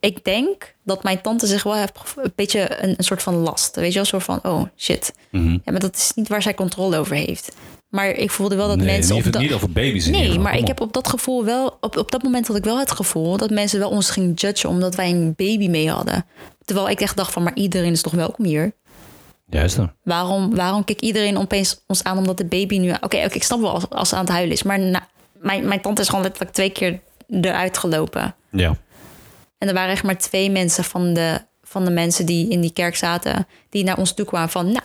ik 0.00 0.24
denk 0.24 0.74
dat 0.84 1.02
mijn 1.02 1.20
tante 1.20 1.46
zich 1.46 1.62
wel 1.62 1.74
heeft 1.74 1.98
een 2.16 2.32
beetje 2.34 2.82
een, 2.82 2.94
een 2.96 3.04
soort 3.04 3.22
van 3.22 3.34
last. 3.34 3.76
Weet 3.76 3.88
je 3.88 3.94
wel, 3.94 4.04
zo 4.04 4.18
van, 4.18 4.40
oh 4.42 4.62
shit. 4.76 5.14
Mhm. 5.30 5.50
Ja, 5.52 5.72
maar 5.72 5.80
dat 5.80 5.96
is 5.96 6.12
niet 6.14 6.28
waar 6.28 6.42
zij 6.42 6.54
controle 6.54 6.96
over 6.98 7.16
heeft. 7.16 7.54
Maar 7.88 8.08
ik 8.08 8.30
voelde 8.30 8.56
wel 8.56 8.68
dat 8.68 8.76
nee, 8.76 8.86
mensen... 8.86 9.14
niet, 9.14 9.26
op 9.26 9.32
dat- 9.32 9.42
niet 9.42 9.52
over 9.52 9.70
baby's. 9.70 10.06
Nee, 10.06 10.26
geval. 10.26 10.42
maar 10.42 10.56
ik 10.58 10.66
heb 10.66 10.80
op 10.80 10.92
dat 10.92 11.08
gevoel 11.08 11.44
wel... 11.44 11.76
Op, 11.80 11.96
op 11.96 12.10
dat 12.10 12.22
moment 12.22 12.46
had 12.46 12.56
ik 12.56 12.64
wel 12.64 12.78
het 12.78 12.90
gevoel 12.90 13.36
dat 13.36 13.50
mensen 13.50 13.78
wel 13.78 13.90
ons 13.90 14.10
gingen 14.10 14.32
judgen... 14.32 14.68
omdat 14.68 14.94
wij 14.94 15.10
een 15.10 15.34
baby 15.36 15.68
mee 15.68 15.90
hadden. 15.90 16.26
Terwijl 16.64 16.88
ik 16.88 17.00
echt 17.00 17.16
dacht 17.16 17.32
van, 17.32 17.42
maar 17.42 17.54
iedereen 17.54 17.92
is 17.92 18.02
toch 18.02 18.12
welkom 18.12 18.44
hier? 18.44 18.72
Juist 19.54 19.76
dan. 19.76 19.92
Waarom, 20.02 20.54
waarom 20.54 20.84
kijkt 20.84 21.02
iedereen 21.02 21.38
opeens 21.38 21.82
ons 21.86 22.04
aan 22.04 22.18
omdat 22.18 22.36
de 22.36 22.44
baby 22.44 22.78
nu... 22.78 22.90
Oké, 22.90 23.04
oké, 23.04 23.34
ik 23.34 23.42
snap 23.42 23.60
wel 23.60 23.70
als, 23.70 23.90
als 23.90 24.08
ze 24.08 24.14
aan 24.14 24.24
het 24.24 24.32
huilen 24.32 24.52
is. 24.52 24.62
Maar 24.62 24.78
na- 24.78 25.08
mijn, 25.32 25.68
mijn 25.68 25.80
tante 25.80 26.00
is 26.00 26.08
gewoon 26.08 26.22
letterlijk 26.22 26.52
twee 26.52 26.70
keer 26.70 27.00
eruit 27.40 27.78
gelopen. 27.78 28.34
Ja. 28.50 28.76
En 29.58 29.68
er 29.68 29.74
waren 29.74 29.90
echt 29.92 30.02
maar 30.02 30.18
twee 30.18 30.50
mensen 30.50 30.84
van 30.84 31.14
de, 31.14 31.40
van 31.62 31.84
de 31.84 31.90
mensen 31.90 32.26
die 32.26 32.48
in 32.48 32.60
die 32.60 32.72
kerk 32.72 32.96
zaten... 32.96 33.46
die 33.70 33.84
naar 33.84 33.98
ons 33.98 34.14
toe 34.14 34.26
kwamen 34.26 34.50
van... 34.50 34.66
Nou, 34.66 34.84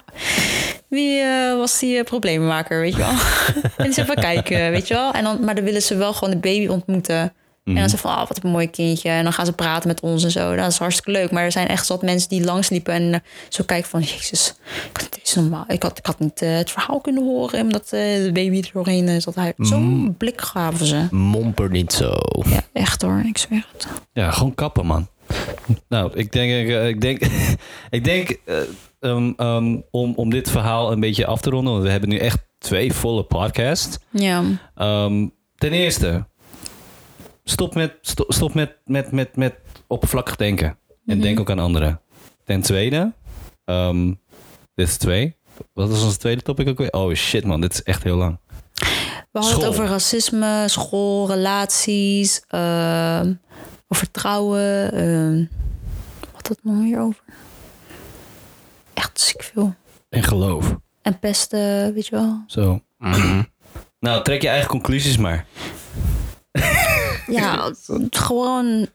wie 0.88 1.20
eh, 1.20 1.56
was 1.56 1.80
die 1.80 1.98
eh, 1.98 2.04
probleemmaker, 2.04 2.80
weet 2.80 2.94
je 2.94 3.00
wel? 3.00 3.10
en 3.78 3.84
die 3.84 3.94
zei 3.94 4.08
van, 4.08 4.16
kijk, 4.16 4.50
eh, 4.50 4.70
weet 4.70 4.88
je 4.88 4.94
wel? 4.94 5.12
En 5.12 5.24
dan, 5.24 5.44
maar 5.44 5.56
dan 5.56 5.64
willen 5.64 5.82
ze 5.82 5.96
wel 5.96 6.14
gewoon 6.14 6.34
de 6.34 6.40
baby 6.40 6.68
ontmoeten... 6.68 7.34
En 7.76 7.80
dan 7.82 7.90
zeggen 7.90 8.10
van, 8.10 8.22
oh, 8.22 8.28
wat 8.28 8.44
een 8.44 8.50
mooi 8.52 8.70
kindje. 8.70 9.10
En 9.10 9.24
dan 9.24 9.34
gaan 9.34 9.46
ze 9.46 9.54
praten 9.54 9.88
met 9.88 10.00
ons 10.02 10.24
en 10.24 10.32
zo. 10.32 10.56
Dat 10.56 10.72
is 10.72 10.78
hartstikke 10.78 11.12
leuk. 11.12 11.32
Maar 11.32 11.44
er 11.44 11.52
zijn 11.52 11.68
echt 11.68 11.86
zat 11.86 12.02
mensen 12.02 12.30
die 12.30 12.44
langsliepen 12.44 12.94
en 12.94 13.14
eh, 13.14 13.20
zo 13.50 13.64
kijken 13.64 13.90
van... 13.90 14.02
Jezus, 14.02 14.54
het 14.94 15.20
is 15.24 15.36
normaal. 15.36 15.66
Ik 15.68 15.84
had, 15.84 15.98
ik 15.98 16.06
had 16.06 16.20
niet 16.20 16.42
eh, 16.42 16.56
het 16.56 16.72
verhaal 16.72 17.00
kunnen 17.02 17.24
horen... 17.24 17.62
omdat 17.62 17.84
eh, 17.84 18.00
de 18.24 18.30
baby 18.34 18.58
er 18.58 18.70
doorheen 18.74 19.08
eh, 19.08 19.20
zat. 19.20 19.36
Hij- 19.36 19.54
Zo'n 19.58 20.16
blik 20.18 20.42
gaven 20.42 20.86
ze. 20.86 21.08
Momper 21.12 21.70
niet 21.70 21.94
zo. 21.94 22.14
Ja, 22.50 22.62
echt 22.74 23.02
hoor. 23.02 23.24
Ik 23.26 23.38
zweer 23.38 23.66
het. 23.74 23.88
Ja, 24.14 24.32
gewoon 24.32 24.56
kappen, 24.56 24.86
man. 24.86 25.08
Nou, 25.90 26.12
ik 26.14 26.32
denk, 26.32 26.70
ik 26.88 27.02
denk, 27.02 27.22
ik 27.90 28.04
denk 28.04 28.30
eh, 28.46 28.56
um, 29.00 29.34
um, 29.38 29.84
om, 29.92 30.14
om 30.16 30.30
dit 30.30 30.50
verhaal 30.50 30.92
een 30.92 31.00
beetje 31.00 31.26
af 31.26 31.42
te 31.42 31.50
ronden, 31.50 31.72
want 31.74 31.86
we 31.86 31.92
hebben 31.92 32.10
nu 32.10 32.18
echt 32.18 32.38
twee 32.60 32.94
volle 32.94 33.24
podcasts. 33.24 33.98
Ja. 34.10 34.44
Um, 34.78 35.32
ten 35.56 35.72
eerste, 35.72 36.28
stop 37.50 37.76
met, 37.76 37.98
sto- 38.02 38.26
stop 38.28 38.54
met, 38.54 38.76
met, 38.86 39.12
met, 39.12 39.36
met 39.36 39.56
oppervlakkig 39.88 40.36
denken. 40.36 40.78
En 41.06 41.20
denk 41.22 41.40
ook 41.40 41.50
aan 41.50 41.60
anderen. 41.60 42.02
Ten 42.44 42.62
tweede, 42.62 43.14
um, 43.66 44.20
dit 44.76 44.88
is 44.88 44.98
twee. 44.98 45.36
Wat 45.74 45.90
was 45.90 46.04
onze 46.04 46.18
tweede 46.18 46.42
topic 46.42 46.68
ook 46.70 46.78
weer? 46.78 46.92
Oh 46.92 47.14
shit 47.14 47.44
man, 47.46 47.62
dit 47.62 47.74
is 47.74 47.84
echt 47.84 48.04
heel 48.04 48.16
lang. 48.16 48.40
We 49.32 49.40
hadden 49.40 49.52
School. 49.52 49.64
het 49.64 49.72
over 49.72 49.86
racisme, 49.86 50.64
school, 50.68 51.28
relaties, 51.28 52.44
ehm, 52.48 53.34
over 53.88 54.12
trouwen. 54.12 54.92
ehm, 54.92 55.46
wat 56.20 56.30
had 56.34 56.48
het 56.48 56.60
nog 56.64 56.76
meer 56.76 57.00
over? 57.00 57.24
Echt 58.94 59.20
ziek 59.20 59.44
veel. 59.44 59.76
En 60.10 60.24
geloof. 60.24 60.76
En 61.02 61.20
pesten, 61.20 61.94
weet 61.94 62.08
je 62.08 62.16
wel. 62.16 62.44
Zo. 62.48 62.82
Nou, 64.00 64.24
trek 64.24 64.42
je 64.42 64.48
eigen 64.48 64.70
conclusies 64.70 65.18
maar. 65.18 65.46
Ja, 67.30 67.72
gewoon 68.10 68.88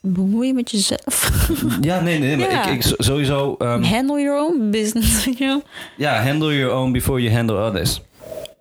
bemoeien 0.00 0.54
met 0.54 0.70
jezelf. 0.70 1.30
Ja, 1.80 2.00
nee, 2.00 2.18
nee, 2.18 2.36
maar 2.36 2.50
Ja. 2.50 2.64
ik, 2.66 2.84
ik 2.84 2.94
sowieso... 2.98 3.54
um, 3.58 3.82
Handle 3.82 4.20
your 4.20 4.40
own 4.46 4.70
business, 4.70 5.24
je 5.38 5.46
wel. 5.46 5.62
Ja, 5.96 6.22
handle 6.22 6.58
your 6.58 6.74
own 6.74 6.92
before 6.92 7.22
you 7.22 7.34
handle 7.34 7.66
others. 7.66 8.00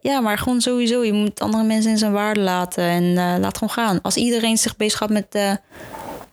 Ja, 0.01 0.19
maar 0.19 0.37
gewoon 0.37 0.61
sowieso. 0.61 1.03
Je 1.03 1.13
moet 1.13 1.39
andere 1.39 1.63
mensen 1.63 1.91
in 1.91 1.97
zijn 1.97 2.11
waarde 2.11 2.39
laten 2.39 2.83
en 2.83 3.03
eh, 3.03 3.35
laat 3.39 3.57
gewoon 3.57 3.73
gaan. 3.73 3.99
Als 4.01 4.15
iedereen 4.15 4.57
zich 4.57 4.75
bezighoudt 4.77 5.13
met 5.13 5.27
eh, 5.29 5.51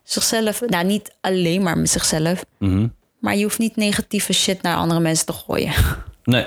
zichzelf, 0.02 0.60
nou 0.66 0.84
niet 0.84 1.12
alleen 1.20 1.62
maar 1.62 1.78
met 1.78 1.90
zichzelf, 1.90 2.44
Mhm. 2.58 2.86
maar 3.20 3.36
je 3.36 3.42
hoeft 3.42 3.58
niet 3.58 3.76
negatieve 3.76 4.32
shit 4.32 4.62
naar 4.62 4.76
andere 4.76 5.00
mensen 5.00 5.26
te 5.26 5.32
gooien. 5.32 5.72
Nee. 6.24 6.46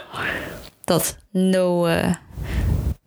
Dat 0.83 1.17
no 1.31 1.85
eh, 1.85 2.13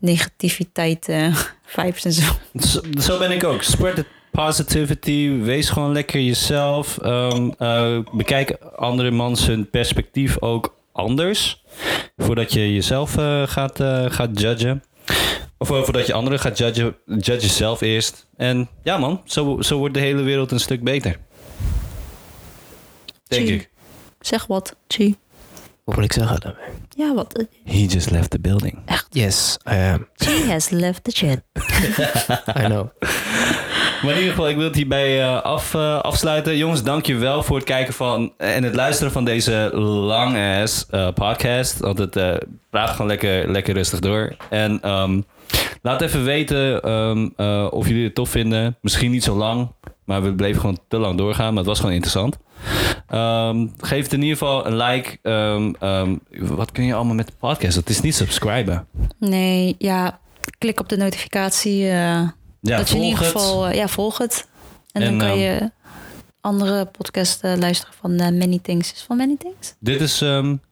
negativiteit 0.04 1.08
eh, 1.08 1.36
vibes 1.76 2.04
en 2.04 2.12
zo. 2.12 2.32
Zo, 2.54 2.80
zo 3.00 3.18
ben 3.18 3.30
ik 3.30 3.44
ook. 3.44 3.62
Spread 3.62 3.94
the 3.94 4.04
positivity. 4.30 5.30
Wees 5.30 5.70
gewoon 5.70 5.92
lekker 5.92 6.20
jezelf. 6.20 6.98
Ehm, 6.98 7.50
eh, 7.58 7.98
bekijk 8.12 8.56
andere 8.76 9.10
mensen 9.10 9.70
perspectief 9.70 10.42
ook 10.42 10.74
anders. 10.92 11.62
Voordat 12.16 12.52
je 12.52 12.74
jezelf 12.74 13.16
eh, 13.16 13.42
gaat, 13.46 13.80
gaat 14.12 14.40
judgen. 14.40 14.82
Of 15.58 15.68
voordat 15.68 16.06
je 16.06 16.12
anderen 16.12 16.38
gaat 16.38 16.58
judgen. 16.58 16.96
Judge 17.06 17.46
jezelf 17.46 17.80
eerst. 17.80 18.26
En 18.36 18.68
ja 18.82 18.98
man, 18.98 19.20
zo, 19.24 19.62
zo 19.62 19.78
wordt 19.78 19.94
de 19.94 20.00
hele 20.00 20.22
wereld 20.22 20.50
een 20.50 20.60
stuk 20.60 20.82
beter. 20.82 21.18
Denk 23.24 23.48
ik. 23.48 23.70
Zeg 24.20 24.46
wat, 24.46 24.76
Chi. 24.88 25.16
Wat 25.84 25.94
moet 25.96 26.04
ik 26.04 26.12
zeggen 26.12 26.40
daarmee? 26.40 26.68
Ja, 26.88 27.14
wat? 27.14 27.46
He 27.64 27.78
just 27.86 28.10
left 28.10 28.30
the 28.30 28.40
building. 28.40 28.78
Yes, 29.10 29.56
I 29.70 29.74
am. 29.74 30.08
Chi 30.14 30.50
has 30.50 30.70
left 30.70 31.04
the 31.04 31.10
chat. 31.10 31.42
I 32.62 32.66
know. 32.66 32.88
Maar 34.02 34.12
in 34.12 34.18
ieder 34.18 34.30
geval, 34.30 34.48
ik 34.48 34.56
wil 34.56 34.64
het 34.64 34.74
hierbij 34.74 35.22
eh, 35.22 35.42
af, 35.42 35.74
eh, 35.74 36.00
afsluiten. 36.00 36.56
Jongens, 36.56 36.82
dank 36.82 37.06
je 37.06 37.14
wel 37.14 37.42
voor 37.42 37.56
het 37.56 37.64
kijken 37.64 37.94
van 37.94 38.32
en 38.36 38.62
het 38.62 38.74
luisteren 38.74 39.12
van 39.12 39.24
deze 39.24 39.70
long-ass 39.74 40.86
eh, 40.90 41.08
podcast. 41.14 41.78
Want 41.78 41.98
het 41.98 42.12
praat 42.70 42.90
gewoon 42.90 43.06
lekker, 43.06 43.50
lekker 43.50 43.74
rustig 43.74 43.98
door. 43.98 44.36
En 44.50 44.80
ehm, 44.82 45.20
laat 45.82 46.00
even 46.00 46.24
weten 46.24 46.82
ehm, 46.82 47.28
eh, 47.36 47.66
of 47.70 47.88
jullie 47.88 48.04
het 48.04 48.14
tof 48.14 48.28
vinden. 48.28 48.76
Misschien 48.80 49.10
niet 49.10 49.24
zo 49.24 49.36
lang, 49.36 49.68
maar 50.04 50.22
we 50.22 50.34
bleven 50.34 50.60
gewoon 50.60 50.78
te 50.88 50.96
lang 50.98 51.18
doorgaan. 51.18 51.48
Maar 51.48 51.56
het 51.56 51.66
was 51.66 51.78
gewoon 51.78 51.94
interessant. 51.94 52.36
Ehm, 53.06 53.66
geef 53.78 54.12
in 54.12 54.22
ieder 54.22 54.38
geval 54.38 54.66
een 54.66 54.76
like. 54.76 55.18
Ehm, 55.22 55.72
ehm, 55.80 56.16
wat 56.30 56.72
kun 56.72 56.84
je 56.84 56.94
allemaal 56.94 57.14
met 57.14 57.26
de 57.26 57.32
podcast? 57.38 57.74
Dat 57.74 57.88
is 57.88 58.00
niet 58.00 58.14
subscriben. 58.14 58.86
Nee, 59.18 59.74
ja, 59.78 60.18
klik 60.58 60.80
op 60.80 60.88
de 60.88 60.96
notificatie. 60.96 61.82
eh, 61.88 62.28
Ja, 62.60 62.76
dat 62.76 62.88
je 62.88 62.96
in 62.96 63.02
ieder 63.02 63.18
het. 63.18 63.28
geval, 63.32 63.66
eh, 63.68 63.74
ja, 63.74 63.88
volg 63.88 64.18
het. 64.18 64.46
En, 64.92 65.02
En, 65.02 65.18
dan 65.18 65.28
kan 65.28 65.38
je 65.38 65.70
andere 66.40 66.84
podcasts 66.86 67.40
eh, 67.42 67.52
luisteren 67.56 67.94
van 68.00 68.10
eh, 68.12 68.32
Many 68.32 68.58
Things. 68.62 68.92
Is 68.92 69.02
van 69.06 69.16
Many 69.16 69.36
Things? 69.38 69.74
Dit 69.80 70.00
is 70.00 70.24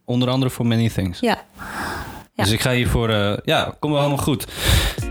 onder 0.05 0.29
andere 0.29 0.51
voor 0.51 0.67
Many 0.67 0.89
Things. 0.89 1.21
Ja. 1.21 1.43
Ja. 2.35 2.43
Dus 2.45 2.53
ik 2.53 2.61
ga 2.61 2.71
hiervoor... 2.73 3.09
eh 3.09 3.37
ja, 3.45 3.77
kom 3.79 3.91
wel 3.91 4.01
helemaal 4.03 4.25
goed. 4.25 4.47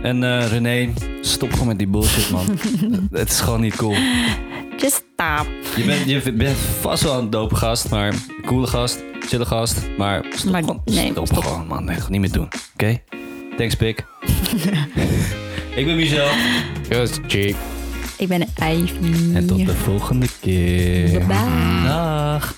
En 0.01 0.47
René, 0.47 0.93
stop 1.21 1.51
gewoon 1.51 1.67
met 1.67 1.77
die 1.77 1.87
bullshit, 1.87 2.29
man. 2.31 2.45
Het 3.11 3.29
is 3.31 3.39
gewoon 3.39 3.61
niet 3.61 3.75
cool. 3.75 3.95
Just 4.77 5.03
stop. 5.13 5.47
Je 5.75 5.83
bent, 5.85 6.09
je 6.25 6.31
bent 6.33 6.57
vast 6.79 7.03
wel 7.03 7.19
een 7.19 7.29
dope 7.29 7.55
gast, 7.55 7.89
maar... 7.89 8.13
Coole 8.45 8.67
gast, 8.67 9.03
chille 9.19 9.45
gast. 9.45 9.77
Maar 9.97 10.25
stop 10.29 10.51
Maar 10.51 10.61
gewoon. 10.61 10.81
nee, 10.85 11.11
stop, 11.11 11.25
stop. 11.27 11.43
gewoon, 11.43 11.67
man. 11.67 11.83
Nee, 11.85 11.97
niet 12.09 12.19
meer 12.21 12.31
doen. 12.31 12.47
Oké? 12.73 13.01
Thanks, 13.57 13.75
Pik. 13.75 14.05
ik 15.79 15.85
ben 15.85 15.95
Michel. 15.95 16.27
Yes, 16.89 17.11
Jake. 17.27 17.55
Ik 18.17 18.27
ben 18.27 18.41
Ivy. 18.41 19.33
En 19.35 19.47
tot 19.47 19.65
de 19.65 19.73
volgende 19.75 20.27
keer. 20.41 21.09
Bye 21.09 21.25
bye. 21.25 21.83
Dag. 21.83 22.55